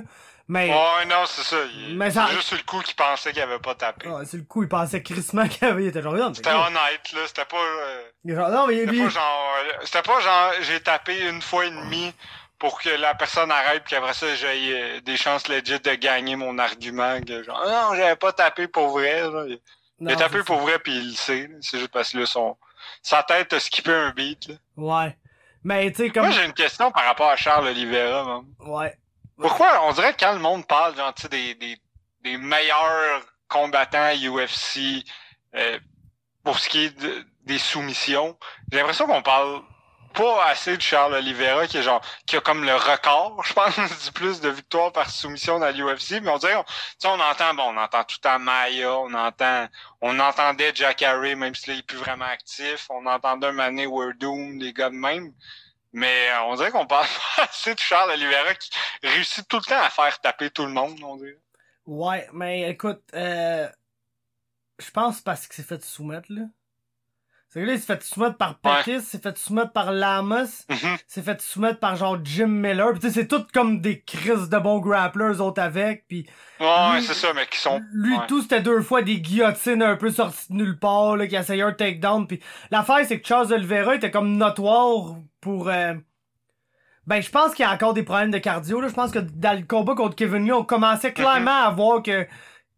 mais 0.47 0.69
Ouais, 0.69 1.05
non, 1.07 1.25
c'est 1.27 1.43
ça. 1.43 1.57
il- 1.71 1.95
Mais 1.97 2.09
ça- 2.09 2.25
C'est 2.27 2.35
juste 2.35 2.47
sur 2.47 2.57
le 2.57 2.63
coup 2.63 2.79
qu'il 2.81 2.95
pensait 2.95 3.31
qu'il 3.31 3.41
avait 3.41 3.59
pas 3.59 3.75
tapé. 3.75 4.07
ah, 4.09 4.21
c'est 4.25 4.37
le 4.37 4.43
coup, 4.43 4.63
il 4.63 4.69
pensait 4.69 5.03
crissement 5.03 5.47
qu'il 5.47 5.67
avait, 5.67 5.83
il 5.83 5.87
était 5.89 6.01
genre, 6.01 6.15
C'était 6.33 6.49
honnête, 6.49 7.11
là. 7.13 7.19
C'était 7.27 7.45
pas. 7.45 7.57
euh, 7.57 8.01
genre, 8.25 8.49
non, 8.49 8.67
mais 8.67 8.77
il 8.77 8.89
C'était 8.89 9.03
pas 9.03 9.09
genre. 9.09 9.53
euh, 9.59 9.73
C'était 9.83 10.01
pas 10.01 10.19
genre 10.21 10.51
j'ai 10.61 10.79
tapé 10.79 11.27
une 11.29 11.41
fois 11.41 11.65
et 11.65 11.69
demie 11.69 12.11
pour 12.57 12.81
que 12.81 12.89
la 12.89 13.13
personne 13.15 13.51
arrête 13.51 13.83
puis 13.85 13.95
qu'après 13.95 14.13
ça 14.13 14.33
j'ai 14.35 14.47
euh, 14.81 14.99
des 15.01 15.15
chances 15.15 15.47
legit 15.47 15.79
de 15.79 15.93
gagner 15.95 16.35
mon 16.35 16.57
argument 16.57 17.21
que 17.21 17.41
genre 17.43 17.61
Ah 17.65 17.89
non 17.91 17.95
j'avais 17.95 18.17
pas 18.17 18.33
tapé 18.33 18.67
pour 18.67 18.89
vrai 18.89 19.21
là. 19.21 19.45
Il 20.01 20.11
a 20.11 20.15
tapé 20.15 20.37
c'est 20.39 20.43
pour 20.45 20.59
vrai 20.59 20.79
puis 20.79 20.95
il 20.95 21.07
le 21.09 21.13
sait. 21.15 21.49
C'est 21.61 21.79
juste 21.79 21.91
parce 21.91 22.11
que 22.11 22.17
là 22.19 22.25
son 22.25 22.57
sa 23.01 23.23
tête 23.23 23.51
a 23.53 23.59
skippé 23.59 23.91
un 23.91 24.11
beat 24.11 24.47
là. 24.47 24.55
Ouais. 24.77 25.17
Mais 25.63 25.91
tu 25.91 25.97
sais, 26.05 26.09
comme, 26.09 26.23
Moi 26.27 26.31
j'ai 26.31 26.45
une 26.45 26.53
question 26.53 26.91
par 26.91 27.03
rapport 27.05 27.29
à 27.29 27.35
Charles 27.35 27.67
Oliveira. 27.67 28.23
man. 28.23 28.45
ouais. 28.59 28.97
Pourquoi 29.37 29.85
on 29.87 29.91
dirait 29.93 30.13
que 30.13 30.19
quand 30.19 30.33
le 30.33 30.39
monde 30.39 30.65
parle 30.67 30.95
genre 30.95 31.13
tu 31.13 31.23
sais 31.23 31.29
des, 31.29 31.55
des, 31.55 31.77
des 32.23 32.37
meilleurs 32.37 33.21
combattants 33.47 34.11
UFC 34.13 35.03
euh, 35.55 35.79
pour 36.43 36.59
ce 36.59 36.69
qui 36.69 36.85
est 36.85 36.99
de- 36.99 37.25
des 37.43 37.57
soumissions, 37.57 38.37
j'ai 38.71 38.77
l'impression 38.77 39.07
qu'on 39.07 39.21
parle 39.23 39.61
pas 40.19 40.45
assez 40.47 40.75
de 40.75 40.81
Charles 40.81 41.13
Oliveira 41.13 41.65
qui 41.65 41.77
est 41.77 41.81
genre 41.81 42.01
qui 42.25 42.35
a 42.35 42.41
comme 42.41 42.65
le 42.65 42.75
record, 42.75 43.41
je 43.45 43.53
pense, 43.53 44.05
du 44.05 44.11
plus 44.11 44.41
de 44.41 44.49
victoires 44.49 44.91
par 44.91 45.09
soumission 45.09 45.59
dans 45.59 45.73
l'UFC, 45.73 46.21
mais 46.21 46.29
on 46.29 46.37
dirait 46.37 46.55
on, 46.55 46.65
on 47.05 47.19
entend 47.19 47.53
bon, 47.53 47.73
on 47.73 47.77
entend 47.77 48.03
tout 48.03 48.19
à 48.25 48.37
Maya, 48.37 48.97
on 48.99 49.13
entend 49.13 49.67
on 50.01 50.19
entendait 50.19 50.71
Jack 50.75 51.01
Harry 51.03 51.35
même 51.35 51.55
s'il 51.55 51.79
est 51.79 51.83
plus 51.83 51.97
vraiment 51.97 52.25
actif, 52.25 52.87
on 52.89 53.05
entendait 53.05 53.47
un 53.47 53.51
Mané 53.53 53.85
Wordum, 53.85 54.59
des 54.59 54.73
gars 54.73 54.89
de 54.89 54.95
même. 54.95 55.33
Mais 55.91 56.29
euh, 56.29 56.43
on 56.43 56.55
dirait 56.55 56.71
qu'on 56.71 56.85
parle 56.85 57.07
pas 57.37 57.43
assez 57.43 57.73
de 57.73 57.79
Charles 57.79 58.11
Oliveira 58.11 58.53
qui 58.55 58.69
réussit 59.01 59.47
tout 59.47 59.57
le 59.57 59.63
temps 59.63 59.81
à 59.81 59.89
faire 59.89 60.19
taper 60.19 60.49
tout 60.51 60.65
le 60.65 60.71
monde, 60.71 60.99
on 61.03 61.15
dirait. 61.15 61.39
Ouais, 61.85 62.27
mais 62.33 62.69
écoute, 62.69 63.01
euh, 63.15 63.67
je 64.77 64.91
pense 64.91 65.21
parce 65.21 65.47
qu'il 65.47 65.55
s'est 65.55 65.67
fait 65.67 65.83
soumettre, 65.83 66.27
là. 66.29 66.43
C'est 67.51 67.61
que 67.61 67.65
là, 67.65 67.73
il 67.73 67.79
s'est 67.79 67.87
fait 67.95 68.03
soumettre 68.03 68.37
par 68.37 68.59
Pettis, 68.59 68.91
il 68.91 69.01
s'est 69.01 69.17
fait 69.17 69.35
soumettre 69.35 69.71
par 69.71 69.91
Lamas, 69.91 70.65
il 70.69 70.77
s'est 71.07 71.23
fait 71.23 71.41
soumettre 71.41 71.79
par 71.79 71.95
genre 71.95 72.19
Jim 72.23 72.45
Miller. 72.45 72.93
Pis 72.93 72.99
tu 72.99 73.07
sais, 73.07 73.13
c'est 73.21 73.27
tout 73.27 73.43
comme 73.51 73.81
des 73.81 74.01
crises 74.01 74.49
de 74.49 74.57
bons 74.59 74.77
grapplers, 74.77 75.41
autres 75.41 75.59
avec. 75.59 76.05
Puis 76.07 76.27
Ouais, 76.59 76.67
ouais, 76.67 77.01
c'est 77.01 77.15
ça, 77.15 77.33
mais 77.33 77.47
qui 77.47 77.57
sont. 77.57 77.81
lui, 77.91 78.15
ouais. 78.15 78.27
tout, 78.27 78.43
c'était 78.43 78.61
deux 78.61 78.81
fois 78.81 79.01
des 79.01 79.19
guillotines 79.19 79.81
un 79.81 79.95
peu 79.95 80.11
sorties 80.11 80.45
de 80.53 80.57
nulle 80.57 80.77
part, 80.77 81.17
là, 81.17 81.25
qui 81.25 81.35
essayaient 81.35 81.63
un 81.63 81.73
takedown. 81.73 82.27
Puis 82.27 82.39
l'affaire, 82.69 83.03
c'est 83.07 83.19
que 83.19 83.27
Charles 83.27 83.51
Oliveira 83.51 83.95
était 83.95 84.11
comme 84.11 84.37
notoire 84.37 85.15
pour... 85.41 85.69
euh, 85.69 85.95
Ben, 87.07 87.19
je 87.21 87.31
pense 87.31 87.55
qu'il 87.55 87.65
y 87.65 87.67
a 87.67 87.73
encore 87.73 87.95
des 87.95 88.03
problèmes 88.03 88.29
de 88.29 88.37
cardio, 88.37 88.79
là. 88.79 88.89
Je 88.89 88.93
pense 88.93 89.09
que 89.11 89.17
dans 89.17 89.57
le 89.57 89.65
combat 89.65 89.95
contre 89.95 90.15
Kevin 90.15 90.45
Lee, 90.45 90.51
on 90.51 90.63
commençait 90.63 91.13
clairement 91.13 91.63
à 91.65 91.71
voir 91.71 92.03
que 92.03 92.27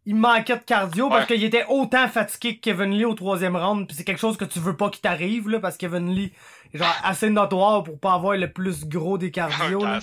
il 0.04 0.16
manquait 0.16 0.56
de 0.56 0.64
cardio 0.64 1.08
parce. 1.08 1.28
Ouais. 1.28 1.36
qu'il 1.36 1.44
était 1.44 1.64
autant 1.68 2.08
fatigué 2.08 2.56
que 2.56 2.60
Kevin 2.60 2.90
Lee 2.90 3.04
au 3.04 3.14
troisième 3.14 3.56
round. 3.56 3.86
Puis 3.86 3.96
c'est 3.96 4.04
quelque 4.04 4.18
chose 4.18 4.36
que 4.36 4.44
tu 4.44 4.58
veux 4.58 4.76
pas 4.76 4.90
qu'il 4.90 5.00
t'arrive, 5.00 5.48
là, 5.48 5.60
parce 5.60 5.76
que 5.76 5.86
Kevin 5.86 6.10
Lee 6.10 6.32
est 6.74 6.78
genre 6.78 6.94
assez 7.04 7.30
notoire 7.30 7.84
pour 7.84 7.98
pas 7.98 8.14
avoir 8.14 8.36
le 8.36 8.52
plus 8.52 8.86
gros 8.86 9.18
des 9.18 9.30
cardio, 9.30 9.84
là. 9.84 10.00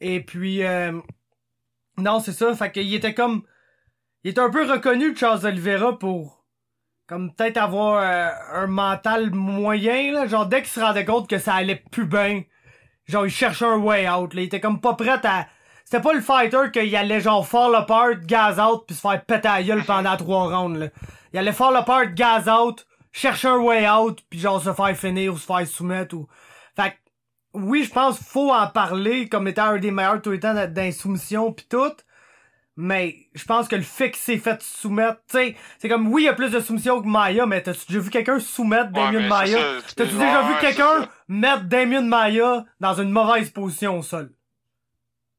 Et 0.00 0.20
puis, 0.20 0.62
euh, 0.62 0.92
non, 1.98 2.20
c'est 2.20 2.32
ça. 2.32 2.54
Fait 2.54 2.70
qu'il 2.70 2.92
était 2.94 3.14
comme, 3.14 3.42
il 4.22 4.30
était 4.30 4.40
un 4.40 4.50
peu 4.50 4.70
reconnu, 4.70 5.16
Charles 5.16 5.44
Oliveira, 5.46 5.98
pour, 5.98 6.44
comme 7.06 7.34
peut-être 7.34 7.56
avoir 7.56 7.98
euh, 8.02 8.30
un 8.52 8.66
mental 8.68 9.32
moyen, 9.32 10.12
là. 10.12 10.26
Genre, 10.28 10.46
dès 10.46 10.62
qu'il 10.62 10.70
se 10.70 10.80
rendait 10.80 11.04
compte 11.04 11.28
que 11.28 11.38
ça 11.38 11.54
allait 11.54 11.82
plus 11.90 12.06
bien, 12.06 12.44
genre, 13.06 13.26
il 13.26 13.32
cherchait 13.32 13.64
un 13.64 13.78
way 13.78 14.08
out, 14.08 14.32
là. 14.32 14.42
Il 14.42 14.44
était 14.46 14.60
comme 14.60 14.80
pas 14.80 14.94
prêt 14.94 15.20
à, 15.24 15.48
c'était 15.94 16.08
pas 16.08 16.14
le 16.14 16.22
fighter 16.22 16.72
qu'il 16.72 16.96
allait 16.96 17.20
genre 17.20 17.46
fall 17.46 17.72
apart, 17.76 18.16
gaz 18.26 18.58
out, 18.58 18.82
puis 18.84 18.96
se 18.96 19.00
faire 19.00 19.24
péter 19.24 19.46
à 19.46 19.58
la 19.58 19.62
gueule 19.62 19.84
pendant 19.84 20.16
trois 20.16 20.48
rounds, 20.48 20.76
là. 20.76 20.88
Il 21.32 21.38
allait 21.38 21.52
fall 21.52 21.76
apart, 21.76 22.06
gaz 22.14 22.48
out, 22.48 22.84
chercher 23.12 23.46
un 23.46 23.58
way 23.58 23.88
out, 23.88 24.20
puis 24.28 24.40
genre 24.40 24.60
se 24.60 24.72
faire 24.72 24.96
finir 24.96 25.32
ou 25.32 25.38
se 25.38 25.46
faire 25.46 25.64
soumettre 25.68 26.16
ou... 26.16 26.26
Fait 26.74 26.90
que, 26.90 26.96
oui, 27.54 27.84
je 27.84 27.90
pense 27.92 28.16
qu'il 28.16 28.26
faut 28.26 28.52
en 28.52 28.66
parler 28.66 29.28
comme 29.28 29.46
étant 29.46 29.66
un 29.66 29.78
des 29.78 29.92
meilleurs 29.92 30.20
tout 30.20 30.30
le 30.30 30.40
temps 30.40 30.56
soumissions 30.90 31.52
pis 31.52 31.68
tout. 31.68 31.92
Mais 32.76 33.14
je 33.36 33.44
pense 33.44 33.68
que 33.68 33.76
le 33.76 33.82
fait 33.82 34.10
qu'il 34.10 34.20
s'est 34.20 34.38
fait 34.38 34.60
soumettre, 34.62 35.20
tu 35.30 35.38
sais, 35.38 35.56
c'est 35.78 35.88
comme 35.88 36.12
oui, 36.12 36.22
il 36.22 36.24
y 36.24 36.28
a 36.28 36.32
plus 36.32 36.50
de 36.50 36.58
soumissions 36.58 37.00
que 37.00 37.06
Maya, 37.06 37.46
mais 37.46 37.62
t'as-tu 37.62 37.86
déjà 37.86 38.00
vu 38.00 38.10
quelqu'un 38.10 38.40
soumettre 38.40 38.86
Ouais, 38.86 39.04
Damien 39.04 39.20
mais 39.20 39.28
Maya? 39.28 39.58
T'as-tu 39.94 40.16
ouais, 40.16 40.24
déjà 40.24 40.42
vu 40.42 40.54
ouais, 40.54 40.60
quelqu'un 40.60 41.08
mettre 41.28 41.62
Damien 41.66 42.00
Maya 42.00 42.64
dans 42.80 42.94
une 42.94 43.10
mauvaise 43.10 43.50
position 43.50 44.00
au 44.00 44.02
sol? 44.02 44.32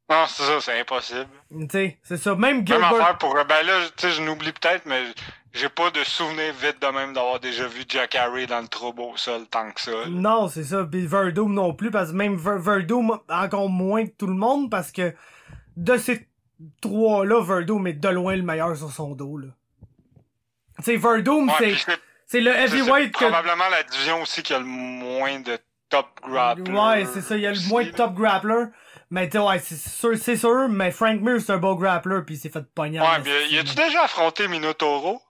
Non, 0.09 0.25
c'est 0.27 0.43
ça, 0.43 0.61
c'est 0.61 0.79
impossible. 0.79 1.27
Tu 1.51 1.67
sais, 1.71 1.97
c'est 2.03 2.17
ça. 2.17 2.35
Même 2.35 2.57
Même 2.57 2.67
Gilbert. 2.67 2.93
affaire 2.93 3.17
pour. 3.17 3.33
Ben 3.33 3.65
là, 3.65 3.79
tu 3.97 4.07
sais, 4.07 4.11
je 4.11 4.21
n'oublie 4.21 4.51
peut-être, 4.51 4.85
mais 4.85 5.01
j'ai 5.53 5.67
pas 5.69 5.89
de 5.89 6.03
souvenir 6.03 6.53
vite 6.53 6.79
de 6.79 6.87
même 6.87 7.13
d'avoir 7.13 7.39
déjà 7.39 7.65
vu 7.67 7.83
Jack 7.87 8.13
Harry 8.13 8.45
dans 8.45 8.61
le 8.61 8.67
trouble 8.67 9.01
au 9.01 9.17
sol 9.17 9.47
tant 9.49 9.71
que 9.71 9.81
ça. 9.81 9.91
là. 9.91 10.05
Non, 10.09 10.47
c'est 10.47 10.63
ça. 10.63 10.83
Puis 10.85 11.07
Verdum 11.07 11.51
non 11.53 11.73
plus, 11.73 11.89
parce 11.89 12.11
que 12.11 12.15
même 12.15 12.35
Ver- 12.35 12.59
Verdum, 12.59 13.17
encore 13.29 13.69
moins 13.69 14.05
que 14.05 14.11
tout 14.11 14.27
le 14.27 14.35
monde, 14.35 14.69
parce 14.69 14.91
que 14.91 15.15
de 15.75 15.97
ces 15.97 16.27
trois-là, 16.81 17.41
Verdum 17.43 17.87
est 17.87 17.93
de 17.93 18.09
loin 18.09 18.35
le 18.35 18.43
meilleur 18.43 18.75
sur 18.77 18.91
son 18.91 19.15
dos, 19.15 19.37
là. 19.37 19.47
Tu 20.77 20.83
sais, 20.83 20.95
Verdum, 20.97 21.49
Ouais, 21.49 21.75
c'est, 21.75 21.99
c'est 22.27 22.41
le 22.41 22.51
heavyweight 22.51 23.05
c'est 23.17 23.25
que... 23.25 23.31
probablement 23.31 23.69
la 23.71 23.81
division 23.83 24.21
aussi 24.21 24.43
qui 24.43 24.53
a 24.53 24.59
le 24.59 24.65
moins 24.65 25.39
de 25.39 25.57
top 25.89 26.07
grappler. 26.21 26.71
Ouais, 26.71 27.05
c'est 27.11 27.21
ça, 27.21 27.35
il 27.37 27.41
y 27.41 27.47
a 27.47 27.51
le 27.51 27.67
moins 27.69 27.83
de 27.83 27.89
top 27.91 28.13
grappler. 28.13 28.65
Mais 29.11 29.29
tu 29.29 29.37
ouais, 29.37 29.59
c'est 29.59 29.77
sûr, 29.77 30.17
c'est 30.17 30.35
sûr, 30.35 30.67
mais 30.69 30.91
Frank 30.91 31.21
Mir, 31.21 31.39
c'est 31.39 31.53
un 31.53 31.57
beau 31.57 31.75
grappler, 31.75 32.21
puis 32.25 32.35
il 32.35 32.37
s'est 32.39 32.49
fait 32.49 32.65
pogner. 32.73 32.99
Ouais, 32.99 33.19
esti, 33.19 33.55
y 33.55 33.59
a-tu 33.59 33.75
déjà 33.75 34.03
affronté 34.03 34.47
Minotauro? 34.47 35.21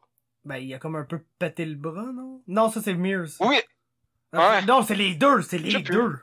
Ben, 0.45 0.57
il 0.57 0.73
a 0.73 0.79
comme 0.79 0.95
un 0.95 1.03
peu 1.03 1.19
pété 1.39 1.65
le 1.65 1.75
bras, 1.75 2.05
non? 2.13 2.41
Non, 2.47 2.69
ça, 2.71 2.81
c'est 2.81 2.93
Mears. 2.93 3.27
Oui. 3.39 3.59
Non, 4.31 4.39
ouais. 4.41 4.59
c'est- 4.59 4.65
Non, 4.65 4.81
c'est 4.83 4.95
les 4.95 5.15
deux, 5.15 5.41
c'est 5.41 5.57
les 5.57 5.81
deux. 5.81 6.19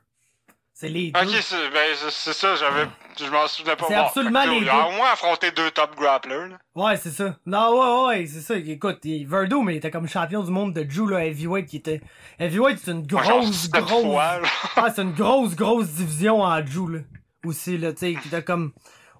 C'est 0.75 0.89
les 0.89 1.11
deux. 1.13 1.21
Ok, 1.21 1.29
c'est 1.43 1.71
ben, 1.71 1.95
c'est- 2.11 2.33
ça, 2.33 2.55
j'avais. 2.57 2.87
Je 3.19 3.27
m'en 3.31 3.47
souvenais 3.47 3.77
pas. 3.77 3.85
C'est 3.89 3.95
Bon, 3.95 4.01
absolument 4.01 4.45
les 4.45 4.57
Il 4.59 4.69
a 4.69 4.73
deux. 4.73 4.89
au 4.89 4.93
moins 4.93 5.13
affronté 5.13 5.51
deux 5.51 5.71
top 5.71 5.95
grapplers. 5.97 6.49
Là. 6.49 6.59
Ouais, 6.75 6.97
c'est 6.97 7.11
ça. 7.11 7.37
Non, 7.47 8.07
ouais, 8.07 8.19
ouais, 8.21 8.27
c'est 8.27 8.41
ça. 8.41 8.57
Écoute, 8.57 8.99
il- 9.05 9.27
Verdum, 9.27 9.69
il 9.71 9.77
était 9.77 9.91
comme 9.91 10.09
champion 10.09 10.43
du 10.43 10.51
monde 10.51 10.73
de 10.73 10.89
Jew, 10.91 11.07
là, 11.09 11.25
heavyweight, 11.27 11.67
qui 11.69 11.77
était... 11.77 12.01
Heavyweight, 12.39 12.79
c'est 12.83 12.93
une 12.93 13.09
genre 13.09 13.23
grosse, 13.23 13.71
grosse... 13.71 14.03
fois. 14.03 14.41
Ah, 14.77 14.91
c'est 14.95 15.03
une 15.03 15.13
grosse, 15.13 15.55
grosse 15.55 15.89
division 15.89 16.41
en 16.41 16.65
Jew, 16.67 16.89
là. 16.89 16.99
Aussi, 17.45 17.79
là, 17.79 17.93
tu 17.93 18.15
sais, 18.15 18.43
comme... 18.45 18.73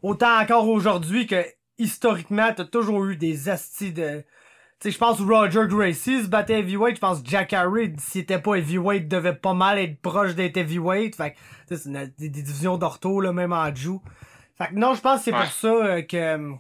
Autant 0.03 0.41
encore 0.41 0.69
aujourd'hui 0.69 1.27
que, 1.27 1.45
historiquement, 1.79 2.53
t'as 2.55 2.65
toujours 2.65 3.05
eu 3.07 3.17
des 3.17 3.49
astis 3.49 3.93
de... 3.93 4.25
Tu 4.81 4.89
sais, 4.89 4.91
je 4.91 4.99
pense 4.99 5.21
Roger 5.21 5.67
Gracie 5.69 6.25
se 6.25 6.29
battait 6.29 6.59
heavyweight. 6.59 6.97
Je 6.97 7.01
pense 7.01 7.21
Jack 7.25 7.53
Harry, 7.53 7.95
s'il 7.99 8.23
était 8.23 8.41
pas 8.41 8.57
heavyweight, 8.57 9.07
devait 9.07 9.35
pas 9.35 9.55
mal 9.55 9.79
être 9.79 10.01
proche 10.01 10.35
d'être 10.35 10.57
heavyweight. 10.57 11.15
Fait 11.15 11.33
que, 11.33 11.37
tu 11.37 11.43
sais, 11.69 11.77
c'est 11.77 11.89
une- 11.89 12.13
des, 12.19 12.29
des 12.29 12.43
divisions 12.43 12.79
d'ortho, 12.79 13.21
là, 13.21 13.33
même 13.33 13.53
en 13.53 13.73
Jew. 13.75 14.01
Fait 14.59 14.69
que 14.69 14.75
non, 14.75 14.95
je 14.95 15.01
pense 15.01 15.19
que 15.19 15.25
c'est 15.27 15.33
Ouais. 15.33 15.39
pour 15.39 15.53
ça 15.53 15.69
euh, 15.69 16.03
que... 16.03 16.53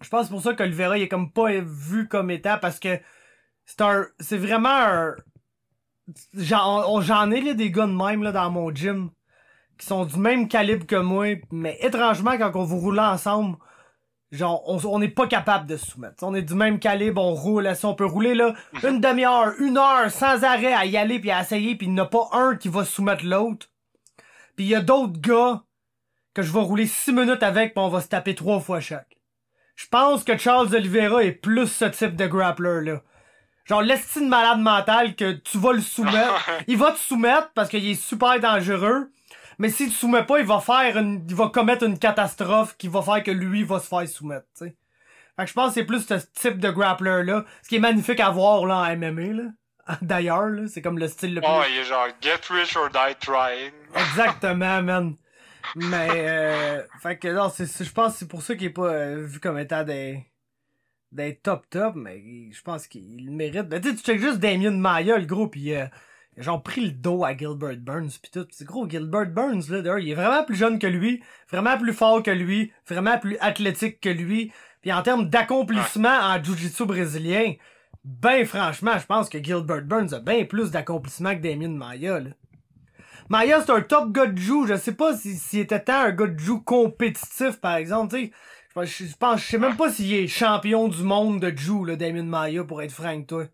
Je 0.00 0.08
pense 0.08 0.20
que 0.20 0.26
c'est 0.26 0.32
pour 0.32 0.42
ça 0.42 0.54
qu'Olivera, 0.54 0.96
il 0.96 1.02
est 1.02 1.08
comme 1.08 1.32
pas 1.32 1.50
vu 1.60 2.06
comme 2.08 2.30
étant, 2.30 2.58
parce 2.60 2.78
que 2.78 3.00
c'est 3.64 3.80
un... 3.80 4.06
C'est 4.20 4.38
vraiment 4.38 4.68
un... 4.68 5.14
J'en 6.34 6.88
on- 6.88 7.00
j'en 7.00 7.30
ai, 7.32 7.40
là, 7.40 7.54
des 7.54 7.70
gars 7.72 7.86
de 7.86 7.92
même, 7.92 8.22
là, 8.22 8.30
dans 8.30 8.50
mon 8.50 8.72
gym, 8.72 9.10
qui 9.84 9.88
sont 9.88 10.06
du 10.06 10.18
même 10.18 10.48
calibre 10.48 10.86
que 10.86 10.96
moi, 10.96 11.36
mais 11.52 11.76
étrangement, 11.82 12.38
quand 12.38 12.52
on 12.54 12.64
vous 12.64 12.78
roule 12.78 12.98
ensemble, 12.98 13.58
genre, 14.32 14.62
on 14.66 14.78
on 14.82 14.98
n'est 14.98 15.08
pas 15.08 15.26
capable 15.26 15.66
de 15.66 15.76
se 15.76 15.90
soumettre. 15.90 16.24
On 16.24 16.34
est 16.34 16.40
du 16.40 16.54
même 16.54 16.78
calibre, 16.78 17.22
on 17.22 17.34
roule, 17.34 17.70
si 17.76 17.84
on 17.84 17.94
peut 17.94 18.06
rouler, 18.06 18.34
là, 18.34 18.54
une 18.82 18.98
demi-heure, 18.98 19.52
une 19.58 19.76
heure, 19.76 20.10
sans 20.10 20.42
arrêt, 20.42 20.72
à 20.72 20.86
y 20.86 20.96
aller, 20.96 21.18
puis 21.18 21.30
à 21.30 21.42
essayer, 21.42 21.76
puis 21.76 21.86
il 21.86 21.92
n'y 21.92 22.00
en 22.00 22.04
a 22.04 22.06
pas 22.06 22.30
un 22.32 22.56
qui 22.56 22.68
va 22.68 22.86
soumettre 22.86 23.26
l'autre. 23.26 23.68
Puis 24.56 24.64
il 24.64 24.68
y 24.68 24.74
a 24.74 24.80
d'autres 24.80 25.20
gars 25.20 25.62
que 26.32 26.40
je 26.40 26.50
vais 26.50 26.60
rouler 26.60 26.86
six 26.86 27.12
minutes 27.12 27.42
avec, 27.42 27.74
puis 27.74 27.84
on 27.84 27.90
va 27.90 28.00
se 28.00 28.08
taper 28.08 28.34
trois 28.34 28.60
fois 28.60 28.80
chaque. 28.80 29.18
Je 29.76 29.86
pense 29.88 30.24
que 30.24 30.38
Charles 30.38 30.74
Oliveira 30.74 31.22
est 31.24 31.32
plus 31.32 31.66
ce 31.66 31.84
type 31.84 32.16
de 32.16 32.26
grappler-là. 32.26 33.02
Genre, 33.66 33.82
l'estime 33.82 34.28
malade 34.28 34.60
mental 34.60 35.14
que 35.14 35.32
tu 35.32 35.58
vas 35.58 35.72
le 35.74 35.82
soumettre. 35.82 36.50
il 36.68 36.78
va 36.78 36.92
te 36.92 36.98
soumettre 36.98 37.50
parce 37.54 37.68
qu'il 37.68 37.86
est 37.86 38.00
super 38.00 38.40
dangereux. 38.40 39.10
Mais 39.58 39.68
s'il 39.70 39.88
te 39.88 39.94
soumet 39.94 40.24
pas, 40.24 40.38
il 40.40 40.46
va 40.46 40.60
faire 40.60 40.96
une, 40.98 41.24
il 41.28 41.34
va 41.34 41.48
commettre 41.48 41.84
une 41.84 41.98
catastrophe 41.98 42.76
qui 42.76 42.88
va 42.88 43.02
faire 43.02 43.22
que 43.22 43.30
lui 43.30 43.62
va 43.62 43.78
se 43.80 43.86
faire 43.88 44.08
soumettre, 44.08 44.46
tu 44.56 44.66
sais. 44.66 44.76
Fait 45.36 45.44
que 45.44 45.48
je 45.48 45.54
pense 45.54 45.68
que 45.68 45.74
c'est 45.74 45.84
plus 45.84 46.06
ce 46.06 46.14
type 46.34 46.58
de 46.58 46.70
grappler-là. 46.70 47.44
Ce 47.62 47.68
qui 47.68 47.76
est 47.76 47.80
magnifique 47.80 48.20
à 48.20 48.30
voir, 48.30 48.66
là, 48.66 48.76
en 48.76 48.96
MMA, 48.96 49.32
là. 49.32 49.96
D'ailleurs, 50.02 50.46
là. 50.46 50.68
C'est 50.68 50.80
comme 50.80 50.98
le 50.98 51.08
style 51.08 51.34
le 51.34 51.40
plus... 51.40 51.50
Oh, 51.50 51.62
il 51.68 51.78
est 51.78 51.84
genre 51.84 52.06
Get 52.20 52.40
rich 52.50 52.76
or 52.76 52.88
die 52.88 53.14
trying. 53.20 53.72
Exactement, 53.96 54.82
man. 54.82 55.16
Mais, 55.76 56.08
euh, 56.12 56.82
fait 57.02 57.16
que 57.18 57.28
non, 57.28 57.48
c'est, 57.48 57.66
c'est- 57.66 57.84
je 57.84 57.92
pense 57.92 58.12
que 58.12 58.18
c'est 58.20 58.28
pour 58.28 58.42
ça 58.42 58.54
qu'il 58.54 58.66
est 58.66 58.70
pas 58.70 58.86
euh, 58.92 59.24
vu 59.26 59.40
comme 59.40 59.58
étant 59.58 59.82
des, 59.82 60.24
des 61.10 61.36
top 61.36 61.68
top, 61.70 61.94
mais 61.96 62.22
je 62.52 62.62
pense 62.62 62.86
qu'il 62.86 63.24
le 63.26 63.32
mérite. 63.32 63.68
Ben, 63.68 63.80
tu 63.80 63.90
sais, 63.90 63.96
tu 63.96 64.02
checkes 64.02 64.20
juste 64.20 64.38
Damien 64.38 64.70
Maya, 64.70 65.18
le 65.18 65.26
gros, 65.26 65.48
pis 65.48 65.74
euh, 65.74 65.78
il 65.78 65.80
a 65.80 65.90
genre 66.36 66.62
pris 66.62 66.80
le 66.86 66.90
dos 66.90 67.24
à 67.24 67.36
Gilbert 67.36 67.76
Burns 67.78 68.10
pis 68.22 68.30
tout. 68.30 68.46
C'est 68.50 68.64
gros, 68.64 68.88
Gilbert 68.88 69.26
Burns, 69.30 69.62
là, 69.70 69.82
d'ailleurs, 69.82 69.98
il 69.98 70.10
est 70.10 70.14
vraiment 70.14 70.44
plus 70.44 70.56
jeune 70.56 70.78
que 70.78 70.86
lui, 70.86 71.22
vraiment 71.50 71.78
plus 71.78 71.92
fort 71.92 72.22
que 72.22 72.30
lui, 72.30 72.72
vraiment 72.88 73.18
plus 73.18 73.36
athlétique 73.40 74.00
que 74.00 74.08
lui. 74.08 74.52
Puis 74.82 74.92
en 74.92 75.02
termes 75.02 75.28
d'accomplissement 75.30 76.08
en 76.20 76.42
jiu-jitsu 76.42 76.84
brésilien, 76.86 77.54
ben 78.04 78.44
franchement, 78.44 78.98
je 78.98 79.06
pense 79.06 79.28
que 79.28 79.42
Gilbert 79.42 79.82
Burns 79.84 80.12
a 80.12 80.18
bien 80.20 80.44
plus 80.44 80.70
d'accomplissement 80.70 81.34
que 81.34 81.40
Damien 81.40 81.68
Maya, 81.70 82.20
là. 82.20 82.30
Maya, 83.30 83.62
c'est 83.64 83.72
un 83.72 83.80
top 83.80 84.12
gars 84.12 84.26
de 84.26 84.36
joue. 84.36 84.66
Je 84.66 84.76
sais 84.76 84.92
pas 84.92 85.16
si- 85.16 85.36
s'il 85.36 85.60
était 85.60 85.80
tant 85.80 86.00
un 86.00 86.10
gars 86.10 86.26
de 86.26 86.38
joue 86.38 86.60
compétitif, 86.60 87.58
par 87.60 87.76
exemple. 87.76 88.16
Je 88.18 89.14
pense- 89.18 89.40
Je 89.40 89.46
sais 89.46 89.58
même 89.58 89.76
pas 89.76 89.90
s'il 89.90 90.12
est 90.12 90.26
champion 90.26 90.88
du 90.88 91.02
monde 91.02 91.40
de 91.40 91.56
joue, 91.56 91.84
là, 91.86 91.96
Damien 91.96 92.24
Maya, 92.24 92.64
pour 92.64 92.82
être 92.82 92.92
franc 92.92 93.22
toi. 93.22 93.44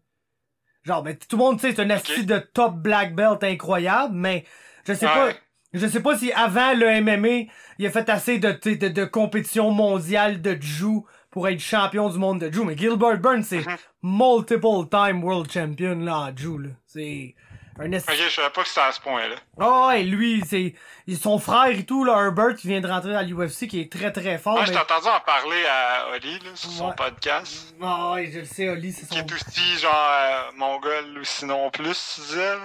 Genre, 0.84 1.02
ben, 1.02 1.16
tout 1.16 1.36
le 1.36 1.42
monde, 1.42 1.60
tu 1.60 1.68
sais, 1.68 1.74
c'est 1.74 1.82
un 1.82 1.90
asti 1.90 2.20
Ok. 2.20 2.26
de 2.26 2.38
top 2.38 2.74
black 2.76 3.14
belt 3.14 3.42
incroyable, 3.44 4.14
mais 4.14 4.44
je 4.86 4.94
sais 4.94 5.06
Ouais. 5.06 5.12
pas, 5.12 5.28
je 5.74 5.86
sais 5.86 6.00
pas 6.00 6.16
si 6.16 6.32
avant 6.32 6.72
le 6.74 6.86
MMA, 7.02 7.50
il 7.78 7.86
a 7.86 7.90
fait 7.90 8.08
assez 8.08 8.38
de, 8.38 8.52
de, 8.52 8.88
de 8.88 9.04
compétition 9.04 9.70
mondiale 9.70 10.40
de 10.40 10.56
joue 10.60 11.06
pour 11.30 11.48
être 11.48 11.60
champion 11.60 12.08
du 12.08 12.18
monde 12.18 12.40
de 12.40 12.50
joue. 12.52 12.64
Mais 12.64 12.76
Gilbert 12.76 13.20
Burns, 13.20 13.42
c'est 13.42 13.58
Mhm. 13.58 13.76
multiple 14.02 14.88
time 14.90 15.22
world 15.22 15.50
champion, 15.50 15.96
là, 16.00 16.18
en 16.18 16.58
là. 16.58 16.70
C'est 16.86 17.34
un 17.80 17.92
esti 17.92 18.10
Ok, 18.10 18.16
je 18.18 18.28
savais 18.34 18.50
pas 18.50 18.62
que 18.62 18.68
c'était 18.68 18.80
à 18.80 18.92
ce 18.92 19.00
point-là. 19.00 19.34
ah 19.58 19.88
ouais, 19.88 20.02
lui, 20.04 20.42
c'est 20.46 20.74
son 21.16 21.38
frère 21.38 21.66
et 21.76 21.84
tout, 21.84 22.04
là, 22.04 22.24
Herbert, 22.24 22.54
qui 22.54 22.68
vient 22.68 22.80
de 22.80 22.86
rentrer 22.86 23.14
à 23.16 23.22
l'UFC, 23.22 23.66
qui 23.68 23.80
est 23.80 23.90
très 23.92 24.12
très 24.12 24.38
fort. 24.38 24.52
Moi, 24.54 24.62
mais- 24.62 24.66
je 24.68 24.72
t'ai 24.72 24.78
entendu 24.78 25.06
en 25.08 25.20
parler 25.20 25.64
à 25.66 26.08
Oli, 26.14 26.38
là, 26.40 26.50
sur 26.54 26.70
son 26.70 26.92
podcast. 26.92 27.74
Ah 27.82 28.12
ouais, 28.12 28.30
je 28.32 28.40
le 28.40 28.44
sais, 28.44 28.68
Oli, 28.68 28.92
c'est 28.92 29.08
Qui 29.08 29.18
son... 29.18 29.24
est 29.26 29.32
aussi, 29.32 29.78
genre, 29.78 29.92
euh, 29.94 30.50
mongol 30.56 31.18
ou 31.18 31.24
sinon 31.24 31.70
plus, 31.70 32.14
tu 32.14 32.20
disais, 32.22 32.54
là. 32.54 32.60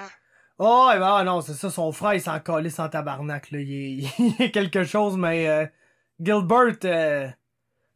Oh, 0.57 0.87
ouais, 0.89 0.99
bah, 0.99 1.23
non, 1.23 1.41
c'est 1.41 1.53
ça, 1.53 1.69
son 1.69 1.91
frère, 1.91 2.13
il 2.13 2.21
s'en 2.21 2.39
calait 2.39 2.69
sans 2.69 2.87
tabarnak, 2.89 3.51
là. 3.51 3.59
Il 3.59 3.71
est, 4.05 4.09
il 4.19 4.35
est 4.41 4.51
quelque 4.51 4.83
chose, 4.83 5.17
mais 5.17 5.47
euh, 5.47 5.65
Gilbert, 6.19 6.75
euh, 6.85 7.27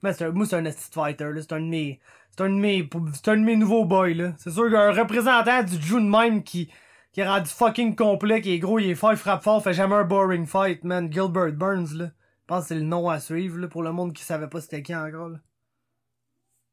mais 0.03 0.13
c'est 0.13 0.25
un, 0.25 0.31
moi, 0.31 0.45
c'est 0.45 0.55
un 0.57 0.61
de 0.61 0.71
fighter, 0.71 1.25
là. 1.33 1.41
C'est 1.41 1.53
un 1.53 1.59
de 1.61 1.65
mes, 1.65 1.99
c'est 2.35 2.43
un 2.43 2.49
de 2.49 2.53
mes, 2.55 2.89
c'est 3.13 3.27
un 3.31 3.37
de 3.37 3.41
mes 3.43 3.55
nouveaux 3.55 3.85
boys, 3.85 4.09
là. 4.13 4.31
C'est 4.37 4.51
sûr 4.51 4.69
qu'un 4.69 4.91
représentant 4.91 5.63
du 5.63 5.81
June 5.81 6.09
même 6.09 6.43
qui, 6.43 6.69
qui 7.11 7.21
est 7.21 7.27
rendu 7.27 7.49
fucking 7.49 7.95
complet, 7.95 8.41
qui 8.41 8.53
est 8.53 8.59
gros, 8.59 8.79
il 8.79 8.89
est 8.91 8.95
fort, 8.95 9.11
il 9.11 9.17
frappe 9.17 9.43
fort, 9.43 9.63
fait 9.63 9.73
jamais 9.73 9.95
un 9.95 10.03
boring 10.03 10.45
fight, 10.45 10.83
man. 10.83 11.11
Gilbert 11.11 11.53
Burns, 11.53 11.93
là. 11.93 12.05
Je 12.05 12.45
pense 12.47 12.63
que 12.63 12.67
c'est 12.69 12.75
le 12.75 12.81
nom 12.81 13.09
à 13.09 13.19
suivre, 13.19 13.57
là, 13.57 13.67
pour 13.67 13.83
le 13.83 13.91
monde 13.91 14.13
qui 14.13 14.23
savait 14.23 14.47
pas 14.47 14.61
c'était 14.61 14.83
qui 14.83 14.95
encore, 14.95 15.29
là. 15.29 15.37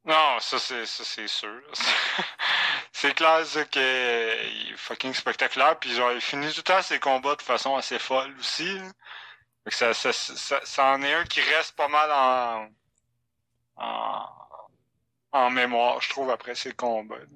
Non, 0.07 0.39
ça 0.39 0.59
c'est 0.61 0.87
ça 0.87 1.03
c'est 1.05 1.27
sûr. 1.27 1.61
c'est 2.93 3.13
clair 3.15 3.45
ça, 3.45 3.65
que 3.65 3.81
il 3.81 4.73
est 4.73 4.77
fucking 4.77 5.13
spectaculaire 5.13 5.79
puis 5.81 5.93
genre 5.93 6.13
il 6.13 6.21
finit 6.21 6.49
tout 6.51 6.59
le 6.59 6.63
temps 6.63 6.81
ses 6.83 7.01
combats 7.01 7.35
de 7.35 7.43
façon 7.43 7.75
assez 7.77 7.99
folle 7.99 8.33
aussi. 8.39 8.79
là. 8.79 8.85
Fait 9.65 9.71
que 9.71 9.95
ça, 9.95 10.13
ça, 10.13 10.85
en 10.95 11.03
est 11.03 11.13
un 11.13 11.25
qui 11.25 11.41
reste 11.41 11.75
pas 11.77 11.89
mal 11.89 12.11
en 12.13 12.69
en, 13.77 14.27
en 15.33 15.51
mémoire, 15.51 16.01
je 16.01 16.09
trouve, 16.11 16.31
après 16.31 16.55
ses 16.55 16.73
combats. 16.73 17.17
Tu 17.27 17.35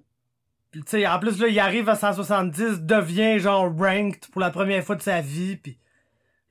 sais, 0.86 1.06
en 1.06 1.18
plus 1.18 1.40
là, 1.40 1.48
il 1.48 1.59
arrive 1.59 1.88
à 1.88 1.97
170, 1.97 2.82
devient 2.82 3.38
genre 3.38 3.72
ranked 3.76 4.26
pour 4.32 4.40
la 4.40 4.51
première 4.51 4.84
fois 4.84 4.97
de 4.97 5.02
sa 5.02 5.20
vie, 5.20 5.56
pis 5.56 5.78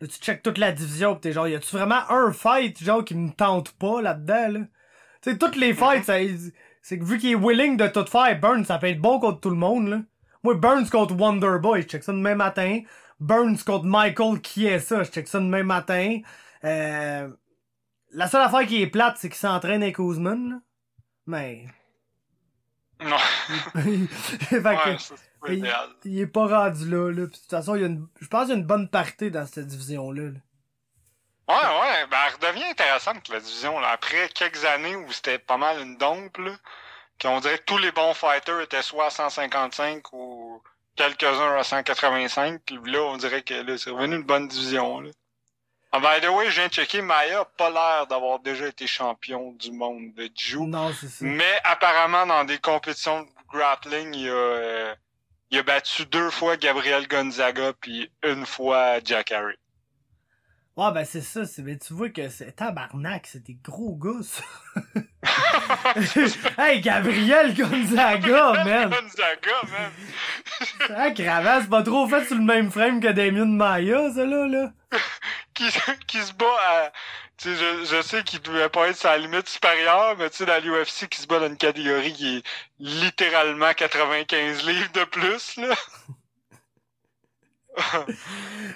là 0.01 0.07
tu 0.07 0.17
checkes 0.19 0.43
toute 0.43 0.57
la 0.57 0.71
division, 0.71 1.15
pis 1.15 1.21
t'es 1.21 1.31
genre, 1.31 1.47
y 1.47 1.55
a-tu 1.55 1.75
vraiment 1.75 2.09
un 2.09 2.31
fight 2.31 2.81
genre 2.83 3.03
qui 3.03 3.15
me 3.15 3.31
tente 3.31 3.71
pas 3.73 4.01
là-dedans 4.01 4.59
là? 4.59 4.59
Tu 5.21 5.31
sais, 5.31 5.37
toutes 5.37 5.57
les 5.57 5.73
fights, 5.73 6.05
c'est 6.81 6.99
que 6.99 7.03
vu 7.03 7.17
qu'il 7.17 7.31
est 7.31 7.35
willing 7.35 7.75
de 7.75 7.87
tout 7.87 8.05
faire, 8.05 8.39
Burns, 8.39 8.65
ça 8.65 8.77
peut 8.77 8.87
être 8.87 9.01
bon 9.01 9.19
contre 9.19 9.41
tout 9.41 9.49
le 9.49 9.55
monde 9.57 9.87
là. 9.89 10.01
Moi, 10.43 10.55
Burns 10.55 10.89
contre 10.89 11.15
Wonderboy, 11.15 11.81
je 11.81 11.87
check 11.87 12.03
ça 12.03 12.13
demain 12.13 12.35
matin. 12.35 12.79
Burns 13.19 13.57
contre 13.65 13.85
Michael, 13.85 14.39
qui 14.39 14.65
est 14.65 14.79
ça, 14.79 15.03
je 15.03 15.11
check 15.11 15.27
ça 15.27 15.39
demain 15.39 15.63
matin. 15.63 16.19
Euh... 16.63 17.29
La 18.11 18.27
seule 18.27 18.41
affaire 18.41 18.65
qui 18.65 18.81
est 18.81 18.87
plate, 18.87 19.17
c'est 19.17 19.27
qu'il 19.29 19.37
s'entraîne 19.37 19.83
avec 19.83 19.99
Ousmane, 19.99 20.49
là. 20.49 20.55
Mais... 21.27 21.65
Non. 23.01 23.17
fait 23.81 24.61
que- 24.61 24.97
ça, 24.97 25.15
il, 25.47 25.73
il 26.05 26.19
est 26.19 26.27
pas 26.27 26.47
rendu 26.47 26.89
là, 26.89 27.11
là. 27.11 27.27
Puis, 27.27 27.37
de 27.37 27.41
toute 27.41 27.49
façon, 27.49 27.75
il 27.75 27.81
y 27.81 27.83
a 27.83 27.87
une, 27.87 28.07
je 28.19 28.27
pense 28.27 28.41
qu'il 28.43 28.49
y 28.49 28.53
a 28.53 28.59
une 28.59 28.65
bonne 28.67 28.89
parité 28.89 29.29
dans 29.29 29.45
cette 29.47 29.67
division-là. 29.67 30.23
là. 30.23 30.39
Ouais, 31.47 31.55
ouais, 31.55 32.07
ben 32.11 32.17
elle 32.27 32.33
redevient 32.33 32.69
intéressante 32.69 33.27
la 33.29 33.39
division 33.39 33.79
là. 33.79 33.89
Après 33.89 34.29
quelques 34.29 34.63
années 34.65 34.95
où 34.95 35.11
c'était 35.11 35.39
pas 35.39 35.57
mal 35.57 35.79
une 35.81 35.97
dompe 35.97 36.37
qu'on 37.19 37.39
dirait 37.39 37.57
que 37.57 37.63
tous 37.65 37.79
les 37.79 37.91
bons 37.91 38.13
fighters 38.13 38.61
étaient 38.61 38.83
soit 38.83 39.07
à 39.07 39.09
155 39.09 40.13
ou 40.13 40.61
quelques-uns 40.95 41.57
à 41.57 41.63
185. 41.63 42.61
Puis 42.65 42.77
Là, 42.85 43.01
on 43.01 43.17
dirait 43.17 43.41
que 43.41 43.55
là, 43.55 43.77
c'est 43.79 43.89
revenu 43.89 44.17
une 44.17 44.23
bonne 44.23 44.47
division 44.47 44.99
là. 44.99 45.09
Ah, 45.91 45.99
by 45.99 46.21
the 46.21 46.29
way, 46.29 46.51
je 46.51 46.55
viens 46.55 46.67
de 46.67 46.73
checker, 46.73 47.01
Maya 47.01 47.39
a 47.39 47.45
pas 47.45 47.71
l'air 47.71 48.05
d'avoir 48.05 48.39
déjà 48.39 48.67
été 48.67 48.85
champion 48.85 49.53
du 49.53 49.71
monde 49.71 50.13
de 50.13 50.29
Jiu. 50.35 50.67
Non, 50.67 50.93
c'est 50.93 51.07
ça. 51.07 51.25
Mais 51.25 51.59
apparemment, 51.63 52.27
dans 52.27 52.43
des 52.43 52.59
compétitions 52.59 53.23
de 53.23 53.27
grappling, 53.51 54.13
il 54.13 54.29
a, 54.29 54.33
euh, 54.33 54.95
il 55.49 55.57
a 55.57 55.63
battu 55.63 56.05
deux 56.05 56.29
fois 56.29 56.57
Gabriel 56.57 57.07
Gonzaga 57.07 57.73
puis 57.81 58.11
une 58.23 58.45
fois 58.45 58.99
Jack 59.03 59.31
Harry. 59.31 59.55
Ouais, 60.79 60.93
ben 60.93 61.03
c'est 61.03 61.21
ça. 61.21 61.43
C'est, 61.45 61.61
ben, 61.61 61.77
tu 61.77 61.93
vois 61.93 62.09
que 62.09 62.29
c'est 62.29 62.53
tabarnak, 62.53 63.27
c'est 63.27 63.43
des 63.43 63.57
gros 63.61 63.97
gars, 63.97 64.21
ça. 64.23 64.43
hey, 66.57 66.79
Gabriel 66.79 67.53
Gonzaga, 67.53 68.63
man! 68.63 68.89
Gonzaga, 68.89 69.61
man! 69.69 69.91
Ah, 70.95 71.11
Cravache, 71.11 71.63
c'est 71.63 71.69
pas 71.69 71.83
trop 71.83 72.07
fait 72.07 72.23
sur 72.25 72.37
le 72.37 72.43
même 72.43 72.71
frame 72.71 73.01
que 73.01 73.09
Damien 73.09 73.45
Maya, 73.45 74.09
ça, 74.13 74.25
là, 74.25 74.47
là. 74.47 74.71
Qui, 75.59 75.79
qui 76.07 76.21
se 76.21 76.33
bat 76.33 76.45
à... 76.67 76.91
Tu 77.37 77.55
sais, 77.55 77.55
je, 77.55 77.85
je 77.85 78.01
sais 78.01 78.23
qu'il 78.23 78.41
devait 78.41 78.69
pas 78.69 78.89
être 78.89 78.97
sa 78.97 79.17
limite 79.17 79.47
supérieure, 79.47 80.15
mais 80.17 80.29
tu 80.29 80.37
sais, 80.37 80.45
dans 80.45 80.61
l'UFC, 80.61 81.07
qui 81.07 81.21
se 81.21 81.27
bat 81.27 81.39
dans 81.39 81.47
une 81.47 81.57
catégorie 81.57 82.13
qui 82.13 82.37
est 82.37 82.43
littéralement 82.79 83.73
95 83.73 84.65
livres 84.65 84.91
de 84.91 85.03
plus, 85.05 85.55
là. 85.57 85.75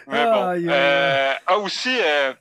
mais 0.07 0.23
bon. 0.23 0.69
Euh, 0.69 1.33
ah, 1.45 1.57
aussi, 1.57 1.93
euh, 2.01 2.33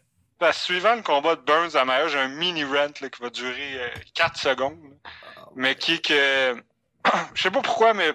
suivant 0.52 0.94
le 0.94 1.02
combat 1.02 1.34
de 1.34 1.40
Burns 1.40 1.74
à 1.74 1.84
Maya, 1.84 2.06
j'ai 2.06 2.18
un 2.18 2.28
mini 2.28 2.62
rant 2.62 2.92
là, 3.00 3.08
qui 3.08 3.20
va 3.20 3.30
durer 3.30 3.80
euh, 3.80 3.88
4 4.14 4.36
secondes. 4.38 4.78
là. 5.04 5.10
mais 5.56 5.74
qui 5.74 5.94
est 5.94 6.06
que... 6.06 6.62
je 7.34 7.42
sais 7.42 7.50
pas 7.50 7.60
pourquoi, 7.60 7.94
mais 7.94 8.12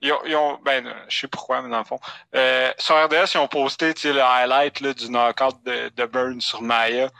ils 0.00 0.12
ont, 0.12 0.20
ils 0.24 0.36
ont- 0.36 0.58
ben, 0.64 0.86
euh, 0.86 0.94
je 1.08 1.20
sais 1.20 1.28
pourquoi, 1.28 1.62
mais 1.62 1.68
dans 1.70 1.78
le 1.78 1.84
fond. 1.84 2.00
Euh, 2.34 2.72
sur 2.78 2.96
RDS, 2.96 3.34
ils 3.34 3.38
ont 3.38 3.48
posté, 3.48 3.92
le 4.04 4.20
highlight 4.22 4.80
là, 4.80 4.94
du 4.94 5.08
knockout 5.10 5.56
de, 5.64 5.90
de 5.94 6.04
Burns 6.06 6.40
sur 6.40 6.62
Maya. 6.62 7.10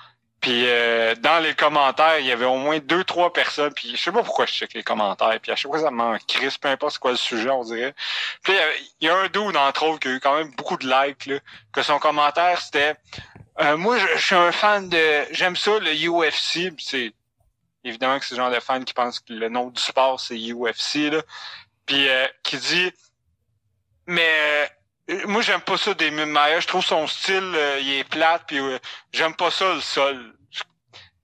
Puis 0.41 0.65
euh, 0.67 1.15
dans 1.17 1.39
les 1.41 1.55
commentaires, 1.55 2.19
il 2.19 2.25
y 2.25 2.33
avait 2.33 2.47
au 2.47 2.57
moins 2.57 2.79
deux, 2.79 3.05
trois 3.05 3.31
personnes. 3.33 3.75
Puis 3.75 3.95
je 3.95 4.03
sais 4.03 4.11
pas 4.13 4.23
pourquoi 4.23 4.47
je 4.47 4.53
check 4.55 4.73
les 4.73 4.83
commentaires. 4.83 5.39
Puis 5.43 5.53
à 5.53 5.57
chaque 5.57 5.71
fois, 5.71 5.81
ça 5.81 5.91
m'en 5.91 6.17
crisse, 6.27 6.57
peu 6.57 6.69
importe 6.69 6.95
c'est 6.95 6.99
quoi 6.99 7.11
le 7.11 7.17
sujet, 7.19 7.51
on 7.51 7.63
dirait. 7.63 7.95
Puis 8.43 8.55
il 8.55 8.57
y 8.57 8.59
avait- 8.59 8.81
il 9.01 9.07
y, 9.07 9.11
a 9.11 9.17
un 9.17 9.27
dude, 9.29 9.57
entre 9.57 9.83
autres, 9.85 10.01
qui 10.01 10.09
a 10.09 10.13
eu 10.13 10.21
quand 10.21 10.37
même 10.37 10.51
beaucoup 10.57 10.79
de 10.79 10.87
likes, 10.89 11.27
là, 11.27 11.37
que 11.73 11.83
son 11.83 11.99
commentaire, 11.99 12.59
c'était 12.61 12.95
euh, 13.61 13.77
Moi, 13.77 13.99
je, 13.99 14.07
je 14.17 14.25
suis 14.27 14.35
un 14.35 14.53
fan 14.53 14.89
de... 14.89 15.27
J'aime 15.33 15.57
ça, 15.57 15.73
le 15.79 15.93
UFC. 15.93 16.73
C'est... 16.79 17.13
Évidemment 17.85 18.19
que 18.19 18.27
c'est 18.27 18.35
le 18.35 18.41
genre 18.43 18.51
de 18.51 18.61
fan 18.61 18.85
qui 18.85 18.95
pense 18.95 19.21
que 19.21 19.33
le 19.33 19.49
nom 19.49 19.69
du 19.69 19.81
sport, 19.81 20.21
c'est 20.21 20.37
UFC, 20.37 21.11
là. 21.11 21.23
Puis 21.87 22.09
euh, 22.09 22.27
qui 22.43 22.57
dit... 22.59 22.93
Mais... 24.07 24.71
euh, 25.11 25.27
moi, 25.27 25.43
j'aime 25.43 25.61
pas 25.61 25.77
ça 25.77 25.95
des 25.95 26.11
Maya. 26.11 26.61
Je 26.61 26.67
trouve 26.67 26.85
son 26.85 27.07
style, 27.07 27.53
euh, 27.55 27.79
il 27.81 27.93
est 27.95 28.05
plate, 28.05 28.45
puis 28.47 28.59
euh, 28.59 28.79
j'aime 29.13 29.35
pas 29.35 29.51
ça 29.51 29.75
le 29.75 29.81
sol. 29.81 30.35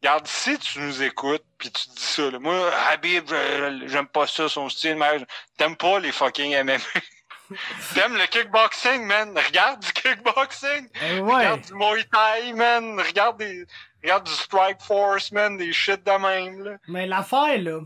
Regarde, 0.03 0.27
si 0.27 0.59
tu 0.59 0.81
nous 0.81 1.03
écoutes, 1.03 1.45
puis 1.59 1.71
tu 1.71 1.89
dis 1.89 2.03
ça, 2.03 2.31
là, 2.31 2.39
moi, 2.39 2.71
Habib, 2.91 3.33
j'aime 3.87 4.07
pas 4.07 4.27
ça, 4.27 4.49
son 4.49 4.69
style, 4.69 4.97
mais 4.97 5.25
t'aimes 5.57 5.77
pas 5.77 5.99
les 5.99 6.13
fucking 6.13 6.63
MMA. 6.63 6.79
T'aimes 7.95 8.17
le 8.17 8.27
kickboxing, 8.27 9.05
man. 9.05 9.37
Regarde 9.39 9.81
du 9.81 9.93
kickboxing. 9.93 10.89
Eh 11.01 11.21
ouais. 11.21 11.35
Regarde 11.35 11.61
du 11.61 11.75
Muay 11.75 12.05
Thai, 12.05 12.53
man. 12.55 13.01
Regarde 13.01 13.39
des, 13.39 13.65
regarde 14.07 14.27
du 14.27 14.33
Strike 14.33 14.81
Force, 14.81 15.33
man. 15.33 15.57
Des 15.57 15.73
shit 15.73 16.05
de 16.05 16.11
même, 16.11 16.63
là. 16.63 16.79
Mais 16.89 17.07
l'affaire, 17.07 17.61
là, 17.61 17.81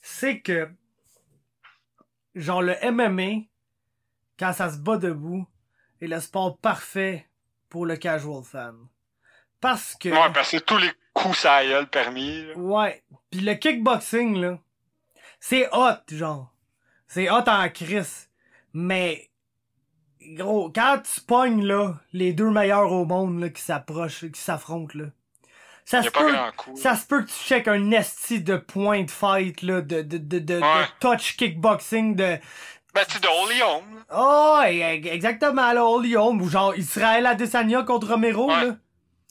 c'est 0.00 0.40
que, 0.40 0.70
genre, 2.34 2.62
le 2.62 2.76
MMA, 2.90 3.46
quand 4.38 4.52
ça 4.52 4.70
se 4.70 4.78
bat 4.78 4.96
debout, 4.96 5.46
est 6.00 6.06
le 6.06 6.20
sport 6.20 6.56
parfait 6.58 7.28
pour 7.68 7.86
le 7.86 7.96
casual 7.96 8.44
fan. 8.44 8.76
Parce 9.60 9.94
que... 9.96 10.08
Ouais, 10.08 10.32
parce 10.32 10.52
que 10.52 10.58
tous 10.58 10.78
les 10.78 10.90
coups 11.12 11.38
ça 11.38 11.64
gueule 11.64 11.88
permis, 11.88 12.46
là. 12.46 12.56
Ouais. 12.56 13.04
Puis 13.30 13.40
le 13.40 13.54
kickboxing, 13.54 14.40
là, 14.40 14.58
c'est 15.40 15.68
hot, 15.72 15.98
genre. 16.08 16.54
C'est 17.08 17.30
hot 17.30 17.48
en 17.48 17.68
crise. 17.68 18.30
Mais, 18.72 19.29
gros, 20.36 20.70
quand 20.74 20.98
tu 21.02 21.20
pognes, 21.20 21.64
là, 21.64 21.94
les 22.12 22.32
deux 22.32 22.50
meilleurs 22.50 22.92
au 22.92 23.04
monde, 23.04 23.40
là, 23.40 23.48
qui 23.48 23.62
s'approchent, 23.62 24.26
qui 24.30 24.40
s'affrontent, 24.40 24.98
là, 24.98 25.06
ça 25.84 26.02
se 26.02 26.10
peut, 26.10 26.32
ça 26.76 26.94
se 26.94 27.06
peut 27.06 27.22
que 27.22 27.28
tu 27.28 27.34
checkes 27.34 27.66
un 27.68 27.90
esti 27.90 28.40
de 28.40 28.56
point 28.56 29.02
de 29.02 29.10
fight, 29.10 29.62
là, 29.62 29.80
de, 29.80 30.02
de, 30.02 30.18
de, 30.18 30.38
de, 30.38 30.60
touch 31.00 31.36
kickboxing, 31.36 32.14
de, 32.14 32.38
Ben, 32.94 33.04
tu 33.08 33.18
de 33.20 33.26
Holy 33.26 33.62
Home. 33.62 34.04
Oh, 34.14 34.60
e- 34.64 35.06
exactement, 35.12 35.72
là, 35.72 35.84
Holy 35.84 36.16
Home, 36.16 36.42
ou 36.42 36.48
genre 36.48 36.76
Israël 36.76 37.26
Adesanya 37.26 37.82
contre 37.82 38.08
Romero, 38.12 38.48
Ouais. 38.48 38.66
là. 38.66 38.76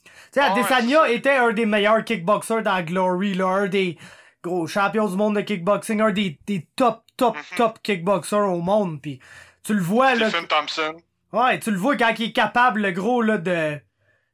Tu 0.04 0.10
sais, 0.32 0.40
ouais, 0.40 0.46
Adesanya 0.60 1.00
c'est 1.06 1.14
était 1.16 1.36
un 1.36 1.52
des 1.52 1.66
meilleurs 1.66 2.04
kickboxers 2.04 2.62
dans 2.62 2.82
Glory, 2.84 3.34
là, 3.34 3.46
un 3.46 3.66
des 3.68 3.98
gros 4.42 4.66
champions 4.66 5.08
du 5.08 5.16
monde 5.16 5.36
de 5.36 5.40
kickboxing, 5.40 6.00
un 6.00 6.12
des, 6.12 6.38
des 6.46 6.66
top, 6.76 7.02
top, 7.16 7.36
Mhm. 7.36 7.56
top 7.56 7.78
kickboxers 7.82 8.48
au 8.48 8.60
monde, 8.60 9.00
pis 9.00 9.18
tu 9.62 9.74
le 9.74 9.82
vois, 9.82 10.14
là, 10.14 10.28
Stephen 10.28 10.46
Thompson. 10.46 10.96
Ouais, 11.32 11.58
tu 11.60 11.70
le 11.70 11.78
vois 11.78 11.96
quand 11.96 12.12
il 12.18 12.26
est 12.26 12.32
capable, 12.32 12.82
le 12.82 12.92
gros, 12.92 13.22
là, 13.22 13.38
de... 13.38 13.78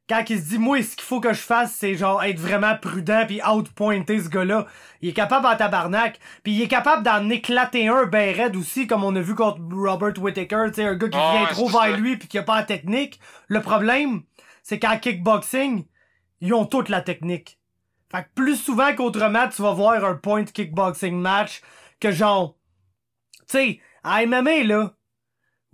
Quand 0.09 0.23
il 0.29 0.39
se 0.39 0.49
dit, 0.49 0.57
moi, 0.57 0.81
ce 0.81 0.95
qu'il 0.95 1.03
faut 1.03 1.19
que 1.19 1.33
je 1.33 1.41
fasse, 1.41 1.73
c'est 1.73 1.95
genre 1.95 2.23
être 2.23 2.39
vraiment 2.39 2.77
prudent 2.77 3.25
puis 3.27 3.41
outpointer 3.45 4.21
ce 4.21 4.29
gars-là. 4.29 4.65
Il 5.01 5.09
est 5.09 5.13
capable 5.13 5.45
en 5.45 5.55
tabarnak. 5.57 6.17
Puis 6.43 6.53
il 6.53 6.61
est 6.61 6.69
capable 6.69 7.03
d'en 7.03 7.29
éclater 7.29 7.89
un 7.89 8.05
ben 8.05 8.33
raide 8.33 8.55
aussi, 8.55 8.87
comme 8.87 9.03
on 9.03 9.13
a 9.17 9.19
vu 9.19 9.35
contre 9.35 9.59
Robert 9.69 10.17
Whittaker, 10.17 10.67
tu 10.67 10.75
sais, 10.75 10.85
un 10.85 10.95
gars 10.95 11.09
qui 11.09 11.17
Ah 11.19 11.31
vient 11.33 11.43
ouais, 11.43 11.49
trop 11.51 11.67
vers 11.67 11.81
ça. 11.81 11.97
lui 11.97 12.15
puis 12.15 12.29
qui 12.29 12.37
a 12.37 12.43
pas 12.43 12.55
la 12.55 12.63
technique. 12.63 13.19
Le 13.49 13.61
problème, 13.61 14.21
c'est 14.63 14.79
qu'en 14.79 14.97
kickboxing, 14.97 15.85
ils 16.39 16.53
ont 16.53 16.65
toute 16.65 16.87
la 16.87 17.01
technique. 17.01 17.59
Fait 18.09 18.23
que 18.23 18.29
plus 18.33 18.55
souvent 18.55 18.95
qu'autrement, 18.95 19.49
tu 19.49 19.61
vas 19.61 19.73
voir 19.73 20.05
un 20.05 20.15
point 20.15 20.45
kickboxing 20.45 21.19
match 21.19 21.61
que 21.99 22.11
genre... 22.11 22.55
Tu 23.41 23.57
sais, 23.57 23.79
à 24.05 24.25
MMA, 24.25 24.63
là, 24.63 24.93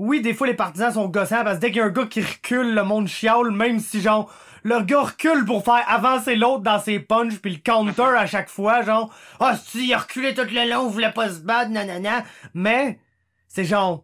oui, 0.03 0.19
des 0.19 0.33
fois, 0.33 0.47
les 0.47 0.53
partisans 0.53 0.91
sont 0.91 1.07
gossants 1.07 1.45
parce 1.45 1.55
que 1.55 1.61
dès 1.61 1.67
qu'il 1.67 1.77
y 1.77 1.81
a 1.81 1.85
un 1.85 1.89
gars 1.89 2.05
qui 2.05 2.21
recule, 2.21 2.75
le 2.75 2.83
monde 2.83 3.07
chiale, 3.07 3.51
même 3.51 3.79
si, 3.79 4.01
genre, 4.01 4.29
le 4.63 4.81
gars 4.81 5.03
recule 5.03 5.45
pour 5.45 5.63
faire 5.63 5.85
avancer 5.87 6.35
l'autre 6.35 6.61
dans 6.61 6.77
ses 6.77 6.99
punches 6.99 7.39
puis 7.39 7.53
le 7.53 7.59
counter 7.59 8.17
à 8.17 8.25
chaque 8.25 8.49
fois, 8.49 8.81
genre, 8.81 9.15
ah, 9.39 9.55
si, 9.55 9.87
il 9.87 9.93
a 9.93 9.99
reculé 9.99 10.33
tout 10.33 10.41
le 10.41 10.69
long, 10.69 10.89
il 10.89 10.91
voulait 10.91 11.13
pas 11.13 11.29
se 11.29 11.39
battre, 11.39 11.71
nanana. 11.71 12.25
Mais, 12.53 12.99
c'est 13.47 13.63
genre, 13.63 14.03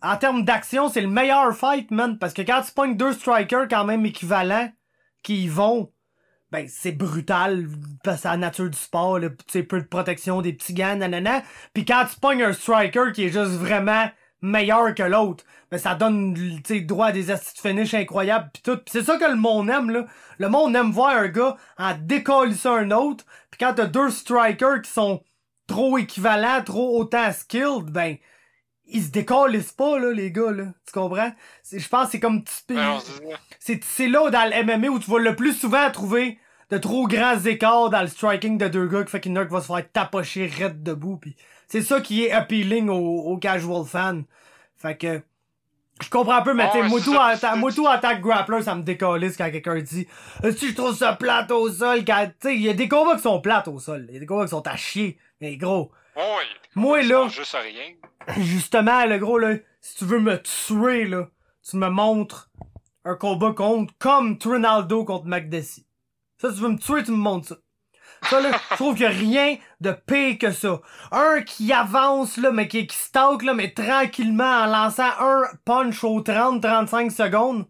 en 0.00 0.16
termes 0.16 0.46
d'action, 0.46 0.88
c'est 0.88 1.02
le 1.02 1.08
meilleur 1.08 1.54
fight, 1.54 1.90
man. 1.90 2.18
Parce 2.18 2.32
que 2.32 2.40
quand 2.40 2.62
tu 2.62 2.72
pognes 2.72 2.96
deux 2.96 3.12
strikers 3.12 3.68
quand 3.68 3.84
même 3.84 4.06
équivalents 4.06 4.72
qui 5.22 5.44
y 5.44 5.48
vont, 5.48 5.92
ben 6.50 6.66
c'est 6.70 6.92
brutal 6.92 7.68
parce 8.02 8.22
que 8.22 8.28
la 8.28 8.38
nature 8.38 8.70
du 8.70 8.78
sport, 8.78 9.18
là, 9.18 9.28
peu 9.28 9.80
de 9.80 9.86
protection, 9.86 10.40
des 10.40 10.54
petits 10.54 10.72
gants, 10.72 10.96
nanana. 10.96 11.42
Puis 11.74 11.84
quand 11.84 12.06
tu 12.10 12.18
pognes 12.18 12.44
un 12.44 12.54
striker 12.54 13.12
qui 13.14 13.24
est 13.24 13.28
juste 13.28 13.58
vraiment 13.58 14.06
meilleur 14.42 14.94
que 14.94 15.02
l'autre, 15.02 15.44
ben 15.70 15.78
ça 15.78 15.94
donne 15.94 16.34
tu 16.34 16.60
sais 16.66 16.80
droit 16.80 17.06
à 17.06 17.12
des 17.12 17.30
astuces 17.30 17.62
finish 17.62 17.94
incroyables 17.94 18.50
pis 18.52 18.62
tout. 18.62 18.76
Pis 18.76 18.92
c'est 18.92 19.04
ça 19.04 19.16
que 19.16 19.24
le 19.24 19.36
monde 19.36 19.70
aime 19.70 19.90
là. 19.90 20.06
Le 20.38 20.48
monde 20.48 20.76
aime 20.76 20.90
voir 20.90 21.16
un 21.16 21.28
gars 21.28 21.56
en 21.78 21.94
ça 22.54 22.72
un 22.72 22.90
autre. 22.90 23.24
Puis 23.50 23.58
quand 23.58 23.72
t'as 23.74 23.86
deux 23.86 24.10
strikers 24.10 24.82
qui 24.82 24.90
sont 24.90 25.22
trop 25.66 25.96
équivalents, 25.96 26.62
trop 26.62 26.98
autant 26.98 27.32
skilled, 27.32 27.90
ben 27.90 28.16
ils 28.84 29.02
se 29.02 29.10
décalissent 29.10 29.72
pas 29.72 29.98
là 29.98 30.12
les 30.12 30.30
gars 30.32 30.50
là. 30.50 30.64
Tu 30.86 30.92
comprends? 30.92 31.32
Je 31.70 31.88
pense 31.88 32.06
que 32.06 32.10
c'est 32.12 32.20
comme 32.20 32.42
c'est 33.58 33.84
c'est 33.84 34.08
là 34.08 34.28
dans 34.30 34.50
le 34.50 34.64
MMA 34.64 34.88
où 34.88 34.98
tu 34.98 35.10
vas 35.10 35.18
le 35.20 35.36
plus 35.36 35.54
souvent 35.54 35.90
trouver 35.90 36.38
de 36.70 36.78
trop 36.78 37.06
grands 37.06 37.38
écarts 37.38 37.90
dans 37.90 38.00
le 38.00 38.08
striking 38.08 38.58
de 38.58 38.66
deux 38.66 38.86
gars 38.86 39.04
qui 39.04 39.10
fait 39.10 39.18
a 39.18 39.44
qui 39.44 39.52
va 39.52 39.60
se 39.60 39.66
faire 39.66 39.92
tapocher 39.92 40.46
raide 40.46 40.82
debout 40.82 41.16
pis 41.16 41.36
c'est 41.72 41.80
ça 41.80 42.02
qui 42.02 42.26
est 42.26 42.32
appealing 42.32 42.90
aux, 42.90 43.38
casual 43.38 43.86
fans. 43.86 44.20
Fait 44.76 44.94
que 44.94 45.22
je 46.02 46.10
comprends 46.10 46.34
un 46.34 46.42
peu, 46.42 46.52
mais 46.52 46.68
t'sais, 46.68 46.82
Moto, 46.82 47.14
en, 47.86 47.88
attaque 47.90 48.20
grappler, 48.20 48.60
ça 48.60 48.74
me 48.74 48.82
décalisse 48.82 49.38
quand 49.38 49.50
quelqu'un 49.50 49.80
dit 49.80 50.06
Si 50.54 50.68
je 50.68 50.74
trouve 50.74 50.94
ça 50.94 51.14
plate 51.14 51.50
au 51.50 51.70
sol, 51.70 52.04
quand. 52.04 52.28
il 52.44 52.60
y 52.60 52.68
a 52.68 52.74
des 52.74 52.88
combats 52.88 53.16
qui 53.16 53.22
sont 53.22 53.40
plates 53.40 53.68
au 53.68 53.78
sol. 53.78 54.04
Il 54.10 54.12
y 54.12 54.16
a 54.18 54.20
des 54.20 54.26
combats 54.26 54.44
qui 54.44 54.50
sont 54.50 54.66
à 54.66 54.76
chier. 54.76 55.16
Mais 55.40 55.56
gros. 55.56 55.90
moi 56.74 57.00
là. 57.00 57.28
Juste 57.28 57.56
rien. 57.56 57.94
Justement, 58.42 59.06
le 59.06 59.16
gros 59.16 59.38
là, 59.38 59.54
si 59.80 59.94
tu 59.94 60.04
veux 60.04 60.20
me 60.20 60.42
tuer, 60.42 61.06
là, 61.06 61.28
tu 61.66 61.78
me 61.78 61.88
montres 61.88 62.50
un 63.06 63.14
combat 63.14 63.54
contre 63.54 63.94
comme 63.98 64.36
Trinaldo 64.36 65.06
contre 65.06 65.24
McDessie. 65.24 65.86
Ça, 66.36 66.52
tu 66.52 66.56
veux 66.56 66.68
me 66.68 66.78
tuer, 66.78 67.02
tu 67.02 67.12
me 67.12 67.16
montres 67.16 67.48
ça. 67.48 67.56
Ça, 68.28 68.40
je 68.40 68.76
trouve 68.76 68.94
qu'il 68.94 69.04
y 69.04 69.06
a 69.06 69.10
rien 69.10 69.56
de 69.80 69.90
pire 69.90 70.38
que 70.38 70.52
ça. 70.52 70.80
Un 71.10 71.42
qui 71.42 71.72
avance, 71.72 72.36
là, 72.36 72.50
mais 72.52 72.68
qui, 72.68 72.86
qui 72.86 72.96
stalk, 72.96 73.42
là, 73.42 73.54
mais 73.54 73.70
tranquillement, 73.70 74.62
en 74.62 74.66
lançant 74.66 75.10
un 75.20 75.42
punch 75.64 76.04
aux 76.04 76.20
30-35 76.20 77.10
secondes. 77.10 77.66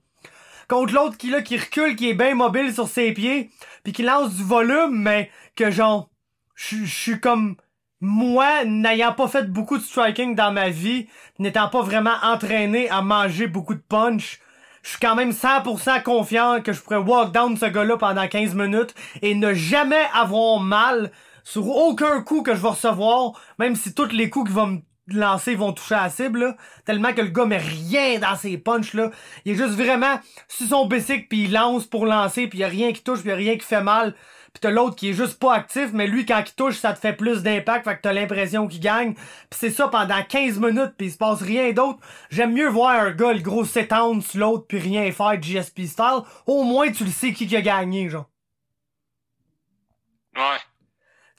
Contre 0.69 0.95
l'autre 0.95 1.17
qui, 1.17 1.31
là, 1.31 1.43
qui 1.43 1.59
recule, 1.59 1.97
qui 1.97 2.11
est 2.11 2.15
bien 2.15 2.35
mobile 2.35 2.73
sur 2.73 2.89
ses 2.89 3.13
pieds, 3.13 3.51
puis 3.83 3.93
qui 3.93 4.03
lance 4.03 4.35
du 4.35 4.45
volume, 4.45 4.97
mais 5.03 5.31
que 5.57 5.71
genre, 5.71 6.11
je 6.55 6.85
suis 6.85 7.21
comme 7.21 7.57
moi, 8.01 8.65
n'ayant 8.65 9.13
pas 9.13 9.29
fait 9.29 9.51
beaucoup 9.51 9.79
de 9.79 9.83
striking 9.83 10.35
dans 10.35 10.53
ma 10.53 10.71
vie, 10.71 11.07
n'étant 11.39 11.69
pas 11.69 11.83
vraiment 11.83 12.17
entraîné 12.23 12.91
à 12.91 13.01
manger 13.01 13.47
beaucoup 13.47 13.75
de 13.75 13.83
punch, 13.89 14.41
je 14.83 14.91
suis 14.91 14.99
quand 14.99 15.15
même 15.15 15.31
100% 15.31 16.03
confiant 16.03 16.61
que 16.61 16.73
je 16.73 16.81
pourrais 16.81 16.97
walk 16.97 17.33
down 17.33 17.57
ce 17.57 17.67
gars-là 17.67 17.97
pendant 17.97 18.27
15 18.27 18.55
minutes 18.55 18.95
et 19.23 19.35
ne 19.35 19.55
jamais 19.55 20.05
avoir 20.13 20.61
mal 20.61 21.11
sur 21.45 21.69
aucun 21.69 22.21
coup 22.23 22.43
que 22.43 22.55
je 22.55 22.61
vais 22.61 22.69
recevoir, 22.69 23.33
même 23.59 23.77
si 23.77 23.95
tous 23.95 24.11
les 24.13 24.29
coups 24.31 24.51
qu'il 24.51 24.57
va 24.57 24.67
me 24.67 24.81
lancer 25.09 25.55
vont 25.55 25.73
toucher 25.73 25.95
à 25.95 26.05
la 26.05 26.11
cible, 26.11 26.57
tellement 26.85 27.13
que 27.13 27.21
le 27.21 27.29
gars 27.29 27.45
met 27.45 27.59
rien 27.59 28.19
dans 28.19 28.37
ses 28.37 28.59
punches 28.59 28.95
là. 28.95 29.11
Il 29.45 29.53
est 29.53 29.57
juste 29.57 29.75
vraiment 29.75 30.21
sur 30.49 30.67
son 30.67 30.87
bicycle 30.87 31.27
puis 31.29 31.45
il 31.45 31.53
lance 31.53 31.87
pour 31.87 32.07
lancer 32.07 32.47
puis 32.47 32.61
y 32.61 32.65
a 32.65 32.69
rien 32.69 32.93
qui 32.93 33.03
touche 33.03 33.21
puis 33.21 33.31
y 33.31 33.33
a 33.33 33.37
rien 33.37 33.57
qui 33.57 33.67
fait 33.67 33.83
mal. 33.83 34.15
Pis 34.53 34.61
t'as 34.61 34.71
l'autre 34.71 34.97
qui 34.97 35.11
est 35.11 35.15
juste 35.15 35.39
pas 35.39 35.55
actif, 35.55 35.91
mais 35.93 36.07
lui, 36.07 36.27
quand 36.27 36.43
il 36.47 36.55
touche, 36.55 36.77
ça 36.77 36.93
te 36.93 36.99
fait 36.99 37.15
plus 37.15 37.43
d'impact, 37.43 37.85
fait 37.85 37.97
que 37.97 38.03
t'as 38.03 38.13
l'impression 38.13 38.69
qu'il 38.69 38.81
gagne. 38.81 39.15
Pis 39.15 39.59
c'est 39.59 39.71
ça 39.71 39.89
pendant 39.89 40.23
15 40.23 40.59
minutes, 40.59 40.95
pis 40.99 41.07
il 41.07 41.13
se 41.13 41.19
passe 41.19 41.43
rien 41.43 41.73
d'autre. 41.73 42.01
J'aime 42.31 42.53
mieux 42.53 42.69
voir 42.69 42.91
un 42.91 43.11
gars, 43.13 43.33
le 43.33 43.41
gros 43.41 43.65
s'étendre 43.65 44.23
sur 44.23 44.41
l'autre, 44.41 44.67
puis 44.69 44.79
rien 44.79 45.11
faire 45.11 45.41
GSP 45.41 45.83
style. 45.87 46.23
Au 46.47 46.65
moins, 46.65 46.91
tu 46.93 47.05
le 47.05 47.11
sais 47.11 47.33
qui 47.33 47.55
a 47.57 47.63
gagné, 47.63 48.09
genre. 48.11 48.29
Ouais. 50.37 50.72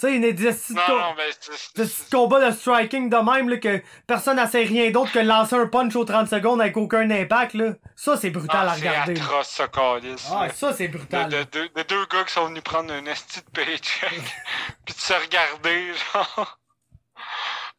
Sais, 0.03 0.19
des 0.19 0.33
petits 0.33 2.09
combats 2.11 2.49
de 2.49 2.53
striking 2.53 3.09
de 3.09 3.15
même, 3.15 3.47
là, 3.47 3.55
que 3.55 3.81
personne 4.05 4.35
n'essaie 4.35 4.63
rien 4.63 4.91
d'autre 4.91 5.13
que 5.13 5.19
de 5.19 5.27
lancer 5.27 5.55
un 5.55 5.65
punch 5.65 5.95
aux 5.95 6.03
30 6.03 6.27
secondes 6.27 6.59
avec 6.59 6.75
aucun 6.75 7.09
impact, 7.09 7.53
là. 7.53 7.73
Ça, 7.95 8.17
c'est 8.17 8.29
brutal 8.29 8.67
ah, 8.67 8.71
à 8.71 8.75
regarder. 8.75 9.15
C'est 9.15 9.21
atroce, 9.21 9.47
ça, 9.47 9.67
calice, 9.69 10.27
Ah, 10.29 10.49
ça, 10.49 10.73
c'est 10.73 10.89
brutal. 10.89 11.29
De, 11.29 11.43
de, 11.43 11.69
de, 11.73 11.83
deux 11.83 12.05
gars 12.07 12.25
qui 12.25 12.33
sont 12.33 12.47
venus 12.47 12.63
prendre 12.63 12.93
un 12.93 13.05
esti 13.05 13.39
de 13.39 13.49
paycheck, 13.51 14.21
pis 14.85 14.93
de 14.93 14.99
se 14.99 15.13
regarder, 15.13 15.93
genre. 16.13 16.59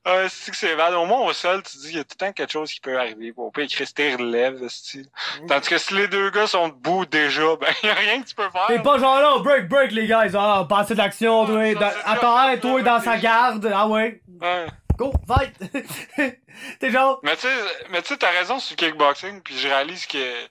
Ah, 0.06 0.28
c'est 0.28 0.50
que 0.50 0.56
c'est 0.56 0.76
mal. 0.76 0.94
Au 0.94 1.06
moins, 1.06 1.20
au 1.20 1.32
sol, 1.32 1.62
tu 1.62 1.78
dis, 1.78 1.88
il 1.90 1.96
y 1.96 1.98
a 1.98 2.04
tout 2.04 2.10
le 2.20 2.26
temps 2.26 2.32
quelque 2.32 2.52
chose 2.52 2.70
qui 2.72 2.80
peut 2.80 2.98
arriver. 2.98 3.32
On 3.36 3.50
peut 3.50 3.62
écrire 3.62 3.86
c'était 3.86 4.14
relève, 4.14 4.68
style. 4.68 5.06
Mm. 5.40 5.46
Tandis 5.46 5.68
que 5.68 5.78
si 5.78 5.94
les 5.94 6.08
deux 6.08 6.30
gars 6.30 6.46
sont 6.46 6.68
debout 6.68 7.06
déjà, 7.06 7.56
ben, 7.56 7.68
y 7.82 7.88
a 7.88 7.94
rien 7.94 8.22
que 8.22 8.28
tu 8.28 8.34
peux 8.34 8.50
faire. 8.50 8.66
T'es 8.66 8.82
pas 8.82 8.98
genre 8.98 9.18
là, 9.18 9.38
break, 9.38 9.68
break, 9.68 9.92
les 9.92 10.06
gars. 10.06 10.26
Ah, 10.34 10.66
passer 10.68 10.94
de 10.94 10.98
l'action, 10.98 11.46
toi. 11.46 11.62
Attends, 12.04 12.56
toi, 12.58 12.82
dans 12.82 13.00
sa 13.00 13.16
garde. 13.16 13.70
Ah 13.74 13.88
ouais. 13.88 14.20
Ouais. 14.40 14.66
Go, 14.96 15.12
fight! 15.26 15.52
T'es 16.78 16.90
genre. 16.90 17.18
Mais 17.24 17.34
tu 17.34 17.42
sais, 17.42 17.54
mais 17.90 18.00
tu 18.02 18.08
sais, 18.08 18.16
t'as 18.16 18.30
raison 18.30 18.60
sur 18.60 18.76
le 18.78 18.86
kickboxing, 18.86 19.40
puis 19.40 19.58
je 19.58 19.66
réalise 19.66 20.06
que, 20.06 20.46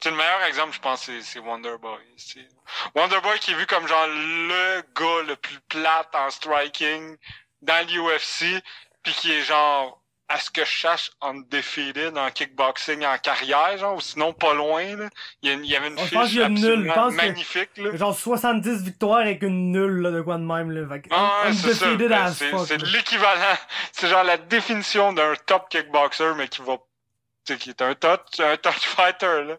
tu 0.00 0.10
le 0.10 0.16
meilleur 0.16 0.42
exemple, 0.42 0.74
je 0.74 0.80
pense, 0.80 1.10
c'est 1.22 1.38
Wonderboy. 1.38 1.98
Wonderboy 2.94 3.38
qui 3.38 3.52
est 3.52 3.54
vu 3.54 3.66
comme 3.66 3.86
genre 3.88 4.06
le 4.06 4.82
gars 4.94 5.26
le 5.26 5.36
plus 5.36 5.58
plate 5.68 6.14
en 6.14 6.28
striking 6.28 7.16
dans 7.62 7.86
l'UFC, 7.88 8.62
puis 9.06 9.14
qui 9.14 9.32
est 9.32 9.42
genre 9.42 10.02
à 10.28 10.40
ce 10.40 10.50
que 10.50 10.64
je 10.64 10.70
cherche 10.70 11.12
undefeated 11.22 12.18
en 12.18 12.28
kickboxing 12.32 13.06
en 13.06 13.16
carrière, 13.18 13.78
genre, 13.78 13.94
ou 13.94 14.00
sinon 14.00 14.32
pas 14.32 14.52
loin, 14.52 14.96
là. 14.96 15.08
Il 15.42 15.64
y, 15.64 15.76
avait 15.76 15.86
une 15.86 15.98
fiche 15.98 16.38
absolument 16.38 17.12
magnifique, 17.12 17.70
là. 17.76 17.96
Genre 17.96 18.16
70 18.16 18.82
victoires 18.82 19.20
avec 19.20 19.44
une 19.44 19.70
nulle, 19.70 20.00
là, 20.00 20.10
de 20.10 20.22
quoi 20.22 20.38
de 20.38 20.42
même, 20.42 20.72
là. 20.72 20.98
ah, 21.12 21.44
c'est 21.52 21.96
ben, 21.96 22.32
C'est 22.32 22.82
l'équivalent. 22.82 23.56
C'est 23.92 24.08
genre 24.08 24.24
la 24.24 24.38
définition 24.38 25.12
d'un 25.12 25.34
top 25.46 25.68
kickboxer, 25.68 26.32
mais 26.36 26.48
qui 26.48 26.62
va, 26.62 26.78
tu 27.44 27.56
qui 27.58 27.70
est 27.70 27.80
un 27.80 27.94
touch, 27.94 28.40
un 28.40 28.56
touch 28.56 28.80
fighter, 28.80 29.44
là. 29.44 29.56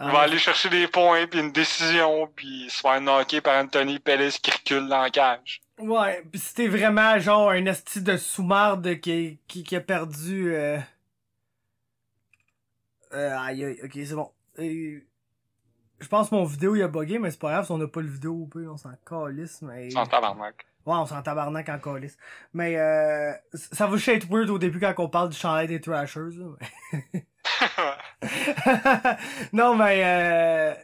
Il 0.00 0.10
va 0.10 0.18
ah. 0.18 0.22
aller 0.24 0.38
chercher 0.38 0.68
des 0.68 0.86
points, 0.88 1.26
puis 1.26 1.40
une 1.40 1.52
décision, 1.52 2.30
puis 2.36 2.68
se 2.68 2.82
faire 2.82 3.00
knocker 3.00 3.40
par 3.40 3.56
Anthony 3.56 3.98
Pettis 3.98 4.38
qui 4.42 4.50
recule 4.50 4.86
dans 4.88 5.00
la 5.00 5.10
cage. 5.10 5.62
Ouais, 5.80 6.22
pis 6.32 6.38
c'était 6.38 6.68
vraiment 6.68 7.18
genre 7.18 7.50
un 7.50 7.66
esti 7.66 8.02
de 8.02 8.16
sous-marde 8.16 9.00
qui, 9.00 9.38
qui, 9.46 9.62
qui, 9.62 9.76
a 9.76 9.80
perdu. 9.80 10.54
Euh... 10.54 10.78
Euh, 13.12 13.38
aïe, 13.38 13.64
aïe, 13.64 13.80
ok, 13.82 13.92
c'est 13.94 14.14
bon. 14.14 14.30
je 14.58 16.08
pense 16.08 16.30
que 16.30 16.34
mon 16.34 16.44
vidéo 16.44 16.74
il 16.74 16.82
a 16.82 16.88
bugué, 16.88 17.18
mais 17.18 17.30
c'est 17.30 17.38
pas 17.38 17.52
grave 17.52 17.64
si 17.64 17.72
on 17.72 17.80
a 17.80 17.86
pas 17.86 18.00
le 18.00 18.08
vidéo 18.08 18.48
on 18.54 18.76
s'en 18.76 18.92
calisse, 19.06 19.62
mais. 19.62 19.86
On 19.86 19.90
s'en 19.90 20.06
tabarnak. 20.06 20.66
Ouais, 20.84 20.96
on 20.96 21.06
s'en 21.06 21.22
tabarnak 21.22 21.68
en 21.68 21.78
calisse. 21.78 22.16
Mais 22.52 22.76
euh, 22.76 23.32
ça 23.54 23.86
va 23.86 23.96
shade 23.98 24.24
weird 24.30 24.50
au 24.50 24.58
début 24.58 24.80
quand 24.80 24.94
on 24.98 25.08
parle 25.08 25.28
du 25.28 25.36
chandail 25.36 25.68
des 25.68 25.80
Trashers, 25.80 26.36
là. 26.36 26.56
non, 29.52 29.76
mais 29.76 30.02
euh. 30.04 30.74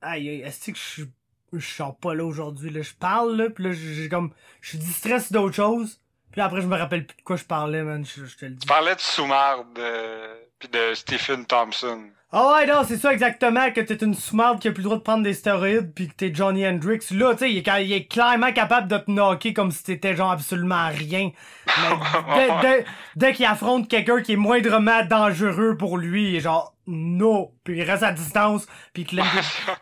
Aïe, 0.00 0.28
aïe, 0.28 0.40
est-ce 0.42 0.70
que 0.70 0.76
je 0.76 0.82
suis 0.82 1.12
je 1.52 1.66
sors 1.66 1.96
pas 1.96 2.14
là 2.14 2.24
aujourd'hui 2.24 2.70
là. 2.70 2.82
Je 2.82 2.94
parle 2.94 3.36
là 3.36 3.50
puis 3.50 3.64
là 3.64 3.72
j'ai 3.72 4.08
comme 4.08 4.32
je 4.60 4.70
suis 4.70 4.78
distrait 4.78 5.18
d'autres 5.30 5.54
choses. 5.54 6.00
Puis 6.32 6.40
après 6.40 6.60
je 6.60 6.66
me 6.66 6.76
rappelle 6.76 7.06
plus 7.06 7.16
de 7.16 7.22
quoi 7.22 7.36
je 7.36 7.44
parlais 7.44 7.82
man. 7.82 8.04
Je, 8.04 8.36
te 8.36 8.44
le 8.44 8.52
dis. 8.52 8.60
Tu 8.60 8.66
parlais 8.66 8.94
de 8.94 9.00
Soumard 9.00 9.64
de 9.74 10.48
puis 10.58 10.68
de 10.68 10.94
Stephen 10.94 11.46
Thompson 11.46 12.10
ah 12.30 12.52
ouais, 12.52 12.66
non, 12.66 12.82
c'est 12.86 12.98
ça 12.98 13.10
exactement, 13.10 13.70
que 13.70 13.80
t'es 13.80 14.04
une 14.04 14.12
sous 14.12 14.36
qui 14.60 14.68
a 14.68 14.72
plus 14.72 14.82
le 14.82 14.84
droit 14.84 14.98
de 14.98 15.02
prendre 15.02 15.22
des 15.22 15.32
stéroïdes 15.32 15.94
pis 15.94 16.08
que 16.08 16.14
t'es 16.14 16.34
Johnny 16.34 16.66
Hendrix. 16.66 17.00
Là, 17.12 17.32
tu 17.32 17.38
sais, 17.38 17.52
il, 17.52 17.62
il, 17.86 17.92
est 17.92 18.04
clairement 18.04 18.52
capable 18.52 18.86
de 18.86 18.98
te 18.98 19.10
knocker 19.10 19.54
comme 19.54 19.70
si 19.70 19.82
t'étais 19.82 20.14
genre 20.14 20.32
absolument 20.32 20.88
rien. 20.88 21.30
Mais 21.66 22.48
dès, 22.60 22.84
dès, 23.16 23.32
qu'il 23.32 23.46
affronte 23.46 23.88
quelqu'un 23.88 24.20
qui 24.20 24.32
est 24.32 24.36
moindrement 24.36 25.02
dangereux 25.06 25.78
pour 25.78 25.96
lui, 25.96 26.28
il 26.28 26.36
est 26.36 26.40
genre 26.40 26.74
non, 26.86 27.52
puis 27.64 27.78
il 27.78 27.82
reste 27.82 28.02
à 28.02 28.12
distance, 28.12 28.66
puis 28.92 29.02
il 29.02 29.06
te 29.06 29.16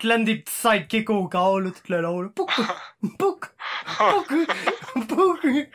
donne 0.07 0.25
des, 0.25 0.35
des 0.35 0.41
petits 0.41 0.55
sidekicks 0.55 1.11
au 1.11 1.29
corps, 1.29 1.61
là, 1.61 1.71
tout 1.71 1.93
le 1.93 2.01
long, 2.01 2.21
là. 2.21 2.29
Pouc, 2.29 2.51
pouc, 3.19 3.47
pouc, 3.99 5.09
pouc. 5.09 5.69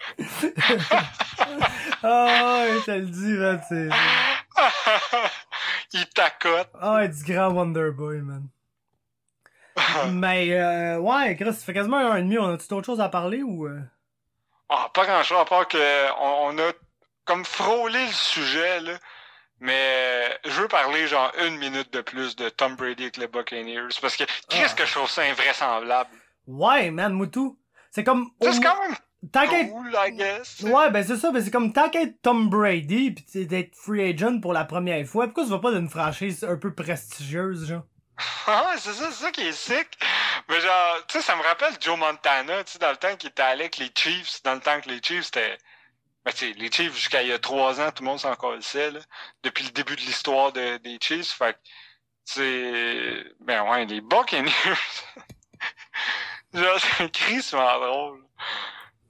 Ah, 2.04 2.64
oh, 2.66 2.80
je 2.80 2.86
te 2.86 2.92
le 2.92 3.06
dis, 3.06 3.34
man, 3.34 3.62
c'est... 3.68 3.90
il 5.94 6.08
t'accote. 6.10 6.70
Ah, 6.80 7.08
du 7.08 7.24
grand 7.24 7.52
Wonder 7.52 7.92
Boy, 7.92 8.22
man. 8.22 8.48
Mais, 10.12 10.54
euh, 10.54 10.98
ouais, 11.00 11.36
Chris, 11.36 11.54
ça 11.54 11.66
fait 11.66 11.74
quasiment 11.74 11.98
un 11.98 12.12
an 12.12 12.16
et 12.16 12.22
demi. 12.22 12.38
On 12.38 12.54
a-tu 12.54 12.68
d'autres 12.68 12.86
choses 12.86 13.02
à 13.02 13.10
parler 13.10 13.42
ou. 13.42 13.68
Euh? 13.68 13.80
Ah, 14.70 14.90
pas 14.94 15.06
grand-chose, 15.06 15.40
à 15.40 15.46
part 15.46 15.68
que 15.68 15.78
on, 16.20 16.58
a 16.58 16.72
comme 17.26 17.46
frôlé 17.46 18.06
le 18.06 18.12
sujet, 18.12 18.80
là. 18.82 18.94
Mais 19.60 20.40
je 20.44 20.62
veux 20.62 20.68
parler 20.68 21.06
genre 21.08 21.32
une 21.46 21.58
minute 21.58 21.94
de 21.94 22.02
plus 22.02 22.36
de 22.36 22.50
Tom 22.50 22.76
Brady 22.76 23.04
avec 23.04 23.18
les 23.18 23.28
Buccaneers. 23.28 23.90
Parce 24.02 24.18
que 24.18 24.24
qu'est-ce 24.50 24.74
ah. 24.74 24.76
que 24.76 24.86
je 24.86 24.94
trouve 24.94 25.10
ça 25.10 25.22
invraisemblable? 25.22 26.10
Ouais, 26.48 26.90
man, 26.90 27.14
Moutou. 27.14 27.60
C'est 27.92 28.04
comme. 28.04 28.32
C'est 28.42 28.62
quand 28.62 28.80
même 28.82 28.96
tant. 29.32 29.46
Ouais, 30.64 30.90
ben 30.92 31.04
c'est 31.04 31.18
ça, 31.18 31.32
ben 31.32 31.44
c'est 31.44 31.52
comme 31.52 31.74
tant 31.74 31.90
qu'être 31.90 32.22
Tom 32.22 32.50
Brady 32.50 33.12
pis 33.12 33.46
d'être 33.46 33.76
free 33.76 34.10
agent 34.10 34.40
pour 34.40 34.54
la 34.54 34.66
première 34.66 35.06
fois, 35.06 35.26
pourquoi 35.26 35.44
tu 35.44 35.50
vas 35.50 35.60
pas 35.60 35.72
d'une 35.72 35.90
franchise 35.90 36.44
un 36.44 36.58
peu 36.58 36.74
prestigieuse, 36.74 37.68
genre? 37.68 37.84
Ah, 38.48 38.76
c'est 38.78 38.94
ça, 38.94 39.12
c'est 39.12 39.24
ça 39.26 39.32
qui 39.32 39.42
est 39.42 39.54
sick. 39.54 39.88
Mais 40.50 40.60
genre, 40.60 40.98
tu 41.08 41.18
sais, 41.18 41.24
ça 41.24 41.36
me 41.36 41.42
rappelle 41.42 41.74
Joe 41.80 41.98
Montana, 41.98 42.64
tu 42.64 42.74
sais, 42.74 42.80
dans 42.80 42.92
le 42.92 42.98
temps 42.98 43.16
qu'il 43.16 43.30
était 43.30 43.42
allé 43.42 43.62
avec 43.62 43.78
les 43.78 43.92
Chiefs, 43.96 44.44
dans 44.44 44.56
le 44.56 44.60
temps 44.60 44.80
que 44.82 44.90
les 44.90 45.02
Chiefs 45.02 45.26
c'était. 45.26 45.58
Ben, 46.26 46.32
tu 46.32 46.52
sais, 46.52 46.54
les 46.54 46.72
Chiefs, 46.72 46.94
jusqu'à 46.96 47.24
il 47.24 47.30
y 47.30 47.32
a 47.32 47.40
trois 47.40 47.80
ans, 47.82 47.92
tout 47.92 48.04
le 48.04 48.10
monde 48.10 48.20
s'en 48.20 48.36
connaissait, 48.36 48.92
là. 48.92 49.00
Depuis 49.44 49.64
le 49.66 49.72
début 49.72 49.96
de 49.96 50.02
l'histoire 50.02 50.52
de, 50.52 50.78
des 50.78 50.98
Chiefs. 51.02 51.32
Fait 51.34 51.54
que, 51.54 51.60
c'est. 52.26 53.24
Ben 53.40 53.64
ouais, 53.70 53.86
les 53.86 54.02
Buccaneers. 54.02 54.52
genre, 56.54 56.80
c'est 56.98 57.12
crissement 57.12 57.80
drôle. 57.80 58.24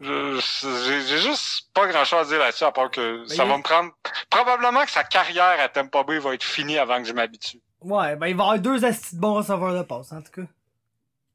J'ai 0.02 1.18
juste 1.20 1.72
pas 1.74 1.86
grand 1.88 2.04
chose 2.06 2.20
à 2.22 2.26
dire 2.26 2.40
là-dessus, 2.40 2.64
à 2.64 2.72
part 2.72 2.90
que 2.90 3.24
ça 3.28 3.44
il- 3.44 3.50
va 3.50 3.58
me 3.58 3.64
prendre. 3.64 3.92
Probablement 4.30 4.84
que 4.84 4.92
sa 4.92 5.04
carrière 5.04 5.60
à 5.60 5.70
Tampa 5.70 6.04
Bay 6.04 6.18
va 6.20 6.34
être 6.34 6.44
finie 6.44 6.78
avant 6.80 6.98
que 6.98 7.08
je 7.08 7.14
m'habitue. 7.14 7.60
Ouais, 7.82 8.16
ben 8.16 8.28
il 8.28 8.36
va 8.36 8.44
y 8.44 8.46
avoir 8.48 8.60
deux 8.60 8.84
astis 8.86 9.16
de 9.16 9.22
bons 9.22 9.36
receveurs 9.36 9.74
de 9.74 9.84
passe, 9.84 10.12
en 10.12 10.22
tout 10.22 10.32
cas. 10.32 10.48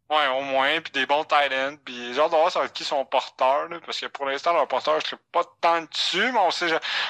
Ouais, 0.08 0.28
au 0.38 0.42
moins, 0.42 0.80
puis 0.80 0.92
des 0.92 1.04
bons 1.06 1.24
tight 1.24 1.52
ends, 1.52 1.76
puis 1.84 2.14
genre 2.14 2.30
de 2.30 2.36
voir 2.36 2.50
ça 2.52 2.60
avec 2.60 2.72
qui 2.72 2.84
sont 2.84 3.04
porteurs, 3.04 3.68
là, 3.68 3.78
parce 3.84 3.98
que 4.00 4.06
pour 4.06 4.26
l'instant, 4.26 4.52
leur 4.52 4.68
porteur, 4.68 5.00
je 5.00 5.06
serais 5.08 5.20
pas 5.32 5.42
tant 5.60 5.82
dessus, 5.82 6.30
mais 6.32 6.38
on 6.38 6.52
sait... 6.52 6.68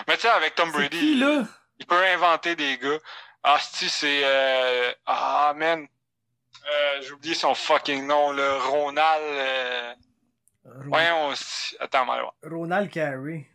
Mais 0.08 0.14
tu 0.16 0.22
sais, 0.22 0.28
avec 0.28 0.54
Tom 0.54 0.72
Brady, 0.72 0.98
qui, 0.98 1.14
là? 1.16 1.42
il 1.78 1.84
peut 1.86 2.02
inventer 2.14 2.56
des 2.56 2.78
gars. 2.78 2.98
Ah, 3.42 3.58
si 3.60 3.90
c'est... 3.90 4.22
Euh... 4.24 4.92
Ah, 5.04 5.52
man! 5.54 5.86
Euh, 6.66 7.02
J'ai 7.02 7.12
oublié 7.12 7.34
son 7.34 7.54
fucking 7.54 8.06
nom, 8.06 8.32
là. 8.32 8.58
Ronald... 8.60 9.22
Euh... 9.22 9.94
Ro- 10.66 10.82
Voyons, 10.86 11.34
si- 11.34 11.76
attends, 11.80 12.04
voir. 12.04 12.34
Ronald 12.44 12.90
Carey. 12.90 13.46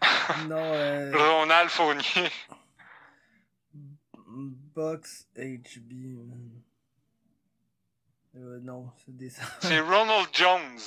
non, 0.48 0.56
euh... 0.56 1.12
Ronald 1.16 1.70
Fournier. 1.70 2.30
Box 4.74 5.26
HB. 5.36 6.16
Euh, 8.36 8.58
non, 8.62 8.90
c'est 9.04 9.16
des... 9.16 9.30
C'est 9.60 9.80
Ronald 9.80 10.28
Jones. 10.32 10.78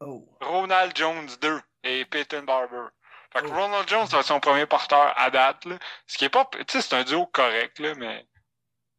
oh. 0.00 0.26
Ronald 0.40 0.96
Jones 0.96 1.28
2 1.40 1.60
et 1.84 2.04
Peyton 2.04 2.42
Barber. 2.42 2.88
Fait 3.32 3.42
que 3.42 3.46
Oh. 3.46 3.54
Ronald 3.54 3.88
Jones 3.88 4.06
va 4.06 4.18
être 4.18 4.26
son 4.26 4.40
premier 4.40 4.66
porteur 4.66 5.14
à 5.16 5.30
date, 5.30 5.64
là. 5.66 5.78
Ce 6.06 6.18
qui 6.18 6.24
est 6.24 6.28
pas, 6.30 6.48
tu 6.52 6.64
sais, 6.68 6.82
c'est 6.82 6.96
un 6.96 7.04
duo 7.04 7.26
correct, 7.26 7.78
là, 7.78 7.94
mais 7.96 8.26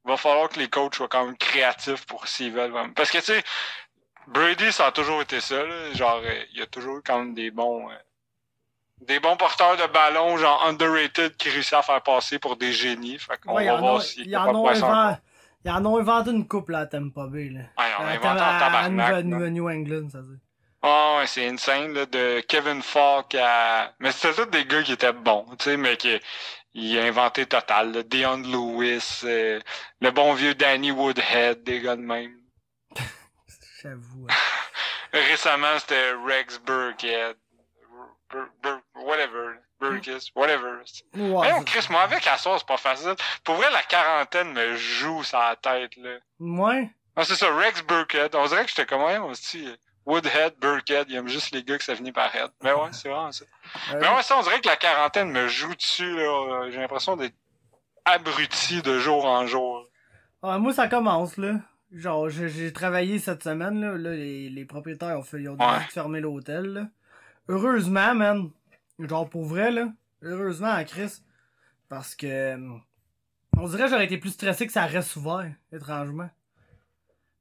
il 0.05 0.09
va 0.09 0.15
falloir 0.17 0.47
que 0.47 0.57
les 0.59 0.69
coachs 0.69 0.95
soient 0.95 1.09
quand 1.09 1.25
même 1.25 1.37
créatifs 1.37 2.05
pour 2.05 2.27
s'ils 2.27 2.53
veulent 2.53 2.71
vraiment. 2.71 2.93
Parce 2.93 3.11
que, 3.11 3.17
tu 3.17 3.25
sais, 3.25 3.43
Brady, 4.27 4.71
ça 4.71 4.87
a 4.87 4.91
toujours 4.91 5.21
été 5.21 5.39
ça, 5.41 5.63
là. 5.65 5.93
Genre, 5.93 6.21
euh, 6.23 6.43
il 6.53 6.59
y 6.59 6.61
a 6.61 6.65
toujours 6.67 6.97
eu 6.97 7.01
quand 7.05 7.19
même 7.19 7.33
des 7.33 7.51
bons, 7.51 7.89
euh, 7.89 7.93
des 9.01 9.19
bons 9.19 9.35
porteurs 9.35 9.77
de 9.77 9.91
ballon, 9.91 10.37
genre 10.37 10.65
underrated, 10.67 11.35
qui 11.37 11.49
réussissent 11.49 11.73
à 11.73 11.81
faire 11.81 12.01
passer 12.01 12.39
pour 12.39 12.55
des 12.55 12.71
génies. 12.71 13.17
Fait 13.19 13.37
qu'on 13.43 13.53
Ouais, 13.55 13.65
va 13.65 13.73
ils 13.73 13.79
voir 13.79 13.93
ont, 13.95 13.99
ils 14.17 14.37
en 14.37 14.55
ont. 14.55 15.17
Ils 15.63 15.69
en 15.69 15.85
ont 15.85 15.97
inventé 15.99 16.31
une 16.31 16.47
couple 16.47 16.73
à 16.73 16.87
Tampa 16.87 17.27
Bay, 17.27 17.49
là. 17.49 17.59
Ouais, 17.59 17.91
on 17.99 18.03
a 18.03 18.07
À- 18.07 18.11
inventé 18.13 18.27
en 18.41 18.43
à- 18.43 18.55
à 18.55 18.59
tabarnak. 18.59 19.25
New- 19.25 19.39
là. 19.39 19.49
New 19.49 19.69
England, 19.69 20.09
ça 20.11 20.17
veut 20.19 20.35
dire. 20.35 20.45
Ah 20.81 21.17
ouais, 21.19 21.27
c'est 21.27 21.47
insane, 21.47 21.93
là, 21.93 22.07
de 22.07 22.39
Kevin 22.47 22.81
Falk 22.81 23.35
à... 23.35 23.93
Mais 23.99 24.11
c'était 24.11 24.33
tous 24.33 24.49
des 24.49 24.65
gars 24.65 24.81
qui 24.81 24.93
étaient 24.93 25.13
bons, 25.13 25.45
tu 25.59 25.65
sais, 25.65 25.77
mais 25.77 25.97
qui... 25.97 26.19
Il 26.73 26.97
a 26.97 27.03
inventé 27.03 27.45
total, 27.45 27.91
là. 27.91 28.01
Deion 28.01 28.37
Lewis, 28.37 29.21
euh, 29.25 29.59
le 29.99 30.09
bon 30.11 30.33
vieux 30.33 30.55
Danny 30.55 30.89
Woodhead, 30.89 31.63
des 31.63 31.81
gars 31.81 31.97
de 31.97 32.01
même. 32.01 32.31
J'avoue. 33.81 34.27
hein. 34.29 34.33
Récemment, 35.13 35.77
c'était 35.79 36.11
Rex 36.25 36.59
Burkhead. 36.59 37.35
Bur- 38.29 38.47
Bur- 38.63 38.81
whatever. 39.05 39.55
Burkess, 39.79 40.29
whatever. 40.35 40.77
C'est- 40.85 41.03
Chris, 41.65 41.87
moi, 41.89 42.01
avec 42.03 42.23
la 42.23 42.37
sauce, 42.37 42.59
c'est 42.61 42.67
pas 42.67 42.77
facile. 42.77 43.13
Pour 43.43 43.55
vrai, 43.55 43.69
la 43.71 43.81
quarantaine 43.83 44.53
me 44.53 44.75
joue 44.77 45.21
la 45.33 45.55
tête, 45.55 45.95
là. 45.97 46.17
Ouais. 46.39 46.89
C'est 47.23 47.35
ça, 47.35 47.53
Rex 47.53 47.81
Burkhead. 47.83 48.33
On 48.35 48.45
dirait 48.47 48.63
que 48.63 48.69
j'étais 48.69 48.85
comme, 48.85 49.01
ouais, 49.03 49.17
on 49.17 49.33
se 49.33 49.57
dit, 49.57 49.75
Woodhead, 50.05 50.55
Burkhead, 50.59 51.07
il 51.09 51.15
aime 51.17 51.27
juste 51.27 51.51
les 51.51 51.63
gars 51.63 51.77
que 51.77 51.83
ça 51.83 51.95
finit 51.95 52.11
par 52.13 52.33
head. 52.35 52.49
Mais 52.63 52.71
ouais, 52.71 52.89
c'est 52.93 53.09
vraiment 53.09 53.31
ça. 53.31 53.43
Euh, 53.93 53.97
Mais 53.99 54.07
ouais, 54.07 54.23
ça, 54.23 54.37
on 54.37 54.43
dirait 54.43 54.61
que 54.61 54.67
la 54.67 54.77
quarantaine 54.77 55.29
me 55.31 55.47
joue 55.47 55.75
dessus, 55.75 56.15
là. 56.15 56.23
Euh, 56.63 56.71
J'ai 56.71 56.79
l'impression 56.79 57.17
d'être 57.17 57.35
abruti 58.05 58.81
de 58.81 58.97
jour 58.99 59.25
en 59.25 59.45
jour. 59.45 59.85
Ah, 60.41 60.57
moi, 60.57 60.73
ça 60.73 60.87
commence, 60.87 61.37
là. 61.37 61.55
Genre, 61.91 62.29
j'ai 62.29 62.71
travaillé 62.71 63.19
cette 63.19 63.43
semaine, 63.43 63.81
là. 63.81 63.97
là 63.97 64.11
les, 64.15 64.49
les 64.49 64.65
propriétaires 64.65 65.17
ont, 65.19 65.23
fait, 65.23 65.41
ils 65.41 65.49
ont 65.49 65.57
Ouais. 65.57 65.79
fermer 65.89 66.21
l'hôtel, 66.21 66.65
là. 66.67 66.87
Heureusement, 67.49 68.15
man. 68.15 68.49
Genre, 68.99 69.29
pour 69.29 69.45
vrai, 69.45 69.71
là. 69.71 69.89
Heureusement, 70.21 70.71
à 70.71 70.83
Chris. 70.85 71.21
Parce 71.89 72.15
que... 72.15 72.27
euh, 72.27 72.77
On 73.57 73.67
dirait 73.67 73.83
que 73.83 73.89
j'aurais 73.89 74.05
été 74.05 74.17
plus 74.17 74.29
stressé 74.31 74.65
que 74.67 74.71
ça 74.73 74.85
reste 74.85 75.15
ouvert, 75.17 75.51
étrangement. 75.73 76.29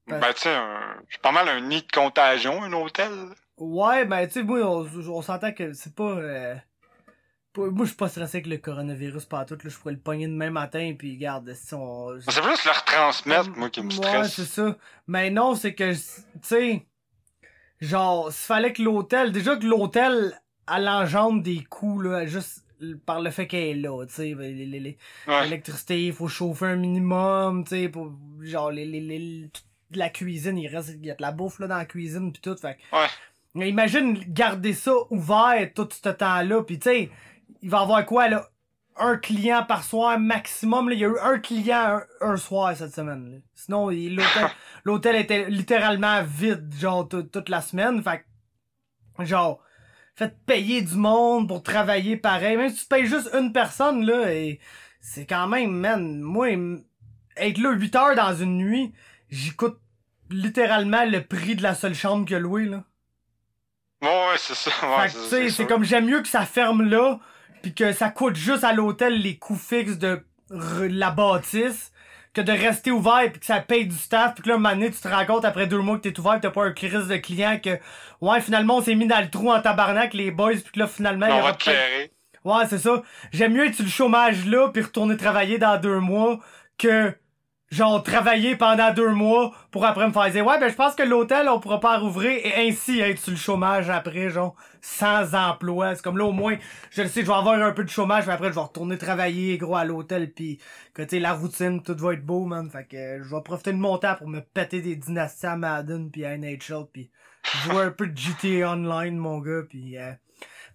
Ouais. 0.07 0.19
Ben, 0.19 0.33
tu 0.33 0.41
sais, 0.41 0.53
un- 0.53 0.95
c'est 1.09 1.21
pas 1.21 1.31
mal 1.31 1.47
un 1.47 1.61
nid 1.61 1.83
de 1.83 1.91
contagion, 1.91 2.61
un 2.63 2.73
hôtel. 2.73 3.11
Ouais, 3.57 4.03
ben, 4.05 4.25
tu 4.27 4.33
sais, 4.33 4.43
moi, 4.43 4.59
on, 4.65 4.85
on 5.09 5.21
s'entend 5.21 5.53
que 5.53 5.71
c'est 5.73 5.95
pas... 5.95 6.03
euh, 6.17 6.55
pas- 6.55 6.61
Moi, 7.57 7.69
je 7.81 7.85
suis 7.85 7.95
pas 7.95 8.07
stressé 8.07 8.37
avec 8.37 8.47
le 8.47 8.57
coronavirus, 8.57 9.25
pas 9.25 9.43
tout, 9.43 9.55
là. 9.55 9.69
Je 9.69 9.75
pourrais 9.77 9.93
le 9.93 9.99
pogner 9.99 10.27
demain 10.27 10.49
matin, 10.51 10.93
puis 10.97 11.17
garde, 11.17 11.53
si 11.53 11.73
on... 11.73 12.17
C'est 12.21 12.41
plus 12.41 12.65
le 12.65 12.71
retransmettre, 12.71 13.49
moi, 13.57 13.69
qui 13.69 13.81
me 13.81 13.87
Ouais, 13.89 13.93
stresse. 13.95 14.33
c'est 14.35 14.45
ça. 14.45 14.77
Mais 15.07 15.29
non, 15.29 15.55
c'est 15.55 15.73
que, 15.75 15.93
tu 15.93 15.99
sais, 16.43 16.85
genre, 17.81 18.31
s'il 18.31 18.45
fallait 18.45 18.71
que 18.73 18.81
l'hôtel, 18.81 19.31
déjà 19.33 19.57
que 19.57 19.65
l'hôtel, 19.65 20.39
elle 20.73 20.87
engendre 20.87 21.43
des 21.43 21.63
coûts, 21.63 21.99
là, 21.99 22.25
juste 22.25 22.63
par 23.05 23.21
le 23.21 23.29
fait 23.29 23.47
qu'elle 23.47 23.59
est 23.77 23.81
là, 23.81 24.05
tu 24.05 24.13
sais, 24.13 24.33
Ouais. 24.33 24.97
l'électricité, 25.43 26.05
il 26.07 26.13
faut 26.13 26.27
chauffer 26.29 26.65
un 26.67 26.75
minimum, 26.77 27.63
tu 27.65 27.71
sais, 27.71 27.89
pour, 27.89 28.13
genre, 28.41 28.71
les, 28.71 28.85
les, 28.85 29.49
la 29.93 30.09
cuisine, 30.09 30.57
il 30.57 30.67
reste, 30.67 30.91
il 30.99 31.05
y 31.05 31.11
a 31.11 31.15
de 31.15 31.21
la 31.21 31.31
bouffe, 31.33 31.59
là, 31.59 31.67
dans 31.67 31.77
la 31.77 31.85
cuisine, 31.85 32.31
pis 32.31 32.39
tout, 32.41 32.55
fait 32.55 32.77
Ouais. 32.93 33.07
Mais 33.53 33.67
imagine 33.67 34.17
garder 34.29 34.73
ça 34.73 34.93
ouvert 35.09 35.69
tout 35.75 35.89
ce 35.91 36.07
temps-là, 36.07 36.63
pis 36.63 36.79
tu 36.79 36.89
sais, 36.89 37.09
il 37.61 37.69
va 37.69 37.81
avoir 37.81 38.05
quoi, 38.05 38.27
là? 38.27 38.47
Un 38.97 39.17
client 39.17 39.63
par 39.63 39.83
soir 39.83 40.19
maximum, 40.19 40.89
là. 40.89 40.95
Il 40.95 41.01
y 41.01 41.05
a 41.05 41.07
eu 41.07 41.17
un 41.21 41.39
client 41.39 41.99
un, 42.21 42.31
un 42.31 42.37
soir 42.37 42.75
cette 42.75 42.93
semaine, 42.93 43.31
là. 43.31 43.37
Sinon, 43.55 43.89
l'hôtel, 43.89 44.47
l'hôtel 44.83 45.15
était 45.15 45.49
littéralement 45.49 46.21
vide, 46.23 46.73
genre, 46.77 47.07
tout- 47.07 47.23
toute 47.23 47.49
la 47.49 47.61
semaine, 47.61 48.03
fait 48.03 48.25
que, 49.17 49.25
genre, 49.25 49.61
faites 50.15 50.37
payer 50.45 50.81
du 50.81 50.95
monde 50.95 51.47
pour 51.47 51.63
travailler 51.63 52.17
pareil. 52.17 52.57
Même 52.57 52.69
si 52.69 52.81
tu 52.81 52.85
payes 52.87 53.05
juste 53.05 53.29
une 53.33 53.53
personne, 53.53 54.05
là, 54.05 54.33
et 54.33 54.59
c'est 54.99 55.25
quand 55.25 55.47
même, 55.47 55.71
man, 55.71 56.19
moi, 56.21 56.49
être 57.37 57.57
là 57.59 57.71
8 57.71 57.95
heures 57.95 58.15
dans 58.15 58.35
une 58.35 58.57
nuit, 58.57 58.93
j'y 59.29 59.51
coûte 59.55 59.79
littéralement 60.29 61.05
le 61.05 61.21
prix 61.23 61.55
de 61.55 61.63
la 61.63 61.73
seule 61.75 61.95
chambre 61.95 62.25
que 62.27 62.35
loué, 62.35 62.65
là. 62.65 62.83
Ouais, 64.01 64.07
ouais, 64.09 64.37
c'est 64.37 64.55
ça. 64.55 64.71
Ouais, 64.99 65.49
c'est 65.49 65.65
comme 65.67 65.83
j'aime 65.83 66.05
mieux 66.07 66.21
que 66.21 66.27
ça 66.27 66.45
ferme 66.45 66.83
là, 66.83 67.19
puis 67.61 67.73
que 67.73 67.93
ça 67.93 68.09
coûte 68.09 68.35
juste 68.35 68.63
à 68.63 68.73
l'hôtel 68.73 69.21
les 69.21 69.37
coûts 69.37 69.55
fixes 69.55 69.97
de 69.97 70.23
la 70.49 71.11
bâtisse, 71.11 71.91
que 72.33 72.41
de 72.41 72.51
rester 72.51 72.91
ouvert 72.91 73.29
puis 73.31 73.39
que 73.39 73.45
ça 73.45 73.59
paye 73.59 73.85
du 73.85 73.95
staff, 73.95 74.33
puis 74.35 74.43
que 74.43 74.49
là, 74.49 74.55
un 74.55 74.57
moment 74.57 74.73
donné, 74.73 74.91
tu 74.91 74.99
te 74.99 75.07
rends 75.07 75.25
compte 75.25 75.45
après 75.45 75.67
deux 75.67 75.79
mois 75.79 75.97
que 75.97 76.07
t'es 76.07 76.19
ouvert 76.19 76.35
pis 76.35 76.41
t'as 76.41 76.51
pas 76.51 76.65
un 76.65 76.71
crise 76.71 77.07
de 77.07 77.17
client 77.17 77.59
que, 77.61 77.77
ouais, 78.21 78.41
finalement, 78.41 78.77
on 78.77 78.81
s'est 78.81 78.95
mis 78.95 79.07
dans 79.07 79.19
le 79.19 79.29
trou 79.29 79.51
en 79.51 79.61
tabarnak, 79.61 80.13
les 80.13 80.31
boys, 80.31 80.53
puis 80.53 80.71
que 80.73 80.79
là, 80.79 80.87
finalement, 80.87 81.27
On 81.29 81.41
va 81.41 81.53
te. 81.53 81.69
Ouais, 82.43 82.65
c'est 82.67 82.79
ça. 82.79 83.03
J'aime 83.31 83.53
mieux 83.53 83.67
être 83.67 83.75
sur 83.75 83.83
le 83.83 83.89
chômage 83.91 84.47
là 84.47 84.69
puis 84.69 84.81
retourner 84.81 85.15
travailler 85.15 85.59
dans 85.59 85.79
deux 85.79 85.99
mois 85.99 86.39
que 86.77 87.13
genre 87.71 88.03
travailler 88.03 88.57
pendant 88.57 88.93
deux 88.93 89.13
mois 89.13 89.53
pour 89.71 89.85
après 89.85 90.05
me 90.05 90.11
faire 90.11 90.29
dire 90.29 90.45
ouais 90.45 90.59
ben 90.59 90.69
je 90.69 90.75
pense 90.75 90.93
que 90.93 91.03
l'hôtel 91.03 91.47
on 91.47 91.59
pourra 91.59 91.79
pas 91.79 91.97
rouvrir 91.97 92.31
et 92.45 92.67
ainsi 92.67 92.99
être 92.99 93.17
sur 93.17 93.31
le 93.31 93.37
chômage 93.37 93.89
après 93.89 94.29
genre 94.29 94.55
sans 94.81 95.35
emploi. 95.35 95.95
C'est 95.95 96.01
comme 96.03 96.17
là 96.17 96.25
au 96.25 96.33
moins 96.33 96.57
je 96.91 97.01
le 97.01 97.07
sais 97.07 97.21
je 97.21 97.27
vais 97.27 97.33
avoir 97.33 97.55
un 97.55 97.71
peu 97.71 97.85
de 97.85 97.89
chômage 97.89 98.27
mais 98.27 98.33
après 98.33 98.49
je 98.49 98.55
vais 98.55 98.61
retourner 98.61 98.97
travailler 98.97 99.57
gros 99.57 99.77
à 99.77 99.85
l'hôtel 99.85 100.31
puis 100.33 100.59
que 100.93 101.01
tu 101.01 101.19
la 101.19 101.33
routine 101.33 101.81
tout 101.81 101.95
va 101.97 102.13
être 102.13 102.25
beau 102.25 102.45
man 102.45 102.69
fait 102.69 102.85
que 102.85 102.97
euh, 102.97 103.23
je 103.23 103.33
vais 103.33 103.41
profiter 103.41 103.71
de 103.71 103.77
mon 103.77 103.97
temps 103.97 104.15
pour 104.15 104.27
me 104.27 104.41
péter 104.41 104.81
des 104.81 104.97
dynasties 104.97 105.45
à 105.45 105.55
Madden 105.55 106.11
puis 106.11 106.25
à 106.25 106.37
NHL 106.37 106.87
puis 106.91 107.09
jouer 107.63 107.83
un 107.83 107.91
peu 107.91 108.07
de 108.07 108.17
GTA 108.17 108.71
Online 108.71 109.15
mon 109.15 109.39
gars 109.39 109.61
puis 109.69 109.97
euh, 109.97 110.11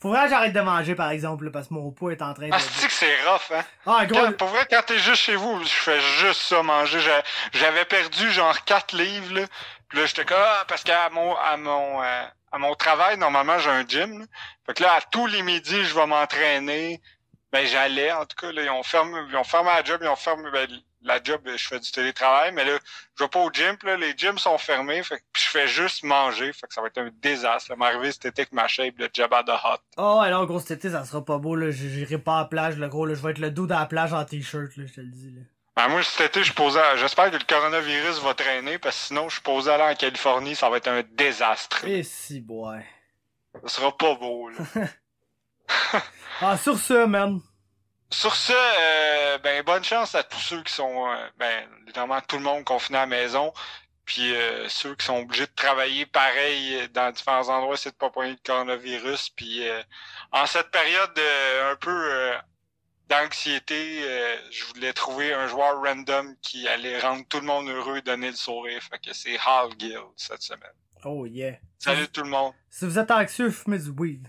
faut 0.01 0.09
vraiment 0.11 0.25
que 0.25 0.31
j'arrête 0.31 0.53
de 0.53 0.61
manger, 0.61 0.95
par 0.95 1.11
exemple, 1.11 1.51
parce 1.51 1.69
que 1.69 1.75
mon 1.75 1.91
poids 1.91 2.13
est 2.13 2.23
en 2.23 2.35
train 2.35 2.49
de... 2.49 2.55
Ah, 2.55 2.59
c'est 2.59 2.87
que 2.87 2.93
c'est 2.93 3.25
rough, 3.29 3.53
hein? 3.55 3.65
Ah, 3.87 4.07
gros, 4.07 4.21
Quand- 4.21 4.37
pour 4.37 4.49
vrai, 4.49 4.67
quand 4.71 4.83
t'es 4.87 4.99
juste 4.99 5.23
chez 5.23 5.37
vous, 5.37 5.63
je 5.65 5.69
fais 5.69 6.01
juste 6.01 6.43
ça, 6.43 6.63
manger. 6.63 7.01
J'a- 7.01 7.23
J'avais 7.53 7.85
perdu 7.85 8.31
genre 8.31 8.65
4 8.65 8.97
livres, 8.97 9.35
là. 9.41 9.47
Puis 9.89 9.99
là, 9.99 10.07
j'étais 10.07 10.25
comme, 10.25 10.37
ah, 10.41 10.65
parce 10.69 10.83
qu'à 10.83 11.09
mon, 11.11 11.35
à 11.37 11.57
mon, 11.57 12.03
euh, 12.03 12.25
à 12.53 12.59
mon 12.59 12.75
travail, 12.75 13.17
normalement, 13.19 13.59
j'ai 13.59 13.71
un 13.71 13.87
gym, 13.87 14.21
là. 14.21 14.25
Fait 14.67 14.75
que 14.75 14.83
là, 14.83 14.95
à 14.95 15.01
tous 15.01 15.27
les 15.27 15.43
midis, 15.43 15.85
je 15.85 15.95
vais 15.95 16.07
m'entraîner. 16.07 17.01
Ben, 17.53 17.65
j'allais, 17.67 18.11
en 18.13 18.27
tout 18.27 18.37
cas, 18.37 18.53
là, 18.53 18.63
ils 18.65 18.71
ont 18.71 18.83
fermé, 18.83 19.19
ils 19.31 19.37
ont 19.37 19.45
fermé 19.45 19.71
la 19.71 19.85
job, 19.85 20.01
ils 20.03 20.09
ont 20.09 20.17
fermé, 20.17 20.51
ben, 20.53 20.69
la 21.07 21.23
job, 21.23 21.41
je 21.45 21.69
fais 21.69 21.79
du 21.79 21.91
télétravail, 21.91 22.53
mais 22.53 22.65
là, 22.65 22.79
je 23.17 23.25
vais 23.25 23.29
pas 23.29 23.41
au 23.41 23.51
gym, 23.51 23.77
là, 23.85 23.97
les 23.97 24.15
gyms 24.17 24.39
sont 24.39 24.59
fermés, 24.59 25.03
fait 25.03 25.19
que 25.19 25.25
je 25.37 25.47
fais 25.47 25.69
juste 25.69 26.03
manger, 26.03 26.53
fait 26.53 26.67
que 26.67 26.75
ça 26.75 26.81
va 26.81 26.89
être 26.89 26.99
un 26.99 27.11
désastre. 27.21 27.69
Ça 27.69 27.77
m'arriver 27.77 28.13
cet 28.13 28.27
été 28.27 28.43
avec 28.43 28.53
ma 28.53 28.69
shape 28.69 28.97
de 28.97 29.09
Jabba 29.13 29.43
the 29.45 29.51
Hot. 29.51 29.81
Oh, 29.97 30.21
alors, 30.23 30.47
gros, 30.47 30.61
cet 30.61 30.79
été, 30.79 30.91
ça 30.91 31.05
sera 31.05 31.25
pas 31.25 31.39
beau, 31.39 31.55
là. 31.55 31.71
J'irai 31.71 32.19
pas 32.19 32.37
à 32.37 32.43
la 32.43 32.45
plage, 32.47 32.77
le 32.77 32.89
gros, 32.89 33.07
là. 33.07 33.15
Je 33.15 33.23
vais 33.23 33.31
être 33.31 33.39
le 33.39 33.51
dos 33.51 33.67
à 33.71 33.81
la 33.81 33.87
plage 33.87 34.13
en 34.13 34.25
t-shirt, 34.25 34.77
là, 34.77 34.85
je 34.87 34.93
te 34.93 35.01
le 35.01 35.11
dis, 35.11 35.31
là. 35.31 35.43
Ben, 35.77 35.89
moi, 35.89 36.03
cet 36.03 36.31
été, 36.31 36.43
je 36.43 36.55
posais, 36.55 36.81
j'espère 36.97 37.31
que 37.31 37.37
le 37.37 37.45
coronavirus 37.45 38.21
va 38.23 38.33
traîner, 38.35 38.79
parce 38.79 38.99
que 38.99 39.07
sinon, 39.09 39.29
je 39.29 39.35
suis 39.35 39.43
posé 39.43 39.71
aller 39.71 39.83
en 39.83 39.95
Californie, 39.95 40.57
ça 40.57 40.71
va 40.71 40.79
être 40.79 40.89
un 40.89 41.03
désastre. 41.13 41.85
Et 41.87 42.03
si, 42.03 42.41
boy. 42.41 42.81
Ça 43.63 43.69
sera 43.69 43.97
pas 43.97 44.15
beau, 44.15 44.49
là. 44.49 44.57
ah, 46.41 46.57
sur 46.57 46.79
ce, 46.79 47.05
man. 47.05 47.41
Sur 48.11 48.37
ce, 48.37 48.53
euh, 48.53 49.39
ben 49.39 49.65
bonne 49.65 49.83
chance 49.83 50.15
à 50.15 50.23
tous 50.23 50.39
ceux 50.39 50.63
qui 50.63 50.73
sont, 50.73 51.09
euh, 51.09 51.29
ben 51.39 51.69
évidemment 51.83 52.21
tout 52.21 52.37
le 52.37 52.43
monde 52.43 52.65
confiné 52.65 52.99
à 52.99 53.01
la 53.03 53.07
maison, 53.07 53.53
puis 54.05 54.33
euh, 54.35 54.69
ceux 54.69 54.95
qui 54.95 55.07
sont 55.07 55.19
obligés 55.19 55.47
de 55.47 55.55
travailler 55.57 56.07
pareil 56.07 56.89
dans 56.95 57.11
différents 57.11 57.49
endroits, 57.49 57.77
c'est 57.77 57.91
de 57.91 57.97
pas 57.97 58.11
poigner 58.11 58.33
le 58.33 58.39
coronavirus. 58.45 59.31
Puis 59.31 59.63
en 60.31 60.47
cette 60.47 60.71
période 60.71 61.19
un 61.65 61.75
peu 61.75 62.33
d'anxiété, 63.09 64.03
je 64.51 64.65
voulais 64.67 64.93
trouver 64.93 65.35
un 65.35 65.49
joueur 65.49 65.83
random 65.83 66.37
qui 66.43 66.69
allait 66.69 67.01
rendre 67.01 67.25
tout 67.29 67.41
le 67.41 67.47
monde 67.47 67.69
heureux 67.69 67.97
et 67.97 68.03
donner 68.03 68.31
le 68.31 68.37
sourire. 68.37 68.81
Fait 68.83 68.99
que 68.99 69.13
c'est 69.13 69.37
Hal 69.45 69.71
Gill 69.77 69.99
cette 70.17 70.43
semaine. 70.43 70.71
Oh 71.05 71.27
yeah. 71.27 71.59
Salut 71.79 72.09
tout 72.09 72.23
le 72.23 72.31
monde. 72.31 72.53
Si 72.71 72.85
vous 72.85 72.99
êtes 73.01 73.11
anxieux, 73.11 73.51
fumez 73.51 73.79
du 73.79 73.91
weed. 73.91 74.29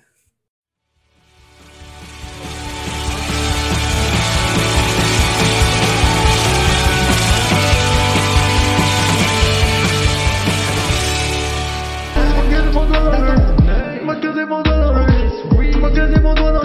Dedim 15.98 16.26
onu 16.26 16.57